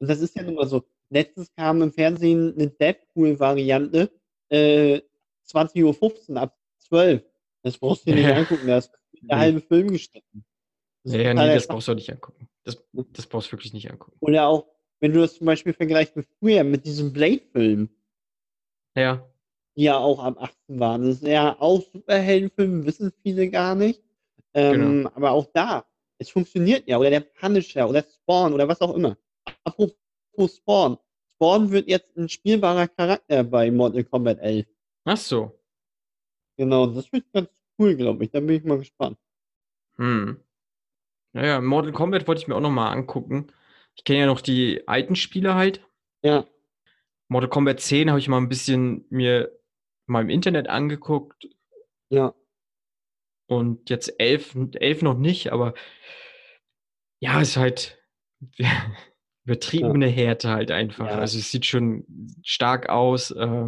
Und 0.00 0.08
das 0.08 0.20
ist 0.20 0.36
ja 0.36 0.42
nun 0.42 0.54
mal 0.54 0.66
so. 0.66 0.84
Letztens 1.10 1.52
kam 1.54 1.82
im 1.82 1.92
Fernsehen 1.92 2.54
eine 2.54 2.68
Deadpool-Variante, 2.68 4.10
äh, 4.50 5.00
20.15 5.46 6.30
Uhr 6.34 6.40
ab 6.40 6.58
12. 6.78 7.22
Das 7.62 7.78
brauchst 7.78 8.06
du 8.06 8.10
dir 8.10 8.16
nicht 8.16 8.30
angucken, 8.30 8.66
da 8.66 8.78
ist 8.78 8.92
der 9.22 9.38
halbe 9.38 9.60
Film 9.60 9.90
geschnitten. 9.90 10.44
Das 11.04 11.14
Ja, 11.14 11.34
nee, 11.34 11.54
das 11.54 11.66
brauchst 11.66 11.88
du 11.88 11.92
auch 11.92 11.96
nicht 11.96 12.12
angucken. 12.12 12.48
Das, 12.64 12.76
das 12.92 13.26
brauchst 13.26 13.48
du 13.48 13.52
wirklich 13.52 13.72
nicht 13.72 13.90
angucken. 13.90 14.16
Oder 14.20 14.46
auch, 14.46 14.66
wenn 15.00 15.12
du 15.12 15.20
das 15.20 15.34
zum 15.36 15.46
Beispiel 15.46 15.72
vergleichst 15.72 16.16
mit 16.16 16.26
früher, 16.38 16.64
mit 16.64 16.84
diesem 16.84 17.12
Blade-Film, 17.12 17.88
Ja, 18.96 19.26
die 19.76 19.84
ja 19.84 19.96
auch 19.96 20.22
ab 20.22 20.36
18 20.38 20.80
waren. 20.80 21.02
Das 21.02 21.16
ist 21.16 21.26
ja 21.26 21.56
auch 21.60 21.82
Superheldenfilm, 21.92 22.84
wissen 22.84 23.12
viele 23.22 23.48
gar 23.48 23.74
nicht. 23.74 24.02
Ähm, 24.54 25.08
Aber 25.14 25.30
auch 25.30 25.46
da, 25.52 25.86
es 26.18 26.30
funktioniert 26.30 26.88
ja. 26.88 26.98
Oder 26.98 27.10
der 27.10 27.20
Punisher 27.20 27.88
oder 27.88 28.02
Spawn 28.02 28.52
oder 28.52 28.66
was 28.66 28.80
auch 28.80 28.94
immer. 28.94 29.16
Apropos 29.68 30.56
Spawn. 30.56 30.98
Spawn 31.32 31.70
wird 31.70 31.88
jetzt 31.88 32.16
ein 32.16 32.28
spielbarer 32.28 32.88
Charakter 32.88 33.44
bei 33.44 33.70
Mortal 33.70 34.04
Kombat 34.04 34.38
11. 34.40 34.66
ach 35.04 35.16
so. 35.16 35.60
Genau, 36.56 36.86
das 36.86 37.12
wird 37.12 37.32
ganz 37.32 37.50
cool, 37.78 37.94
glaube 37.94 38.24
ich. 38.24 38.30
Da 38.30 38.40
bin 38.40 38.56
ich 38.56 38.64
mal 38.64 38.78
gespannt. 38.78 39.18
Hm. 39.96 40.42
Naja, 41.32 41.60
Mortal 41.60 41.92
Kombat 41.92 42.26
wollte 42.26 42.40
ich 42.40 42.48
mir 42.48 42.56
auch 42.56 42.60
noch 42.60 42.70
mal 42.70 42.90
angucken. 42.90 43.52
Ich 43.94 44.04
kenne 44.04 44.20
ja 44.20 44.26
noch 44.26 44.40
die 44.40 44.86
alten 44.88 45.16
Spiele 45.16 45.54
halt. 45.54 45.84
Ja, 46.22 46.46
Mortal 47.28 47.50
Kombat 47.50 47.80
10 47.80 48.08
habe 48.08 48.18
ich 48.18 48.28
mal 48.28 48.38
ein 48.38 48.48
bisschen 48.48 49.04
mir 49.10 49.52
mal 50.06 50.22
im 50.22 50.30
Internet 50.30 50.68
angeguckt 50.68 51.46
ja. 52.08 52.34
und 53.46 53.90
jetzt 53.90 54.18
11, 54.18 54.56
11 54.74 55.02
noch 55.02 55.18
nicht, 55.18 55.52
aber 55.52 55.74
ja, 57.20 57.40
ist 57.40 57.56
halt 57.58 58.02
übertriebene 59.48 60.06
Härte 60.06 60.50
halt 60.50 60.70
einfach. 60.70 61.06
Ja. 61.06 61.18
Also 61.18 61.38
es 61.38 61.50
sieht 61.50 61.66
schon 61.66 62.04
stark 62.42 62.88
aus. 62.88 63.30
Äh, 63.30 63.66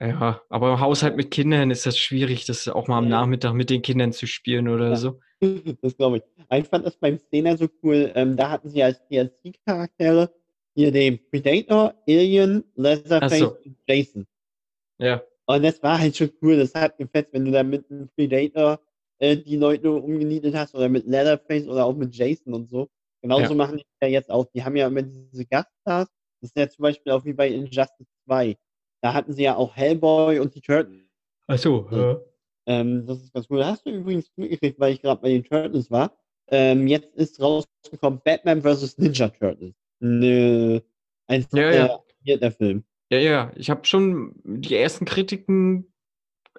ja, 0.00 0.40
aber 0.48 0.72
im 0.72 0.80
Haushalt 0.80 1.16
mit 1.16 1.30
Kindern 1.30 1.70
ist 1.70 1.86
das 1.86 1.96
schwierig, 1.98 2.46
das 2.46 2.66
auch 2.68 2.88
mal 2.88 2.98
am. 2.98 3.08
Nachmittag 3.08 3.54
mit 3.54 3.70
den 3.70 3.82
Kindern 3.82 4.12
zu 4.12 4.26
spielen 4.26 4.68
oder 4.68 4.90
Ja. 4.90 4.96
so. 4.96 5.20
Das 5.82 5.96
glaube 5.96 6.18
ich. 6.18 6.22
Ich 6.58 6.68
fand 6.68 6.86
das 6.86 6.96
beim 6.96 7.18
Szene 7.18 7.56
so 7.56 7.68
cool. 7.82 8.10
Ähm, 8.14 8.36
da 8.36 8.50
hatten 8.50 8.70
sie 8.70 8.82
als 8.82 9.00
DLC-Charaktere 9.08 10.30
Hier 10.76 10.90
den 10.90 11.20
Predator, 11.30 11.94
Alien, 12.08 12.64
Leatherface 12.74 13.38
so. 13.38 13.56
und 13.64 13.76
Jason. 13.88 14.26
Ja. 14.98 15.22
Und 15.46 15.62
das 15.62 15.82
war 15.82 15.98
halt 15.98 16.16
schon 16.16 16.30
cool. 16.42 16.56
Das 16.56 16.74
hat 16.74 16.96
gefetzt, 16.98 17.32
wenn 17.32 17.44
du 17.44 17.50
da 17.52 17.62
mit 17.62 17.88
einem 17.90 18.08
Predator 18.16 18.80
äh, 19.18 19.36
die 19.36 19.56
Leute 19.56 19.90
umgenietet 19.92 20.54
hast 20.56 20.74
oder 20.74 20.88
mit 20.88 21.06
Leatherface 21.06 21.68
oder 21.68 21.84
auch 21.84 21.94
mit 21.94 22.14
Jason 22.16 22.54
und 22.54 22.68
so. 22.70 22.88
Genauso 23.24 23.42
Ja. 23.52 23.54
machen 23.54 23.78
die 23.78 23.84
ja 24.02 24.08
jetzt 24.08 24.30
auch. 24.30 24.44
Die 24.54 24.62
haben 24.62 24.76
ja 24.76 24.86
immer 24.86 25.00
diese 25.00 25.46
Gaststars. 25.46 26.08
Das 26.42 26.50
ist 26.50 26.56
ja 26.58 26.68
zum 26.68 26.82
Beispiel 26.82 27.10
auch 27.12 27.24
wie 27.24 27.32
bei 27.32 27.48
Injustice 27.48 28.06
2. 28.26 28.54
Da 29.02 29.14
hatten 29.14 29.32
sie 29.32 29.44
ja 29.44 29.56
auch 29.56 29.74
Hellboy 29.74 30.40
und 30.40 30.54
die 30.54 30.60
Turtles. 30.60 31.08
Achso, 31.46 31.88
Ja. 31.90 32.20
Ähm, 32.66 33.06
das 33.06 33.22
ist 33.22 33.32
ganz 33.32 33.46
cool. 33.48 33.64
Hast 33.64 33.86
du 33.86 33.90
übrigens 33.90 34.30
mitgekriegt, 34.36 34.78
weil 34.78 34.92
ich 34.92 35.00
gerade 35.00 35.22
bei 35.22 35.28
den 35.30 35.42
Turtles 35.44 35.90
war. 35.90 36.14
Ähm, 36.48 36.86
jetzt 36.86 37.14
ist 37.14 37.40
rausgekommen 37.40 38.20
Batman 38.22 38.60
vs. 38.62 38.98
Ninja 38.98 39.28
Turtles. 39.30 39.74
Ne, 40.00 40.82
ein 41.26 41.40
Ja, 41.40 41.46
sehr 41.50 41.74
ja. 41.74 42.00
vierter 42.22 42.50
Film. 42.50 42.84
Ja, 43.10 43.18
ja. 43.18 43.52
Ich 43.56 43.70
habe 43.70 43.86
schon 43.86 44.34
die 44.44 44.76
ersten 44.76 45.06
Kritiken 45.06 45.92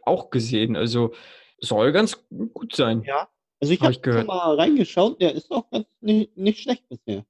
auch 0.01 0.31
gesehen. 0.31 0.75
Also 0.75 1.13
soll 1.59 1.91
ganz 1.91 2.25
gut 2.53 2.75
sein. 2.75 3.03
Ja. 3.03 3.27
Also 3.65 3.73
ich 3.73 3.81
Hab 3.81 3.93
habe 3.93 3.99
gehört. 4.01 4.19
schon 4.19 4.27
mal 4.27 4.55
reingeschaut. 4.55 5.21
Der 5.21 5.33
ist 5.33 5.51
auch 5.51 5.67
ganz 5.71 5.87
nicht, 5.99 6.37
nicht 6.37 6.61
schlecht 6.61 6.87
bisher. 6.87 7.25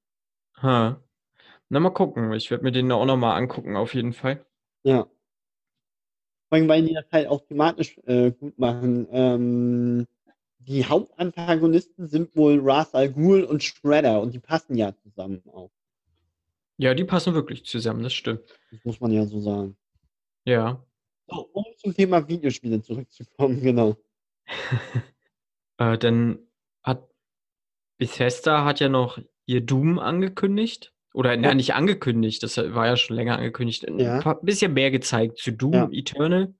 Ha. 0.61 1.01
Na, 1.69 1.79
mal 1.79 1.91
gucken. 1.91 2.33
Ich 2.33 2.51
werde 2.51 2.65
mir 2.65 2.73
den 2.73 2.91
auch 2.91 3.05
nochmal 3.05 3.37
angucken, 3.41 3.77
auf 3.77 3.93
jeden 3.93 4.11
Fall. 4.11 4.45
Ja. 4.83 5.03
Vor 6.49 6.57
allem, 6.57 6.67
weil 6.67 6.83
die 6.83 6.93
das 6.93 7.05
halt 7.09 7.27
auch 7.27 7.39
thematisch 7.45 7.97
äh, 8.05 8.31
gut 8.31 8.59
machen. 8.59 9.07
Ähm, 9.11 10.07
die 10.59 10.85
Hauptantagonisten 10.85 12.07
sind 12.07 12.35
wohl 12.35 12.59
Ra's 12.61 12.93
al 12.93 13.13
Ghul 13.13 13.45
und 13.45 13.63
Shredder 13.63 14.19
und 14.21 14.33
die 14.33 14.39
passen 14.39 14.75
ja 14.75 14.93
zusammen 14.93 15.41
auch. 15.53 15.71
Ja, 16.77 16.93
die 16.93 17.05
passen 17.05 17.33
wirklich 17.33 17.65
zusammen, 17.65 18.03
das 18.03 18.13
stimmt. 18.13 18.41
Das 18.71 18.83
muss 18.83 18.99
man 18.99 19.11
ja 19.11 19.25
so 19.25 19.39
sagen. 19.39 19.77
Ja. 20.43 20.85
So, 21.27 21.49
um 21.53 21.63
zum 21.77 21.95
Thema 21.95 22.27
Videospiele 22.27 22.81
zurückzukommen, 22.81 23.61
genau. 23.61 23.95
Äh, 25.79 25.97
dann 25.97 26.39
hat 26.83 27.07
Bethesda 27.97 28.65
hat 28.65 28.79
ja 28.79 28.89
noch 28.89 29.19
ihr 29.45 29.61
Doom 29.61 29.99
angekündigt. 29.99 30.93
Oder 31.13 31.33
Ja. 31.33 31.37
nein, 31.41 31.57
nicht 31.57 31.73
angekündigt, 31.75 32.43
das 32.43 32.57
war 32.57 32.87
ja 32.87 32.97
schon 32.97 33.15
länger 33.15 33.37
angekündigt. 33.37 33.87
Ein 33.87 33.99
Ja. 33.99 34.21
paar, 34.21 34.41
bisschen 34.41 34.73
mehr 34.73 34.91
gezeigt 34.91 35.37
zu 35.39 35.51
Doom 35.53 35.73
Ja. 35.73 35.89
Eternal. 35.91 36.53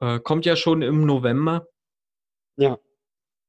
Äh, 0.00 0.18
kommt 0.20 0.46
ja 0.46 0.56
schon 0.56 0.82
im 0.82 1.06
November. 1.06 1.68
Ja. 2.56 2.78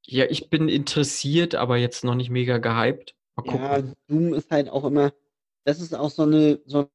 Ja, 0.05 0.25
ich 0.25 0.49
bin 0.49 0.69
interessiert, 0.69 1.55
aber 1.55 1.77
jetzt 1.77 2.03
noch 2.03 2.15
nicht 2.15 2.29
mega 2.29 2.57
gehypt. 2.57 3.15
Mal 3.35 3.43
gucken. 3.43 3.61
Ja, 3.61 3.81
Doom 4.07 4.33
ist 4.33 4.51
halt 4.51 4.69
auch 4.69 4.83
immer, 4.85 5.13
das 5.65 5.79
ist 5.81 5.93
auch 5.95 6.09
so 6.11 6.23
eine 6.23 6.59
so 6.65 6.89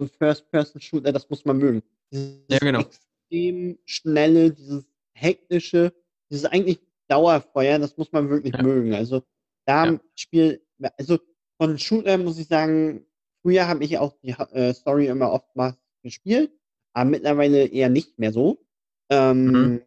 ein 0.00 0.08
First-Person-Shooter, 0.08 1.12
das 1.12 1.28
muss 1.30 1.44
man 1.44 1.58
mögen. 1.58 1.82
Dieses 2.12 2.40
Ja, 2.50 2.58
genau. 2.58 2.80
extrem 2.80 3.78
schnelle, 3.86 4.52
dieses 4.52 4.86
hektische, 5.14 5.92
dieses 6.30 6.44
eigentlich 6.44 6.80
Dauerfeuer, 7.08 7.78
das 7.78 7.96
muss 7.96 8.12
man 8.12 8.28
wirklich 8.28 8.54
Ja. 8.54 8.62
mögen. 8.62 8.94
Also 8.94 9.22
da 9.66 9.86
Ja. 9.86 10.00
Spiel, 10.14 10.62
also 10.96 11.18
von 11.60 11.78
Shooter 11.78 12.18
muss 12.18 12.38
ich 12.38 12.46
sagen, 12.48 13.04
früher 13.42 13.66
habe 13.68 13.84
ich 13.84 13.98
auch 13.98 14.14
die 14.22 14.30
äh, 14.30 14.72
Story 14.74 15.08
immer 15.08 15.32
oftmals 15.32 15.76
gespielt, 16.02 16.52
aber 16.92 17.10
mittlerweile 17.10 17.66
eher 17.66 17.88
nicht 17.88 18.18
mehr 18.18 18.32
so. 18.32 18.64
Ähm, 19.10 19.44
Mhm. 19.46 19.82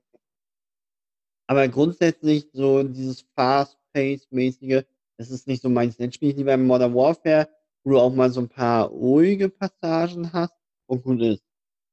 Aber 1.48 1.68
grundsätzlich 1.68 2.48
so 2.54 2.82
dieses 2.84 3.26
Fast-Pace-mäßige, 3.36 4.84
das 5.18 5.30
ist 5.32 5.48
nicht 5.48 5.62
so 5.62 5.70
meins. 5.70 5.98
Dann 5.98 6.12
spiele 6.12 6.32
ich 6.32 6.38
lieber 6.38 6.56
Modern 6.56 6.96
Warfare, 6.96 7.50
wo 7.84 7.92
du 7.92 8.00
auch 8.00 8.14
mal 8.14 8.32
so 8.32 8.40
ein 8.42 8.48
paar 8.48 8.88
ruhige 8.88 9.50
Passagen 9.50 10.32
hast 10.32 10.54
und 10.88 11.04
gut 11.04 11.22
ist. 11.22 11.44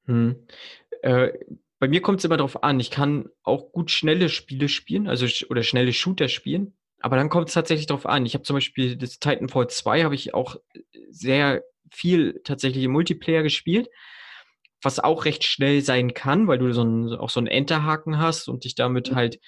Hm. 0.04 0.36
Äh, 1.02 1.32
bei 1.78 1.88
mir 1.88 2.00
kommt 2.02 2.18
es 2.18 2.24
immer 2.24 2.36
darauf 2.36 2.62
an. 2.62 2.80
Ich 2.80 2.90
kann 2.90 3.28
auch 3.42 3.72
gut 3.72 3.90
schnelle 3.90 4.28
Spiele 4.28 4.68
spielen, 4.68 5.08
also 5.08 5.26
oder 5.48 5.62
schnelle 5.62 5.92
Shooter 5.92 6.28
spielen. 6.28 6.76
Aber 7.00 7.16
dann 7.16 7.28
kommt 7.28 7.48
es 7.48 7.54
tatsächlich 7.54 7.86
darauf 7.86 8.06
an. 8.06 8.26
Ich 8.26 8.34
habe 8.34 8.42
zum 8.42 8.56
Beispiel 8.56 8.96
das 8.96 9.20
Titanfall 9.20 9.68
2 9.68 10.02
habe 10.02 10.16
ich 10.16 10.34
auch 10.34 10.56
sehr 11.10 11.62
viel 11.90 12.40
tatsächlich 12.44 12.84
im 12.84 12.90
Multiplayer 12.90 13.42
gespielt, 13.42 13.88
was 14.82 14.98
auch 14.98 15.24
recht 15.24 15.44
schnell 15.44 15.80
sein 15.80 16.14
kann, 16.14 16.48
weil 16.48 16.58
du 16.58 16.72
so 16.72 16.82
einen, 16.82 17.14
auch 17.14 17.30
so 17.30 17.40
einen 17.40 17.46
Enterhaken 17.46 18.18
hast 18.18 18.48
und 18.48 18.64
dich 18.64 18.74
damit 18.74 19.12
Mhm. 19.12 19.14
halt 19.14 19.40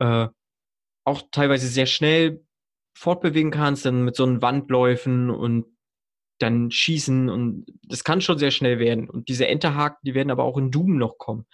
äh, 0.00 0.26
auch 1.04 1.22
teilweise 1.30 1.68
sehr 1.68 1.86
schnell 1.86 2.44
fortbewegen 2.96 3.50
kannst, 3.50 3.84
dann 3.86 4.04
mit 4.04 4.16
so 4.16 4.24
einen 4.24 4.42
Wandläufen 4.42 5.30
und 5.30 5.66
dann 6.38 6.70
schießen 6.70 7.28
und 7.28 7.66
das 7.86 8.04
kann 8.04 8.20
schon 8.20 8.38
sehr 8.38 8.50
schnell 8.50 8.78
werden. 8.78 9.08
Und 9.08 9.28
diese 9.28 9.46
Enterhaken, 9.46 9.98
die 10.04 10.14
werden 10.14 10.30
aber 10.30 10.44
auch 10.44 10.58
in 10.58 10.70
Doom 10.70 10.96
noch 10.98 11.18
kommen. 11.18 11.46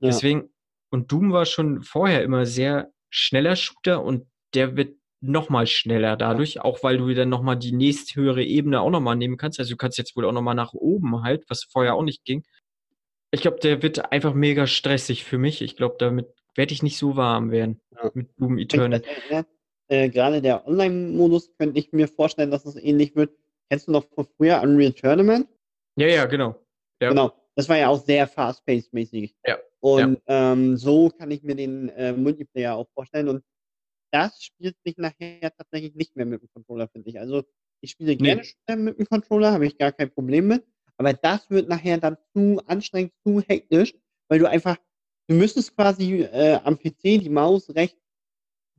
Ja. 0.00 0.08
Deswegen, 0.08 0.50
und 0.90 1.12
Doom 1.12 1.32
war 1.32 1.46
schon 1.46 1.82
vorher 1.82 2.22
immer 2.22 2.46
sehr 2.46 2.90
schneller 3.10 3.56
Shooter 3.56 4.02
und 4.02 4.26
der 4.54 4.76
wird 4.76 4.96
noch 5.20 5.48
mal 5.50 5.66
schneller 5.66 6.16
dadurch, 6.16 6.60
auch 6.60 6.82
weil 6.82 6.98
du 6.98 7.14
dann 7.14 7.28
noch 7.28 7.42
mal 7.42 7.54
die 7.54 7.72
nächsthöhere 7.72 8.42
Ebene 8.42 8.80
auch 8.80 8.90
noch 8.90 9.00
mal 9.00 9.14
nehmen 9.14 9.36
kannst. 9.36 9.60
Also 9.60 9.70
du 9.70 9.76
kannst 9.76 9.96
jetzt 9.98 10.16
wohl 10.16 10.24
auch 10.24 10.32
noch 10.32 10.42
mal 10.42 10.54
nach 10.54 10.72
oben 10.72 11.22
halt, 11.22 11.44
was 11.48 11.64
vorher 11.70 11.94
auch 11.94 12.02
nicht 12.02 12.24
ging. 12.24 12.42
Ich 13.30 13.40
glaube, 13.40 13.60
der 13.60 13.82
wird 13.82 14.10
einfach 14.12 14.34
mega 14.34 14.66
stressig 14.66 15.24
für 15.24 15.38
mich. 15.38 15.62
Ich 15.62 15.76
glaube, 15.76 15.96
damit 15.98 16.26
werde 16.54 16.72
ich 16.72 16.82
nicht 16.82 16.98
so 16.98 17.16
warm 17.16 17.50
werden 17.50 17.80
Ja. 17.92 18.10
mit 18.14 18.30
Doom 18.38 18.58
Eternal. 18.58 19.00
das 19.00 19.08
erinnere, 19.08 19.46
äh, 19.88 20.08
gerade 20.10 20.42
der 20.42 20.66
Online-Modus 20.66 21.54
könnte 21.56 21.78
ich 21.78 21.92
mir 21.92 22.08
vorstellen, 22.08 22.50
dass 22.50 22.66
es 22.66 22.76
ähnlich 22.76 23.14
wird. 23.14 23.30
Kennst 23.70 23.88
du 23.88 23.92
noch 23.92 24.04
von 24.14 24.26
früher 24.36 24.60
Unreal 24.62 24.92
Tournament? 24.92 25.48
Ja, 25.96 26.06
ja, 26.08 26.24
genau. 26.26 26.54
Ja. 27.00 27.08
Genau. 27.10 27.32
Das 27.54 27.68
war 27.68 27.76
ja 27.78 27.88
auch 27.88 28.02
sehr 28.02 28.26
fast-paced-mäßig. 28.26 29.34
Ja. 29.46 29.58
Und 29.80 30.22
Ähm, 30.26 30.76
so 30.76 31.10
kann 31.10 31.30
ich 31.30 31.42
mir 31.42 31.54
den 31.54 31.88
äh, 31.90 32.12
Multiplayer 32.12 32.76
auch 32.76 32.88
vorstellen. 32.94 33.28
Und 33.28 33.44
das 34.12 34.42
spielt 34.42 34.76
sich 34.84 34.96
nachher 34.96 35.52
tatsächlich 35.56 35.94
nicht 35.94 36.16
mehr 36.16 36.26
mit 36.26 36.40
dem 36.42 36.48
Controller, 36.52 36.88
finde 36.88 37.10
ich. 37.10 37.18
Also 37.18 37.42
ich 37.82 37.90
spiele 37.90 38.12
Nee. 38.12 38.16
gerne 38.16 38.44
Shooter 38.44 38.76
mit 38.76 38.98
dem 38.98 39.06
Controller, 39.06 39.52
habe 39.52 39.66
ich 39.66 39.76
gar 39.76 39.92
kein 39.92 40.10
Problem 40.10 40.48
mit. 40.48 40.64
Aber 40.98 41.12
das 41.12 41.48
wird 41.50 41.68
nachher 41.68 41.98
dann 41.98 42.16
zu 42.32 42.60
anstrengend, 42.66 43.12
zu 43.24 43.40
hektisch, 43.40 43.94
weil 44.28 44.38
du 44.38 44.48
einfach, 44.48 44.76
du 45.28 45.34
müsstest 45.34 45.74
quasi 45.74 46.22
äh, 46.22 46.60
am 46.62 46.78
PC 46.78 47.18
die 47.20 47.28
Maus 47.30 47.74
recht 47.74 47.98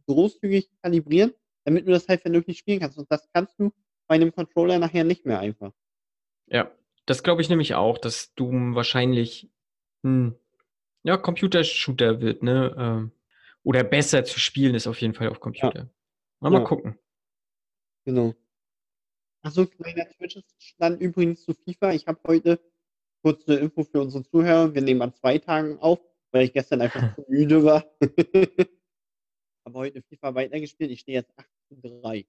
großzügig 0.08 0.70
kalibrieren, 0.82 1.34
damit 1.66 1.88
du 1.88 1.92
das 1.92 2.08
halt 2.08 2.22
vernünftig 2.22 2.58
spielen 2.60 2.80
kannst. 2.80 2.98
Und 2.98 3.12
das 3.12 3.28
kannst 3.34 3.60
du 3.60 3.72
bei 4.08 4.16
einem 4.16 4.34
Controller 4.34 4.80
nachher 4.80 5.04
nicht 5.04 5.26
mehr 5.26 5.40
einfach. 5.40 5.74
Ja, 6.48 6.72
das 7.06 7.24
glaube 7.24 7.42
ich 7.42 7.50
nämlich 7.50 7.76
auch, 7.76 7.98
dass 7.98 8.34
Doom 8.36 8.76
wahrscheinlich 8.76 9.50
ein 10.04 10.36
ja, 11.04 11.18
Computershooter 11.18 12.22
wird, 12.22 12.44
ne? 12.44 12.76
Ähm, 12.78 13.12
oder 13.64 13.84
besser 13.84 14.26
zu 14.26 14.40
spielen 14.40 14.76
ist 14.76 14.88
auf 14.88 15.00
jeden 15.02 15.14
Fall 15.14 15.30
auf 15.30 15.40
Computer. 15.40 15.90
Mal, 16.40 16.50
mal 16.50 16.60
Ja. 16.60 16.66
gucken. 16.66 17.00
Genau. 18.06 18.34
Achso, 19.42 19.66
kleiner 19.66 20.10
Zwischenstand 20.10 21.02
übrigens 21.02 21.44
zu 21.44 21.54
FIFA. 21.54 21.94
Ich 21.94 22.08
habe 22.08 22.20
heute 22.28 22.60
kurze 23.22 23.56
Info 23.56 23.84
für 23.84 24.02
unsere 24.02 24.24
Zuhörer. 24.24 24.74
Wir 24.74 24.82
nehmen 24.82 25.02
an 25.02 25.14
zwei 25.14 25.38
Tagen 25.38 25.80
auf, 25.80 26.00
weil 26.32 26.46
ich 26.46 26.54
gestern 26.54 26.82
einfach 26.82 27.02
zu 27.16 27.26
müde 27.30 27.64
war. 27.64 27.86
habe 29.66 29.78
heute 29.78 30.02
FIFA 30.02 30.36
weitergespielt. 30.36 30.92
Ich 30.92 31.02
stehe 31.02 31.20
jetzt 31.20 31.32
8 31.38 31.48
zu 31.70 31.76
3. 31.82 32.26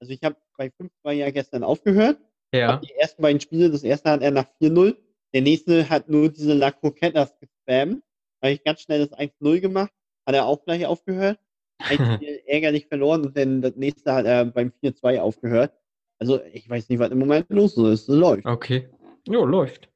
Also 0.00 0.12
ich 0.12 0.22
habe 0.22 0.36
bei 0.56 0.70
5-2 1.04 1.12
ja 1.12 1.30
gestern 1.30 1.62
aufgehört. 1.62 2.18
Ja, 2.52 2.72
Hab 2.72 2.82
die 2.82 2.94
ersten 2.94 3.22
beiden 3.22 3.40
Spiele, 3.40 3.70
das 3.70 3.84
erste 3.84 4.10
hat 4.10 4.22
er 4.22 4.30
nach 4.30 4.46
4-0. 4.60 4.96
Der 5.32 5.42
nächste 5.42 5.88
hat 5.88 6.08
nur 6.08 6.30
diese 6.30 6.54
La 6.54 6.72
Croquetas 6.72 7.38
gespammt. 7.38 8.02
Habe 8.42 8.52
ich 8.52 8.64
ganz 8.64 8.80
schnell 8.80 9.06
das 9.06 9.16
1-0 9.16 9.60
gemacht. 9.60 9.92
Hat 10.26 10.34
er 10.34 10.46
auch 10.46 10.64
gleich 10.64 10.86
aufgehört. 10.86 11.38
Ein 11.78 12.14
Spiel 12.14 12.42
ärgerlich 12.46 12.86
verloren 12.86 13.24
und 13.24 13.36
dann 13.36 13.62
das 13.62 13.76
nächste 13.76 14.12
hat 14.12 14.26
er 14.26 14.44
beim 14.44 14.72
4-2 14.82 15.20
aufgehört. 15.20 15.72
Also 16.18 16.42
ich 16.52 16.68
weiß 16.68 16.88
nicht, 16.88 16.98
was 16.98 17.10
im 17.10 17.18
Moment 17.18 17.46
los 17.48 17.76
ist. 17.76 18.08
Es 18.08 18.08
läuft. 18.08 18.44
okay. 18.44 18.88
Jo, 19.26 19.44
läuft. 19.44 19.88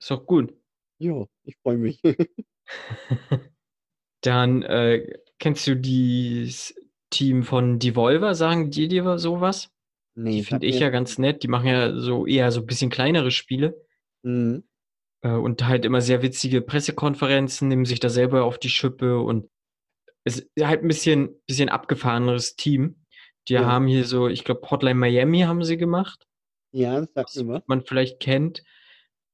Ist 0.00 0.10
doch 0.10 0.26
gut. 0.26 0.54
Ja, 0.98 1.26
ich 1.44 1.56
freue 1.56 1.78
mich. 1.78 2.00
Dann 4.22 4.62
äh, 4.62 5.18
kennst 5.38 5.66
du 5.66 5.76
das 5.76 6.74
Team 7.10 7.42
von 7.42 7.78
Devolver, 7.78 8.34
sagen 8.34 8.70
die 8.70 8.88
dir 8.88 9.18
sowas? 9.18 9.70
nee, 10.14 10.32
Die 10.32 10.44
finde 10.44 10.66
ich 10.66 10.78
ja 10.80 10.90
ganz 10.90 11.18
nett. 11.18 11.42
Die 11.42 11.48
machen 11.48 11.66
ja 11.68 11.98
so 11.98 12.26
eher 12.26 12.50
so 12.50 12.60
ein 12.60 12.66
bisschen 12.66 12.90
kleinere 12.90 13.30
Spiele. 13.30 13.80
Mhm. 14.22 14.64
Äh, 15.22 15.30
und 15.32 15.66
halt 15.66 15.84
immer 15.84 16.00
sehr 16.00 16.22
witzige 16.22 16.62
Pressekonferenzen, 16.62 17.68
nehmen 17.68 17.84
sich 17.84 18.00
da 18.00 18.08
selber 18.08 18.44
auf 18.44 18.58
die 18.58 18.68
Schippe 18.70 19.18
und 19.20 19.48
es 20.24 20.40
ist 20.40 20.66
halt 20.66 20.82
ein 20.82 20.88
bisschen, 20.88 21.40
bisschen 21.46 21.68
abgefahreneres 21.68 22.56
Team. 22.56 22.96
Die 23.48 23.54
Ja. 23.54 23.64
haben 23.66 23.86
hier 23.86 24.04
so, 24.04 24.26
ich 24.28 24.42
glaube, 24.44 24.68
Hotline 24.70 24.98
Miami 24.98 25.40
haben 25.42 25.62
sie 25.62 25.76
gemacht, 25.76 26.26
Ja, 26.72 27.00
das 27.00 27.12
sagt 27.34 27.46
was. 27.46 27.62
man 27.66 27.82
vielleicht 27.84 28.18
kennt. 28.20 28.64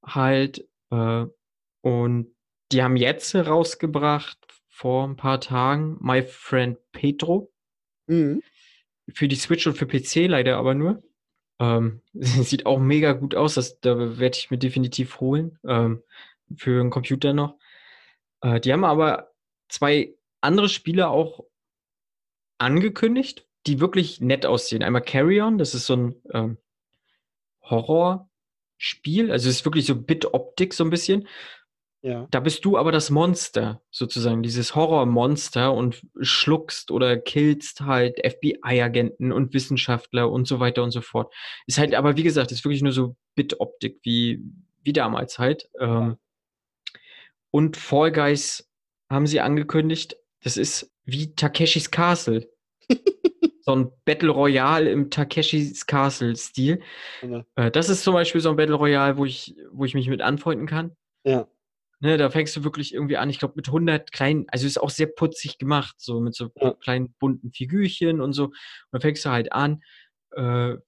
Halt, 0.04 0.66
äh, 0.90 1.24
und 1.80 2.34
die 2.72 2.82
haben 2.82 2.96
jetzt 2.96 3.34
rausgebracht, 3.34 4.38
vor 4.68 5.06
ein 5.06 5.16
paar 5.16 5.40
Tagen, 5.40 5.96
My 6.00 6.22
Friend 6.22 6.76
Pedro. 6.92 7.51
Mhm. 8.06 8.42
Für 9.12 9.28
die 9.28 9.36
Switch 9.36 9.66
und 9.66 9.76
für 9.76 9.86
PC 9.86 10.28
leider 10.28 10.56
aber 10.56 10.74
nur. 10.74 11.02
Ähm, 11.58 12.00
sieht 12.14 12.66
auch 12.66 12.78
mega 12.78 13.12
gut 13.12 13.34
aus. 13.34 13.54
Das, 13.54 13.80
da 13.80 14.18
werde 14.18 14.36
ich 14.36 14.50
mir 14.50 14.58
definitiv 14.58 15.20
holen. 15.20 15.58
Ähm, 15.66 16.02
für 16.56 16.80
einen 16.80 16.90
Computer 16.90 17.32
noch. 17.32 17.56
Äh, 18.40 18.60
die 18.60 18.72
haben 18.72 18.84
aber 18.84 19.32
zwei 19.68 20.14
andere 20.40 20.68
Spiele 20.68 21.08
auch 21.08 21.44
angekündigt, 22.58 23.46
die 23.66 23.80
wirklich 23.80 24.20
nett 24.20 24.46
aussehen. 24.46 24.82
Einmal 24.82 25.02
Carry 25.02 25.40
On, 25.40 25.58
das 25.58 25.74
ist 25.74 25.86
so 25.86 25.96
ein 25.96 26.14
ähm, 26.32 26.58
Horrorspiel. 27.62 29.30
Also 29.30 29.48
es 29.48 29.56
ist 29.56 29.64
wirklich 29.64 29.86
so 29.86 29.96
Bit-Optik 29.96 30.74
so 30.74 30.84
ein 30.84 30.90
bisschen. 30.90 31.28
Ja. 32.02 32.26
Da 32.32 32.40
bist 32.40 32.64
du 32.64 32.76
aber 32.76 32.90
das 32.90 33.10
Monster, 33.10 33.80
sozusagen, 33.92 34.42
dieses 34.42 34.74
Horrormonster 34.74 35.72
und 35.72 36.04
schluckst 36.20 36.90
oder 36.90 37.16
killst 37.16 37.82
halt 37.82 38.18
FBI-Agenten 38.18 39.30
und 39.30 39.54
Wissenschaftler 39.54 40.30
und 40.30 40.48
so 40.48 40.58
weiter 40.58 40.82
und 40.82 40.90
so 40.90 41.00
fort. 41.00 41.32
Ist 41.66 41.78
halt, 41.78 41.94
aber 41.94 42.16
wie 42.16 42.24
gesagt, 42.24 42.50
ist 42.50 42.64
wirklich 42.64 42.82
nur 42.82 42.92
so 42.92 43.14
Bit-Optik, 43.36 44.00
wie, 44.02 44.42
wie 44.82 44.92
damals 44.92 45.38
halt. 45.38 45.68
Ähm, 45.78 46.16
und 47.52 47.76
Fall 47.76 48.10
Guys 48.10 48.68
haben 49.08 49.28
sie 49.28 49.40
angekündigt, 49.40 50.16
das 50.42 50.56
ist 50.56 50.92
wie 51.04 51.36
Takeshis 51.36 51.92
Castle. 51.92 52.50
so 53.60 53.76
ein 53.76 53.92
Battle 54.04 54.30
Royale 54.30 54.90
im 54.90 55.08
Takeshis 55.08 55.86
Castle-Stil. 55.86 56.80
Ja. 57.22 57.44
Äh, 57.54 57.70
das 57.70 57.88
ist 57.88 58.02
zum 58.02 58.14
Beispiel 58.14 58.40
so 58.40 58.50
ein 58.50 58.56
Battle 58.56 58.74
Royale, 58.74 59.16
wo 59.16 59.24
ich, 59.24 59.54
wo 59.70 59.84
ich 59.84 59.94
mich 59.94 60.08
mit 60.08 60.20
anfreunden 60.20 60.66
kann. 60.66 60.96
Ja. 61.24 61.46
Ne, 62.02 62.16
da 62.16 62.30
fängst 62.30 62.56
du 62.56 62.64
wirklich 62.64 62.92
irgendwie 62.94 63.16
an, 63.16 63.30
ich 63.30 63.38
glaube, 63.38 63.54
mit 63.56 63.68
100 63.70 64.10
kleinen, 64.10 64.46
also 64.48 64.66
ist 64.66 64.80
auch 64.80 64.90
sehr 64.90 65.06
putzig 65.06 65.58
gemacht, 65.58 65.94
so 65.98 66.20
mit 66.20 66.34
so 66.34 66.50
Ja. 66.56 66.72
kleinen 66.74 67.14
bunten 67.20 67.52
Figürchen 67.52 68.20
und 68.20 68.32
so. 68.32 68.46
Und 68.46 68.54
dann 68.90 69.00
fängst 69.00 69.24
du 69.24 69.30
halt 69.30 69.52
an, 69.52 69.82
äh, 70.32 70.40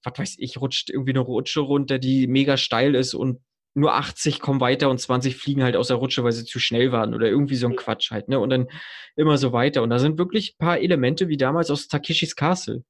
was 0.03 0.19
weiß 0.19 0.35
ich, 0.39 0.61
rutscht 0.61 0.91
irgendwie 0.91 1.13
eine 1.13 1.21
Rutsche 1.21 1.61
runter, 1.61 2.01
die 2.01 2.27
mega 2.27 2.57
steil 2.57 2.97
ist 2.97 3.15
und 3.15 3.41
nur 3.75 3.95
80 3.95 4.41
kommen 4.41 4.61
weiter 4.61 4.91
und 4.91 4.99
20 4.99 5.37
fliegen 5.37 5.63
halt 5.63 5.77
aus 5.77 5.87
der 5.89 5.99
Rutsche, 5.99 6.25
weil 6.25 6.33
sie 6.33 6.45
zu 6.45 6.59
schnell 6.59 6.91
waren 6.91 7.15
oder 7.15 7.29
irgendwie 7.29 7.57
so 7.57 7.69
ein 7.69 7.77
Quatsch 7.77 8.11
halt, 8.11 8.29
ne? 8.29 8.41
Und 8.41 8.51
dann 8.51 8.67
immer 9.15 9.39
so 9.39 9.53
weiter. 9.53 9.83
Und 9.85 9.91
da 9.91 10.01
sind 10.01 10.19
wirklich 10.19 10.55
ein 10.59 10.65
paar 10.67 10.81
Elemente 10.81 11.29
wie 11.29 11.37
damals 11.37 11.71
aus 11.71 11.87
Takeshis 11.89 12.35
Castle. 12.37 12.83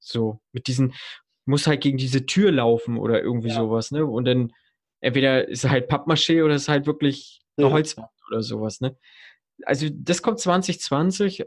So, 0.00 0.40
mit 0.52 0.68
diesen, 0.68 0.94
muss 1.46 1.66
halt 1.66 1.80
gegen 1.80 1.98
diese 1.98 2.26
Tür 2.26 2.52
laufen 2.52 2.96
oder 2.98 3.20
irgendwie 3.22 3.48
Ja. 3.48 3.54
sowas, 3.56 3.90
ne? 3.90 4.06
Und 4.06 4.24
dann 4.26 4.52
entweder 5.00 5.48
ist 5.48 5.68
halt 5.68 5.90
Pappmaché 5.90 6.44
oder 6.44 6.54
ist 6.54 6.68
halt 6.68 6.86
wirklich 6.86 7.41
Ja. 7.56 7.70
Holzwand 7.70 8.08
oder 8.28 8.42
sowas, 8.42 8.80
ne? 8.80 8.96
Also, 9.64 9.86
das 9.90 10.22
kommt 10.22 10.40
2020. 10.40 11.44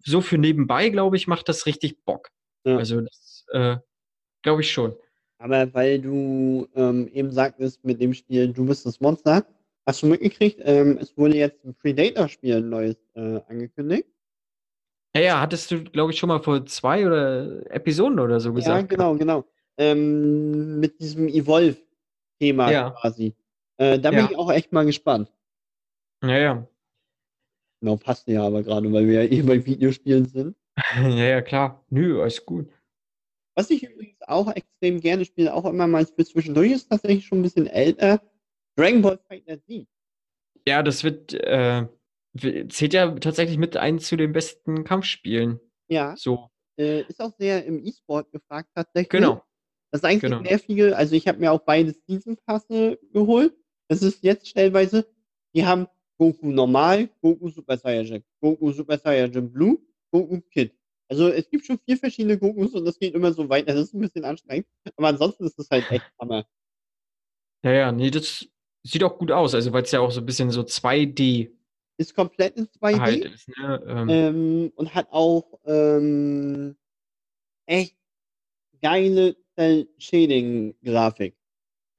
So 0.00 0.20
für 0.20 0.36
nebenbei, 0.38 0.90
glaube 0.90 1.16
ich, 1.16 1.26
macht 1.26 1.48
das 1.48 1.66
richtig 1.66 2.04
Bock. 2.04 2.28
Ja. 2.64 2.76
Also, 2.76 3.00
das 3.00 3.44
äh, 3.52 3.76
glaube 4.42 4.60
ich 4.62 4.70
schon. 4.70 4.94
Aber 5.38 5.72
weil 5.72 6.00
du 6.00 6.68
ähm, 6.74 7.08
eben 7.08 7.30
sagtest 7.32 7.82
mit 7.84 8.00
dem 8.00 8.12
Spiel, 8.12 8.52
du 8.52 8.66
bist 8.66 8.84
das 8.84 9.00
Monster, 9.00 9.46
hast 9.86 10.02
du 10.02 10.06
mitgekriegt, 10.06 10.60
ähm, 10.64 10.98
es 11.00 11.16
wurde 11.16 11.36
jetzt 11.36 11.64
ein 11.64 11.74
Predator-Spiel 11.74 12.56
ein 12.56 12.68
neues 12.68 12.96
äh, 13.14 13.40
angekündigt. 13.48 14.06
Ja, 15.14 15.22
ja, 15.22 15.40
hattest 15.40 15.70
du, 15.70 15.82
glaube 15.82 16.12
ich, 16.12 16.18
schon 16.18 16.28
mal 16.28 16.42
vor 16.42 16.64
zwei 16.66 17.06
oder 17.06 17.68
Episoden 17.74 18.20
oder 18.20 18.38
so 18.38 18.50
Ja, 18.50 18.54
gesagt. 18.56 18.90
genau, 18.90 19.16
genau. 19.16 19.44
Ähm, 19.78 20.78
mit 20.78 21.00
diesem 21.00 21.26
Evolve-Thema 21.26 22.70
Ja. 22.70 22.90
quasi. 22.90 23.34
Äh, 23.80 23.98
da 23.98 24.10
bin 24.10 24.20
Ja. 24.20 24.28
ich 24.30 24.36
auch 24.36 24.50
echt 24.52 24.72
mal 24.72 24.84
gespannt. 24.84 25.32
Ja, 26.22 26.38
ja. 26.38 26.68
Genau, 27.80 27.96
passt 27.96 28.28
ja 28.28 28.42
aber 28.44 28.62
gerade, 28.62 28.92
weil 28.92 29.06
wir 29.06 29.24
ja 29.24 29.30
eh 29.30 29.42
bei 29.42 29.64
Videospielen 29.64 30.26
sind. 30.26 30.56
Ja, 30.96 31.08
ja, 31.08 31.42
klar. 31.42 31.84
Nö, 31.90 32.20
alles 32.20 32.44
gut. 32.44 32.68
Was 33.56 33.70
ich 33.70 33.82
übrigens 33.82 34.20
auch 34.26 34.50
extrem 34.54 35.00
gerne 35.00 35.24
spiele, 35.24 35.52
auch 35.54 35.64
immer 35.64 35.86
mal 35.86 36.06
für 36.06 36.24
zwischendurch, 36.24 36.72
ist 36.72 36.88
tatsächlich 36.90 37.26
schon 37.26 37.40
ein 37.40 37.42
bisschen 37.42 37.66
älter. 37.66 38.22
Dragon 38.76 39.02
Ball 39.02 39.18
Fighter 39.28 39.60
Z. 39.62 39.86
Ja, 40.66 40.82
das 40.82 41.02
wird, 41.04 41.34
äh, 41.34 41.86
zählt 42.68 42.92
ja 42.94 43.10
tatsächlich 43.18 43.58
mit 43.58 43.76
ein 43.76 43.98
zu 43.98 44.16
den 44.16 44.32
besten 44.32 44.84
Kampfspielen. 44.84 45.58
Ja, 45.88 46.14
So, 46.16 46.48
äh, 46.78 47.02
ist 47.02 47.20
auch 47.20 47.32
sehr 47.38 47.64
im 47.64 47.78
E-Sport 47.84 48.30
gefragt 48.32 48.68
tatsächlich. 48.74 49.10
genau. 49.10 49.42
Das 49.90 50.00
ist 50.02 50.04
eigentlich 50.04 50.20
Genau. 50.22 50.40
nervige, 50.40 50.96
also 50.96 51.14
ich 51.16 51.26
habe 51.26 51.38
mir 51.40 51.50
auch 51.50 51.62
beide 51.64 51.92
Season 52.06 52.36
Passe 52.46 52.98
geholt. 53.12 53.54
Das 53.90 54.02
ist 54.02 54.22
jetzt 54.22 54.46
stellenweise, 54.46 55.04
die 55.52 55.66
haben 55.66 55.88
Goku 56.16 56.52
normal, 56.52 57.08
Goku 57.20 57.48
Super 57.48 57.76
Saiyajin, 57.76 58.22
Goku 58.40 58.70
Super 58.70 58.96
Saiyajin 58.96 59.50
Blue, 59.50 59.78
Goku 60.12 60.40
Kid. 60.42 60.72
Also 61.08 61.28
es 61.28 61.50
gibt 61.50 61.66
schon 61.66 61.76
vier 61.78 61.96
verschiedene 61.96 62.38
Gokus 62.38 62.72
und 62.74 62.84
das 62.84 63.00
geht 63.00 63.14
immer 63.14 63.32
so 63.32 63.48
weiter. 63.48 63.74
Das 63.74 63.86
ist 63.86 63.94
ein 63.94 64.00
bisschen 64.00 64.24
anstrengend. 64.24 64.68
Aber 64.96 65.08
ansonsten 65.08 65.44
ist 65.44 65.58
es 65.58 65.68
halt 65.68 65.90
echt 65.90 66.04
Hammer. 66.20 66.46
Ja, 67.64 67.72
ja, 67.72 67.90
nee, 67.90 68.12
das 68.12 68.46
sieht 68.84 69.02
auch 69.02 69.18
gut 69.18 69.32
aus. 69.32 69.56
Also, 69.56 69.72
weil 69.72 69.82
es 69.82 69.90
ja 69.90 69.98
auch 69.98 70.12
so 70.12 70.20
ein 70.20 70.26
bisschen 70.26 70.52
so 70.52 70.60
2D 70.62 71.50
Ist 71.96 72.14
komplett 72.14 72.56
in 72.58 72.68
2D. 72.68 73.00
halt 73.00 73.24
ist, 73.24 73.48
ne? 73.48 73.82
Ähm, 73.88 74.08
ähm, 74.08 74.72
und 74.76 74.94
hat 74.94 75.08
auch 75.10 75.58
ähm, 75.64 76.76
echt 77.66 77.96
geile 78.80 79.36
Shading-Grafik. 79.98 81.34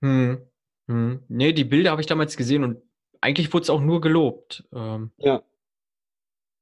hm, 0.01 0.50
hm. 0.91 1.23
Nee, 1.29 1.53
die 1.53 1.63
Bilder 1.63 1.91
habe 1.91 2.01
ich 2.01 2.07
damals 2.07 2.37
gesehen 2.37 2.63
und 2.63 2.81
eigentlich 3.21 3.51
wurde 3.53 3.63
es 3.63 3.69
auch 3.69 3.81
nur 3.81 4.01
gelobt. 4.01 4.63
Ähm, 4.73 5.11
Ja. 5.17 5.41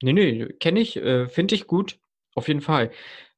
nee, 0.01 0.14
nee, 0.14 0.45
kenne 0.60 0.80
ich, 0.80 0.97
äh, 0.97 1.27
finde 1.27 1.56
ich 1.56 1.68
gut. 1.68 1.99
Auf 2.35 2.47
jeden 2.47 2.61
Fall. 2.61 2.91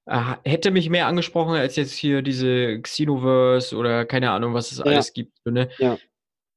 Äh, 0.05 0.35
hätte 0.43 0.71
mich 0.71 0.89
mehr 0.89 1.07
angesprochen 1.07 1.55
als 1.55 1.75
jetzt 1.75 1.93
hier 1.93 2.21
diese 2.21 2.81
Xenoverse 2.81 3.75
oder 3.77 4.05
keine 4.05 4.31
Ahnung, 4.31 4.53
was 4.53 4.71
es 4.71 4.79
Ja. 4.79 4.85
alles 4.85 5.13
gibt. 5.13 5.37
so, 5.45 5.51
Ne? 5.51 5.69
Ja. 5.79 5.97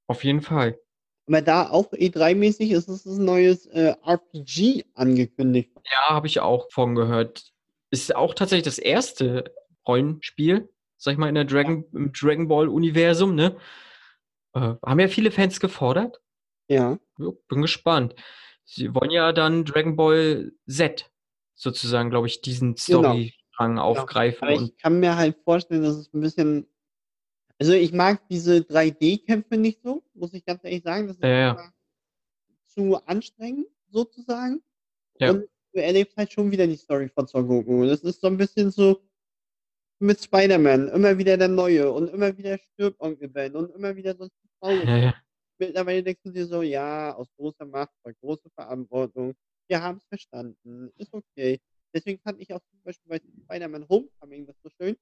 Auf 0.07 0.25
jeden 0.25 0.41
Fall. 0.43 0.79
Aber 1.27 1.41
da 1.41 1.71
auch 1.71 1.93
E3-mäßig 1.93 2.73
ist 2.73 2.89
es 2.89 3.07
ein 3.07 3.25
neues 3.25 3.67
äh, 3.67 3.95
RPG 4.05 4.85
angekündigt. 4.95 5.71
Ja, 5.91 6.15
habe 6.15 6.27
ich 6.27 6.41
auch 6.41 6.71
von 6.71 6.95
gehört. 6.95 7.53
Ist 7.91 8.15
auch 8.15 8.35
tatsächlich 8.35 8.65
das 8.65 8.79
erste 8.79 9.55
Rollenspiel, 9.87 10.69
sag 10.99 11.13
ich 11.13 11.19
mal, 11.19 11.29
in 11.29 11.35
der 11.35 11.45
Dragon, 11.45 11.85
im 11.95 12.13
Dragon 12.13 12.49
Ball-Universum, 12.49 13.35
ne? 13.35 13.57
Äh, 14.55 14.75
haben 14.85 15.01
ja 15.01 15.09
viele 15.09 15.31
Fans 15.31 15.61
gefordert. 15.61 16.21
Ja. 16.69 16.99
Ja, 17.19 17.31
bin 17.49 17.63
gespannt. 17.63 18.15
Sie 18.65 18.95
wollen 18.95 19.11
ja 19.11 19.33
dann 19.33 19.65
Dragon 19.65 19.97
Ball 19.97 20.53
Z 20.67 21.11
sozusagen, 21.55 22.11
glaube 22.11 22.27
ich, 22.27 22.41
diesen 22.41 22.75
Genau. 22.75 23.01
Storystrang 23.01 23.79
aufgreifen. 23.79 24.49
Aber 24.49 24.57
und 24.57 24.65
ich 24.65 24.77
kann 24.79 25.01
mir 25.01 25.17
halt 25.17 25.37
vorstellen, 25.45 25.83
dass 25.83 25.97
es 25.97 26.13
ein 26.13 26.21
bisschen. 26.21 26.67
Also 27.61 27.73
ich 27.73 27.93
mag 27.93 28.27
diese 28.29 28.59
3D-Kämpfe 28.59 29.57
nicht 29.57 29.81
so, 29.83 30.03
muss 30.15 30.35
ich 30.35 30.45
ganz 30.45 30.65
ehrlich 30.65 30.83
sagen. 30.83 31.07
Das 31.07 31.17
ist 31.17 31.23
Ja, 31.23 31.71
zu 32.67 32.97
anstrengend, 33.07 33.69
sozusagen. 33.91 34.61
Ja. 35.21 35.31
Und 35.31 35.45
du 35.73 35.81
erlebst 35.81 36.17
halt 36.17 36.33
schon 36.33 36.51
wieder 36.51 36.67
die 36.67 36.77
Story 36.77 37.09
von 37.09 37.27
Son 37.29 37.47
Goku. 37.47 37.87
Das 37.87 38.01
ist 38.01 38.21
so 38.21 38.27
ein 38.27 38.37
bisschen 38.37 38.71
so 38.73 39.01
mit 40.01 40.21
Spider-Man. 40.23 40.89
Immer 40.89 41.17
wieder 41.17 41.37
der 41.37 41.49
Neue 41.49 41.93
und 41.93 42.09
immer 42.09 42.37
wieder 42.37 42.59
stirbt 42.59 43.01
Onkel 43.01 43.29
Ben 43.29 43.55
und 43.55 43.71
immer 43.75 43.95
wieder 43.95 44.17
so 44.17 44.25
ein 44.25 44.31
traurig. 44.65 44.85
ja, 44.89 44.97
ja. 44.97 45.15
Mittlerweile 45.59 46.03
denkst 46.03 46.23
du 46.25 46.33
dir 46.33 46.47
so, 46.47 46.63
ja, 46.63 47.15
aus 47.15 47.29
großer 47.37 47.65
Macht, 47.65 47.93
bei 48.03 48.13
großer 48.13 48.51
Verantwortung. 48.55 49.35
Wir 49.69 49.83
haben 49.83 49.99
es 49.99 50.07
verstanden. 50.07 50.93
Ist 50.97 51.15
okay. 51.15 51.61
Deswegen 51.95 52.19
fand 52.21 52.41
ich 52.41 52.53
auch 52.53 52.61
zum 52.61 52.83
Beispiel 52.83 53.09
bei 53.09 53.21
Spider-Man 53.45 53.89
Homecoming 53.89 54.47
das 54.47 54.57
so 54.63 54.69
schön. 54.71 54.97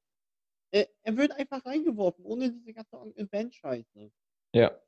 Äh, 0.72 0.86
er 1.02 1.16
wird 1.16 1.32
einfach 1.32 1.64
reingeworfen, 1.64 2.24
ohne 2.24 2.50
diese 2.50 2.72
ganze 2.74 2.98
Onkel 2.98 3.26
Ben-Scheiße. 3.26 4.10
ja. 4.54 4.78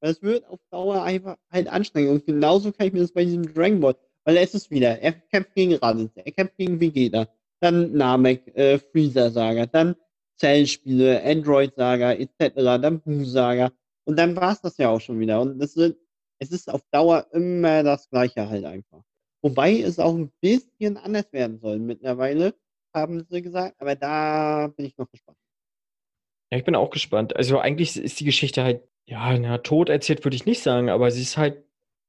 Weil 0.00 0.12
es 0.12 0.22
wird 0.22 0.46
auf 0.46 0.60
Dauer 0.70 1.02
einfach 1.02 1.36
halt 1.50 1.66
anstrengend. 1.66 2.12
Und 2.12 2.26
genauso 2.26 2.70
kann 2.70 2.86
ich 2.86 2.92
mir 2.92 3.00
das 3.00 3.10
bei 3.10 3.24
diesem 3.24 3.52
Dragon 3.52 3.80
Ball, 3.80 3.96
weil 4.24 4.36
es 4.36 4.54
ist 4.54 4.70
wieder, 4.70 5.00
er 5.00 5.12
kämpft 5.12 5.54
gegen 5.56 5.74
Raditz, 5.74 6.12
er 6.14 6.30
kämpft 6.30 6.56
gegen 6.56 6.78
Vegeta, 6.78 7.26
dann 7.58 7.92
Namek, 7.94 8.46
äh, 8.56 8.78
Freezer-Saga, 8.78 9.66
dann 9.66 9.96
Zellspiele, 10.36 11.20
Android-Saga, 11.24 12.12
etc., 12.12 12.54
dann 12.54 13.00
Buu-Saga. 13.00 13.72
Und 14.08 14.16
dann 14.16 14.34
war 14.36 14.52
es 14.52 14.62
das 14.62 14.78
ja 14.78 14.88
auch 14.88 15.02
schon 15.02 15.20
wieder. 15.20 15.38
Und 15.42 15.58
das 15.58 15.76
wird, 15.76 15.98
es 16.38 16.50
ist 16.50 16.70
auf 16.70 16.80
Dauer 16.90 17.26
immer 17.32 17.82
das 17.82 18.08
Gleiche 18.08 18.48
halt 18.48 18.64
einfach. 18.64 19.02
Wobei 19.42 19.80
es 19.80 19.98
auch 19.98 20.14
ein 20.14 20.32
bisschen 20.40 20.96
anders 20.96 21.30
werden 21.30 21.58
soll 21.60 21.78
mittlerweile, 21.78 22.54
haben 22.94 23.26
sie 23.28 23.42
gesagt. 23.42 23.78
Aber 23.78 23.96
da 23.96 24.68
bin 24.74 24.86
ich 24.86 24.96
noch 24.96 25.10
gespannt. 25.10 25.36
Ja, 26.50 26.56
ich 26.56 26.64
bin 26.64 26.74
auch 26.74 26.88
gespannt. 26.88 27.36
Also 27.36 27.58
eigentlich 27.58 27.98
ist 27.98 28.18
die 28.18 28.24
Geschichte 28.24 28.64
halt, 28.64 28.82
ja, 29.04 29.38
na, 29.38 29.58
tot 29.58 29.90
erzählt 29.90 30.24
würde 30.24 30.36
ich 30.36 30.46
nicht 30.46 30.62
sagen, 30.62 30.88
aber 30.88 31.10
sie 31.10 31.20
ist 31.20 31.36
halt 31.36 31.62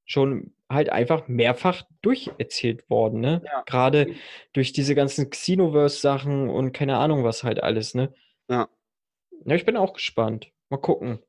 schon 0.06 0.54
halt 0.70 0.90
einfach 0.92 1.28
mehrfach 1.28 1.84
durcherzählt 2.02 2.90
worden, 2.90 3.20
ne? 3.20 3.42
Ja. 3.44 3.64
Gerade 3.66 4.16
durch 4.54 4.72
diese 4.72 4.96
ganzen 4.96 5.30
Xenoverse-Sachen 5.30 6.50
und 6.50 6.72
keine 6.72 6.96
Ahnung 6.98 7.26
was 7.26 7.44
halt 7.44 7.62
alles, 7.62 7.94
ne? 7.94 8.14
Ja. 8.50 8.70
Ja, 9.44 9.56
ich 9.56 9.66
bin 9.66 9.76
auch 9.76 9.92
gespannt. 9.92 10.54
Mal 10.70 10.78
gucken. 10.78 11.20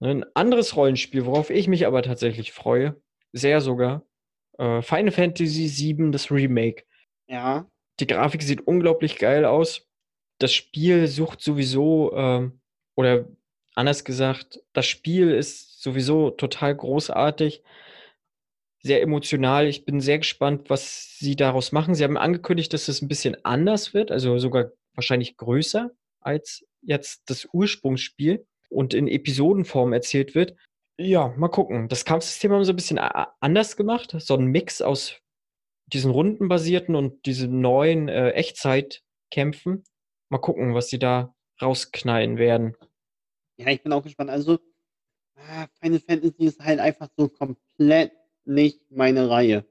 Ein 0.00 0.24
anderes 0.34 0.76
Rollenspiel, 0.76 1.26
worauf 1.26 1.50
ich 1.50 1.66
mich 1.68 1.86
aber 1.86 2.02
tatsächlich 2.02 2.52
freue, 2.52 3.00
sehr 3.32 3.60
sogar, 3.60 4.04
äh, 4.58 4.82
Final 4.82 5.10
Fantasy 5.12 5.68
VII, 5.96 6.10
das 6.12 6.30
Remake. 6.30 6.84
Ja, 7.28 7.66
Die 8.00 8.06
Grafik 8.06 8.42
sieht 8.42 8.66
unglaublich 8.66 9.18
geil 9.18 9.44
aus. 9.44 9.84
das 10.40 10.52
Spiel 10.52 11.08
sucht 11.08 11.40
sowieso, 11.40 12.12
ähm, 12.14 12.60
oder 12.96 13.26
anders 13.74 14.04
gesagt, 14.04 14.60
das 14.72 14.86
Spiel 14.86 15.32
ist 15.32 15.82
sowieso 15.82 16.30
total 16.30 16.76
großartig, 16.76 17.62
sehr 18.82 19.02
emotional. 19.02 19.66
Ich 19.66 19.84
bin 19.84 20.00
sehr 20.00 20.18
gespannt, 20.18 20.70
was 20.70 21.16
sie 21.18 21.34
daraus 21.36 21.72
machen. 21.72 21.94
Sie 21.96 22.04
haben 22.04 22.16
angekündigt, 22.16 22.72
dass 22.72 22.86
es 22.88 23.02
ein 23.02 23.08
bisschen 23.08 23.36
anders 23.44 23.94
wird, 23.94 24.12
also 24.12 24.38
sogar 24.38 24.70
wahrscheinlich 24.94 25.36
größer 25.36 25.90
als 26.20 26.64
jetzt 26.82 27.28
das 27.30 27.48
Ursprungsspiel 27.52 28.46
und 28.68 28.94
in 28.94 29.08
Episodenform 29.08 29.92
erzählt 29.92 30.34
wird. 30.34 30.54
Ja, 30.98 31.28
mal 31.36 31.48
gucken. 31.48 31.88
Das 31.88 32.04
Kampfsystem 32.04 32.52
haben 32.52 32.64
sie 32.64 32.72
ein 32.72 32.76
bisschen 32.76 32.98
anders 32.98 33.76
gemacht. 33.76 34.14
So 34.18 34.34
ein 34.34 34.46
Mix 34.46 34.82
aus 34.82 35.16
diesen 35.86 36.10
rundenbasierten 36.10 36.94
und 36.94 37.24
diesen 37.24 37.60
neuen 37.60 38.08
äh, 38.08 38.30
Echtzeitkämpfen. 38.30 39.84
Mal 40.28 40.38
gucken, 40.38 40.74
was 40.74 40.88
sie 40.88 40.98
da 40.98 41.34
rausknallen 41.62 42.36
werden. 42.36 42.76
Ja, 43.56 43.68
ich 43.68 43.82
bin 43.82 43.92
auch 43.92 44.02
gespannt. 44.02 44.30
Also, 44.30 44.58
ah, 45.36 45.66
Final 45.80 46.00
Fantasy 46.00 46.44
ist 46.44 46.60
halt 46.60 46.80
einfach 46.80 47.08
so 47.16 47.28
komplett 47.28 48.12
nicht 48.44 48.80
meine 48.90 49.30
Reihe. 49.30 49.64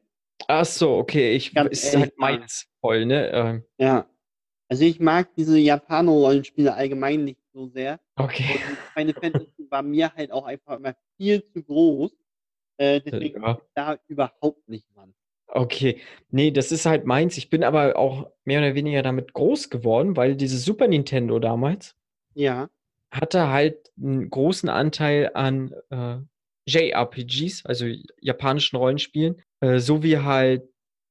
Ach 0.48 0.66
so, 0.66 0.96
okay. 0.98 1.34
Ich 1.34 1.54
Ganz 1.54 1.72
ist 1.72 1.86
ehrlich, 1.86 2.02
halt 2.02 2.18
meins 2.18 2.68
voll, 2.80 3.06
ne? 3.06 3.30
Ähm, 3.32 3.64
Ja. 3.78 4.10
Also 4.70 4.84
ich 4.84 5.00
mag 5.00 5.34
diese 5.36 5.58
Japano-Rollenspiele 5.58 6.74
allgemein 6.74 7.24
nicht 7.24 7.40
so 7.58 7.68
sehr. 7.68 8.00
okay. 8.16 8.60
Und 8.70 8.78
Final 8.94 9.14
Fantasy 9.22 9.66
war 9.70 9.82
mir 9.82 10.14
halt 10.14 10.32
auch 10.32 10.46
einfach 10.46 10.78
immer 10.78 10.96
viel 11.18 11.44
zu 11.44 11.64
groß. 11.64 12.12
Äh, 12.78 13.02
deswegen 13.02 13.42
Ja. 13.42 13.60
da 13.74 13.98
überhaupt 14.08 14.70
nicht 14.70 14.86
dran. 14.96 15.14
Okay. 15.48 16.00
Nee, 16.30 16.52
das 16.52 16.72
ist 16.72 16.86
halt 16.86 17.06
meins. 17.06 17.38
Ich 17.38 17.50
bin 17.50 17.64
aber 17.64 17.96
auch 17.98 18.30
mehr 18.46 18.60
oder 18.60 18.76
weniger 18.76 19.02
damit 19.02 19.34
groß 19.34 19.70
geworden, 19.72 20.16
weil 20.16 20.36
dieses 20.36 20.64
Super 20.64 20.88
Nintendo 20.88 21.40
damals 21.40 21.96
Ja. 22.36 22.70
hatte 23.12 23.48
halt 23.50 23.92
einen 23.98 24.30
großen 24.30 24.70
Anteil 24.70 25.32
an 25.34 25.74
äh, 25.90 26.18
JRPGs, 26.70 27.66
also 27.66 27.86
japanischen 28.22 28.76
Rollenspielen, 28.76 29.42
äh, 29.62 29.80
so 29.80 30.04
wie 30.04 30.20
halt 30.20 30.64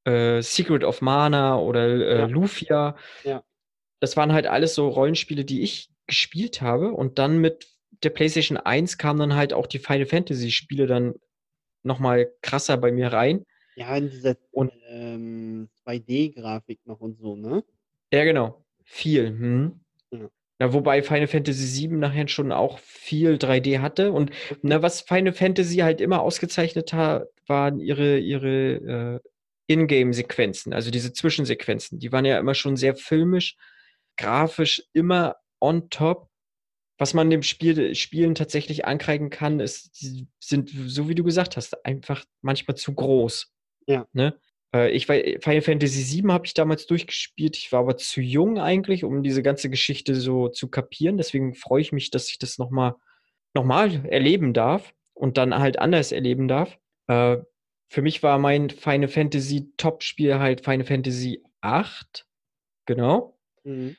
äh, 0.05 0.40
Secret 0.43 0.85
of 0.85 1.01
Mana 1.02 1.59
oder 1.59 1.89
äh, 1.89 2.18
Ja. 2.20 2.27
Lufia. 2.27 2.97
Ja. 3.24 3.43
Das 4.01 4.16
waren 4.16 4.32
halt 4.32 4.47
alles 4.47 4.74
so 4.74 4.89
Rollenspiele, 4.89 5.44
die 5.44 5.62
ich 5.62 5.89
gespielt 6.07 6.61
habe. 6.62 6.93
Und 6.93 7.19
dann 7.19 7.39
mit 7.39 7.69
der 8.03 8.11
PlayStation 8.11 8.57
1 8.59 8.99
kamen 8.99 9.19
dann 9.20 9.35
halt 9.35 9.53
auch 9.53 9.66
die 9.66 9.78
Final 9.78 10.07
Fantasy 10.07 10.51
Spiele 10.51 10.87
dann 10.87 11.15
nochmal 11.83 12.33
krasser 12.43 12.77
bei 12.77 12.93
mir 12.93 13.12
rein. 13.12 13.45
Ja, 13.77 13.97
in 13.97 14.11
dieser 14.11 14.37
Und- 14.53 14.73
ähm, 14.89 15.69
2D-Grafik 15.85 16.81
noch 16.87 17.01
und 17.01 17.19
so, 17.19 17.37
ne? 17.37 17.62
Ja, 18.12 18.24
genau. 18.24 18.65
Viel. 18.85 19.28
Hm. 19.28 19.81
Ja. 20.11 20.28
Ja, 20.59 20.73
wobei 20.73 21.03
Final 21.03 21.27
Fantasy 21.27 21.83
VII 21.89 21.99
nachher 21.99 22.28
schon 22.28 22.51
auch 22.51 22.78
viel 22.78 23.37
3D 23.37 23.81
hatte. 23.81 24.12
Und 24.12 24.31
na, 24.62 24.81
was 24.81 25.03
Final 25.03 25.35
Fantasy 25.35 25.77
halt 25.78 26.01
immer 26.01 26.23
ausgezeichnet 26.23 26.95
hat, 26.95 27.28
waren 27.47 27.78
ihre, 27.78 28.19
ihre 28.19 29.20
äh, 29.27 29.28
Ingame-Sequenzen, 29.66 30.73
also 30.73 30.91
diese 30.91 31.12
Zwischensequenzen. 31.12 31.99
Die 31.99 32.11
waren 32.12 32.24
ja 32.24 32.39
immer 32.39 32.55
schon 32.55 32.77
sehr 32.77 32.95
filmisch, 32.97 33.57
grafisch 34.16 34.83
immer 34.95 35.37
on 35.61 35.89
top. 35.91 36.28
Was 36.99 37.12
man 37.12 37.28
dem 37.28 37.43
Spiel, 37.43 37.95
Spielen 37.95 38.35
tatsächlich 38.35 38.87
ankreiden 38.87 39.28
kann, 39.28 39.61
ist, 39.61 40.01
die 40.01 40.27
sind, 40.41 40.70
so 40.87 41.09
wie 41.09 41.15
du 41.15 41.24
gesagt 41.24 41.57
hast, 41.57 41.85
einfach 41.85 42.24
manchmal 42.41 42.77
zu 42.77 42.95
groß. 42.95 43.53
Ja. 43.87 44.07
Ne? 44.12 44.39
Äh, 44.74 44.91
Ich 44.93 45.07
wei- 45.09 45.39
Final 45.43 45.61
Fantasy 45.61 46.23
VII 46.23 46.33
habe 46.33 46.47
ich 46.47 46.55
damals 46.55 46.87
durchgespielt. 46.87 47.57
Ich 47.59 47.70
war 47.70 47.81
aber 47.81 47.99
zu 47.99 48.23
jung 48.23 48.59
eigentlich, 48.59 49.05
um 49.05 49.23
diese 49.23 49.43
ganze 49.43 49.69
Geschichte 49.69 50.15
so 50.15 50.49
zu 50.49 50.69
kapieren. 50.70 51.19
Deswegen 51.19 51.55
freue 51.55 51.83
ich 51.83 51.93
mich, 51.93 52.11
dass 52.11 52.31
ich 52.31 52.39
das 52.39 52.57
nochmal 52.59 52.95
noch 53.55 53.65
mal 53.65 54.05
erleben 54.07 54.55
darf 54.55 54.95
und 55.15 55.37
dann 55.37 55.55
halt 55.59 55.78
anders 55.78 56.12
erleben 56.12 56.49
darf. 56.49 56.78
Äh, 57.09 57.39
für 57.89 58.03
mich 58.03 58.23
war 58.23 58.39
mein 58.39 58.70
Final 58.70 59.09
Fantasy 59.09 59.70
Top-Spiel 59.77 60.39
halt 60.39 60.65
Final 60.65 60.87
Fantasy 60.87 61.43
VIII. 61.62 62.24
Genau. 62.87 63.39
Mhm. 63.65 63.97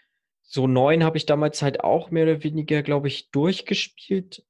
So 0.49 0.65
neun 0.65 1.03
habe 1.03 1.17
ich 1.17 1.25
damals 1.25 1.61
halt 1.61 1.81
auch 1.81 2.09
mehr 2.09 2.23
oder 2.23 2.43
weniger, 2.43 2.81
glaube 2.81 3.09
ich, 3.09 3.29
durchgespielt. 3.31 4.45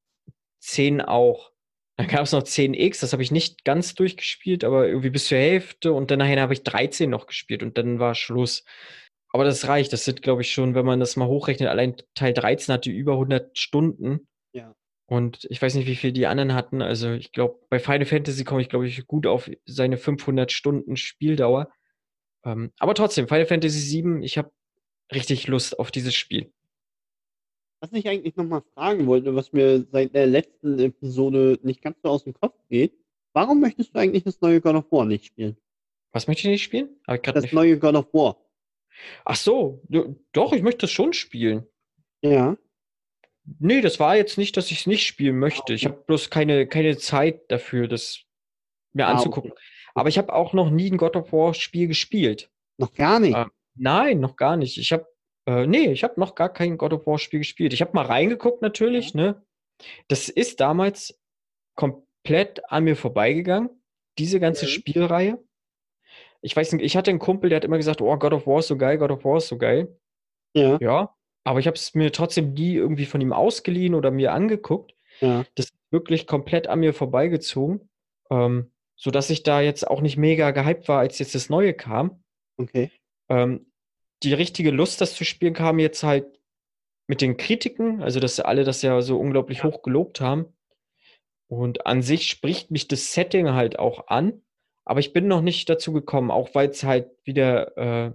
Zehn 0.60 1.02
auch. 1.02 1.52
Dann 1.98 2.08
gab 2.08 2.22
es 2.22 2.32
noch 2.32 2.44
10x, 2.44 3.02
das 3.02 3.14
habe 3.14 3.24
ich 3.24 3.32
nicht 3.32 3.66
ganz 3.66 3.96
durchgespielt, 3.96 4.64
aber 4.64 4.88
irgendwie 4.88 5.10
bis 5.10 5.26
zur 5.26 5.40
Hälfte 5.40 5.94
und 5.94 6.12
dann 6.12 6.20
nachher 6.20 6.40
habe 6.40 6.54
ich 6.54 6.62
13 6.62 7.10
noch 7.10 7.26
gespielt 7.26 7.64
und 7.64 7.80
dann 7.80 7.98
war 7.98 8.14
Schluss. 8.14 8.64
Aber 9.34 9.44
das 9.44 9.68
reicht, 9.68 9.92
das 9.94 10.06
sind, 10.06 10.22
glaube 10.22 10.44
ich, 10.44 10.52
schon, 10.52 10.76
wenn 10.76 10.86
man 10.86 11.00
das 11.00 11.16
mal 11.16 11.28
hochrechnet, 11.28 11.68
allein 11.68 11.96
Teil 12.14 12.34
13 12.34 12.74
hatte 12.74 12.92
über 12.92 13.14
100 13.14 13.58
Stunden. 13.58 14.28
Ja. 14.54 14.76
Und 15.08 15.48
ich 15.50 15.60
weiß 15.60 15.74
nicht, 15.74 15.88
wie 15.88 15.96
viel 15.96 16.12
die 16.12 16.28
anderen 16.28 16.54
hatten. 16.54 16.84
Also 16.84 17.14
ich 17.14 17.32
glaube, 17.32 17.60
bei 17.70 17.80
Final 17.80 18.06
Fantasy 18.06 18.44
komme 18.44 18.62
ich, 18.62 18.70
glaube 18.70 18.88
ich, 18.88 19.08
gut 19.08 19.26
auf 19.26 19.50
seine 19.66 19.98
500 19.98 20.52
Stunden 20.52 20.98
Spieldauer. 20.98 21.72
Ähm, 22.46 22.72
aber 22.78 22.94
trotzdem, 22.94 23.28
Final 23.28 23.48
Fantasy 23.48 24.04
VII, 24.04 24.24
ich 24.24 24.38
habe 24.38 24.52
richtig 25.14 25.48
Lust 25.48 25.80
auf 25.80 25.92
dieses 25.92 26.16
Spiel. 26.16 26.52
Was 27.80 27.92
ich 27.94 28.08
eigentlich 28.08 28.36
nochmal 28.36 28.64
fragen 28.74 29.06
wollte, 29.06 29.36
was 29.36 29.54
mir 29.54 29.86
seit 29.92 30.16
der 30.16 30.26
letzten 30.26 30.80
Episode 30.80 31.60
nicht 31.62 31.82
ganz 31.82 31.98
so 32.02 32.10
aus 32.10 32.24
dem 32.24 32.34
Kopf 32.34 32.56
geht, 32.70 32.94
warum 33.34 33.60
möchtest 33.60 33.94
du 33.94 34.00
eigentlich 34.00 34.24
das 34.24 34.42
neue 34.42 34.62
God 34.62 34.76
of 34.76 34.92
War 34.92 35.06
nicht 35.06 35.26
spielen? 35.26 35.58
Was 36.12 36.28
möchte 36.28 36.44
ich 36.48 36.52
nicht 36.54 36.64
spielen? 36.64 36.90
Ich 37.14 37.22
Das 37.22 37.44
nicht... 37.44 37.54
neue 37.54 37.78
God 37.78 37.96
of 37.96 38.14
War. 38.14 38.38
Ach 39.26 39.36
so, 39.36 39.84
doch, 40.32 40.54
ich 40.54 40.64
möchte 40.64 40.82
das 40.82 40.92
schon 40.92 41.14
spielen. 41.14 41.68
Ja. 42.24 42.58
Nee, 43.60 43.82
das 43.82 44.00
war 44.00 44.16
jetzt 44.18 44.38
nicht, 44.40 44.58
dass 44.58 44.72
ich 44.72 44.80
es 44.80 44.88
nicht 44.88 45.06
spielen 45.06 45.38
möchte. 45.38 45.74
Ich 45.74 45.86
okay. 45.86 45.94
habe 45.94 46.04
bloß 46.06 46.30
keine, 46.32 46.68
keine 46.68 46.98
Zeit 46.98 47.50
dafür, 47.52 47.88
das 47.88 48.24
mir 48.94 49.06
Ah, 49.08 49.14
anzugucken. 49.14 49.52
okay. 49.52 49.62
Aber 49.94 50.10
ich 50.10 50.18
habe 50.18 50.34
auch 50.34 50.54
noch 50.54 50.70
nie 50.72 50.90
ein 50.92 50.98
God 50.98 51.16
of 51.16 51.32
War 51.32 51.54
Spiel 51.54 51.88
gespielt. 51.88 52.52
Noch 52.78 52.94
gar 52.94 53.20
nicht. 53.20 53.36
Ah. 53.36 53.50
Nein, 53.78 54.20
noch 54.20 54.36
gar 54.36 54.58
nicht. 54.58 54.78
Ich 54.78 54.92
habe, 54.92 55.08
äh, 55.48 55.66
nee, 55.68 55.92
ich 55.92 56.04
habe 56.04 56.20
noch 56.20 56.36
gar 56.36 56.50
kein 56.52 56.78
God 56.78 56.94
of 56.94 57.08
War 57.08 57.18
Spiel 57.20 57.40
gespielt. 57.40 57.74
Ich 57.74 57.82
habe 57.82 57.92
mal 57.94 58.06
reingeguckt 58.06 58.62
natürlich, 58.62 59.14
ne? 59.14 59.44
Das 60.08 60.30
ist 60.30 60.60
damals 60.60 61.20
komplett 61.76 62.70
an 62.72 62.84
mir 62.84 62.96
vorbeigegangen, 62.96 63.70
diese 64.18 64.40
ganze 64.40 64.66
Mhm. 64.66 64.70
Spielreihe. 64.70 65.40
Ich 66.42 66.56
weiß 66.56 66.74
nicht, 66.74 66.84
ich 66.86 66.96
hatte 66.98 67.10
einen 67.10 67.20
Kumpel, 67.20 67.50
der 67.50 67.58
hat 67.58 67.66
immer 67.66 67.78
gesagt, 67.78 68.02
oh, 68.02 68.18
God 68.18 68.34
of 68.34 68.48
War 68.48 68.60
ist 68.60 68.68
so 68.68 68.78
geil, 68.78 68.98
God 68.98 69.12
of 69.12 69.24
War 69.26 69.38
ist 69.38 69.48
so 69.48 69.58
geil. 69.58 69.98
Ja. 70.56 70.78
Ja, 70.82 71.16
aber 71.44 71.60
ich 71.60 71.68
habe 71.68 71.76
es 71.76 71.94
mir 71.94 72.12
trotzdem 72.12 72.54
nie 72.54 72.74
irgendwie 72.76 73.06
von 73.06 73.22
ihm 73.22 73.34
ausgeliehen 73.34 73.96
oder 73.96 74.12
mir 74.12 74.34
angeguckt. 74.34 74.96
Ja. 75.20 75.46
Das 75.56 75.68
ist 75.68 75.76
wirklich 75.92 76.28
komplett 76.28 76.68
an 76.68 76.80
mir 76.80 76.94
vorbeigezogen, 76.94 77.90
ähm, 78.30 78.72
sodass 78.96 79.30
ich 79.30 79.44
da 79.44 79.62
jetzt 79.62 79.88
auch 79.88 80.02
nicht 80.02 80.18
mega 80.18 80.52
gehypt 80.52 80.88
war, 80.88 81.00
als 81.00 81.20
jetzt 81.20 81.36
das 81.36 81.50
Neue 81.50 81.74
kam. 81.74 82.24
Okay. 82.58 82.92
Ähm, 83.30 83.72
die 84.24 84.34
richtige 84.34 84.72
Lust, 84.72 85.02
das 85.02 85.14
zu 85.16 85.24
spielen, 85.26 85.54
kam 85.54 85.80
jetzt 85.80 86.04
halt 86.04 86.40
mit 87.08 87.22
den 87.22 87.38
Kritiken, 87.38 88.02
also 88.04 88.20
dass 88.20 88.40
alle 88.40 88.64
das 88.64 88.82
ja 88.82 89.02
so 89.02 89.20
unglaublich 89.20 89.60
Ja. 89.60 89.66
hoch 89.66 89.82
gelobt 89.82 90.22
haben. 90.22 90.46
Und 91.50 91.86
an 91.86 92.02
sich 92.02 92.28
spricht 92.28 92.72
mich 92.72 92.88
das 92.88 93.14
Setting 93.14 93.52
halt 93.52 93.80
auch 93.80 94.08
an, 94.08 94.42
aber 94.84 95.00
ich 95.00 95.14
bin 95.14 95.28
noch 95.28 95.42
nicht 95.42 95.70
dazu 95.70 95.94
gekommen, 95.94 96.32
auch 96.32 96.54
weil 96.56 96.70
es 96.70 96.84
halt 96.84 97.10
wieder 97.24 97.78
äh, 97.78 98.12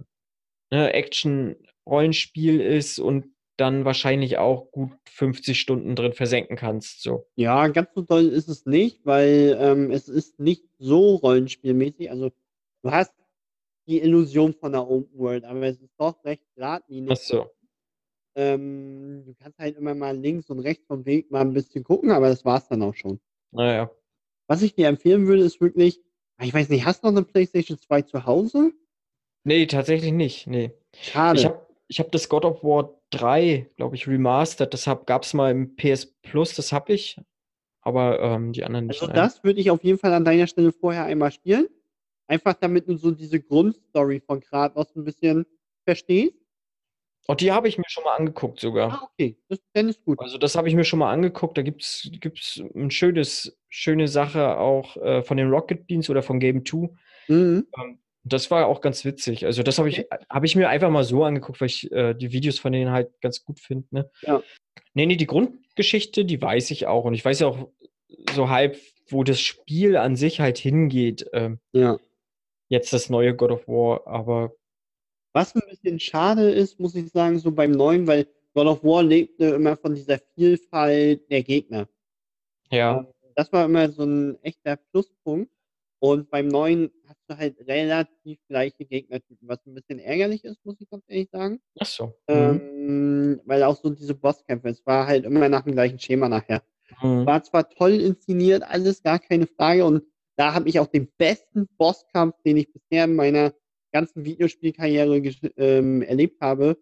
ne, 0.71 0.93
Action-Rollenspiel 0.93 2.61
ist 2.61 2.99
und 2.99 3.25
dann 3.57 3.85
wahrscheinlich 3.85 4.37
auch 4.37 4.71
gut 4.71 4.91
50 5.05 5.59
Stunden 5.59 5.95
drin 5.95 6.13
versenken 6.13 6.55
kannst. 6.57 7.03
So. 7.03 7.27
Ja, 7.35 7.67
ganz 7.67 7.89
so 7.93 8.01
doll 8.01 8.25
ist 8.25 8.49
es 8.49 8.65
nicht, 8.65 9.05
weil 9.05 9.57
ähm, 9.59 9.91
es 9.91 10.09
ist 10.09 10.39
nicht 10.39 10.65
so 10.79 11.15
rollenspielmäßig. 11.15 12.09
Also 12.09 12.31
du 12.83 12.91
hast 12.91 13.13
die 13.87 14.01
Illusion 14.01 14.53
von 14.53 14.71
der 14.71 14.87
Open 14.87 15.17
World, 15.17 15.43
aber 15.43 15.61
es 15.63 15.79
ist 15.79 15.93
doch 15.97 16.23
recht 16.23 16.43
geradlinig. 16.55 17.11
Ach 17.11 17.17
so. 17.17 17.49
Ähm, 18.35 19.23
du 19.25 19.35
kannst 19.35 19.59
halt 19.59 19.77
immer 19.77 19.93
mal 19.93 20.17
links 20.17 20.49
und 20.49 20.59
rechts 20.59 20.85
vom 20.87 21.05
Weg 21.05 21.29
mal 21.29 21.41
ein 21.41 21.53
bisschen 21.53 21.83
gucken, 21.83 22.11
aber 22.11 22.29
das 22.29 22.43
war's 22.45 22.67
dann 22.67 22.81
auch 22.81 22.95
schon. 22.95 23.19
Naja. 23.51 23.91
Was 24.47 24.61
ich 24.61 24.73
dir 24.73 24.87
empfehlen 24.87 25.27
würde, 25.27 25.43
ist 25.43 25.61
wirklich, 25.61 26.01
ah, 26.37 26.45
ich 26.45 26.53
weiß 26.53 26.69
nicht, 26.69 26.85
hast 26.85 27.03
du 27.03 27.07
noch 27.07 27.15
eine 27.15 27.25
PlayStation 27.25 27.77
2 27.77 28.01
zu 28.03 28.25
Hause? 28.25 28.73
Nee, 29.43 29.67
tatsächlich 29.67 30.11
nicht. 30.11 30.47
Nee. 30.47 30.71
Schade. 30.95 31.39
Ich 31.39 31.45
habe 31.45 31.67
ich 31.87 31.99
hab 31.99 32.11
das 32.11 32.29
God 32.29 32.45
of 32.45 32.63
War 32.63 32.99
3, 33.11 33.69
glaube 33.75 33.95
ich, 33.95 34.07
remastered. 34.07 34.73
Das 34.73 34.85
gab 34.85 35.23
es 35.23 35.33
mal 35.33 35.51
im 35.51 35.75
PS 35.75 36.07
Plus, 36.23 36.55
das 36.55 36.71
habe 36.71 36.93
ich. 36.93 37.19
Aber 37.81 38.19
ähm, 38.21 38.53
die 38.53 38.63
anderen 38.63 38.87
nicht. 38.87 39.01
Also 39.01 39.07
nein. 39.07 39.15
das 39.15 39.43
würde 39.43 39.59
ich 39.59 39.69
auf 39.69 39.83
jeden 39.83 39.99
Fall 39.99 40.13
an 40.13 40.25
deiner 40.25 40.47
Stelle 40.47 40.71
vorher 40.71 41.03
einmal 41.03 41.31
spielen. 41.31 41.67
Einfach 42.27 42.53
damit 42.53 42.87
du 42.87 42.97
so 42.97 43.11
diese 43.11 43.39
Grundstory 43.41 44.21
von 44.25 44.39
Kratos 44.39 44.95
ein 44.95 45.03
bisschen 45.03 45.45
verstehst. 45.85 46.35
Oh, 47.27 47.35
die 47.35 47.51
habe 47.53 47.69
ich 47.69 47.77
mir 47.77 47.85
schon 47.87 48.03
mal 48.03 48.15
angeguckt 48.15 48.59
sogar. 48.59 48.91
Ah, 48.91 49.07
okay. 49.13 49.37
Das, 49.47 49.59
dann 49.73 49.87
ist 49.87 50.03
gut. 50.03 50.19
Also 50.19 50.37
das 50.37 50.55
habe 50.55 50.67
ich 50.67 50.75
mir 50.75 50.83
schon 50.83 50.99
mal 50.99 51.11
angeguckt. 51.11 51.57
Da 51.57 51.61
gibt 51.61 51.81
es 51.81 52.09
gibt's 52.19 52.61
ein 52.75 52.91
schönes, 52.91 53.57
schöne 53.69 54.07
Sache 54.09 54.57
auch 54.57 54.97
äh, 54.97 55.23
von 55.23 55.37
den 55.37 55.49
Rocket 55.49 55.87
Beans 55.87 56.09
oder 56.09 56.21
von 56.21 56.39
Game 56.39 56.65
2. 56.65 56.89
Mhm. 57.29 57.67
Ähm, 57.81 57.99
Das 58.23 58.51
war 58.51 58.67
auch 58.67 58.81
ganz 58.81 59.05
witzig. 59.05 59.45
Also 59.45 59.63
das 59.63 59.77
habe 59.79 59.87
ich, 59.87 60.05
hab 60.29 60.43
ich 60.43 60.55
mir 60.57 60.67
einfach 60.67 60.89
mal 60.89 61.05
so 61.05 61.23
angeguckt, 61.23 61.61
weil 61.61 61.67
ich 61.67 61.89
äh, 61.93 62.13
die 62.13 62.33
Videos 62.33 62.59
von 62.59 62.73
denen 62.73 62.91
halt 62.91 63.09
ganz 63.21 63.45
gut 63.45 63.59
finde. 63.59 63.87
Ne? 63.91 64.09
Ja. 64.23 64.43
Nee, 64.93 65.05
nee, 65.05 65.15
die 65.15 65.27
Grundgeschichte, 65.27 66.25
die 66.25 66.41
weiß 66.41 66.71
ich 66.71 66.87
auch. 66.87 67.05
Und 67.05 67.13
ich 67.13 67.23
weiß 67.23 67.39
ja 67.39 67.47
auch 67.47 67.69
so 68.33 68.49
halb, 68.49 68.77
wo 69.07 69.23
das 69.23 69.39
Spiel 69.39 69.95
an 69.95 70.17
sich 70.17 70.41
halt 70.41 70.57
hingeht. 70.57 71.25
Ähm, 71.31 71.59
Ja. 71.71 71.97
Jetzt 72.73 72.91
das 72.91 73.09
neue 73.09 73.35
God 73.35 73.51
of 73.51 73.67
War, 73.67 74.05
aber 74.07 74.51
Was 75.33 75.55
ein 75.55 75.61
bisschen 75.69 75.99
schade 75.99 76.51
ist, 76.51 76.79
muss 76.79 76.95
ich 76.95 77.11
sagen, 77.11 77.39
so 77.39 77.51
beim 77.51 77.71
neuen, 77.71 78.05
weil 78.07 78.27
God 78.53 78.67
of 78.67 78.83
War 78.83 79.03
lebte 79.03 79.45
immer 79.45 79.77
von 79.77 79.95
dieser 79.95 80.19
Vielfalt 80.35 81.29
der 81.31 81.43
Gegner. 81.43 81.87
ja, 82.69 83.07
Das 83.35 83.51
war 83.53 83.65
immer 83.65 83.89
so 83.89 84.03
ein 84.03 84.37
echter 84.43 84.75
Pluspunkt. 84.75 85.51
Und 85.99 86.29
beim 86.29 86.49
neuen 86.49 86.91
hast 87.07 87.21
du 87.27 87.37
halt 87.37 87.55
relativ 87.65 88.37
gleiche 88.49 88.83
Gegnertypen, 88.85 89.47
was 89.47 89.65
ein 89.65 89.73
bisschen 89.73 89.99
ärgerlich 89.99 90.43
ist, 90.43 90.59
muss 90.65 90.75
ich 90.81 90.89
ganz 90.89 91.03
ehrlich 91.07 91.29
sagen. 91.31 91.61
ach 91.79 91.85
so. 91.85 92.07
Mhm. 92.07 92.11
Ähm, 92.27 93.41
weil 93.45 93.63
auch 93.63 93.77
so 93.77 93.89
diese 93.89 94.13
Bosskämpfe, 94.13 94.67
es 94.67 94.85
war 94.85 95.07
halt 95.07 95.23
immer 95.25 95.47
nach 95.47 95.63
dem 95.63 95.73
gleichen 95.73 95.99
Schema 95.99 96.27
nachher. 96.27 96.61
Mhm. 97.01 97.25
War 97.25 97.41
zwar 97.43 97.69
toll 97.69 97.93
inszeniert, 97.93 98.63
alles 98.63 99.01
gar 99.01 99.17
keine 99.19 99.47
Frage. 99.47 99.85
Und 99.85 100.03
da 100.35 100.53
habe 100.53 100.69
ich 100.69 100.79
auch 100.79 100.87
den 100.87 101.07
besten 101.17 101.67
Bosskampf, 101.77 102.35
den 102.43 102.57
ich 102.57 102.71
bisher 102.71 103.05
in 103.05 103.15
meiner 103.15 103.53
ganzen 103.91 104.25
Videospielkarriere 104.25 105.17
ähm, 105.57 106.01
erlebt 106.01 106.41
habe, 106.41 106.77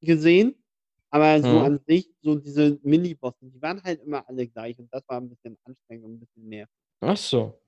gesehen. 0.00 0.54
Aber 1.10 1.42
so 1.42 1.58
Mhm. 1.58 1.62
an 1.64 1.80
sich, 1.86 2.10
so 2.22 2.34
diese 2.36 2.78
Mini-Bosse, 2.82 3.36
die 3.42 3.60
waren 3.60 3.82
halt 3.82 4.02
immer 4.02 4.26
alle 4.28 4.46
gleich. 4.46 4.78
Und 4.78 4.92
das 4.92 5.06
war 5.08 5.20
ein 5.20 5.28
bisschen 5.28 5.58
anstrengend 5.64 6.04
und 6.04 6.14
ein 6.14 6.20
bisschen 6.20 6.48
nervig. 6.48 6.74
Ach 7.00 7.16
so. 7.16 7.60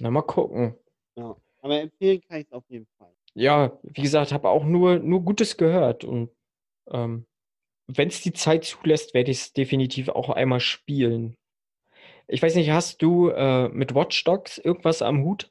Na, 0.00 0.10
mal 0.10 0.22
gucken. 0.22 0.74
Ja. 1.16 1.36
Aber 1.60 1.80
empfehlen 1.80 2.20
kann 2.22 2.40
ich 2.40 2.46
es 2.46 2.52
auf 2.52 2.64
jeden 2.68 2.86
Fall. 2.98 3.12
Ja, 3.34 3.78
wie 3.82 4.02
gesagt, 4.02 4.32
habe 4.32 4.48
auch 4.48 4.64
nur, 4.64 4.98
nur 4.98 5.22
Gutes 5.22 5.56
gehört 5.56 6.04
und 6.04 6.30
ähm, 6.90 7.26
wenn 7.88 8.08
es 8.08 8.22
die 8.22 8.32
Zeit 8.32 8.64
zulässt, 8.64 9.14
werde 9.14 9.30
ich 9.30 9.38
es 9.38 9.52
definitiv 9.52 10.08
auch 10.08 10.30
einmal 10.30 10.60
spielen. 10.60 11.36
Ich 12.28 12.42
weiß 12.42 12.54
nicht, 12.56 12.70
hast 12.70 13.02
du 13.02 13.28
äh, 13.28 13.68
mit 13.68 13.94
Watch 13.94 14.24
Dogs 14.24 14.58
irgendwas 14.58 15.02
am 15.02 15.22
Hut? 15.24 15.50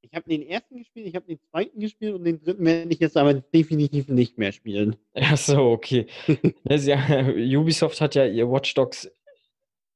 Ich 0.00 0.14
habe 0.14 0.28
den 0.28 0.42
ersten 0.42 0.78
gespielt, 0.78 1.06
ich 1.06 1.14
habe 1.14 1.26
den 1.26 1.38
zweiten 1.50 1.80
gespielt 1.80 2.14
und 2.14 2.24
den 2.24 2.40
dritten 2.40 2.64
werde 2.64 2.90
ich 2.90 3.00
jetzt 3.00 3.16
aber 3.16 3.34
definitiv 3.34 4.08
nicht 4.08 4.38
mehr 4.38 4.52
spielen. 4.52 4.96
Ach 5.14 5.36
so, 5.36 5.58
okay. 5.70 6.06
Ne, 6.64 6.78
sie, 6.78 6.92
Ubisoft 7.56 8.00
hat 8.00 8.14
ja 8.14 8.24
ihr 8.24 8.50
Watch 8.50 8.72
Dogs 8.74 9.10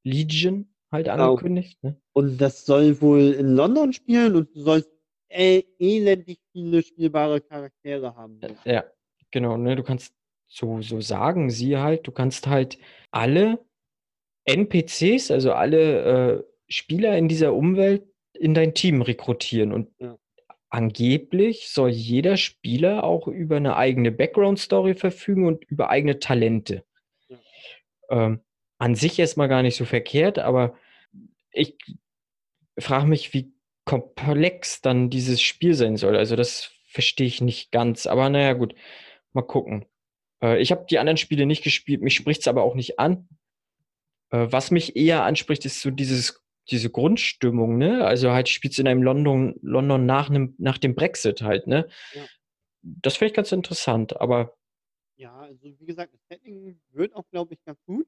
Legion 0.05 0.69
halt 0.91 1.07
Genau. 1.07 1.31
angekündigt. 1.31 1.83
Ne? 1.83 1.97
Und 2.13 2.39
das 2.39 2.67
soll 2.67 3.01
wohl 3.01 3.33
in 3.33 3.55
London 3.55 3.93
spielen 3.95 4.37
und 4.37 4.55
du 4.55 4.61
sollst 4.61 4.91
äh, 5.31 5.63
elendig 5.79 6.41
viele 6.53 6.83
spielbare 6.83 7.41
Charaktere 7.41 8.15
haben. 8.15 8.39
Ja, 8.65 8.85
genau. 9.31 9.57
Ne? 9.57 9.77
Du 9.77 9.83
kannst, 9.83 10.15
so, 10.47 10.83
so 10.83 11.01
sagen 11.01 11.49
sie 11.49 11.79
halt, 11.79 12.07
du 12.07 12.13
kannst 12.13 12.47
halt 12.47 12.79
alle 13.11 13.65
NPCs, 14.45 15.31
also 15.31 15.53
alle 15.53 16.39
äh, 16.39 16.45
Spieler 16.69 17.17
in 17.17 17.29
dieser 17.29 17.55
Umwelt 17.55 18.05
in 18.35 18.55
dein 18.55 18.75
Team 18.75 19.03
rekrutieren. 19.03 19.73
Und 19.73 19.91
Ja. 19.99 20.19
angeblich 20.71 21.69
soll 21.69 21.91
jeder 21.91 22.37
Spieler 22.37 23.05
auch 23.05 23.29
über 23.29 23.57
eine 23.57 23.77
eigene 23.77 24.11
Background-Story 24.11 24.95
verfügen 24.95 25.47
und 25.47 25.65
über 25.65 25.91
eigene 25.91 26.19
Talente. 26.19 26.85
Ja. 27.29 27.39
Ähm, 28.11 28.41
an 28.79 28.95
sich 28.97 29.19
erstmal 29.19 29.49
gar 29.49 29.63
nicht 29.63 29.77
so 29.77 29.85
verkehrt, 29.85 30.39
aber 30.39 30.77
ich 31.53 31.77
frage 32.79 33.07
mich, 33.07 33.33
wie 33.35 33.53
komplex 33.85 34.81
dann 34.81 35.11
dieses 35.11 35.41
Spiel 35.43 35.75
sein 35.75 35.97
soll. 35.97 36.17
Also 36.17 36.35
das 36.37 36.73
verstehe 36.87 37.27
ich 37.27 37.41
nicht 37.41 37.71
ganz. 37.71 38.07
Aber 38.07 38.29
naja, 38.29 38.55
gut, 38.55 38.75
mal 39.33 39.43
gucken. 39.43 39.85
Äh, 40.43 40.61
ich 40.61 40.71
habe 40.73 40.87
die 40.89 40.99
anderen 40.99 41.17
Spiele 41.17 41.47
nicht 41.47 41.63
gespielt, 41.63 42.03
mich 42.03 42.15
spricht 42.15 42.41
es 42.41 42.49
aber 42.49 42.63
auch 42.63 42.75
nicht 42.75 42.99
an. 42.99 43.29
Äh, 44.33 44.51
was 44.51 44.71
mich 44.71 44.97
eher 44.97 45.25
anspricht, 45.25 45.65
ist 45.67 45.81
so 45.81 45.91
dieses, 45.91 46.43
diese 46.71 46.91
Grundstimmung, 46.91 47.79
ne? 47.79 48.05
Also 48.05 48.33
halt 48.33 48.49
spielst 48.49 48.79
in 48.79 48.89
einem 48.89 49.03
London, 49.03 49.55
London 49.63 50.07
nach, 50.07 50.31
nem, 50.31 50.55
nach 50.59 50.79
dem 50.79 50.95
Brexit 50.95 51.43
halt, 51.43 51.67
ne? 51.67 51.89
Ja. 52.15 52.27
Das 52.83 53.17
finde 53.17 53.31
ich 53.31 53.35
ganz 53.37 53.53
interessant, 53.53 54.21
aber 54.21 54.57
Ja, 55.17 55.39
also 55.41 55.61
wie 55.79 55.87
gesagt, 55.87 56.15
das 56.15 56.21
Setting 56.29 56.81
wird 56.93 57.15
auch, 57.15 57.29
glaube 57.31 57.55
ich, 57.55 57.65
ganz 57.65 57.79
gut. 57.87 58.07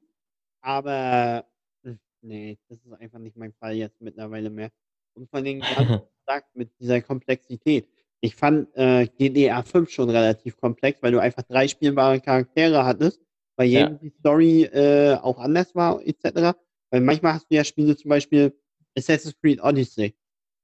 Aber 0.61 1.45
hm, 1.83 1.99
nee, 2.21 2.57
das 2.69 2.79
ist 2.83 2.93
einfach 2.93 3.19
nicht 3.19 3.37
mein 3.37 3.53
Fall 3.53 3.75
jetzt 3.75 4.01
mittlerweile 4.01 4.49
mehr. 4.49 4.71
Und 5.15 5.29
vor 5.29 5.39
allem, 5.39 5.61
gesagt, 6.25 6.55
mit 6.55 6.71
dieser 6.79 7.01
Komplexität. 7.01 7.87
Ich 8.21 8.35
fand 8.35 8.69
äh, 8.75 9.07
GTA 9.07 9.63
5 9.63 9.91
schon 9.91 10.09
relativ 10.09 10.57
komplex, 10.57 11.01
weil 11.03 11.11
du 11.11 11.19
einfach 11.19 11.43
drei 11.43 11.67
spielbare 11.67 12.19
Charaktere 12.19 12.85
hattest, 12.85 13.21
Ja. 13.63 13.81
jedem 13.81 13.99
die 13.99 14.09
Story 14.19 14.63
äh, 14.63 15.15
auch 15.15 15.39
anders 15.39 15.73
war, 15.75 16.01
etc. 16.05 16.57
Weil 16.91 17.01
manchmal 17.01 17.33
hast 17.33 17.49
du 17.49 17.55
ja 17.55 17.63
Spiele, 17.63 17.95
zum 17.95 18.09
Beispiel 18.09 18.53
Assassin's 18.97 19.35
Creed 19.41 19.61
Odyssey. 19.61 20.15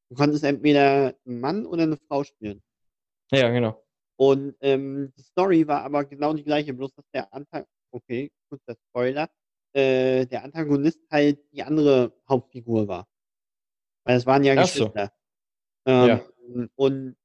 Du 0.09 0.15
konntest 0.15 0.43
entweder 0.43 1.15
einen 1.25 1.39
Mann 1.39 1.65
oder 1.65 1.83
eine 1.83 1.97
Frau 1.97 2.23
spielen. 2.23 2.61
ja, 3.31 3.49
genau. 3.49 3.81
Und 4.17 4.55
ähm, 4.59 5.11
die 5.17 5.23
Story 5.23 5.67
war 5.67 5.83
aber 5.83 6.05
genau 6.05 6.33
die 6.33 6.43
gleiche, 6.43 6.73
bloß 6.73 6.93
dass 6.93 7.05
der 7.13 7.33
Antagonist, 7.33 7.71
okay, 7.91 8.31
kurzer 8.49 8.75
Spoiler, 8.89 9.29
äh, 9.73 10.25
der 10.25 10.43
Antagonist 10.43 10.99
halt 11.09 11.39
die 11.51 11.63
andere 11.63 12.13
Hauptfigur 12.29 12.87
war. 12.87 13.07
Weil 14.03 14.17
es 14.17 14.25
waren 14.25 14.43
ja 14.43 14.53
Ach 14.57 14.67
so. 14.67 14.89
Geschwister. 14.89 15.11
Ähm, 15.85 16.07
Ja. 16.07 16.69
Und 16.75 17.15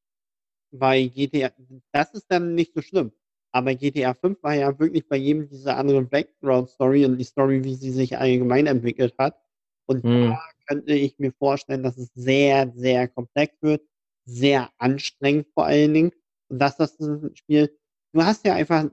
bei 0.70 1.02
GTA, 1.06 1.50
das 1.92 2.14
ist 2.14 2.26
dann 2.30 2.54
nicht 2.54 2.72
so 2.74 2.80
schlimm. 2.80 3.12
Aber 3.56 3.74
GTA 3.74 4.12
5 4.12 4.42
war 4.42 4.54
ja 4.54 4.78
wirklich 4.78 5.08
bei 5.08 5.16
jedem 5.16 5.48
diese 5.48 5.74
andere 5.76 6.02
Background-Story 6.02 7.06
und 7.06 7.16
die 7.16 7.24
Story, 7.24 7.64
wie 7.64 7.74
sie 7.74 7.90
sich 7.90 8.18
allgemein 8.18 8.66
entwickelt 8.66 9.14
hat. 9.18 9.38
Und 9.86 10.04
Hm. 10.04 10.30
da 10.30 10.38
könnte 10.66 10.92
ich 10.94 11.18
mir 11.18 11.32
vorstellen, 11.32 11.82
dass 11.82 11.96
es 11.96 12.10
sehr, 12.14 12.70
sehr 12.76 13.08
komplex 13.08 13.56
wird, 13.62 13.82
sehr 14.26 14.68
anstrengend 14.76 15.46
vor 15.54 15.64
allen 15.64 15.94
Dingen. 15.94 16.12
Und 16.50 16.58
dass 16.58 16.76
das 16.76 17.00
ein 17.00 17.34
Spiel, 17.34 17.74
du 18.12 18.22
hast 18.24 18.44
ja 18.44 18.54
einfach, 18.54 18.90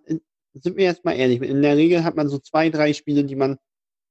sind 0.53 0.77
wir 0.77 0.85
jetzt 0.85 1.03
mal 1.03 1.13
ehrlich, 1.13 1.41
in 1.41 1.61
der 1.61 1.75
Regel 1.75 2.05
hat 2.05 2.15
man 2.15 2.29
so 2.29 2.39
zwei, 2.39 2.69
drei 2.69 2.93
Spiele, 2.93 3.25
die 3.25 3.35
man 3.35 3.57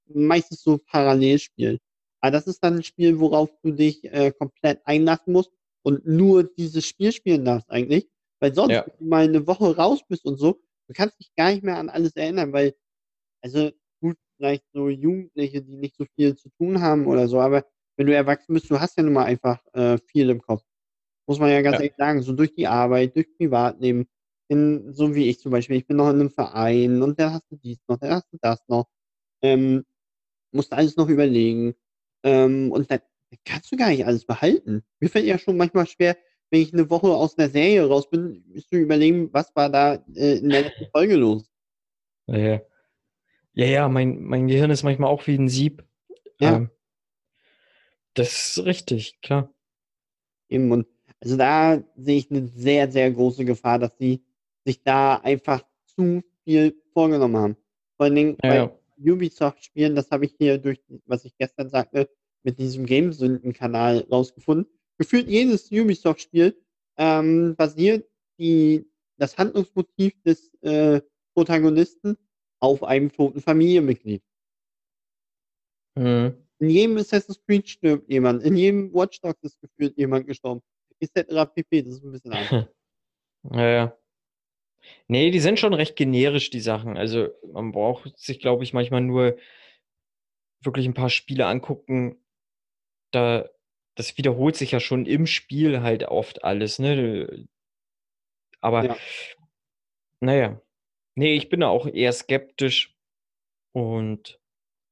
meistens 0.06 0.62
so 0.62 0.78
parallel 0.78 1.38
spielt. 1.38 1.80
Aber 2.20 2.32
das 2.32 2.46
ist 2.46 2.62
dann 2.62 2.76
ein 2.76 2.82
Spiel, 2.82 3.18
worauf 3.20 3.50
du 3.62 3.72
dich 3.72 4.04
äh, 4.04 4.32
komplett 4.38 4.80
einlassen 4.86 5.32
musst 5.32 5.50
und 5.82 6.06
nur 6.06 6.44
dieses 6.44 6.86
Spiel 6.86 7.12
spielen 7.12 7.46
darfst 7.46 7.70
eigentlich. 7.70 8.08
Weil 8.42 8.54
sonst, 8.54 8.72
Ja. 8.72 8.84
wenn 8.86 8.98
du 8.98 9.04
mal 9.10 9.24
eine 9.24 9.46
Woche 9.46 9.76
raus 9.76 10.02
bist 10.08 10.24
und 10.26 10.36
so, 10.38 10.60
du 10.88 10.94
kannst 10.94 11.20
dich 11.20 11.32
gar 11.36 11.52
nicht 11.52 11.62
mehr 11.62 11.78
an 11.78 11.88
alles 11.88 12.16
erinnern, 12.16 12.52
weil, 12.52 12.74
also 13.42 13.70
gut, 14.00 14.16
vielleicht 14.36 14.64
so 14.72 14.88
Jugendliche, 14.88 15.62
die 15.62 15.76
nicht 15.76 15.96
so 15.96 16.04
viel 16.16 16.36
zu 16.36 16.50
tun 16.58 16.80
haben 16.82 17.06
oder 17.06 17.28
so, 17.28 17.40
aber 17.40 17.64
wenn 17.96 18.06
du 18.08 18.14
erwachsen 18.14 18.54
bist, 18.54 18.70
du 18.70 18.80
hast 18.80 18.96
ja 18.96 19.04
nun 19.04 19.12
mal 19.14 19.24
einfach 19.26 19.64
äh, 19.74 19.98
viel 19.98 20.30
im 20.30 20.40
Kopf. 20.42 20.64
Muss 21.28 21.38
man 21.38 21.50
ja 21.50 21.62
ganz 21.62 21.74
Ja. 21.76 21.80
ehrlich 21.82 21.96
sagen, 21.96 22.22
so 22.22 22.32
durch 22.32 22.54
die 22.54 22.66
Arbeit, 22.66 23.16
durch 23.16 23.28
Privatleben, 23.38 24.08
in, 24.48 24.92
so 24.92 25.14
wie 25.14 25.28
ich 25.30 25.40
zum 25.40 25.52
Beispiel, 25.52 25.76
ich 25.76 25.86
bin 25.86 25.96
noch 25.98 26.10
in 26.10 26.16
einem 26.20 26.30
Verein 26.30 27.02
und 27.02 27.18
dann 27.20 27.34
hast 27.34 27.50
du 27.50 27.56
dies 27.56 27.78
noch, 27.88 27.98
dann 27.98 28.12
hast 28.12 28.32
du 28.32 28.38
das 28.42 28.60
noch. 28.68 28.88
Ähm, 29.42 29.84
musst 30.52 30.72
alles 30.72 30.96
noch 30.96 31.08
überlegen. 31.08 31.74
Ähm, 32.24 32.72
und 32.72 32.90
dann 32.90 33.00
kannst 33.44 33.72
du 33.72 33.76
gar 33.76 33.88
nicht 33.90 34.06
alles 34.06 34.24
behalten. 34.26 34.84
Mir 35.00 35.08
fällt 35.08 35.26
ja 35.26 35.38
schon 35.38 35.56
manchmal 35.56 35.86
schwer, 35.86 36.16
wenn 36.52 36.60
ich 36.60 36.72
eine 36.74 36.90
Woche 36.90 37.08
aus 37.08 37.38
einer 37.38 37.48
Serie 37.48 37.86
raus 37.86 38.08
bin, 38.10 38.44
musst 38.46 38.70
du 38.70 38.76
überlegen, 38.76 39.32
was 39.32 39.56
war 39.56 39.70
da 39.70 39.94
äh, 40.14 40.36
in 40.36 40.50
der 40.50 40.62
letzten 40.62 40.86
Folge 40.92 41.16
los. 41.16 41.50
Ja, 42.26 42.36
ja. 42.36 42.60
Ja, 43.54 43.66
ja, 43.66 43.88
mein, 43.88 44.22
mein 44.22 44.48
Gehirn 44.48 44.70
ist 44.70 44.82
manchmal 44.82 45.10
auch 45.10 45.26
wie 45.26 45.34
ein 45.34 45.48
Sieb. 45.48 45.82
Ja. 46.40 46.56
Ähm, 46.56 46.70
das 48.14 48.56
ist 48.56 48.64
richtig, 48.66 49.20
klar. 49.22 49.52
Eben, 50.50 50.70
und 50.70 50.86
also 51.20 51.36
da 51.38 51.82
sehe 51.96 52.18
ich 52.18 52.30
eine 52.30 52.46
sehr, 52.48 52.90
sehr 52.90 53.10
große 53.10 53.44
Gefahr, 53.46 53.78
dass 53.78 53.96
sie 53.98 54.22
sich 54.64 54.82
da 54.82 55.16
einfach 55.16 55.64
zu 55.86 56.22
viel 56.44 56.74
vorgenommen 56.92 57.36
haben. 57.36 57.56
Vor 57.96 58.04
allen 58.04 58.14
Dingen 58.14 58.36
Ja, 58.42 58.50
bei 58.50 58.56
ja. 58.56 59.12
Ubisoft-Spielen, 59.12 59.94
das 59.94 60.10
habe 60.10 60.26
ich 60.26 60.34
hier 60.38 60.58
durch, 60.58 60.80
was 61.06 61.24
ich 61.24 61.36
gestern 61.38 61.70
sagte, 61.70 62.10
mit 62.42 62.58
diesem 62.58 62.84
Gamesünden-Kanal 62.84 64.06
rausgefunden. 64.10 64.66
Gefühlt 64.98 65.28
jedes 65.28 65.70
Ubisoft-Spiel 65.70 66.56
ähm, 66.96 67.56
basiert 67.56 68.08
die, 68.38 68.86
das 69.16 69.36
Handlungsmotiv 69.36 70.20
des 70.22 70.52
äh, 70.62 71.00
Protagonisten 71.34 72.16
auf 72.60 72.82
einem 72.82 73.10
toten 73.10 73.40
Familienmitglied. 73.40 74.22
Mhm. 75.96 76.36
In 76.58 76.70
jedem 76.70 76.96
Assassin's 76.96 77.42
Creed 77.44 77.68
stirbt 77.68 78.08
jemand, 78.08 78.42
in 78.44 78.56
jedem 78.56 78.94
Watch 78.94 79.20
Dogs 79.20 79.42
ist 79.42 79.60
gefühlt 79.60 79.96
jemand 79.98 80.26
gestorben. 80.26 80.62
Etc. 81.00 81.52
pp. 81.54 81.82
Das 81.82 81.94
ist 81.94 82.04
ein 82.04 82.12
bisschen 82.12 82.32
anders. 82.32 82.68
Ja, 83.50 83.68
ja. 83.68 83.98
Nee, 85.08 85.30
die 85.30 85.40
sind 85.40 85.58
schon 85.58 85.74
recht 85.74 85.96
generisch, 85.96 86.50
die 86.50 86.60
Sachen. 86.60 86.96
Also 86.96 87.30
man 87.52 87.72
braucht 87.72 88.16
sich, 88.18 88.40
glaube 88.40 88.64
ich, 88.64 88.72
manchmal 88.72 89.00
nur 89.00 89.36
wirklich 90.62 90.86
ein 90.86 90.94
paar 90.94 91.10
Spiele 91.10 91.46
angucken. 91.46 92.24
Da 93.12 93.48
das 93.94 94.16
wiederholt 94.16 94.56
sich 94.56 94.72
ja 94.72 94.80
schon 94.80 95.06
im 95.06 95.26
Spiel 95.26 95.82
halt 95.82 96.04
oft 96.04 96.44
alles, 96.44 96.78
ne? 96.78 97.46
Aber 98.60 98.84
Ja. 98.84 98.96
naja. 100.20 100.60
Nee, 101.14 101.34
ich 101.34 101.48
bin 101.50 101.60
da 101.60 101.68
auch 101.68 101.86
eher 101.86 102.12
skeptisch 102.12 102.96
und 103.72 104.38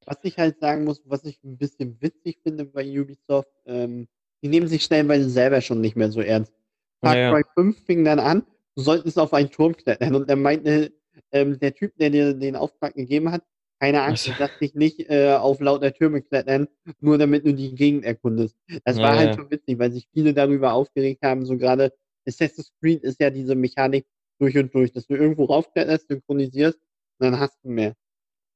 Was 0.07 0.19
ich 0.23 0.39
halt 0.39 0.59
sagen 0.61 0.85
muss, 0.85 1.03
was 1.05 1.25
ich 1.25 1.43
ein 1.45 1.57
bisschen 1.57 2.01
witzig 2.01 2.41
finde 2.43 2.65
bei 2.65 2.85
Ubisoft, 2.85 3.53
ähm, 3.67 4.09
die 4.43 4.49
nehmen 4.49 4.67
sich 4.67 4.83
stellenweise 4.83 5.29
selber 5.31 5.61
schon 5.61 5.81
nicht 5.81 5.97
mehr 5.97 6.11
so 6.11 6.21
ernst. 6.21 6.53
Far 7.01 7.15
naja. 7.15 7.31
Cry 7.31 7.45
5 7.55 7.85
fing 7.85 8.05
dann 8.05 8.19
an, 8.19 8.45
du 8.75 8.83
solltest 8.83 9.19
auf 9.19 9.33
einen 9.33 9.51
Turm 9.51 9.77
klettern 9.77 10.15
und 10.15 10.29
dann 10.29 10.43
meinte 10.43 10.93
ähm, 11.33 11.59
der 11.59 11.75
Typ, 11.75 11.97
der 11.97 12.11
dir 12.11 12.35
den 12.35 12.57
Auftrag 12.57 12.95
gegeben 12.95 13.31
hat, 13.31 13.45
keine 13.81 14.03
Angst, 14.03 14.29
du 14.29 14.33
darfst 14.33 14.61
dich 14.61 14.75
nicht 14.75 15.11
äh, 15.11 15.35
auf 15.35 15.61
lauter 15.61 15.93
Türme 15.93 16.23
klettern, 16.23 16.69
nur 17.01 17.19
damit 17.19 17.47
du 17.47 17.55
die 17.55 17.75
Gegend 17.75 18.05
erkundest. 18.05 18.57
Das 18.85 18.99
war 18.99 19.17
halt 19.17 19.31
naja. 19.31 19.35
schon 19.35 19.51
witzig, 19.51 19.79
weil 19.79 19.91
sich 19.91 20.09
viele 20.13 20.35
darüber 20.35 20.75
aufgeregt 20.75 21.23
haben, 21.23 21.45
so 21.45 21.57
gerade 21.57 21.93
Assassin's 22.27 22.73
Creed 22.81 23.03
ist 23.03 23.21
ja 23.21 23.31
diese 23.31 23.55
Mechanik 23.55 24.07
durch 24.39 24.57
und 24.57 24.73
durch, 24.75 24.93
dass 24.93 25.07
du 25.07 25.15
irgendwo 25.15 25.45
raufkletterst, 25.45 26.09
synchronisierst 26.09 26.79
und 27.19 27.27
dann 27.27 27.41
hast 27.41 27.59
du 27.63 27.71
mehr. 27.71 27.95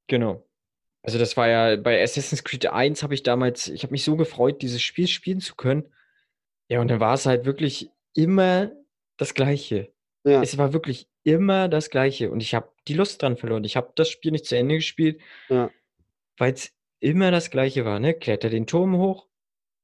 Genau. 0.06 0.44
Also 1.02 1.18
das 1.18 1.36
war 1.36 1.48
ja 1.48 1.76
bei 1.76 2.02
Assassin's 2.02 2.44
Creed 2.44 2.66
1 2.66 3.02
habe 3.02 3.14
ich 3.14 3.22
damals, 3.22 3.68
ich 3.68 3.82
habe 3.82 3.92
mich 3.92 4.05
so 4.05 4.16
gefreut, 4.16 4.62
dieses 4.62 4.82
Spiel 4.82 5.06
spielen 5.06 5.40
zu 5.40 5.55
können. 5.55 5.84
Ja, 6.68 6.80
und 6.80 6.88
dann 6.88 7.01
war 7.01 7.14
es 7.14 7.26
halt 7.26 7.44
wirklich 7.44 7.90
immer 8.14 8.72
das 9.18 9.34
Gleiche. 9.34 9.92
Ja, 10.24 10.42
Es 10.42 10.56
war 10.56 10.72
wirklich 10.72 11.09
immer 11.24 11.68
das 11.68 11.90
Gleiche 11.90 12.30
und 12.30 12.40
ich 12.42 12.55
habe 12.55 12.70
die 12.88 12.94
Lust 12.94 13.22
dran 13.22 13.36
verloren. 13.36 13.64
Ich 13.64 13.76
habe 13.76 13.92
das 13.96 14.10
Spiel 14.10 14.32
nicht 14.32 14.46
zu 14.46 14.56
Ende 14.56 14.76
gespielt, 14.76 15.20
ja, 15.48 15.70
weil 16.38 16.52
es 16.55 16.72
immer 17.01 17.30
das 17.30 17.51
Gleiche 17.51 17.84
war, 17.84 17.98
ne? 18.01 18.14
Kletter 18.14 18.51
den 18.51 18.66
Turm 18.66 18.96
hoch, 18.98 19.28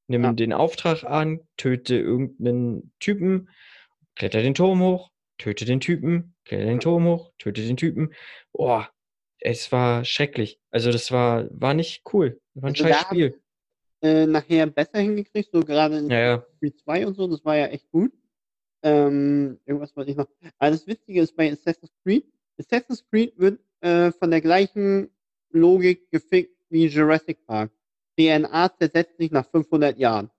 nimm 0.08 0.24
ja. 0.24 0.32
den 0.32 0.52
Auftrag 0.52 1.04
an, 1.04 1.40
töte 1.56 1.96
irgendeinen 1.96 2.92
Typen, 3.00 3.48
kletter 4.16 4.42
den 4.42 4.54
Turm 4.54 4.80
hoch, 4.80 5.10
töte 5.38 5.64
den 5.64 5.80
Typen, 5.80 6.34
kletter 6.44 6.66
den. 6.66 6.80
Turm 6.80 7.06
hoch, 7.06 7.32
töte 7.38 7.62
den 7.66 7.76
Typen. 7.76 8.14
Boah, 8.52 8.90
es 9.38 9.72
war 9.72 10.04
schrecklich. 10.04 10.60
Also 10.70 10.92
das 10.92 11.10
war, 11.12 11.46
war 11.50 11.74
nicht 11.74 12.02
cool. 12.12 12.40
War 12.54 12.70
ein 12.70 12.74
Also 12.74 12.84
scheiß 12.84 13.00
Spiel. 13.00 13.40
äh, 14.02 14.26
nachher 14.26 14.66
besser 14.66 14.98
hingekriegt, 14.98 15.50
so 15.52 15.60
gerade 15.60 15.98
in 15.98 16.10
Ja, 16.10 16.44
Creed 16.58 16.78
2 16.80 17.06
und 17.06 17.14
so, 17.14 17.26
das 17.28 17.44
war 17.44 17.56
ja 17.56 17.66
echt 17.68 17.90
gut. 17.90 18.12
Ähm, 18.82 19.58
irgendwas 19.66 19.94
wollte 19.96 20.10
ich 20.10 20.16
noch. 20.16 20.28
Aber 20.58 20.70
das 20.70 20.86
Witzige 20.86 21.22
ist 21.22 21.36
bei 21.36 21.50
Assassin's 21.52 21.92
Creed, 22.02 22.24
Assassin's 22.58 23.04
Creed 23.10 23.38
wird 23.38 23.60
äh, 23.80 24.12
von 24.12 24.30
der 24.30 24.40
gleichen 24.40 25.10
Logik 25.50 26.10
gefickt 26.10 26.56
wie 26.68 26.86
Jurassic 26.86 27.44
Park. 27.46 27.70
DNA 28.16 28.76
zersetzt 28.76 29.16
sich 29.18 29.30
nach 29.30 29.48
500 29.50 29.98
Jahren. 29.98 30.30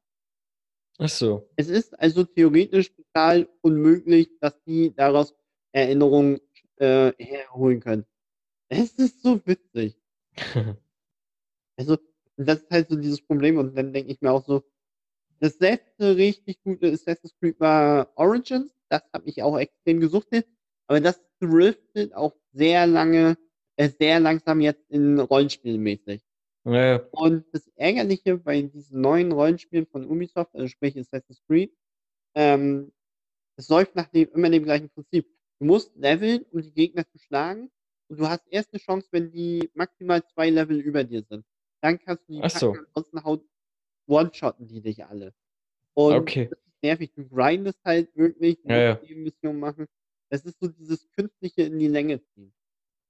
Ach 0.98 1.10
so. 1.10 1.50
Es 1.56 1.68
ist 1.68 2.00
also 2.00 2.24
theoretisch 2.24 2.94
total 2.96 3.50
unmöglich, 3.62 4.30
dass 4.40 4.62
die 4.64 4.94
daraus 4.96 5.34
Erinnerungen 5.72 6.40
äh, 6.78 7.12
herholen 7.18 7.80
können. 7.80 8.06
Es 8.70 8.94
ist 8.94 9.22
so 9.22 9.42
witzig. 9.46 9.98
Also, 11.78 11.98
das 12.38 12.60
ist 12.60 12.70
halt 12.70 12.90
so 12.90 12.96
dieses 12.96 13.22
Problem 13.22 13.58
und 13.58 13.76
dann 13.76 13.92
denke 13.92 14.12
ich 14.12 14.22
mir 14.22 14.32
auch 14.32 14.46
so, 14.46 14.64
das 15.42 15.60
letzte 15.60 16.16
richtig 16.16 16.62
gute 16.64 16.92
Assassin's 16.92 17.36
Creed 17.40 17.60
war 17.60 18.12
Origins. 18.16 18.72
Das 18.90 19.02
habe 19.12 19.28
ich 19.28 19.42
auch 19.42 19.58
extrem 19.58 20.00
gesuchtet. 20.00 20.48
Aber 20.88 21.00
das 21.00 21.20
driftet 21.40 22.14
auch 22.14 22.36
sehr 22.54 22.86
lange, 22.86 23.38
äh, 23.76 23.90
sehr 23.90 24.20
langsam 24.20 24.62
jetzt 24.62 24.90
in 24.90 25.20
Rollenspielmäßig. 25.20 26.22
Ja, 26.66 26.86
ja. 26.86 27.08
Und 27.10 27.46
das 27.54 27.68
Ärgerliche 27.76 28.38
bei 28.38 28.62
diesen 28.62 29.02
neuen 29.02 29.32
Rollenspielen 29.32 29.88
von 29.88 30.06
Ubisoft, 30.06 30.54
also 30.54 30.68
sprich 30.68 30.96
Assassin's 30.98 31.42
Creed, 31.48 31.74
ähm, 32.36 32.92
es 33.58 33.68
läuft 33.68 33.96
nach 33.96 34.10
dem, 34.10 34.30
immer 34.34 34.50
dem 34.50 34.64
gleichen 34.64 34.90
Prinzip. 34.90 35.28
Du 35.60 35.66
musst 35.66 35.96
leveln, 35.96 36.46
um 36.52 36.62
die 36.62 36.74
Gegner 36.74 37.08
zu 37.10 37.18
schlagen. 37.18 37.72
Und 38.10 38.20
du 38.20 38.30
hast 38.30 38.46
erst 38.48 38.74
eine 38.74 38.80
Chance, 38.80 39.08
wenn 39.12 39.32
die 39.32 39.72
maximal 39.74 40.24
zwei 40.28 40.52
Level 40.52 40.80
über 40.80 41.04
dir 41.04 41.24
sind. 41.24 41.46
Dann 41.82 41.98
kannst 42.00 42.28
du 42.28 42.34
die 42.34 42.44
Ach 42.44 42.50
so. 42.52 42.74
packen, 42.74 42.86
ansonsten 42.94 43.24
haut 43.24 43.44
One-shotten 44.12 44.68
die 44.68 44.82
dich 44.82 45.06
alle. 45.06 45.34
Und 45.96 46.18
Okay. 46.22 46.50
das 46.50 46.60
ist 46.60 46.84
nervig. 46.84 47.14
Du 47.16 47.28
grindest 47.30 47.80
halt 47.86 48.16
wirklich, 48.16 48.60
Ja, 48.66 48.76
ja. 48.78 49.02
Mission 49.16 49.60
machen. 49.60 49.88
Das 50.30 50.46
ist 50.46 50.60
so 50.62 50.70
dieses 50.70 51.10
künstliche 51.12 51.64
in 51.64 51.80
die 51.80 51.88
Länge 51.88 52.22
ziehen. 52.24 52.54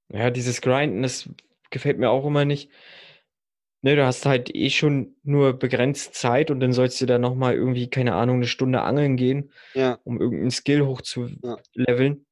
Ja, 0.10 0.30
dieses 0.30 0.62
Grinden, 0.62 1.04
das 1.04 1.30
gefällt 1.70 1.98
mir 1.98 2.10
auch 2.10 2.26
immer 2.26 2.46
nicht. 2.46 2.70
Ne, 3.84 3.96
du 3.96 4.06
hast 4.06 4.26
halt 4.28 4.54
eh 4.56 4.70
schon 4.70 5.16
nur 5.24 5.54
begrenzt 5.58 6.14
Zeit 6.14 6.52
und 6.52 6.60
dann 6.60 6.72
sollst 6.72 7.02
du 7.02 7.08
da 7.08 7.18
nochmal 7.18 7.56
irgendwie, 7.56 7.90
keine 7.90 8.14
Ahnung, 8.14 8.36
eine 8.38 8.46
Stunde 8.48 8.82
angeln 8.82 9.18
gehen, 9.18 9.52
Ja. 9.76 10.02
um 10.04 10.20
irgendeinen 10.22 10.52
Skill 10.52 10.86
Ja. 11.44 11.64
hochzuleveln. 11.66 12.26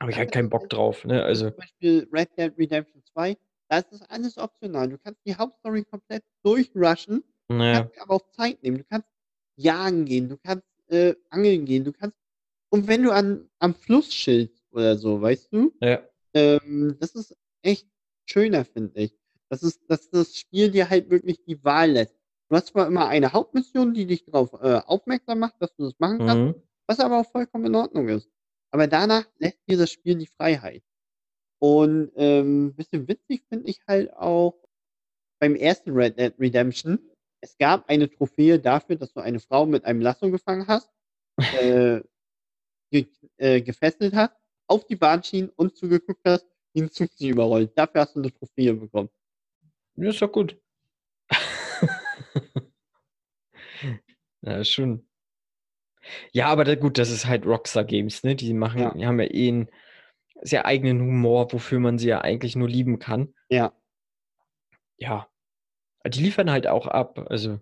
Habe 0.00 0.10
ich 0.12 0.18
Ja, 0.18 0.18
halt 0.18 0.32
das 0.32 0.32
keinen 0.32 0.50
Bock 0.50 0.68
drauf, 0.68 1.04
ne? 1.04 1.22
Also, 1.24 1.50
zum 1.50 1.56
Beispiel 1.56 2.08
Red 2.12 2.30
Dead 2.38 2.52
Redemption 2.58 3.02
2, 3.04 3.36
da 3.68 3.78
ist 3.78 3.92
das 3.92 4.02
alles 4.02 4.38
optional. 4.38 4.88
Du 4.88 4.98
kannst 4.98 5.20
die 5.26 5.34
Hauptstory 5.36 5.84
komplett 5.84 6.24
durchrushen, 6.44 7.24
du 7.52 7.58
naja. 7.58 7.80
kannst 7.80 7.96
dir 7.96 8.02
aber 8.02 8.14
auch 8.14 8.30
Zeit 8.32 8.62
nehmen. 8.62 8.78
Du 8.78 8.84
kannst 8.84 9.08
jagen 9.56 10.04
gehen, 10.04 10.28
du 10.28 10.36
kannst 10.38 10.66
äh, 10.88 11.14
angeln 11.30 11.64
gehen, 11.64 11.84
du 11.84 11.92
kannst. 11.92 12.16
Und 12.70 12.88
wenn 12.88 13.02
du 13.02 13.10
an, 13.12 13.48
am 13.58 13.74
Fluss 13.74 14.08
chillst 14.08 14.64
oder 14.72 14.96
so, 14.96 15.20
weißt 15.20 15.52
du, 15.52 15.72
Ja. 15.82 16.02
ähm, 16.34 16.96
das 17.00 17.14
ist 17.14 17.36
echt 17.62 17.86
schöner, 18.24 18.64
finde 18.64 19.00
ich. 19.02 19.16
Das 19.50 19.62
ist, 19.62 19.80
dass 19.88 20.08
das 20.10 20.36
Spiel 20.36 20.70
dir 20.70 20.88
halt 20.88 21.10
wirklich 21.10 21.44
die 21.44 21.62
Wahl 21.62 21.90
lässt. 21.92 22.16
Du 22.48 22.56
hast 22.56 22.68
zwar 22.68 22.86
immer 22.86 23.08
eine 23.08 23.32
Hauptmission, 23.32 23.92
die 23.94 24.06
dich 24.06 24.24
darauf 24.24 24.52
äh, 24.54 24.80
aufmerksam 24.86 25.38
macht, 25.40 25.56
dass 25.60 25.74
du 25.76 25.84
das 25.84 25.98
machen 25.98 26.18
kannst, 26.20 26.56
Mhm. 26.56 26.62
was 26.86 27.00
aber 27.00 27.20
auch 27.20 27.30
vollkommen 27.30 27.66
in 27.66 27.74
Ordnung 27.74 28.08
ist. 28.08 28.28
Aber 28.70 28.86
danach 28.86 29.26
lässt 29.38 29.58
dir 29.68 29.76
das 29.76 29.90
Spiel 29.90 30.16
die 30.16 30.26
Freiheit. 30.26 30.82
Und 31.60 32.10
ähm, 32.16 32.66
ein 32.68 32.74
bisschen 32.74 33.06
witzig 33.06 33.44
finde 33.48 33.68
ich 33.70 33.80
halt 33.86 34.12
auch 34.14 34.54
beim 35.38 35.54
ersten 35.54 35.90
Red 35.92 36.18
Dead 36.18 36.34
Redemption, 36.38 36.98
es 37.42 37.58
gab 37.58 37.88
eine 37.90 38.08
Trophäe 38.08 38.58
dafür, 38.58 38.96
dass 38.96 39.12
du 39.12 39.20
eine 39.20 39.40
Frau 39.40 39.66
mit 39.66 39.84
einem 39.84 40.00
Lasso 40.00 40.30
gefangen 40.30 40.66
hast, 40.68 40.88
äh, 41.60 42.00
ge 42.90 43.06
äh, 43.36 43.60
gefesselt 43.60 44.14
hast, 44.14 44.32
auf 44.68 44.86
die 44.86 44.96
Bahn 44.96 45.22
schien 45.22 45.50
und 45.50 45.76
zugeguckt 45.76 46.22
hast, 46.24 46.46
wie 46.72 46.82
ein 46.82 46.90
Zug 46.90 47.10
sie 47.14 47.28
überrollt. 47.28 47.76
Dafür 47.76 48.02
hast 48.02 48.14
du 48.16 48.20
eine 48.20 48.32
Trophäe 48.32 48.72
bekommen. 48.74 49.10
Ja, 49.96 50.08
ist 50.10 50.22
doch 50.22 50.32
gut. 50.32 50.58
Ja, 54.44 54.64
schon. 54.64 55.06
Ja, 56.32 56.48
aber 56.48 56.64
da, 56.64 56.74
gut, 56.74 56.98
das 56.98 57.10
ist 57.10 57.26
halt 57.26 57.46
Rockstar 57.46 57.84
Games, 57.84 58.24
ne? 58.24 58.34
Die 58.34 58.54
machen, 58.54 58.80
Ja. 58.80 58.92
die 58.94 59.06
haben 59.06 59.20
ja 59.20 59.26
eh 59.30 59.48
einen 59.48 59.68
sehr 60.40 60.66
eigenen 60.66 61.00
Humor, 61.00 61.52
wofür 61.52 61.78
man 61.78 61.98
sie 61.98 62.08
ja 62.08 62.20
eigentlich 62.22 62.56
nur 62.56 62.68
lieben 62.68 62.98
kann. 62.98 63.34
Ja. 63.48 63.72
Ja. 64.96 65.28
Die 66.06 66.22
liefern 66.22 66.50
halt 66.50 66.66
auch 66.66 66.86
ab. 66.86 67.26
Also, 67.30 67.60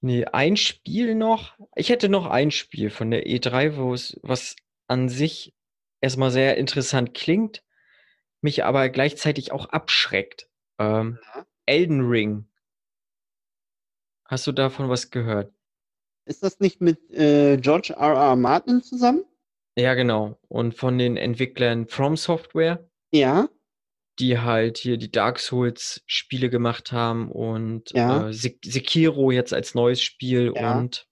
nee, 0.00 0.24
ein 0.24 0.56
Spiel 0.56 1.14
noch. 1.14 1.56
Ich 1.74 1.88
hätte 1.88 2.08
noch 2.08 2.26
ein 2.26 2.50
Spiel 2.50 2.90
von 2.90 3.10
der 3.10 3.26
E3, 3.26 3.76
wo 3.76 3.94
es, 3.94 4.18
was 4.22 4.56
an 4.88 5.08
sich 5.08 5.54
erstmal 6.00 6.30
sehr 6.30 6.56
interessant 6.56 7.14
klingt, 7.14 7.64
mich 8.40 8.64
aber 8.64 8.88
gleichzeitig 8.88 9.52
auch 9.52 9.66
abschreckt. 9.66 10.48
Ähm, 10.78 11.18
Ja. 11.34 11.46
Elden 11.66 12.08
Ring. 12.08 12.46
Hast 14.24 14.46
du 14.46 14.52
davon 14.52 14.88
was 14.88 15.10
gehört? 15.10 15.52
Ist 16.26 16.42
das 16.42 16.60
nicht 16.60 16.80
mit 16.80 17.10
äh, 17.12 17.56
George 17.56 17.94
R. 17.96 18.14
R. 18.14 18.36
Martin 18.36 18.82
zusammen? 18.82 19.24
Ja, 19.76 19.94
genau. 19.94 20.38
Und 20.48 20.74
von 20.74 20.98
den 20.98 21.16
Entwicklern 21.16 21.86
From 21.86 22.16
Software, 22.16 22.88
Ja. 23.12 23.48
Die 24.18 24.38
halt 24.38 24.78
hier 24.78 24.96
die 24.96 25.10
Dark 25.10 25.38
Souls 25.38 26.02
Spiele 26.06 26.50
gemacht 26.50 26.92
haben 26.92 27.30
und 27.30 27.90
Ja. 27.92 28.28
äh, 28.28 28.32
Sek 28.32 28.58
Sekiro 28.64 29.30
jetzt 29.30 29.52
als 29.52 29.74
neues 29.74 30.00
Spiel 30.02 30.52
Ja. 30.56 30.78
und 30.78 31.06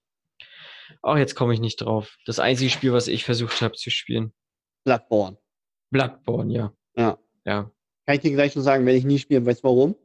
auch 1.03 1.17
jetzt 1.17 1.35
komme 1.35 1.53
ich 1.55 1.61
nicht 1.61 1.77
drauf. 1.83 2.17
Das 2.27 2.39
einzige 2.39 2.71
Spiel, 2.71 2.93
was 2.93 3.09
ich 3.09 3.25
versucht 3.25 3.61
habe 3.63 3.75
zu 3.75 3.91
spielen. 3.91 4.33
Bloodborne. 4.85 5.37
Bloodborne, 5.91 6.53
ja. 6.53 6.73
Ja. 6.97 7.19
Ja. 7.45 7.71
Kann 8.07 8.17
ich 8.17 8.21
dir 8.23 8.33
gleich 8.33 8.53
schon 8.53 8.63
sagen, 8.63 8.85
werde 8.87 8.99
ich 8.99 9.05
nie 9.05 9.19
spielen. 9.19 9.45
Weißt 9.47 9.65
du 9.65 9.69
warum? 9.69 9.97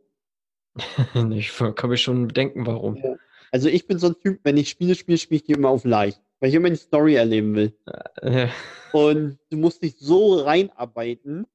ich 1.34 1.52
kann 1.76 1.90
mir 1.90 1.98
schon 1.98 2.28
denken, 2.30 2.66
warum. 2.66 2.96
Ja. 2.98 3.16
Also 3.52 3.68
ich 3.68 3.88
bin 3.88 3.98
so 4.00 4.08
ein 4.08 4.20
Typ, 4.20 4.40
wenn 4.44 4.58
ich 4.58 4.70
Spiele 4.70 4.96
spiele, 4.96 5.18
spiele 5.18 5.38
ich 5.38 5.44
die 5.44 5.54
immer 5.54 5.70
auf 5.70 5.84
leicht. 5.86 6.22
Weil 6.40 6.50
ich 6.50 6.56
immer 6.56 6.70
die 6.70 6.76
Story 6.78 7.16
erleben 7.16 7.56
will. 7.56 7.78
Äh, 8.22 8.48
Und 8.94 9.40
du 9.50 9.58
musst 9.58 9.84
dich 9.84 9.98
so 9.98 10.36
reinarbeiten. 10.40 11.46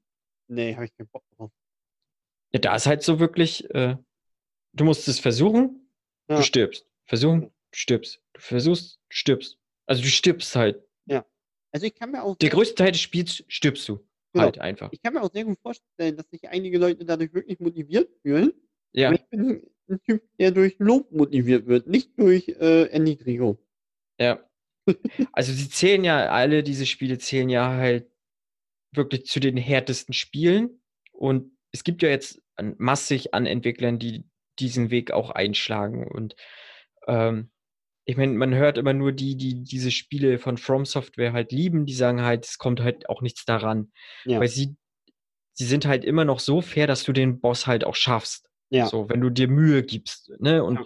Nee, 0.49 0.75
habe 0.75 0.85
ich 0.87 0.95
keinen 0.97 1.09
Bock 1.09 1.25
drauf. 1.37 1.51
ja, 2.53 2.61
da 2.61 2.77
ist 2.77 2.87
halt 2.87 3.03
so 3.03 3.19
wirklich, 3.21 3.69
äh, 3.75 3.97
du 4.73 4.85
musst 4.85 5.09
es 5.09 5.19
versuchen, 5.21 5.89
Ja. 6.29 6.37
du 6.37 6.43
stirbst. 6.43 6.87
Versuchen, 7.07 7.43
du 7.43 7.51
stirbst. 7.77 8.21
Du 8.35 8.41
versuchst, 8.41 8.97
du 9.09 9.16
stirbst. 9.16 9.59
Also 9.87 10.03
du 10.03 10.09
stirbst 10.09 10.55
halt. 10.57 10.83
Also 11.73 11.87
ich 11.87 11.97
kann 11.97 12.12
mir 12.12 12.23
auch 12.23 12.37
Der 12.37 12.51
größte 12.51 12.77
Teil 12.77 12.93
des 12.93 13.01
Spiels 13.01 13.43
stirbst 13.49 13.89
du. 13.89 13.97
Genau. 14.33 14.45
Halt 14.45 14.61
einfach. 14.61 14.93
ich 14.93 15.03
kann 15.03 15.12
mir 15.12 15.23
auch 15.23 15.33
sehr 15.33 15.45
gut 15.45 15.59
vorstellen, 15.61 16.16
dass 16.16 16.31
sich 16.31 16.49
einige 16.49 16.79
Leute 16.79 17.05
dadurch 17.05 17.35
wirklich 17.35 17.59
motiviert 17.59 18.09
fühlen. 18.23 18.53
Ja. 18.93 19.09
Aber 19.09 19.16
ich 19.16 19.27
bin 19.29 19.69
ein 19.89 20.01
Typ, 20.03 20.23
der 20.39 20.53
durch 20.53 20.77
Lob 20.79 21.11
motiviert 21.11 21.66
wird, 21.66 21.89
nicht 21.89 22.16
durch 22.16 22.47
äh, 22.49 22.85
Erniedrigung. 22.93 23.59
Ja. 24.21 24.49
Also 25.33 25.53
sie 25.53 25.69
zählen 25.69 26.05
ja, 26.05 26.29
alle 26.31 26.62
diese 26.62 26.87
Spiele 26.87 27.19
zählen 27.19 27.49
ja 27.49 27.69
halt 27.73 28.09
wirklich 28.97 29.27
zu 29.27 29.41
den 29.41 29.57
härtesten 29.57 30.15
Spielen. 30.15 30.81
Und 31.12 31.53
es 31.73 31.85
gibt 31.85 32.03
ja 32.03 32.09
jetzt 32.09 32.41
massig 32.79 33.35
an 33.35 33.47
Entwicklern, 33.47 33.99
die 33.99 34.25
diesen 34.59 34.91
Weg 34.91 35.11
auch 35.11 35.31
einschlagen. 35.31 36.07
Und 36.07 36.37
ähm, 37.07 37.51
ich 38.05 38.16
meine, 38.16 38.33
man 38.35 38.55
hört 38.55 38.79
immer 38.79 38.93
nur 38.93 39.12
die, 39.12 39.37
die 39.37 39.65
diese 39.65 39.91
Spiele 39.91 40.39
von 40.39 40.59
From 40.59 40.85
Software 40.85 41.33
halt 41.33 41.53
lieben, 41.53 41.87
die 41.87 41.95
sagen 41.95 42.23
halt, 42.23 42.45
es 42.47 42.59
kommt 42.59 42.81
halt 42.81 43.09
auch 43.09 43.23
nichts 43.23 43.45
daran. 43.45 43.93
Ja. 44.25 44.41
Weil 44.41 44.49
sie, 44.49 44.77
sie 45.55 45.65
sind 45.65 45.87
halt 45.87 46.05
immer 46.05 46.25
noch 46.25 46.39
so 46.39 46.61
fair, 46.61 46.87
dass 46.87 47.03
du 47.05 47.12
den 47.12 47.41
Boss 47.41 47.66
halt 47.66 47.85
auch 47.85 47.97
schaffst. 47.97 48.49
Ja. 48.71 48.87
So, 48.87 49.09
wenn 49.09 49.21
du 49.21 49.31
dir 49.31 49.49
Mühe 49.49 49.83
gibst, 49.83 50.31
ne? 50.39 50.62
Und 50.65 50.81
Ja. 50.81 50.85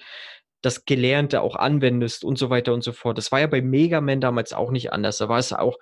das 0.62 0.84
Gelernte 0.84 1.40
auch 1.40 1.56
anwendest 1.56 2.24
und 2.24 2.38
so 2.38 2.50
weiter 2.50 2.74
und 2.74 2.82
so 2.82 2.92
fort. 2.92 3.18
Das 3.18 3.30
war 3.32 3.40
ja 3.40 3.46
bei 3.46 3.62
Mega 3.62 4.00
Man 4.00 4.20
damals 4.20 4.52
auch 4.52 4.70
nicht 4.70 4.92
anders. 4.92 5.18
Da 5.18 5.28
war 5.28 5.38
es 5.38 5.52
auch 5.52 5.78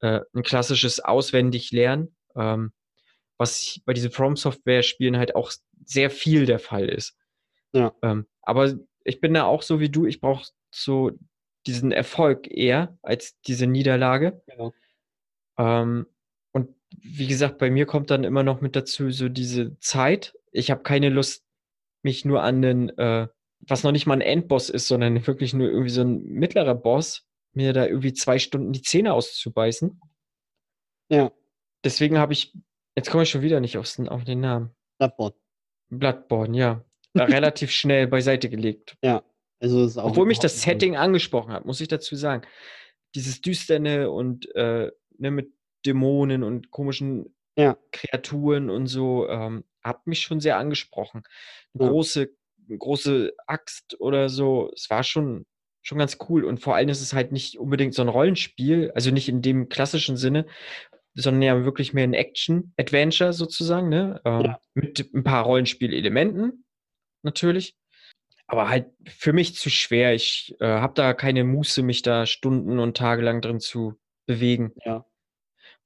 äh, 0.00 0.20
ein 0.34 0.42
klassisches 0.42 1.00
Auswendiglernen, 1.00 2.14
ähm, 2.36 2.72
was 3.36 3.80
bei 3.84 3.92
diesen 3.92 4.10
From 4.10 4.36
Software 4.36 4.82
Spielen 4.82 5.16
halt 5.16 5.34
auch 5.34 5.52
sehr 5.84 6.10
viel 6.10 6.46
der 6.46 6.58
Fall 6.58 6.88
ist. 6.88 7.16
Ja. 7.72 7.94
Ähm, 8.02 8.26
aber 8.42 8.74
ich 9.04 9.20
bin 9.20 9.34
da 9.34 9.44
auch 9.44 9.62
so 9.62 9.80
wie 9.80 9.88
du, 9.88 10.06
ich 10.06 10.20
brauche 10.20 10.48
so 10.70 11.12
diesen 11.66 11.92
Erfolg 11.92 12.50
eher 12.50 12.98
als 13.02 13.38
diese 13.42 13.66
Niederlage. 13.66 14.42
Genau. 14.46 14.72
Ähm, 15.58 16.06
und 16.52 16.74
wie 16.90 17.26
gesagt, 17.26 17.58
bei 17.58 17.70
mir 17.70 17.86
kommt 17.86 18.10
dann 18.10 18.24
immer 18.24 18.42
noch 18.42 18.60
mit 18.60 18.76
dazu 18.76 19.10
so 19.10 19.28
diese 19.28 19.78
Zeit. 19.80 20.34
Ich 20.50 20.70
habe 20.70 20.82
keine 20.82 21.10
Lust, 21.10 21.44
mich 22.02 22.24
nur 22.24 22.42
an 22.42 22.62
den, 22.62 22.90
äh, 22.96 23.28
was 23.60 23.82
noch 23.82 23.92
nicht 23.92 24.06
mal 24.06 24.14
ein 24.14 24.20
Endboss 24.20 24.70
ist, 24.70 24.86
sondern 24.86 25.26
wirklich 25.26 25.52
nur 25.52 25.68
irgendwie 25.68 25.90
so 25.90 26.02
ein 26.02 26.22
mittlerer 26.24 26.74
Boss, 26.74 27.27
mir 27.52 27.72
da 27.72 27.86
irgendwie 27.86 28.12
zwei 28.12 28.38
Stunden 28.38 28.72
die 28.72 28.82
Zähne 28.82 29.12
auszubeißen. 29.14 30.00
Ja, 31.10 31.32
Deswegen 31.84 32.18
habe 32.18 32.32
ich, 32.32 32.52
jetzt 32.96 33.10
komme 33.10 33.22
ich 33.22 33.30
schon 33.30 33.42
wieder 33.42 33.60
nicht 33.60 33.78
aufs, 33.78 33.98
auf 34.00 34.24
den 34.24 34.40
Namen. 34.40 34.74
Bloodborne. 34.98 35.34
Bloodborne, 35.90 36.56
ja. 36.58 36.84
Relativ 37.16 37.70
schnell 37.70 38.06
beiseite 38.08 38.50
gelegt. 38.50 38.96
Ja, 39.02 39.22
also 39.60 39.84
ist 39.84 39.96
auch 39.96 40.06
Obwohl 40.10 40.26
mich 40.26 40.38
das 40.40 40.60
Setting 40.62 40.96
angesprochen 40.96 41.52
hat, 41.52 41.64
muss 41.64 41.80
ich 41.80 41.88
dazu 41.88 42.16
sagen. 42.16 42.42
Dieses 43.14 43.40
Düsterne 43.40 44.10
und 44.10 44.54
äh, 44.54 44.90
ne, 45.18 45.30
mit 45.30 45.52
Dämonen 45.86 46.42
und 46.42 46.70
komischen 46.70 47.34
Ja. 47.56 47.78
Kreaturen 47.92 48.68
und 48.70 48.86
so, 48.88 49.28
ähm, 49.28 49.64
hat 49.82 50.06
mich 50.06 50.20
schon 50.20 50.40
sehr 50.40 50.58
angesprochen. 50.58 51.22
Eine 51.74 51.84
Ja. 51.84 51.90
große, 51.90 52.28
eine 52.68 52.78
große 52.78 53.32
Axt 53.46 53.98
oder 54.00 54.28
so, 54.28 54.70
es 54.74 54.90
war 54.90 55.04
schon, 55.04 55.46
schon 55.88 55.98
ganz 55.98 56.18
cool. 56.28 56.44
Und 56.44 56.60
vor 56.60 56.76
allem 56.76 56.90
ist 56.90 57.00
es 57.00 57.14
halt 57.14 57.32
nicht 57.32 57.58
unbedingt 57.58 57.94
so 57.94 58.02
ein 58.02 58.08
Rollenspiel, 58.08 58.92
also 58.94 59.10
nicht 59.10 59.28
in 59.28 59.40
dem 59.40 59.68
klassischen 59.70 60.16
Sinne, 60.16 60.46
sondern 61.14 61.42
ja 61.42 61.64
wirklich 61.64 61.94
mehr 61.94 62.04
ein 62.04 62.14
Action-Adventure 62.14 63.32
sozusagen, 63.32 63.88
ne? 63.88 64.20
Ähm, 64.24 64.44
Ja. 64.44 64.60
Mit 64.74 65.12
ein 65.14 65.24
paar 65.24 65.44
Rollenspielelementen, 65.44 66.64
natürlich. 67.22 67.74
Aber 68.46 68.68
halt 68.68 68.86
für 69.06 69.32
mich 69.32 69.54
zu 69.54 69.70
schwer. 69.70 70.14
Ich 70.14 70.54
äh, 70.60 70.66
habe 70.66 70.94
da 70.94 71.14
keine 71.14 71.44
Muße, 71.44 71.82
mich 71.82 72.02
da 72.02 72.26
Stunden 72.26 72.78
und 72.78 72.96
Tage 72.96 73.22
lang 73.22 73.40
drin 73.40 73.60
zu 73.60 73.94
bewegen. 74.26 74.72
Ja. 74.84 75.06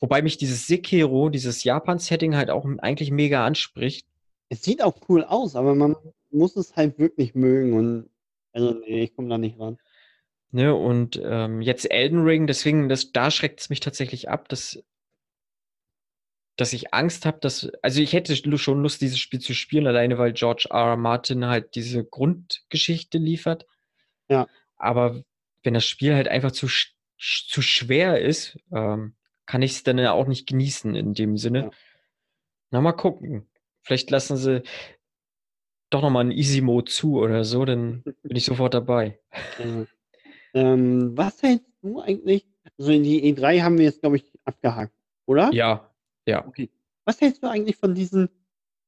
Wobei 0.01 0.21
mich 0.21 0.37
dieses 0.37 0.67
Sekiro, 0.67 1.29
dieses 1.29 1.63
Japan-Setting 1.63 2.37
halt 2.37 2.51
auch 2.51 2.67
eigentlich 2.79 3.13
mega 3.13 3.47
anspricht. 3.47 4.07
Es 4.49 4.63
sieht 4.63 4.83
auch 4.83 5.09
cool 5.09 5.23
aus, 5.23 5.55
aber 5.55 5.77
man 5.77 5.97
muss 6.31 6.57
es 6.57 6.75
halt 6.75 6.99
wirklich 6.99 7.35
mögen 7.35 7.73
und 7.75 8.11
also 8.53 8.73
nee, 8.75 9.05
ich 9.05 9.15
komme 9.15 9.29
da 9.29 9.39
nicht 9.39 9.59
ran. 9.59 9.79
Ne? 10.53 10.75
Und 10.75 11.21
ähm, 11.25 11.63
jetzt 11.63 11.91
Elden 11.91 12.25
Ring, 12.25 12.47
deswegen, 12.47 12.89
das, 12.89 13.11
da 13.13 13.31
schreckt 13.31 13.61
es 13.61 13.71
mich 13.71 13.81
tatsächlich 13.81 14.29
ab, 14.29 14.49
dass, 14.49 14.85
dass 16.57 16.75
ich 16.75 16.93
Angst 16.93 17.25
habe, 17.25 17.41
dass. 17.41 17.71
Also 17.81 18.03
ich 18.03 18.13
hätte 18.13 18.37
schon 18.59 18.83
Lust, 18.83 19.01
dieses 19.01 19.19
Spiel 19.19 19.41
zu 19.41 19.55
spielen, 19.55 19.87
alleine 19.87 20.19
weil 20.19 20.35
George 20.35 20.69
R. 20.71 20.91
R. 20.91 20.97
Martin 20.97 21.47
halt 21.47 21.75
diese 21.75 22.05
Grundgeschichte 22.05 23.17
liefert. 23.17 23.67
Ja. 24.29 24.47
Aber 24.77 25.23
wenn 25.63 25.75
das 25.75 25.87
Spiel 25.87 26.15
halt 26.15 26.29
einfach 26.29 26.53
zu, 26.53 26.69
sch 26.69 26.95
zu 27.17 27.63
schwer 27.63 28.21
ist, 28.21 28.59
ähm, 28.73 29.15
kann 29.47 29.63
ich 29.63 29.73
es 29.73 29.83
dann 29.85 29.99
ja 29.99 30.13
auch 30.13 30.27
nicht 30.27 30.47
genießen 30.47 30.95
in 30.95 31.15
dem 31.15 31.39
Sinne. 31.39 31.59
Ja. 31.61 31.71
Na, 32.73 32.81
mal 32.83 32.93
gucken. 32.93 33.49
Vielleicht 33.83 34.11
lassen 34.11 34.37
sie 34.37 34.63
doch 35.89 36.03
nochmal 36.03 36.23
einen 36.23 36.33
Easy 36.33 36.61
Mode 36.61 36.91
zu 36.91 37.19
oder 37.19 37.45
so, 37.45 37.65
dann 37.65 38.03
bin 38.23 38.37
ich 38.37 38.45
sofort 38.45 38.75
dabei. 38.75 39.19
Äh, 39.59 39.87
ähm, 40.55 41.17
was 41.17 41.43
hältst 41.43 41.73
du 41.83 42.01
eigentlich? 42.01 42.47
Also 42.79 42.91
die 42.93 43.35
E3 43.35 43.63
haben 43.63 43.79
wir 43.79 43.85
jetzt, 43.85 44.01
glaube 44.01 44.17
ich, 44.17 44.33
abgehakt, 44.45 44.95
oder? 45.27 45.51
Ja, 45.53 45.91
ja. 46.27 46.47
Okay. 46.47 46.71
Was 47.05 47.21
hältst 47.21 47.43
du 47.43 47.49
eigentlich 47.49 47.77
von 47.77 47.95
diesen 47.95 48.29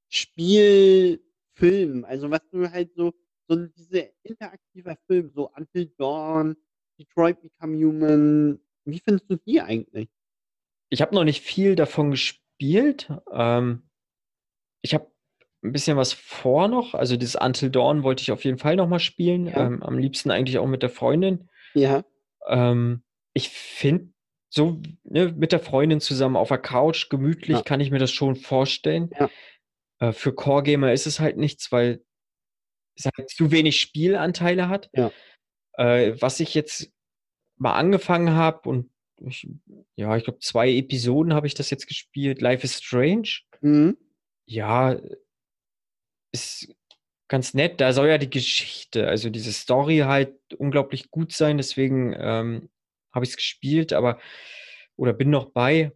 Spielfilmen? 0.08 2.04
Also 2.04 2.30
was 2.30 2.40
du 2.50 2.70
halt 2.70 2.94
so, 2.94 3.12
so 3.48 3.56
diese 3.56 4.12
interaktiver 4.22 4.96
Film, 5.06 5.30
so 5.34 5.50
Until 5.56 5.86
Dawn, 5.98 6.56
Detroit 6.98 7.40
Become 7.40 7.76
Human, 7.76 8.60
wie 8.84 9.00
findest 9.00 9.30
du 9.30 9.36
die 9.36 9.60
eigentlich? 9.60 10.08
Ich 10.90 11.02
habe 11.02 11.14
noch 11.14 11.24
nicht 11.24 11.42
viel 11.42 11.74
davon 11.74 12.10
gespielt. 12.12 13.10
Ähm, 13.32 13.82
ich 14.82 14.94
habe 14.94 15.10
ein 15.62 15.72
bisschen 15.72 15.96
was 15.96 16.12
vor 16.12 16.68
noch. 16.68 16.94
Also 16.94 17.16
das 17.16 17.34
Until 17.34 17.70
Dawn 17.70 18.02
wollte 18.02 18.22
ich 18.22 18.30
auf 18.30 18.44
jeden 18.44 18.58
Fall 18.58 18.76
noch 18.76 18.86
mal 18.86 19.00
spielen. 19.00 19.46
Ja. 19.46 19.66
Ähm, 19.66 19.82
am 19.82 19.98
liebsten 19.98 20.30
eigentlich 20.30 20.58
auch 20.58 20.66
mit 20.66 20.82
der 20.82 20.90
Freundin. 20.90 21.48
Ja, 21.74 22.05
Ähm, 22.46 23.02
ich 23.32 23.48
finde, 23.48 24.12
so 24.51 24.80
ne, 25.02 25.32
mit 25.32 25.51
der 25.52 25.60
Freundin 25.60 26.01
zusammen 26.01 26.36
auf 26.36 26.48
der 26.48 26.59
Couch, 26.59 27.09
gemütlich, 27.10 27.56
Ja. 27.59 27.62
kann 27.62 27.80
ich 27.80 27.90
mir 27.90 27.98
das 27.98 28.12
schon 28.12 28.36
vorstellen. 28.36 29.10
Ja. 29.18 29.30
Äh, 30.01 30.12
für 30.12 30.32
Core-Gamer 30.34 30.92
ist 30.92 31.06
es 31.06 31.20
halt 31.20 31.36
nichts, 31.36 31.72
weil 31.72 32.05
es 32.96 33.06
halt 33.06 33.28
zu 33.30 33.51
wenig 33.51 33.80
Spielanteile 33.80 34.68
hat. 34.68 34.90
Ja. 34.92 35.10
Äh, 35.76 36.20
was 36.20 36.38
ich 36.40 36.55
jetzt 36.55 36.92
mal 37.56 37.74
angefangen 37.74 38.30
habe 38.32 38.68
und 38.68 38.90
ich, 39.26 39.48
ja, 39.96 40.16
ich 40.16 40.24
glaube, 40.24 40.40
zwei 40.40 40.70
Episoden 40.70 41.34
habe 41.34 41.46
ich 41.46 41.55
das 41.55 41.70
jetzt 41.70 41.86
gespielt. 41.86 42.40
Life 42.40 42.62
is 42.64 42.78
Strange. 42.78 43.28
mhm. 43.60 43.96
Ja, 44.46 45.01
ist 46.32 46.73
ganz 47.35 47.52
nett. 47.52 47.81
Da 47.81 47.93
soll 47.93 48.06
ja 48.06 48.16
die 48.19 48.31
Geschichte, 48.31 49.09
also 49.09 49.28
diese 49.28 49.52
Story 49.52 49.98
halt 50.06 50.36
unglaublich 50.56 51.11
gut 51.11 51.32
sein. 51.32 51.56
Deswegen 51.56 52.15
ähm, 52.16 52.69
habe 53.12 53.24
ich 53.24 53.31
es 53.32 53.36
gespielt, 53.36 53.93
aber 53.93 54.20
oder 54.94 55.12
bin 55.12 55.31
noch 55.31 55.47
bei. 55.47 55.90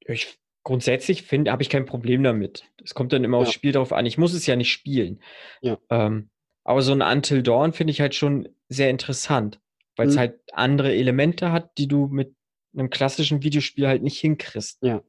Ich, 0.00 0.38
grundsätzlich 0.64 1.22
finde, 1.22 1.50
habe 1.50 1.62
ich 1.62 1.70
kein 1.70 1.86
Problem 1.86 2.22
damit. 2.22 2.64
Es 2.84 2.92
kommt 2.92 3.14
dann 3.14 3.24
immer 3.24 3.38
aufs 3.38 3.48
Ja. 3.48 3.54
Spiel 3.54 3.72
drauf 3.72 3.94
an. 3.94 4.04
Ich 4.04 4.18
muss 4.18 4.34
es 4.34 4.44
ja 4.44 4.54
nicht 4.54 4.70
spielen. 4.70 5.22
Ja. 5.62 5.78
Ähm, 5.88 6.28
aber 6.62 6.82
so 6.82 6.92
ein 6.92 7.00
Until 7.00 7.42
Dawn 7.42 7.72
finde 7.72 7.92
ich 7.92 8.02
halt 8.02 8.14
schon 8.14 8.46
sehr 8.68 8.90
interessant, 8.90 9.58
weil 9.96 10.08
es 10.08 10.16
Mhm. 10.16 10.18
halt 10.18 10.40
andere 10.52 10.94
Elemente 10.94 11.52
hat, 11.52 11.78
die 11.78 11.88
du 11.88 12.08
mit 12.08 12.34
einem 12.74 12.90
klassischen 12.90 13.42
Videospiel 13.42 13.86
halt 13.88 14.02
nicht 14.02 14.20
hinkriegst. 14.20 14.82
Ja. 14.82 15.02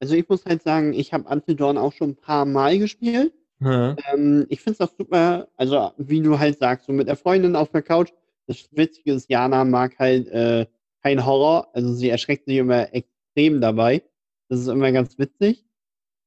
Also 0.00 0.16
ich 0.16 0.28
muss 0.28 0.44
halt 0.46 0.62
sagen, 0.64 0.94
ich 0.94 1.12
habe 1.12 1.28
Until 1.28 1.54
Dawn 1.54 1.78
auch 1.78 1.92
schon 1.92 2.10
ein 2.10 2.16
paar 2.16 2.44
Mal 2.44 2.80
gespielt. 2.80 3.32
Hm. 3.60 3.96
Ähm, 4.12 4.46
ich 4.48 4.60
finde 4.60 4.72
es 4.82 4.88
auch 4.88 4.94
super, 4.96 5.48
also 5.56 5.92
wie 5.96 6.20
du 6.20 6.38
halt 6.38 6.58
sagst, 6.58 6.86
so 6.86 6.92
mit 6.92 7.08
der 7.08 7.16
Freundin 7.16 7.56
auf 7.56 7.70
der 7.70 7.82
Couch. 7.82 8.12
Das 8.46 8.68
Witzige 8.72 9.14
ist, 9.14 9.30
Jana 9.30 9.64
mag 9.64 9.98
halt 9.98 10.28
äh, 10.28 10.66
kein 11.02 11.24
Horror, 11.24 11.74
also 11.74 11.92
sie 11.94 12.10
erschreckt 12.10 12.46
sich 12.46 12.58
immer 12.58 12.92
extrem 12.92 13.60
dabei. 13.60 14.02
Das 14.48 14.60
ist 14.60 14.68
immer 14.68 14.92
ganz 14.92 15.18
witzig. 15.18 15.64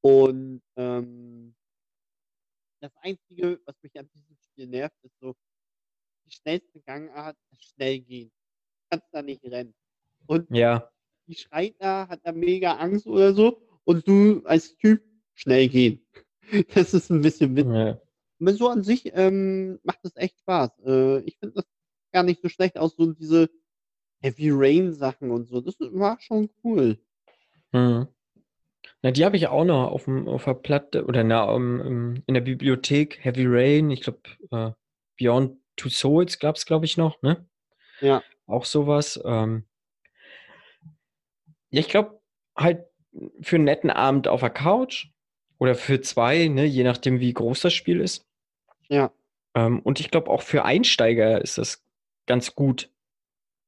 Und 0.01 0.61
ähm, 0.75 1.55
das 2.81 2.91
Einzige, 3.01 3.59
was 3.65 3.75
mich 3.81 3.97
an 3.99 4.09
diesem 4.13 4.35
Spiel 4.37 4.67
nervt, 4.67 4.95
ist 5.03 5.17
so, 5.19 5.35
die 6.25 6.31
schnellste 6.31 6.81
Gangart 6.81 7.37
ist 7.51 7.63
schnell 7.63 7.99
gehen. 7.99 8.29
Du 8.29 8.97
kannst 8.97 9.07
da 9.11 9.21
nicht 9.21 9.43
rennen. 9.45 9.73
Und 10.27 10.49
Ja. 10.55 10.89
die 11.27 11.35
schreit 11.35 11.75
da, 11.79 12.07
hat 12.07 12.21
da 12.23 12.31
mega 12.31 12.75
Angst 12.77 13.07
oder 13.07 13.33
so. 13.33 13.61
Und 13.83 14.07
du 14.07 14.41
als 14.45 14.75
Typ 14.77 15.03
schnell 15.33 15.67
gehen. 15.69 16.05
Das 16.73 16.93
ist 16.93 17.09
ein 17.09 17.21
bisschen 17.21 17.55
witzig. 17.55 17.73
ja. 17.73 18.01
Aber 18.41 18.53
so 18.53 18.69
an 18.69 18.83
sich 18.83 19.11
ähm, 19.13 19.79
macht 19.83 19.99
es 20.03 20.15
echt 20.15 20.39
Spaß. 20.39 20.79
Äh, 20.85 21.19
ich 21.21 21.37
finde 21.37 21.55
das 21.55 21.65
gar 22.11 22.23
nicht 22.23 22.41
so 22.41 22.49
schlecht 22.49 22.77
aus, 22.77 22.95
so 22.95 23.11
diese 23.13 23.49
Heavy 24.21 24.49
Rain 24.51 24.93
Sachen 24.93 25.31
und 25.31 25.47
so. 25.47 25.61
Das 25.61 25.75
war 25.79 26.19
schon 26.21 26.49
cool. 26.63 26.97
Hm. 27.71 28.07
Na, 29.01 29.11
die 29.11 29.23
habe 29.25 29.37
ich 29.37 29.47
auch 29.47 29.65
noch 29.65 29.91
auf, 29.91 30.05
dem, 30.05 30.27
auf 30.27 30.45
der 30.45 30.55
Platte 30.55 31.05
oder 31.05 31.23
na, 31.23 31.43
um, 31.43 32.21
in 32.25 32.33
der 32.33 32.41
Bibliothek. 32.41 33.23
Heavy 33.23 33.45
Rain, 33.45 33.91
ich 33.91 34.01
glaube, 34.01 34.19
äh, 34.51 34.71
Beyond 35.17 35.57
Two 35.75 35.89
Souls 35.89 36.39
gab 36.39 36.55
es, 36.55 36.65
glaube 36.65 36.85
ich, 36.85 36.97
noch, 36.97 37.21
ne? 37.21 37.45
Ja. 38.01 38.21
Auch 38.45 38.65
sowas. 38.65 39.19
Ähm, 39.23 39.65
ja, 41.69 41.79
ich 41.79 41.87
glaube, 41.87 42.19
halt 42.55 42.85
für 43.41 43.55
einen 43.55 43.65
netten 43.65 43.89
Abend 43.89 44.27
auf 44.27 44.41
der 44.41 44.49
Couch 44.49 45.07
oder 45.59 45.75
für 45.75 46.01
zwei, 46.01 46.47
ne, 46.47 46.65
je 46.65 46.83
nachdem, 46.83 47.19
wie 47.19 47.33
groß 47.33 47.61
das 47.61 47.73
Spiel 47.73 47.99
ist, 48.01 48.25
Ja. 48.89 49.11
Ähm, 49.55 49.79
und 49.81 49.99
ich 49.99 50.09
glaube, 50.11 50.29
auch 50.31 50.41
für 50.41 50.63
Einsteiger 50.65 51.41
ist 51.41 51.57
das 51.57 51.83
ganz 52.27 52.55
gut. 52.55 52.89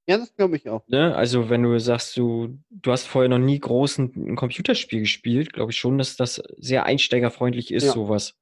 Ja, 0.08 0.18
das 0.18 0.36
glaube 0.36 0.56
ich 0.56 0.68
auch. 0.70 0.88
Ne? 0.88 1.16
Also, 1.16 1.50
wenn 1.50 1.64
du 1.64 1.80
sagst, 1.80 2.18
du, 2.18 2.60
du 2.70 2.92
hast 2.92 3.06
vorher 3.08 3.30
noch 3.30 3.38
nie 3.40 3.60
groß 3.60 3.98
ein, 4.00 4.14
ein 4.32 4.36
Computerspiel 4.36 5.02
gespielt, 5.02 5.54
glaube 5.54 5.72
ich 5.72 5.78
schon, 5.78 5.98
dass 5.98 6.16
das 6.18 6.36
sehr 6.58 6.86
einsteigerfreundlich 6.86 7.72
ist, 7.72 7.84
Ja. 7.86 7.92
sowas. 7.94 8.36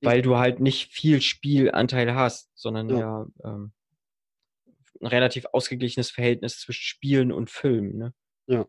Weil 0.00 0.20
du 0.22 0.36
halt 0.36 0.60
nicht 0.60 0.90
viel 0.92 1.20
Spielanteil 1.22 2.14
hast, 2.14 2.50
sondern 2.54 2.90
Ja. 2.90 2.98
ja, 2.98 3.26
ähm, 3.44 3.72
ein 5.00 5.06
relativ 5.06 5.46
ausgeglichenes 5.52 6.10
Verhältnis 6.10 6.60
zwischen 6.60 6.82
Spielen 6.82 7.32
und 7.32 7.50
Filmen. 7.50 7.96
Ne? 7.96 8.14
Ja. 8.46 8.66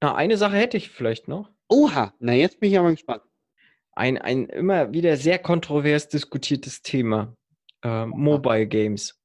Na, 0.00 0.14
eine 0.14 0.36
Sache 0.36 0.56
hätte 0.56 0.76
ich 0.76 0.90
vielleicht 0.90 1.26
noch. 1.28 1.50
Oha, 1.68 2.14
na 2.20 2.32
jetzt 2.32 2.60
bin 2.60 2.70
ich 2.70 2.78
aber 2.78 2.90
gespannt. 2.90 3.22
Ein, 3.92 4.18
ein 4.18 4.46
immer 4.46 4.92
wieder 4.92 5.16
sehr 5.16 5.38
kontrovers 5.38 6.08
diskutiertes 6.08 6.82
Thema. 6.82 7.34
Äh, 7.82 8.06
Mobile 8.06 8.66
Games. 8.66 9.18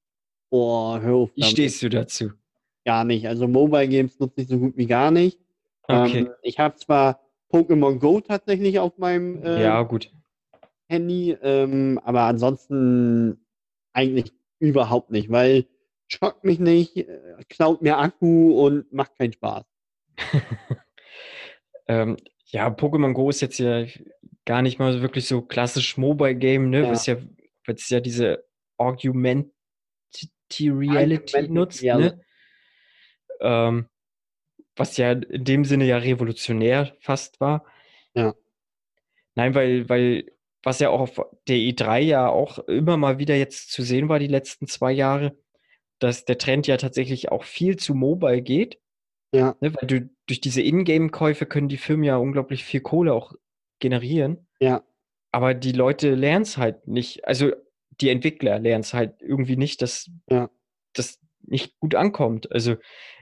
Boah, 0.50 1.02
hör 1.02 1.16
auf. 1.16 1.32
Wie 1.36 1.44
stehst 1.44 1.82
du 1.82 1.90
dazu? 1.90 2.32
Gar 2.86 3.04
nicht. 3.04 3.28
Also 3.28 3.48
Mobile 3.48 3.88
Games 3.88 4.20
nutze 4.20 4.42
ich 4.42 4.48
so 4.48 4.58
gut 4.58 4.78
wie 4.78 4.88
gar 4.88 5.12
nicht. 5.12 5.40
Okay. 5.84 6.20
Ähm, 6.20 6.30
ich 6.42 6.60
habe 6.60 6.76
zwar 6.78 7.22
Pokémon 7.52 8.00
Go 8.00 8.22
tatsächlich 8.22 8.80
auf 8.80 8.98
meinem 8.98 9.44
äh, 9.44 9.62
ja, 9.64 9.82
gut. 9.84 10.12
Handy, 10.88 11.38
ähm, 11.42 12.00
aber 12.04 12.24
ansonsten 12.24 13.46
eigentlich 13.94 14.34
überhaupt 14.60 15.12
nicht, 15.12 15.32
weil 15.32 15.66
schockt 16.08 16.44
mich 16.44 16.60
nicht, 16.60 16.98
äh, 16.98 17.44
klaut 17.50 17.82
mir 17.82 17.98
Akku 17.98 18.66
und 18.66 18.92
macht 18.92 19.18
keinen 19.18 19.34
Spaß. 19.34 19.64
Ähm, 21.88 22.18
ja, 22.46 22.68
Pokémon 22.68 23.14
Go 23.14 23.30
ist 23.30 23.42
jetzt 23.42 23.60
ja 23.60 23.86
gar 24.46 24.62
nicht 24.62 24.80
mal 24.80 24.94
so 24.94 25.02
wirklich 25.02 25.28
so 25.28 25.42
klassisch 25.42 25.98
Mobile 25.98 26.36
Game, 26.36 26.70
ne? 26.70 26.84
Ja. 26.84 26.92
Was 26.92 27.06
ja, 27.06 27.18
was 27.66 27.90
ja 27.90 28.00
diese 28.00 28.46
Augmented 28.78 29.52
Reality 30.60 31.36
Augmented 31.38 31.52
nutzt, 31.52 31.84
ne? 31.84 32.22
Ähm, 33.40 33.88
was 34.76 34.98
ja 34.98 35.12
in 35.12 35.44
dem 35.44 35.66
Sinne 35.66 35.86
ja 35.86 35.98
revolutionär 35.98 36.96
fast 37.00 37.40
war. 37.40 37.66
Ja. 38.14 38.36
Nein, 39.36 39.56
weil, 39.56 39.90
weil, 39.90 40.32
was 40.64 40.80
ja 40.80 40.90
auch 40.90 41.02
auf 41.02 41.22
der 41.48 41.58
E3 41.58 42.00
ja 42.00 42.30
auch 42.30 42.60
immer 42.68 42.98
mal 42.98 43.18
wieder 43.20 43.36
jetzt 43.36 43.72
zu 43.72 43.84
sehen 43.84 44.10
war, 44.10 44.20
die 44.20 44.28
letzten 44.28 44.68
zwei 44.68 44.92
Jahre, 44.92 45.38
dass 46.00 46.26
der 46.26 46.38
Trend 46.38 46.68
ja 46.68 46.78
tatsächlich 46.78 47.32
auch 47.32 47.44
viel 47.44 47.78
zu 47.78 47.96
Mobile 47.96 48.42
geht. 48.42 48.80
Ja, 49.34 49.56
Ne, 49.62 49.74
weil 49.74 49.88
du, 49.88 50.10
durch 50.32 50.40
diese 50.40 50.62
Ingame-Käufe 50.62 51.46
können 51.46 51.68
die 51.68 51.76
Firmen 51.78 52.06
ja 52.06 52.16
unglaublich 52.16 52.64
viel 52.64 52.80
Kohle 52.80 53.14
auch 53.14 53.34
generieren. 53.80 54.48
ja, 54.62 54.82
Aber 55.34 55.54
die 55.54 55.74
Leute 55.74 56.16
lernen 56.16 56.44
es 56.44 56.58
halt 56.58 56.88
nicht. 56.88 57.26
Also 57.28 57.52
die 58.00 58.10
Entwickler 58.10 58.60
lernen 58.60 58.82
es 58.82 58.94
halt 58.94 59.22
irgendwie 59.22 59.58
nicht, 59.58 59.82
dass 59.82 60.10
Ja. 60.30 60.50
das 60.94 61.20
nicht 61.44 61.78
gut 61.80 61.96
ankommt. 61.96 62.50
Also 62.52 62.78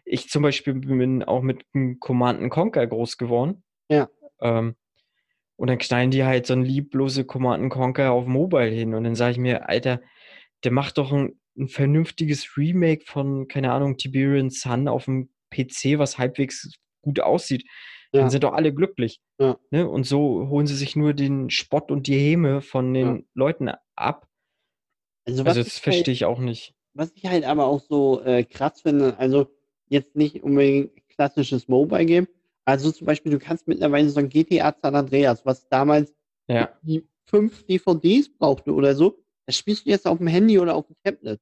ich 0.06 0.30
zum 0.30 0.44
Beispiel 0.44 0.76
bin 0.76 1.24
auch 1.24 1.42
mit 1.42 1.64
einem 1.74 2.00
Command 2.00 2.48
Conquer 2.52 2.86
groß 2.86 3.18
geworden. 3.18 3.64
Ja. 3.90 4.08
Ähm, 4.42 4.76
und 5.56 5.68
dann 5.68 5.80
knallen 5.80 6.12
die 6.12 6.24
halt 6.24 6.46
so 6.46 6.54
ein 6.54 6.64
lieblose 6.64 7.26
Command 7.26 7.72
Conquer 7.72 8.12
auf 8.12 8.28
Mobile 8.28 8.70
hin. 8.70 8.94
Und 8.94 9.04
dann 9.06 9.16
sage 9.16 9.32
ich 9.32 9.38
mir, 9.40 9.68
Alter, 9.68 10.00
der 10.64 10.72
macht 10.72 11.00
doch 11.00 11.12
ein, 11.12 11.40
ein 11.58 11.70
vernünftiges 11.70 12.56
Remake 12.56 13.06
von, 13.08 13.48
keine 13.48 13.72
Ahnung, 13.74 13.98
Tiberian 13.98 14.52
Sun 14.52 14.88
auf 14.88 15.06
dem 15.06 15.30
PC, 15.52 15.98
was 15.98 16.18
halbwegs 16.20 16.72
gut 17.02 17.20
aussieht. 17.20 17.64
Ja. 18.12 18.22
Dann 18.22 18.30
sind 18.30 18.44
doch 18.44 18.54
alle 18.54 18.74
glücklich. 18.74 19.22
Ja. 19.40 19.58
Ne? 19.72 19.88
Und 19.88 20.06
so 20.06 20.48
holen 20.50 20.66
sie 20.68 20.76
sich 20.76 20.96
nur 20.96 21.14
den 21.14 21.50
Spott 21.50 21.92
und 21.92 22.08
die 22.08 22.18
Häme 22.18 22.62
von 22.62 22.94
den 22.94 23.16
Ja. 23.18 23.22
Leuten 23.36 23.70
ab. 23.96 24.28
Also, 25.28 25.44
Also 25.44 25.60
das 25.62 25.74
halt- 25.74 25.84
verstehe 25.84 26.14
ich 26.14 26.26
auch 26.26 26.40
nicht. 26.40 26.74
Was 26.94 27.12
ich 27.14 27.26
halt 27.26 27.44
aber 27.46 27.66
auch 27.68 27.80
so 27.82 28.22
äh, 28.24 28.44
krass 28.44 28.82
finde, 28.82 29.18
also 29.20 29.48
jetzt 29.88 30.16
nicht 30.16 30.44
unbedingt 30.44 30.92
klassisches 31.10 31.68
Mobile 31.68 32.06
Game, 32.06 32.28
also 32.66 32.92
zum 32.92 33.06
Beispiel, 33.06 33.32
du 33.32 33.40
kannst 33.40 33.68
mittlerweile 33.68 34.10
so 34.10 34.20
ein 34.20 34.30
GTA 34.30 34.76
San 34.82 34.96
Andreas, 34.96 35.46
was 35.46 35.68
damals 35.70 36.14
Ja. 36.48 36.76
die 36.82 37.08
fünf 37.28 37.64
DVDs 37.68 38.30
brauchte 38.36 38.74
oder 38.74 38.96
so, 38.96 39.24
das 39.46 39.56
spielst 39.56 39.86
du 39.86 39.92
jetzt 39.92 40.08
auf 40.08 40.18
dem 40.18 40.28
Handy 40.28 40.58
oder 40.60 40.76
auf 40.76 40.88
dem 40.88 40.96
Tablet. 41.04 41.40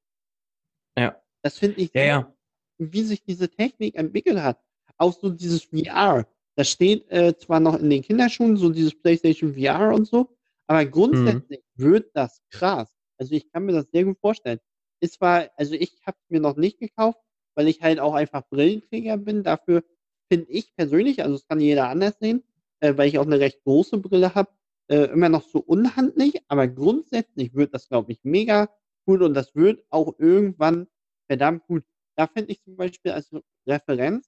Ja. 0.97 1.21
Das 1.43 1.57
finde 1.57 1.79
ich, 1.81 1.91
Ja, 1.93 2.03
ja. 2.03 2.33
wie 2.77 3.03
sich 3.03 3.23
diese 3.23 3.49
Technik 3.49 3.95
entwickelt 3.95 4.39
hat. 4.41 4.59
Auch 4.97 5.13
so 5.13 5.29
dieses 5.29 5.63
VR. 5.63 6.27
Das 6.55 6.69
steht 6.69 7.09
äh, 7.11 7.37
zwar 7.37 7.59
noch 7.59 7.79
in 7.79 7.89
den 7.89 8.01
Kinderschuhen, 8.01 8.57
so 8.57 8.69
dieses 8.69 8.99
PlayStation 8.99 9.53
VR 9.53 9.93
und 9.93 10.05
so, 10.05 10.35
aber 10.67 10.85
grundsätzlich 10.85 11.61
wird 11.75 12.09
das 12.15 12.41
krass. 12.49 12.89
Also 13.17 13.33
ich 13.35 13.51
kann 13.51 13.65
mir 13.65 13.73
das 13.73 13.89
sehr 13.91 14.05
gut 14.05 14.17
vorstellen. 14.19 14.59
Ist 14.99 15.15
zwar, 15.15 15.49
also 15.55 15.75
ich 15.75 16.01
habe 16.05 16.17
es 16.19 16.29
mir 16.29 16.39
noch 16.39 16.55
nicht 16.57 16.79
gekauft, 16.79 17.19
weil 17.55 17.67
ich 17.67 17.81
halt 17.81 17.99
auch 17.99 18.13
einfach 18.13 18.43
Brillenträger 18.49 19.17
bin. 19.17 19.43
Dafür 19.43 19.83
finde 20.31 20.51
ich 20.51 20.75
persönlich, 20.75 21.21
also 21.21 21.35
das 21.35 21.47
kann 21.47 21.59
jeder 21.59 21.89
anders 21.89 22.17
sehen, 22.19 22.43
äh, 22.79 22.97
weil 22.97 23.07
ich 23.07 23.19
auch 23.19 23.25
eine 23.25 23.39
recht 23.39 23.63
große 23.63 23.97
Brille 23.99 24.35
habe, 24.35 24.49
äh, 24.89 25.05
immer 25.11 25.29
noch 25.29 25.43
so 25.43 25.59
unhandlich. 25.59 26.41
Aber 26.47 26.67
grundsätzlich 26.67 27.53
wird 27.53 27.73
das, 27.73 27.87
glaube 27.87 28.11
ich, 28.11 28.19
mega 28.23 28.69
gut 29.05 29.21
und 29.21 29.33
das 29.33 29.55
wird 29.55 29.83
auch 29.89 30.15
irgendwann 30.19 30.87
verdammt 31.27 31.65
gut. 31.67 31.83
Da 32.15 32.27
finde 32.27 32.51
ich 32.51 32.63
zum 32.63 32.75
Beispiel 32.75 33.11
als 33.11 33.31
Referenz 33.67 34.27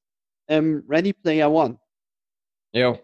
ähm, 0.49 0.83
Ready 0.89 1.13
Player 1.13 1.49
One. 1.51 1.79
Ja. 2.73 2.99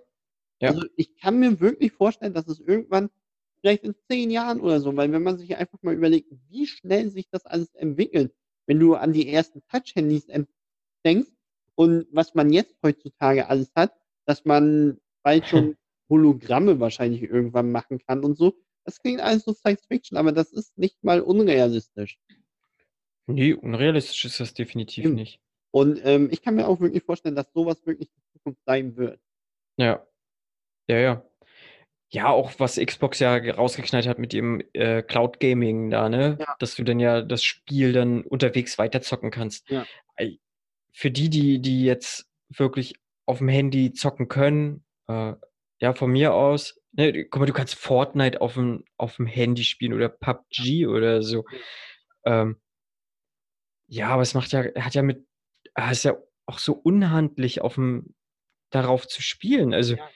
Ja. 0.62 0.70
Also 0.70 0.86
ich 0.96 1.16
kann 1.18 1.40
mir 1.40 1.60
wirklich 1.60 1.92
vorstellen, 1.94 2.34
dass 2.34 2.48
es 2.48 2.60
irgendwann 2.60 3.10
vielleicht 3.60 3.84
in 3.84 3.96
zehn 4.10 4.32
Jahren 4.32 4.60
oder 4.60 4.80
so, 4.80 4.96
weil 4.96 5.12
wenn 5.12 5.24
man 5.24 5.38
sich 5.38 5.56
einfach 5.56 5.82
mal 5.82 5.94
überlegt, 5.96 6.32
wie 6.50 6.68
schnell 6.68 7.10
sich 7.10 7.30
das 7.30 7.46
alles 7.46 7.74
entwickelt, 7.76 8.34
wenn 8.68 8.80
du 8.80 8.96
an 8.96 9.14
die 9.14 9.28
ersten 9.32 9.64
Touch-Handys 9.68 10.28
en- 10.30 10.48
denkst 11.06 11.32
und 11.76 12.08
was 12.12 12.36
man 12.36 12.52
jetzt 12.52 12.76
heutzutage 12.84 13.48
alles 13.50 13.72
hat, 13.76 13.94
dass 14.26 14.46
man 14.46 15.00
bald 15.24 15.46
schon 15.48 15.78
Hologramme 16.10 16.80
wahrscheinlich 16.80 17.24
irgendwann 17.24 17.72
machen 17.72 18.00
kann 18.00 18.24
und 18.24 18.38
so. 18.38 18.56
Das 18.86 19.00
klingt 19.00 19.20
alles 19.20 19.44
so 19.44 19.54
Science 19.54 19.86
Fiction, 19.88 20.18
aber 20.18 20.32
das 20.32 20.52
ist 20.52 20.78
nicht 20.78 21.04
mal 21.04 21.20
unrealistisch. 21.22 22.20
Nee, 23.28 23.54
unrealistisch 23.54 24.26
ist 24.26 24.40
das 24.40 24.54
definitiv 24.54 25.06
Eben. 25.06 25.16
nicht. 25.16 25.40
Und 25.76 26.00
ähm, 26.06 26.30
ich 26.32 26.42
kann 26.42 26.56
mir 26.56 26.70
auch 26.70 26.80
wirklich 26.80 27.04
vorstellen, 27.04 27.36
dass 27.36 27.52
sowas 27.52 27.86
wirklich 27.86 28.08
die 28.08 28.32
Zukunft 28.32 28.62
sein 28.66 28.96
wird. 28.96 29.20
Ja. 29.76 30.08
Ja, 30.88 30.98
ja. 30.98 31.26
Ja, 32.12 32.30
auch 32.30 32.54
was 32.60 32.78
Xbox 32.78 33.20
ja 33.20 33.40
ge- 33.40 33.52
rausgeknallt 33.52 34.08
hat 34.08 34.18
mit 34.18 34.32
dem 34.32 34.64
äh, 34.72 35.02
Cloud 35.02 35.42
Gaming 35.42 35.90
da, 35.90 36.08
ne? 36.08 36.38
Ja. 36.40 36.56
Dass 36.60 36.76
du 36.76 36.86
dann 36.86 37.02
ja 37.02 37.22
das 37.22 37.44
Spiel 37.44 37.92
dann 37.92 38.22
unterwegs 38.22 38.78
weiterzocken 38.78 39.32
kannst. 39.32 39.70
Ja. 39.70 39.86
Für 40.94 41.12
die, 41.12 41.30
die, 41.30 41.62
die 41.62 41.84
jetzt 41.84 42.32
wirklich 42.48 42.96
auf 43.26 43.40
dem 43.40 43.50
Handy 43.50 43.92
zocken 43.92 44.30
können, 44.30 44.86
äh, 45.10 45.34
ja, 45.82 45.94
von 45.94 46.10
mir 46.10 46.34
aus, 46.34 46.80
ne, 46.94 47.26
guck 47.26 47.42
mal, 47.42 47.48
du 47.48 47.54
kannst 47.54 47.76
Fortnite 47.76 48.40
auf 48.40 48.54
dem, 48.54 48.86
auf 48.96 49.18
dem 49.18 49.26
Handy 49.26 49.66
spielen 49.66 49.92
oder 49.92 50.08
PUBG 50.08 50.88
oder 50.88 51.22
so. 51.22 51.44
Ähm, 52.24 52.62
ja, 53.88 54.08
aber 54.08 54.22
es 54.22 54.34
macht 54.36 54.54
ja, 54.54 54.64
hat 54.80 54.96
ja 54.96 55.02
mit, 55.02 55.26
ah, 55.76 55.92
ist 55.92 56.04
ja 56.04 56.18
auch 56.46 56.60
so 56.60 56.74
unhandlich 56.74 57.62
auf 57.62 57.76
dem, 57.76 58.16
darauf 58.72 59.08
zu 59.08 59.22
spielen. 59.22 59.74
Also, 59.74 59.96
Ja, 59.96 60.10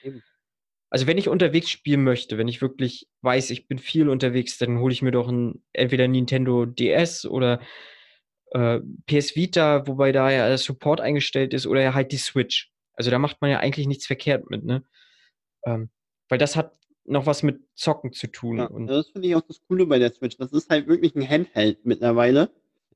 also 0.89 1.05
wenn 1.05 1.17
ich 1.17 1.29
unterwegs 1.29 1.69
spielen 1.69 2.03
möchte, 2.03 2.37
wenn 2.37 2.47
ich 2.47 2.61
wirklich 2.61 3.07
weiß, 3.21 3.51
ich 3.51 3.67
bin 3.67 3.77
viel 3.77 4.09
unterwegs, 4.09 4.57
dann 4.57 4.79
hole 4.79 4.91
ich 4.91 5.01
mir 5.01 5.11
doch 5.11 5.27
ein, 5.27 5.63
entweder 5.71 6.07
Nintendo 6.07 6.65
DS 6.65 7.25
oder 7.25 7.61
äh, 8.51 8.79
PS 9.05 9.35
Vita, 9.35 9.85
wobei 9.87 10.11
da 10.11 10.31
ja 10.31 10.47
der 10.47 10.57
Support 10.57 10.99
eingestellt 10.99 11.53
ist, 11.53 11.67
oder 11.67 11.81
ja 11.81 11.93
halt 11.93 12.11
die 12.11 12.17
Switch. 12.17 12.71
Also 12.93 13.11
da 13.11 13.19
macht 13.19 13.39
man 13.41 13.51
ja 13.51 13.59
eigentlich 13.59 13.87
nichts 13.87 14.07
verkehrt 14.07 14.49
mit, 14.49 14.65
ne? 14.65 14.83
Ähm, 15.63 15.89
weil 16.27 16.39
das 16.39 16.55
hat 16.55 16.75
noch 17.05 17.25
was 17.25 17.43
mit 17.43 17.61
Zocken 17.75 18.13
zu 18.13 18.27
tun. 18.27 18.57
Ja, 18.57 18.69
das 18.85 19.09
finde 19.09 19.27
ich 19.27 19.35
auch 19.35 19.41
das 19.41 19.61
Coole 19.67 19.85
bei 19.85 19.99
der 19.99 20.11
Switch. 20.11 20.37
Das 20.37 20.51
ist 20.51 20.69
halt 20.69 20.87
wirklich 20.87 21.15
ein 21.15 21.27
Handheld 21.27 21.85
mittlerweile. 21.85 22.51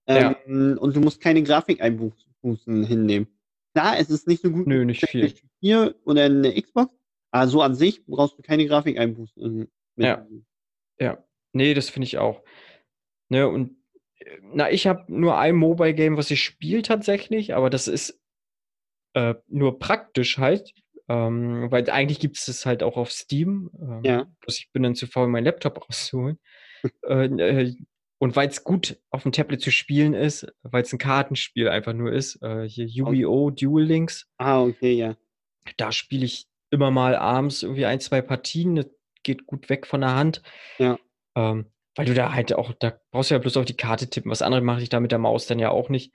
Ja. 0.08 0.36
Ähm, 0.46 0.78
Und 0.80 0.96
du 0.96 1.00
musst 1.00 1.22
keine 1.22 1.44
Grafikeinbußen 2.44 2.84
hinnehmen. 2.86 3.28
Klar, 3.74 3.98
es 3.98 4.10
ist 4.10 4.28
nicht 4.28 4.42
so 4.44 4.52
gut 4.52 4.68
Nö, 4.68 4.86
nicht 4.86 5.06
viel. 5.08 5.34
4 5.60 5.96
oder 6.06 6.26
eine 6.26 6.62
Xbox, 6.62 6.94
aber 7.32 7.48
so 7.48 7.62
an 7.62 7.76
sich 7.76 8.06
brauchst 8.06 8.38
du 8.38 8.42
keine 8.44 8.68
Grafikeinbußen. 8.68 9.68
Mit. 9.96 10.06
Ja. 10.06 10.28
Ja, 11.00 11.24
nee, 11.54 11.74
das 11.74 11.90
finde 11.90 12.06
ich 12.06 12.18
auch. 12.18 12.44
Ne, 13.30 13.48
und 13.48 13.78
äh, 14.20 14.38
na, 14.54 14.72
ich 14.72 14.86
habe 14.86 15.06
nur 15.08 15.38
ein 15.38 15.56
Mobile 15.56 15.94
Game, 15.96 16.18
was 16.18 16.30
ich 16.30 16.44
spiele 16.44 16.84
tatsächlich, 16.84 17.56
aber 17.56 17.70
das 17.70 17.88
ist 17.88 18.20
äh, 19.14 19.36
nur 19.48 19.80
praktisch 19.80 20.38
halt, 20.38 20.74
ähm, 21.08 21.72
weil 21.72 21.90
eigentlich 21.90 22.20
gibt 22.20 22.38
es 22.38 22.46
das 22.46 22.66
halt 22.66 22.84
auch 22.84 22.96
auf 22.98 23.12
Steam. 23.12 23.72
Ähm, 23.80 24.02
Ja. 24.04 24.28
bloß 24.42 24.60
ich 24.60 24.72
bin 24.72 24.84
dann 24.84 24.96
zu 24.96 25.08
faul, 25.08 25.28
meinen 25.28 25.46
Laptop 25.46 25.84
rauszuholen. 25.84 26.40
äh, 27.08 27.26
äh, 27.26 27.76
und 28.24 28.38
weil 28.38 28.48
es 28.48 28.64
gut 28.64 28.98
auf 29.10 29.24
dem 29.24 29.34
Tablet 29.34 29.62
zu 29.62 29.70
spielen 29.70 30.14
ist, 30.14 30.48
weil 30.64 30.84
es 30.84 30.94
ein 30.94 30.98
Kartenspiel 30.98 31.68
einfach 31.68 31.92
nur 31.92 32.14
ist, 32.14 32.42
äh, 32.42 32.68
hier 32.68 32.86
Yu-Gi-Oh! 32.86 33.50
Duel 33.52 33.84
Links, 33.86 34.28
Ah, 34.38 34.62
okay, 34.64 34.94
ja. 34.94 35.16
da 35.76 35.92
spiele 35.92 36.24
ich 36.26 36.48
immer 36.72 36.90
mal 36.90 37.16
abends 37.18 37.64
irgendwie 37.64 37.86
ein, 37.86 38.00
zwei 38.00 38.22
Partien. 38.22 38.76
Das 38.78 38.88
geht 39.24 39.46
gut 39.46 39.70
weg 39.70 39.86
von 39.86 40.00
der 40.02 40.16
Hand. 40.16 40.42
Ja. 40.80 40.98
Ähm, 41.36 41.66
Weil 41.96 42.06
du 42.06 42.14
da 42.14 42.34
halt 42.34 42.54
auch, 42.54 42.72
da 42.74 42.98
brauchst 43.12 43.30
du 43.30 43.36
ja 43.36 43.40
bloß 43.40 43.58
auf 43.58 43.66
die 43.66 43.76
Karte 43.76 44.10
tippen. 44.10 44.32
Was 44.32 44.42
andere 44.42 44.62
mache 44.62 44.82
ich 44.82 44.90
da 44.90 45.00
mit 45.02 45.12
der 45.12 45.20
Maus 45.20 45.46
dann 45.46 45.60
ja 45.60 45.70
auch 45.70 45.90
nicht. 45.90 46.14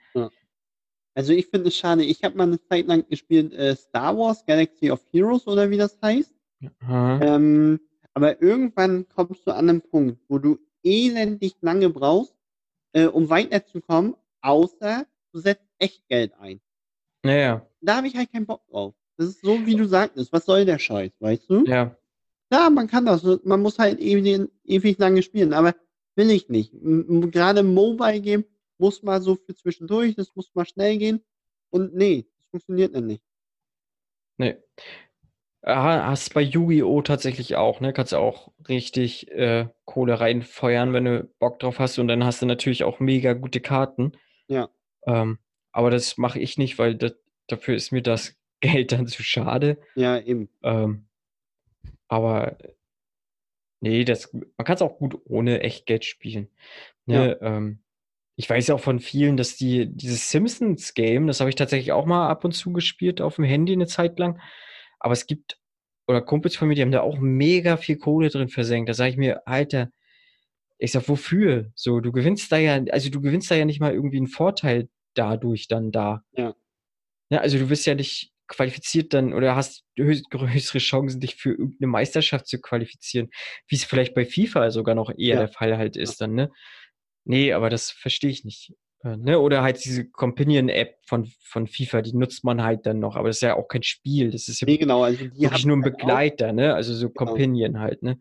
Also 1.13 1.31
ich 1.33 1.47
finde 1.47 1.67
es 1.69 1.77
schade. 1.77 2.03
Ich 2.03 2.23
habe 2.23 2.35
mal 2.37 2.43
eine 2.47 2.59
Zeit 2.61 2.87
lang 2.87 3.07
gespielt 3.07 3.53
äh, 3.53 3.75
Star 3.75 4.17
Wars 4.17 4.45
Galaxy 4.45 4.89
of 4.89 5.01
Heroes 5.13 5.45
oder 5.47 5.69
wie 5.69 5.77
das 5.77 5.97
heißt. 6.01 6.33
Ähm, 6.89 7.79
aber 8.13 8.41
irgendwann 8.41 9.07
kommst 9.07 9.45
du 9.47 9.51
an 9.51 9.69
einen 9.69 9.81
Punkt, 9.81 10.19
wo 10.27 10.39
du 10.39 10.57
elendig 10.83 11.55
lange 11.61 11.89
brauchst, 11.89 12.35
äh, 12.93 13.05
um 13.05 13.29
weiterzukommen, 13.29 14.15
außer 14.41 15.05
du 15.31 15.39
setzt 15.39 15.67
echt 15.77 16.07
Geld 16.07 16.33
ein. 16.39 16.59
Naja, 17.23 17.65
Da 17.81 17.97
habe 17.97 18.07
ich 18.07 18.15
halt 18.15 18.31
keinen 18.31 18.45
Bock 18.45 18.65
drauf. 18.69 18.93
Das 19.17 19.27
ist 19.27 19.41
so, 19.41 19.65
wie 19.65 19.75
du 19.75 19.85
sagtest. 19.85 20.31
Was 20.31 20.45
soll 20.45 20.65
der 20.65 20.79
Scheiß, 20.79 21.11
weißt 21.19 21.49
du? 21.49 21.65
ja. 21.65 21.95
Ja, 22.51 22.69
man 22.71 22.87
kann 22.87 23.05
das. 23.05 23.23
Man 23.43 23.61
muss 23.61 23.77
halt 23.77 23.99
ewig, 23.99 24.49
ewig 24.63 24.97
lange 24.97 25.21
spielen, 25.21 25.53
aber 25.53 25.75
will 26.15 26.31
ich 26.31 26.49
nicht. 26.49 26.73
Gerade 26.73 27.61
Mobile 27.61 28.21
Game 28.21 28.45
muss 28.79 29.03
mal 29.03 29.21
so 29.21 29.35
für 29.35 29.53
zwischendurch, 29.53 30.15
das 30.15 30.35
muss 30.35 30.49
mal 30.55 30.65
schnell 30.65 30.97
gehen. 30.97 31.21
Und 31.69 31.93
nee, 31.93 32.25
das 32.39 32.47
funktioniert 32.49 32.95
dann 32.95 33.05
nicht. 33.05 33.23
Nee. 34.37 34.57
Hast 35.61 36.33
bei 36.33 36.41
Yu-Gi-Oh! 36.41 37.01
tatsächlich 37.01 37.55
auch, 37.57 37.81
ne? 37.81 37.91
Kannst 37.91 38.13
auch 38.13 38.51
richtig 38.69 39.29
äh, 39.31 39.67
Kohle 39.85 40.19
reinfeuern, 40.19 40.93
wenn 40.93 41.05
du 41.05 41.29
Bock 41.39 41.59
drauf 41.59 41.79
hast. 41.79 41.99
Und 41.99 42.07
dann 42.07 42.23
hast 42.23 42.41
du 42.41 42.45
natürlich 42.45 42.83
auch 42.85 42.99
mega 42.99 43.33
gute 43.33 43.59
Karten. 43.59 44.13
Ja. 44.47 44.69
Ähm, 45.05 45.39
aber 45.71 45.91
das 45.91 46.17
mache 46.17 46.39
ich 46.39 46.57
nicht, 46.57 46.79
weil 46.79 46.95
das, 46.95 47.13
dafür 47.47 47.75
ist 47.75 47.91
mir 47.91 48.01
das 48.01 48.35
Geld 48.61 48.93
dann 48.93 49.07
zu 49.07 49.23
schade. 49.23 49.77
Ja, 49.95 50.19
eben. 50.19 50.49
Ähm, 50.63 51.07
aber 52.07 52.57
nee, 53.81 54.03
das, 54.05 54.33
man 54.33 54.65
kann 54.65 54.75
es 54.75 54.81
auch 54.81 54.97
gut 54.97 55.19
ohne 55.25 55.61
Echtgeld 55.61 56.05
spielen. 56.05 56.49
Ne? 57.05 57.37
Ähm, 57.41 57.79
ich 58.35 58.49
weiß 58.49 58.67
ja 58.67 58.75
auch 58.75 58.79
von 58.79 58.99
vielen, 58.99 59.35
dass 59.35 59.57
die 59.57 59.87
dieses 59.87 60.31
Simpsons-Game, 60.31 61.27
das 61.27 61.41
habe 61.41 61.49
ich 61.49 61.57
tatsächlich 61.57 61.91
auch 61.91 62.05
mal 62.05 62.29
ab 62.29 62.45
und 62.45 62.53
zu 62.53 62.71
gespielt 62.71 63.19
auf 63.19 63.35
dem 63.35 63.43
Handy 63.43 63.73
eine 63.73 63.87
Zeit 63.87 64.17
lang. 64.17 64.39
Aber 64.99 65.13
es 65.13 65.25
gibt, 65.27 65.57
oder 66.07 66.21
Kumpels 66.21 66.55
von 66.55 66.67
mir, 66.67 66.75
die 66.75 66.81
haben 66.81 66.91
da 66.91 67.01
auch 67.01 67.19
mega 67.19 67.77
viel 67.77 67.97
Kohle 67.97 68.29
drin 68.29 68.49
versenkt. 68.49 68.89
Da 68.89 68.93
sage 68.93 69.11
ich 69.11 69.17
mir, 69.17 69.47
Alter, 69.47 69.91
ich 70.77 70.91
sag, 70.91 71.07
wofür? 71.09 71.71
So, 71.75 71.99
du 71.99 72.11
gewinnst 72.11 72.51
da 72.51 72.57
ja, 72.57 72.81
also 72.91 73.09
du 73.09 73.21
gewinnst 73.21 73.51
da 73.51 73.55
ja 73.55 73.65
nicht 73.65 73.79
mal 73.79 73.93
irgendwie 73.93 74.17
einen 74.17 74.27
Vorteil 74.27 74.89
dadurch 75.13 75.67
dann 75.67 75.91
da. 75.91 76.23
Ja. 76.33 76.55
Ja, 77.29 77.39
also 77.39 77.57
du 77.59 77.67
bist 77.67 77.85
ja 77.85 77.95
nicht 77.95 78.31
qualifiziert 78.47 79.13
dann 79.13 79.33
oder 79.33 79.55
hast 79.55 79.83
höchst, 79.95 80.29
größere 80.31 80.79
Chancen, 80.79 81.19
dich 81.19 81.35
für 81.35 81.51
irgendeine 81.51 81.87
Meisterschaft 81.91 82.47
zu 82.47 82.59
qualifizieren, 82.59 83.29
wie 83.67 83.75
es 83.75 83.83
vielleicht 83.83 84.15
bei 84.15 84.25
FIFA 84.25 84.71
sogar 84.71 84.95
noch 84.95 85.11
eher 85.11 85.35
Ja. 85.35 85.39
der 85.41 85.47
Fall 85.49 85.77
halt 85.77 85.95
ist 85.95 86.19
dann, 86.21 86.33
ne? 86.33 86.49
Nee, 87.25 87.53
aber 87.53 87.69
das 87.69 87.91
verstehe 87.91 88.31
ich 88.31 88.43
nicht. 88.45 88.73
Äh, 89.03 89.15
ne? 89.17 89.39
Oder 89.39 89.61
halt 89.63 89.83
diese 89.83 90.09
Companion-App 90.09 90.97
von, 91.05 91.25
von 91.41 91.67
FIFA, 91.67 92.01
die 92.01 92.13
nutzt 92.15 92.43
man 92.43 92.63
halt 92.63 92.85
dann 92.85 92.99
noch, 92.99 93.15
aber 93.15 93.29
das 93.29 93.37
ist 93.37 93.41
ja 93.41 93.55
auch 93.55 93.67
kein 93.67 93.83
Spiel, 93.83 94.31
das 94.31 94.47
ist 94.47 94.61
ja 94.61 94.65
Nee, 94.65 94.77
genau. 94.77 95.03
Also 95.03 95.19
wirklich 95.21 95.65
nur 95.65 95.77
ein 95.77 95.83
halt 95.83 95.93
auch. 95.93 95.97
Begleiter, 95.99 96.51
ne? 96.53 96.73
Also 96.75 96.93
so 96.93 97.09
Genau. 97.09 97.25
Companion 97.31 97.79
halt, 97.79 98.03
ne? 98.03 98.19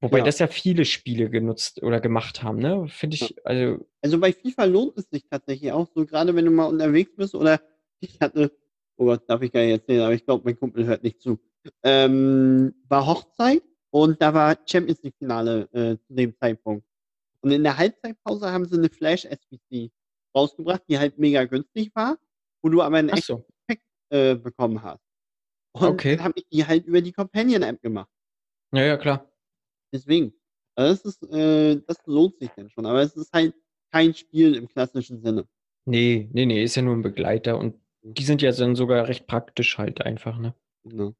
Wobei 0.00 0.18
Ja. 0.18 0.24
das 0.24 0.38
ja 0.38 0.46
viele 0.46 0.84
Spiele 0.84 1.30
genutzt 1.30 1.82
oder 1.82 2.00
gemacht 2.00 2.42
haben, 2.42 2.58
ne? 2.58 2.86
Finde 2.88 3.16
ich, 3.16 3.34
also, 3.46 3.86
Also 4.02 4.18
bei 4.18 4.32
FIFA 4.32 4.64
lohnt 4.64 4.98
es 4.98 5.08
sich 5.10 5.26
tatsächlich 5.28 5.72
auch 5.72 5.88
so, 5.94 6.04
gerade 6.06 6.34
wenn 6.34 6.44
du 6.44 6.50
mal 6.50 6.66
unterwegs 6.66 7.12
bist 7.16 7.34
oder 7.34 7.60
ich 8.00 8.18
hatte, 8.20 8.52
oh 8.96 9.06
Gott, 9.06 9.28
darf 9.28 9.42
ich 9.42 9.52
gar 9.52 9.60
nicht 9.60 9.70
erzählen, 9.72 10.02
aber 10.02 10.14
ich 10.14 10.24
glaube, 10.24 10.44
mein 10.44 10.58
Kumpel 10.58 10.86
hört 10.86 11.02
nicht 11.02 11.20
zu. 11.20 11.38
Ähm, 11.82 12.74
war 12.88 13.06
Hochzeit 13.06 13.62
und 13.90 14.20
da 14.22 14.32
war 14.32 14.56
Champions 14.66 15.02
League 15.02 15.16
Finale 15.18 15.68
äh, 15.72 15.96
zu 16.06 16.14
dem 16.14 16.34
Zeitpunkt. 16.36 16.86
Und 17.40 17.50
in 17.52 17.62
der 17.62 17.76
Halbzeitpause 17.78 18.50
haben 18.52 18.64
sie 18.66 18.76
eine 18.76 18.88
Flash 18.88 19.24
SBC 19.24 19.90
rausgebracht, 20.36 20.82
die 20.88 20.98
halt 20.98 21.18
mega 21.18 21.44
günstig 21.44 21.90
war, 21.94 22.18
wo 22.62 22.68
du 22.68 22.82
aber 22.82 22.98
einen 22.98 23.10
ach 23.10 23.16
echt 23.16 23.26
so. 23.26 23.46
äh, 24.10 24.34
bekommen 24.36 24.82
hast. 24.82 25.02
Und 25.72 25.84
Okay. 25.84 26.16
dann 26.16 26.24
habe 26.26 26.34
ich 26.36 26.46
die 26.48 26.64
halt 26.66 26.86
über 26.86 27.00
die 27.00 27.12
Companion 27.12 27.62
App 27.62 27.80
gemacht. 27.82 28.10
Ja, 28.72 28.82
ja, 28.84 28.96
klar. 28.96 29.30
Deswegen. 29.92 30.32
Also 30.74 30.92
das 30.92 31.04
ist, 31.04 31.22
äh, 31.32 31.80
das 31.86 31.98
lohnt 32.06 32.38
sich 32.38 32.50
dann 32.50 32.68
schon, 32.68 32.84
aber 32.84 33.00
es 33.00 33.16
ist 33.16 33.32
halt 33.32 33.54
kein 33.90 34.14
Spiel 34.14 34.54
im 34.54 34.68
klassischen 34.68 35.22
Sinne. 35.22 35.48
Nee, 35.86 36.28
nee, 36.32 36.44
nee, 36.44 36.62
ist 36.62 36.74
ja 36.74 36.82
nur 36.82 36.94
ein 36.94 37.02
Begleiter 37.02 37.58
und 37.58 37.80
die 38.02 38.24
sind 38.24 38.42
ja 38.42 38.52
dann 38.52 38.76
sogar 38.76 39.08
recht 39.08 39.26
praktisch 39.26 39.78
halt 39.78 40.02
einfach, 40.02 40.38
ne? 40.38 40.54
Genau. 40.84 41.14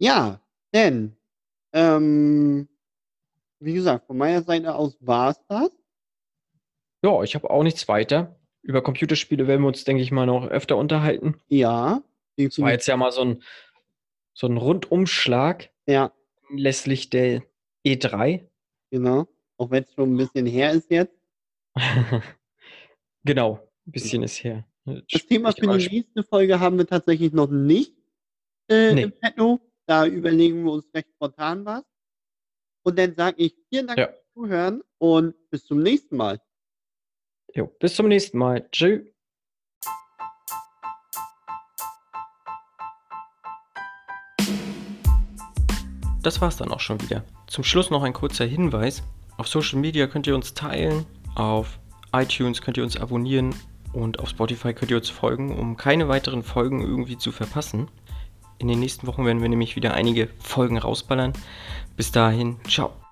Ja, 0.00 0.40
denn, 0.72 1.16
ähm, 1.72 2.68
wie 3.60 3.74
gesagt, 3.74 4.06
von 4.06 4.16
meiner 4.16 4.42
Seite 4.42 4.74
aus 4.74 4.96
war 5.00 5.30
es 5.30 5.40
das. 5.48 5.70
Ja, 7.04 7.22
ich 7.22 7.34
habe 7.34 7.50
auch 7.50 7.62
nichts 7.62 7.86
weiter. 7.86 8.40
Über 8.62 8.82
Computerspiele 8.82 9.46
werden 9.46 9.60
wir 9.60 9.68
uns, 9.68 9.84
denke 9.84 10.02
ich 10.02 10.10
mal, 10.10 10.24
noch 10.24 10.46
öfter 10.46 10.78
unterhalten. 10.78 11.38
Ja, 11.48 12.02
war 12.38 12.72
jetzt 12.72 12.86
ja 12.88 12.96
mal 12.96 13.12
so 13.12 13.20
ein, 13.20 13.42
so 14.32 14.46
ein 14.46 14.56
Rundumschlag 14.56 15.68
ja, 15.86 16.12
anlässlich 16.48 17.10
der 17.10 17.42
E 17.84 17.92
E3. 17.94 18.48
genau. 18.90 19.28
Auch 19.58 19.70
wenn 19.70 19.84
es 19.84 19.92
schon 19.92 20.14
ein 20.14 20.16
bisschen 20.16 20.46
her 20.46 20.72
ist 20.72 20.90
jetzt. 20.90 21.14
genau, 23.24 23.60
ein 23.86 23.92
bisschen 23.92 24.22
ist 24.22 24.42
her. 24.42 24.66
Das 25.12 25.26
Thema 25.26 25.52
für 25.52 25.78
die 25.78 25.88
nächste 25.96 26.24
Folge 26.24 26.58
haben 26.58 26.78
wir 26.78 26.86
tatsächlich 26.86 27.32
noch 27.32 27.50
nicht 27.50 27.94
äh, 28.70 28.94
Nee. 28.94 29.02
im 29.02 29.12
Petto. 29.12 29.60
Da 29.86 30.06
überlegen 30.06 30.64
wir 30.64 30.72
uns 30.72 30.86
recht 30.94 31.08
spontan 31.14 31.64
was. 31.66 31.84
Und 32.82 32.98
dann 32.98 33.14
sage 33.14 33.42
ich 33.42 33.54
vielen 33.68 33.86
Dank 33.86 33.98
Ja. 33.98 34.06
fürs 34.08 34.32
Zuhören 34.32 34.82
und 34.98 35.50
bis 35.50 35.66
zum 35.66 35.82
nächsten 35.82 36.16
Mal. 36.16 36.40
Jo, 37.54 37.70
bis 37.78 37.94
zum 37.94 38.08
nächsten 38.08 38.36
Mal. 38.36 38.68
Tschüss. 38.72 39.02
Das 46.20 46.40
war's 46.40 46.56
dann 46.56 46.72
auch 46.72 46.80
schon 46.80 47.00
wieder. 47.02 47.22
Zum 47.46 47.62
Schluss 47.62 47.90
noch 47.90 48.02
ein 48.02 48.12
kurzer 48.12 48.44
Hinweis. 48.44 49.04
Auf 49.36 49.46
Social 49.46 49.78
Media 49.78 50.06
könnt 50.06 50.26
ihr 50.26 50.34
uns 50.34 50.54
teilen, 50.54 51.06
auf 51.34 51.78
iTunes 52.12 52.62
könnt 52.62 52.76
ihr 52.76 52.82
uns 52.82 52.96
abonnieren 52.96 53.54
und 53.92 54.18
auf 54.18 54.30
Spotify 54.30 54.72
könnt 54.72 54.90
ihr 54.90 54.96
uns 54.96 55.10
folgen, 55.10 55.56
um 55.56 55.76
keine 55.76 56.08
weiteren 56.08 56.42
Folgen 56.42 56.80
irgendwie 56.80 57.18
zu 57.18 57.30
verpassen. 57.30 57.88
In 58.58 58.68
den 58.68 58.80
nächsten 58.80 59.06
Wochen 59.06 59.26
werden 59.26 59.42
wir 59.42 59.48
nämlich 59.48 59.76
wieder 59.76 59.94
einige 59.94 60.28
Folgen 60.38 60.78
rausballern. 60.78 61.34
Bis 61.96 62.10
dahin, 62.10 62.56
ciao. 62.68 63.03